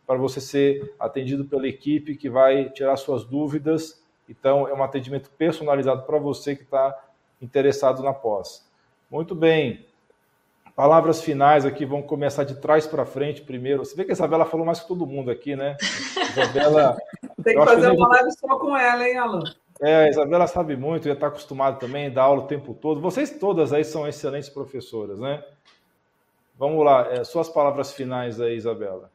para 0.05 0.17
você 0.17 0.39
ser 0.39 0.93
atendido 0.99 1.45
pela 1.45 1.67
equipe 1.67 2.15
que 2.15 2.29
vai 2.29 2.69
tirar 2.69 2.95
suas 2.97 3.23
dúvidas. 3.23 4.03
Então, 4.29 4.67
é 4.67 4.73
um 4.73 4.83
atendimento 4.83 5.31
personalizado 5.31 6.03
para 6.03 6.19
você 6.19 6.55
que 6.55 6.63
está 6.63 6.95
interessado 7.41 8.03
na 8.03 8.13
pós. 8.13 8.69
Muito 9.09 9.33
bem. 9.33 9.85
Palavras 10.75 11.21
finais 11.21 11.65
aqui, 11.65 11.85
vamos 11.85 12.05
começar 12.05 12.43
de 12.43 12.55
trás 12.55 12.85
para 12.85 13.05
frente 13.05 13.41
primeiro. 13.41 13.85
Você 13.85 13.95
vê 13.95 14.03
que 14.03 14.11
a 14.11 14.13
Isabela 14.13 14.45
falou 14.45 14.65
mais 14.65 14.81
que 14.81 14.87
todo 14.87 15.07
mundo 15.07 15.31
aqui, 15.31 15.55
né? 15.55 15.77
Isabela. 16.35 16.97
Tem 17.41 17.57
que 17.57 17.65
fazer 17.65 17.91
uma 17.91 18.07
live 18.09 18.31
só 18.33 18.59
com 18.59 18.75
ela, 18.75 19.07
hein, 19.07 19.17
Alan? 19.17 19.43
É, 19.81 20.03
a 20.03 20.09
Isabela 20.09 20.47
sabe 20.47 20.75
muito, 20.75 21.07
já 21.07 21.13
está 21.13 21.27
acostumada 21.27 21.77
também 21.77 22.07
a 22.07 22.09
dar 22.09 22.23
aula 22.23 22.43
o 22.43 22.47
tempo 22.47 22.73
todo. 22.73 22.99
Vocês 22.99 23.31
todas 23.31 23.71
aí 23.71 23.85
são 23.85 24.05
excelentes 24.05 24.49
professoras, 24.49 25.17
né? 25.17 25.41
Vamos 26.59 26.83
lá, 26.83 27.07
é, 27.09 27.23
suas 27.23 27.47
palavras 27.47 27.93
finais 27.93 28.41
aí, 28.41 28.57
Isabela. 28.57 29.09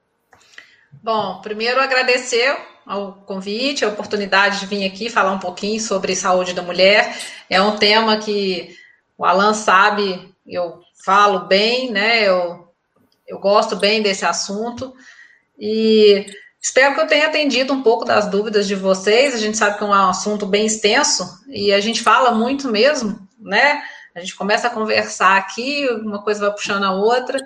Bom, 1.02 1.40
primeiro 1.42 1.78
agradecer 1.78 2.56
ao 2.86 3.12
convite, 3.12 3.84
a 3.84 3.88
oportunidade 3.88 4.60
de 4.60 4.66
vir 4.66 4.86
aqui 4.86 5.10
falar 5.10 5.32
um 5.32 5.38
pouquinho 5.38 5.78
sobre 5.78 6.16
saúde 6.16 6.54
da 6.54 6.62
mulher. 6.62 7.16
É 7.50 7.60
um 7.60 7.76
tema 7.76 8.16
que 8.16 8.74
o 9.16 9.24
Alan 9.26 9.52
sabe, 9.52 10.34
eu 10.46 10.80
falo 11.04 11.40
bem, 11.40 11.90
né? 11.90 12.26
Eu, 12.26 12.68
eu 13.26 13.38
gosto 13.38 13.76
bem 13.76 14.02
desse 14.02 14.24
assunto 14.24 14.94
e 15.58 16.26
espero 16.60 16.94
que 16.94 17.00
eu 17.00 17.06
tenha 17.06 17.26
atendido 17.26 17.72
um 17.72 17.82
pouco 17.82 18.04
das 18.04 18.30
dúvidas 18.30 18.66
de 18.66 18.74
vocês. 18.74 19.34
A 19.34 19.38
gente 19.38 19.56
sabe 19.56 19.78
que 19.78 19.84
é 19.84 19.86
um 19.86 19.92
assunto 19.92 20.46
bem 20.46 20.66
extenso 20.66 21.24
e 21.48 21.72
a 21.72 21.80
gente 21.80 22.02
fala 22.02 22.32
muito 22.32 22.68
mesmo, 22.68 23.28
né? 23.38 23.82
A 24.14 24.20
gente 24.20 24.34
começa 24.34 24.66
a 24.66 24.70
conversar 24.70 25.36
aqui, 25.36 25.88
uma 25.88 26.22
coisa 26.22 26.40
vai 26.40 26.52
puxando 26.52 26.84
a 26.84 26.92
outra, 26.92 27.38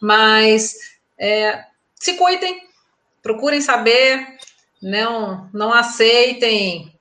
mas 0.00 0.76
é, 1.18 1.64
se 1.94 2.14
cuidem, 2.14 2.60
procurem 3.22 3.60
saber, 3.60 4.26
não, 4.80 5.48
não 5.54 5.72
aceitem 5.72 6.92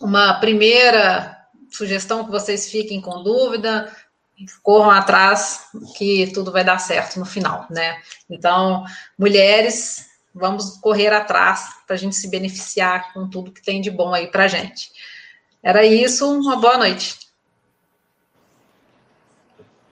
uma 0.00 0.38
primeira 0.38 1.36
sugestão 1.70 2.24
que 2.24 2.30
vocês 2.30 2.70
fiquem 2.70 3.00
com 3.00 3.22
dúvida, 3.22 3.92
corram 4.62 4.90
atrás 4.90 5.68
que 5.96 6.30
tudo 6.32 6.52
vai 6.52 6.64
dar 6.64 6.78
certo 6.78 7.18
no 7.18 7.24
final, 7.24 7.66
né? 7.70 8.00
Então, 8.28 8.84
mulheres, 9.18 10.08
vamos 10.34 10.76
correr 10.78 11.12
atrás 11.12 11.76
para 11.86 11.94
a 11.94 11.98
gente 11.98 12.16
se 12.16 12.28
beneficiar 12.28 13.12
com 13.12 13.28
tudo 13.28 13.52
que 13.52 13.62
tem 13.62 13.80
de 13.80 13.90
bom 13.90 14.14
aí 14.14 14.30
para 14.30 14.48
gente. 14.48 14.92
Era 15.62 15.84
isso, 15.84 16.30
uma 16.30 16.56
boa 16.56 16.78
noite. 16.78 17.18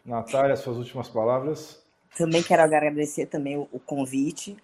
Natália, 0.05 0.56
suas 0.56 0.77
últimas 0.77 1.09
palavras. 1.09 1.82
Também 2.16 2.43
quero 2.43 2.62
agradecer 2.62 3.27
também 3.27 3.56
o, 3.56 3.68
o 3.73 3.81
convite. 3.81 4.56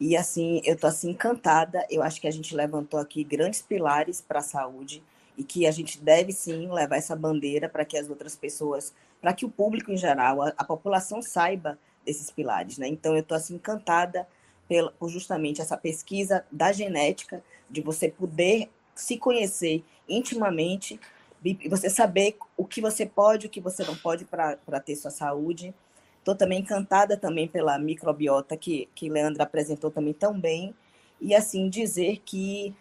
E 0.00 0.16
assim, 0.16 0.60
eu 0.64 0.76
tô 0.76 0.86
assim 0.86 1.10
encantada. 1.10 1.86
Eu 1.88 2.02
acho 2.02 2.20
que 2.20 2.26
a 2.26 2.30
gente 2.30 2.54
levantou 2.54 2.98
aqui 2.98 3.22
grandes 3.22 3.62
pilares 3.62 4.20
para 4.20 4.40
a 4.40 4.42
saúde 4.42 5.02
e 5.36 5.44
que 5.44 5.66
a 5.66 5.70
gente 5.70 6.00
deve 6.00 6.32
sim 6.32 6.68
levar 6.70 6.96
essa 6.96 7.14
bandeira 7.14 7.68
para 7.68 7.84
que 7.84 7.96
as 7.96 8.10
outras 8.10 8.34
pessoas, 8.34 8.92
para 9.20 9.32
que 9.32 9.44
o 9.44 9.50
público 9.50 9.90
em 9.90 9.96
geral, 9.96 10.42
a, 10.42 10.48
a, 10.56 10.64
população 10.64 11.20
saiba 11.20 11.78
desses 12.04 12.30
pilares, 12.30 12.78
né? 12.78 12.88
Então 12.88 13.14
eu 13.14 13.20
estou 13.20 13.36
assim 13.36 13.54
encantada 13.54 14.26
pela, 14.68 14.92
por 14.92 15.08
justamente 15.08 15.60
essa 15.60 15.76
pesquisa 15.76 16.44
da 16.50 16.72
genética, 16.72 17.42
de 17.68 17.80
você 17.80 18.08
poder 18.08 18.70
se 18.94 19.16
conhecer 19.16 19.84
intimamente 20.08 21.00
e 21.44 21.68
você 21.68 21.88
saber 21.88 22.36
o 22.56 22.64
que 22.64 22.80
você 22.80 23.06
pode, 23.06 23.46
o 23.46 23.50
que 23.50 23.60
você 23.60 23.84
não 23.84 23.96
pode 23.96 24.24
para 24.24 24.80
ter 24.80 24.96
sua 24.96 25.10
saúde. 25.10 25.74
Estou 26.18 26.34
também 26.34 26.60
encantada 26.60 27.16
também 27.16 27.46
pela 27.46 27.78
microbiota 27.78 28.56
que 28.56 28.88
que 28.94 29.08
Leandra 29.08 29.44
apresentou 29.44 29.90
também 29.90 30.12
tão 30.12 30.38
bem 30.38 30.74
e 31.20 31.34
assim 31.34 31.68
dizer 31.68 32.20
que 32.24 32.74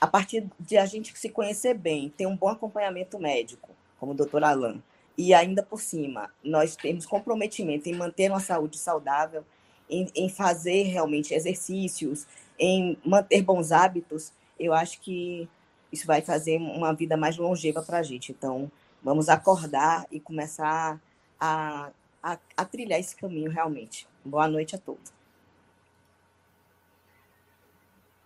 a 0.00 0.06
partir 0.06 0.48
de 0.58 0.78
a 0.78 0.86
gente 0.86 1.16
se 1.16 1.28
conhecer 1.28 1.74
bem, 1.74 2.08
ter 2.08 2.26
um 2.26 2.36
bom 2.36 2.48
acompanhamento 2.48 3.18
médico, 3.18 3.68
como 3.98 4.12
o 4.12 4.14
doutor 4.14 4.42
Alain, 4.42 4.82
e 5.20 5.34
ainda 5.34 5.62
por 5.62 5.82
cima, 5.82 6.30
nós 6.42 6.74
temos 6.74 7.04
comprometimento 7.04 7.90
em 7.90 7.94
manter 7.94 8.30
uma 8.30 8.40
saúde 8.40 8.78
saudável, 8.78 9.44
em, 9.88 10.06
em 10.14 10.30
fazer 10.30 10.84
realmente 10.84 11.34
exercícios, 11.34 12.26
em 12.58 12.96
manter 13.04 13.42
bons 13.42 13.70
hábitos, 13.70 14.32
eu 14.58 14.72
acho 14.72 14.98
que 15.02 15.46
isso 15.92 16.06
vai 16.06 16.22
fazer 16.22 16.56
uma 16.56 16.94
vida 16.94 17.18
mais 17.18 17.36
longeva 17.36 17.82
para 17.82 17.98
a 17.98 18.02
gente. 18.02 18.32
Então, 18.32 18.72
vamos 19.02 19.28
acordar 19.28 20.06
e 20.10 20.18
começar 20.18 20.98
a, 21.38 21.90
a, 22.22 22.38
a 22.56 22.64
trilhar 22.64 22.98
esse 22.98 23.14
caminho 23.14 23.50
realmente. 23.50 24.08
Boa 24.24 24.48
noite 24.48 24.74
a 24.74 24.78
todos. 24.78 25.19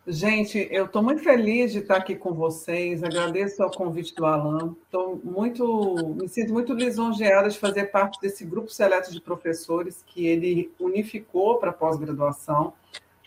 Gente, 0.06 0.68
eu 0.70 0.84
estou 0.84 1.02
muito 1.02 1.22
feliz 1.22 1.72
de 1.72 1.78
estar 1.78 1.96
aqui 1.96 2.14
com 2.14 2.34
vocês. 2.34 3.02
Agradeço 3.02 3.62
o 3.62 3.70
convite 3.70 4.14
do 4.14 4.26
Alan. 4.26 4.76
Estou 4.84 5.18
muito, 5.24 6.14
me 6.14 6.28
sinto 6.28 6.52
muito 6.52 6.74
lisonjeada 6.74 7.48
de 7.48 7.58
fazer 7.58 7.86
parte 7.86 8.20
desse 8.20 8.44
grupo 8.44 8.68
seleto 8.68 9.10
de 9.10 9.18
professores 9.18 10.04
que 10.06 10.26
ele 10.26 10.70
unificou 10.78 11.56
para 11.56 11.72
pós-graduação. 11.72 12.74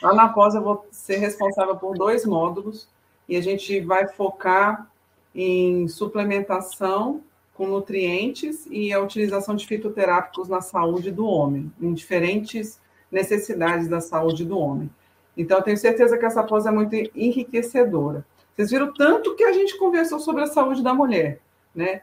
Lá 0.04 0.14
na 0.14 0.30
pós 0.30 0.54
eu 0.54 0.62
vou 0.62 0.86
ser 0.92 1.18
responsável 1.18 1.76
por 1.76 1.98
dois 1.98 2.24
módulos 2.28 2.88
e 3.28 3.36
a 3.36 3.42
gente 3.42 3.80
vai 3.80 4.08
focar 4.08 4.88
em 5.34 5.88
suplementação 5.88 7.24
com 7.56 7.66
nutrientes 7.66 8.68
e 8.70 8.94
a 8.94 9.02
utilização 9.02 9.56
de 9.56 9.66
fitoterápicos 9.66 10.48
na 10.48 10.62
saúde 10.62 11.10
do 11.10 11.26
homem, 11.26 11.72
em 11.82 11.92
diferentes 11.92 12.80
necessidades 13.12 13.88
da 13.88 14.00
saúde 14.00 14.46
do 14.46 14.60
homem. 14.60 14.92
Então, 15.38 15.60
eu 15.60 15.64
tenho 15.64 15.78
certeza 15.78 16.18
que 16.18 16.26
essa 16.26 16.44
pós 16.44 16.66
é 16.66 16.72
muito 16.72 16.96
enriquecedora. 17.16 18.26
Vocês 18.56 18.72
viram 18.72 18.92
tanto 18.92 19.36
que 19.36 19.44
a 19.44 19.54
gente 19.54 19.78
conversou 19.78 20.20
sobre 20.20 20.44
a 20.44 20.48
saúde 20.48 20.82
da 20.82 20.94
mulher, 20.94 21.40
né? 21.76 22.02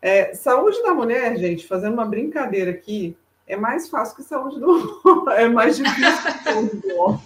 É, 0.00 0.32
saúde 0.32 0.82
da 0.82 0.94
mulher, 0.94 1.36
gente, 1.36 1.66
fazendo 1.66 1.92
uma 1.92 2.06
brincadeira 2.06 2.70
aqui, 2.70 3.14
é 3.46 3.54
mais 3.54 3.90
fácil 3.90 4.16
que 4.16 4.22
saúde 4.22 4.58
do 4.58 4.70
homem, 5.04 5.36
é 5.36 5.46
mais 5.46 5.76
difícil 5.76 6.32
que 6.32 6.44
saúde 6.44 6.76
do 6.76 6.96
homem, 6.96 7.20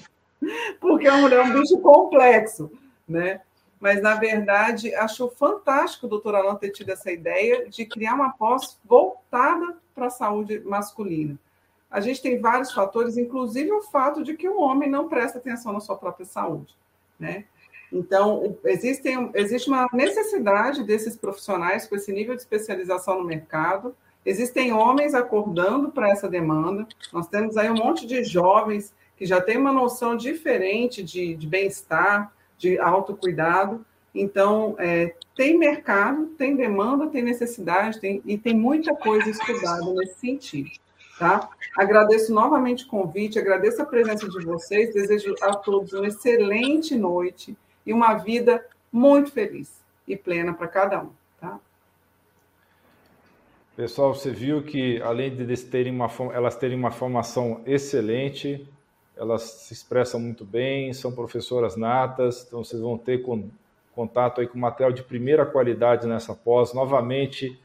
porque 0.81 1.07
a 1.07 1.19
mulher 1.19 1.39
é 1.39 1.43
um 1.45 1.61
bicho 1.61 1.79
complexo, 1.79 2.73
né? 3.07 3.41
Mas, 3.79 4.03
na 4.03 4.17
verdade, 4.17 4.93
acho 4.95 5.29
fantástico 5.29 6.07
o 6.07 6.09
doutor 6.09 6.35
Alan 6.35 6.57
ter 6.57 6.71
tido 6.71 6.91
essa 6.91 7.13
ideia 7.13 7.69
de 7.69 7.85
criar 7.85 8.15
uma 8.15 8.33
pós 8.33 8.81
voltada 8.85 9.77
para 9.95 10.07
a 10.07 10.11
saúde 10.11 10.61
masculina 10.65 11.39
a 11.95 12.01
gente 12.01 12.21
tem 12.21 12.41
vários 12.41 12.73
fatores, 12.73 13.17
inclusive 13.17 13.71
o 13.71 13.81
fato 13.81 14.25
de 14.25 14.35
que 14.35 14.49
o 14.49 14.59
homem 14.61 14.91
não 14.91 15.09
presta 15.09 15.39
atenção 15.39 15.73
na 15.73 15.79
sua 15.79 15.97
própria 15.97 16.27
saúde, 16.27 16.75
né? 17.17 17.45
Então, 17.93 18.59
existem, 18.65 19.31
existe 19.33 19.69
uma 19.69 19.89
necessidade 19.93 20.83
desses 20.83 21.17
profissionais 21.17 21.87
com 21.87 21.95
esse 21.95 22.13
nível 22.13 22.35
de 22.35 22.41
especialização 22.41 23.21
no 23.21 23.25
mercado. 23.25 23.95
Existem 24.27 24.73
homens 24.73 25.15
acordando 25.15 25.93
para 25.93 26.11
essa 26.11 26.29
demanda. 26.29 26.85
Nós 27.13 27.29
temos 27.29 27.57
aí 27.57 27.71
um 27.71 27.77
monte 27.77 28.09
de 28.09 28.25
jovens 28.25 28.93
que 29.17 29.25
já 29.25 29.41
têm 29.41 29.57
uma 29.57 29.71
noção 29.71 30.17
diferente 30.17 31.01
de, 31.01 31.37
de 31.37 31.47
bem-estar, 31.47 32.33
de 32.59 32.77
autocuidado. 32.77 33.87
Então, 34.13 34.75
é, 34.81 35.15
tem 35.37 35.57
mercado, 35.57 36.27
tem 36.37 36.57
demanda, 36.57 37.07
tem 37.07 37.23
necessidade, 37.23 38.01
tem, 38.01 38.21
e 38.27 38.37
tem 38.37 38.53
muita 38.53 38.97
coisa 38.97 39.31
estudada 39.31 39.85
nesse 39.93 40.19
sentido. 40.19 40.71
Tá? 41.17 41.49
Agradeço 41.77 42.33
novamente 42.33 42.85
o 42.85 42.89
convite, 42.89 43.39
agradeço 43.39 43.83
a 43.83 43.87
presença 43.87 44.29
de 44.29 44.45
vocês, 44.45 44.95
desejo 44.95 45.35
a 45.41 45.55
todos 45.57 45.93
uma 45.93 46.07
excelente 46.07 46.97
noite 46.97 47.57
e 47.85 47.93
uma 47.93 48.15
vida 48.15 48.65
muito 48.93 49.33
feliz 49.33 49.83
e 50.07 50.17
plena 50.17 50.55
para 50.55 50.69
cada 50.69 51.03
um. 51.03 51.11
Tá? 51.41 51.59
Pessoal, 53.77 54.15
você 54.15 54.31
viu 54.31 54.63
que 54.63 55.03
além 55.03 55.35
de 55.35 55.57
terem 55.65 55.93
uma, 55.93 56.09
elas 56.33 56.57
terem 56.57 56.79
uma 56.79 56.93
formação 56.93 57.61
excelente, 57.67 58.69
elas 59.17 59.43
se 59.43 59.73
expressam 59.73 60.21
muito 60.21 60.45
bem, 60.45 60.93
são 60.93 61.11
professoras 61.11 61.77
natas, 61.77 62.45
então 62.47 62.63
vocês 62.63 62.81
vão 62.81 62.97
ter 62.97 63.25
contato 63.93 64.41
aí 64.41 64.47
com 64.47 64.59
material 64.59 64.93
de 64.93 65.03
primeira 65.03 65.45
qualidade 65.45 66.07
nessa 66.07 66.35
pós. 66.35 66.73
Novamente, 66.73 67.59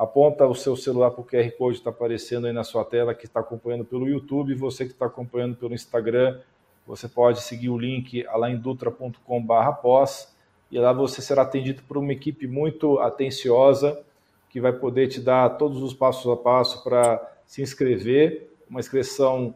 aponta 0.00 0.46
o 0.46 0.54
seu 0.54 0.76
celular 0.76 1.10
para 1.10 1.20
o 1.20 1.24
QR 1.24 1.50
Code 1.58 1.74
que 1.74 1.80
está 1.80 1.90
aparecendo 1.90 2.46
aí 2.46 2.54
na 2.54 2.64
sua 2.64 2.86
tela, 2.86 3.14
que 3.14 3.26
está 3.26 3.40
acompanhando 3.40 3.84
pelo 3.84 4.08
YouTube, 4.08 4.54
você 4.54 4.86
que 4.86 4.92
está 4.92 5.04
acompanhando 5.04 5.56
pelo 5.56 5.74
Instagram, 5.74 6.40
você 6.86 7.06
pode 7.06 7.42
seguir 7.42 7.68
o 7.68 7.76
link 7.76 8.26
alaindutra.com.br 8.26 9.72
pós, 9.82 10.34
e 10.70 10.78
lá 10.78 10.90
você 10.90 11.20
será 11.20 11.42
atendido 11.42 11.82
por 11.82 11.98
uma 11.98 12.12
equipe 12.12 12.46
muito 12.46 12.98
atenciosa, 12.98 14.00
que 14.48 14.58
vai 14.58 14.72
poder 14.72 15.06
te 15.08 15.20
dar 15.20 15.50
todos 15.50 15.82
os 15.82 15.92
passos 15.92 16.32
a 16.32 16.36
passo 16.36 16.82
para 16.82 17.20
se 17.46 17.60
inscrever, 17.60 18.48
uma 18.70 18.80
inscrição 18.80 19.54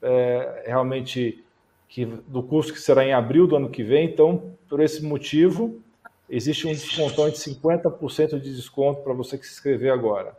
é, 0.00 0.62
realmente 0.68 1.44
que, 1.86 2.06
do 2.06 2.42
curso 2.42 2.72
que 2.72 2.80
será 2.80 3.04
em 3.04 3.12
abril 3.12 3.46
do 3.46 3.56
ano 3.56 3.68
que 3.68 3.82
vem. 3.82 4.06
Então, 4.06 4.54
por 4.70 4.80
esse 4.80 5.04
motivo, 5.04 5.81
existe 6.34 6.66
um 6.66 6.72
descontão 6.72 7.28
de 7.28 7.36
50% 7.36 8.40
de 8.40 8.56
desconto 8.56 9.02
para 9.02 9.12
você 9.12 9.36
que 9.36 9.46
se 9.46 9.52
inscrever 9.52 9.92
agora. 9.92 10.34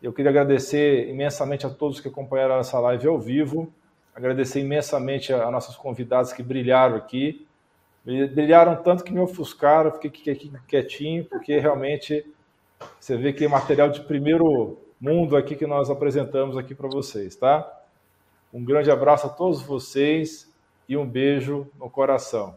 Eu 0.00 0.12
queria 0.12 0.30
agradecer 0.30 1.08
imensamente 1.08 1.66
a 1.66 1.70
todos 1.70 1.98
que 1.98 2.06
acompanharam 2.06 2.58
essa 2.58 2.78
live 2.78 3.08
ao 3.08 3.18
vivo, 3.18 3.72
agradecer 4.14 4.60
imensamente 4.60 5.32
a, 5.32 5.42
a 5.44 5.50
nossas 5.50 5.74
convidadas 5.74 6.32
que 6.32 6.44
brilharam 6.44 6.94
aqui, 6.94 7.44
brilharam 8.04 8.76
tanto 8.76 9.02
que 9.02 9.12
me 9.12 9.18
ofuscaram, 9.18 9.90
fiquei 9.90 10.32
aqui 10.32 10.52
quietinho, 10.68 11.24
porque 11.24 11.58
realmente 11.58 12.24
você 13.00 13.16
vê 13.16 13.32
que 13.32 13.44
é 13.44 13.48
material 13.48 13.88
de 13.88 14.02
primeiro 14.02 14.78
mundo 15.00 15.36
aqui 15.36 15.56
que 15.56 15.66
nós 15.66 15.90
apresentamos 15.90 16.56
aqui 16.56 16.72
para 16.72 16.88
vocês, 16.88 17.34
tá? 17.34 17.68
Um 18.52 18.64
grande 18.64 18.92
abraço 18.92 19.26
a 19.26 19.30
todos 19.30 19.60
vocês 19.60 20.48
e 20.88 20.96
um 20.96 21.04
beijo 21.04 21.66
no 21.76 21.90
coração. 21.90 22.56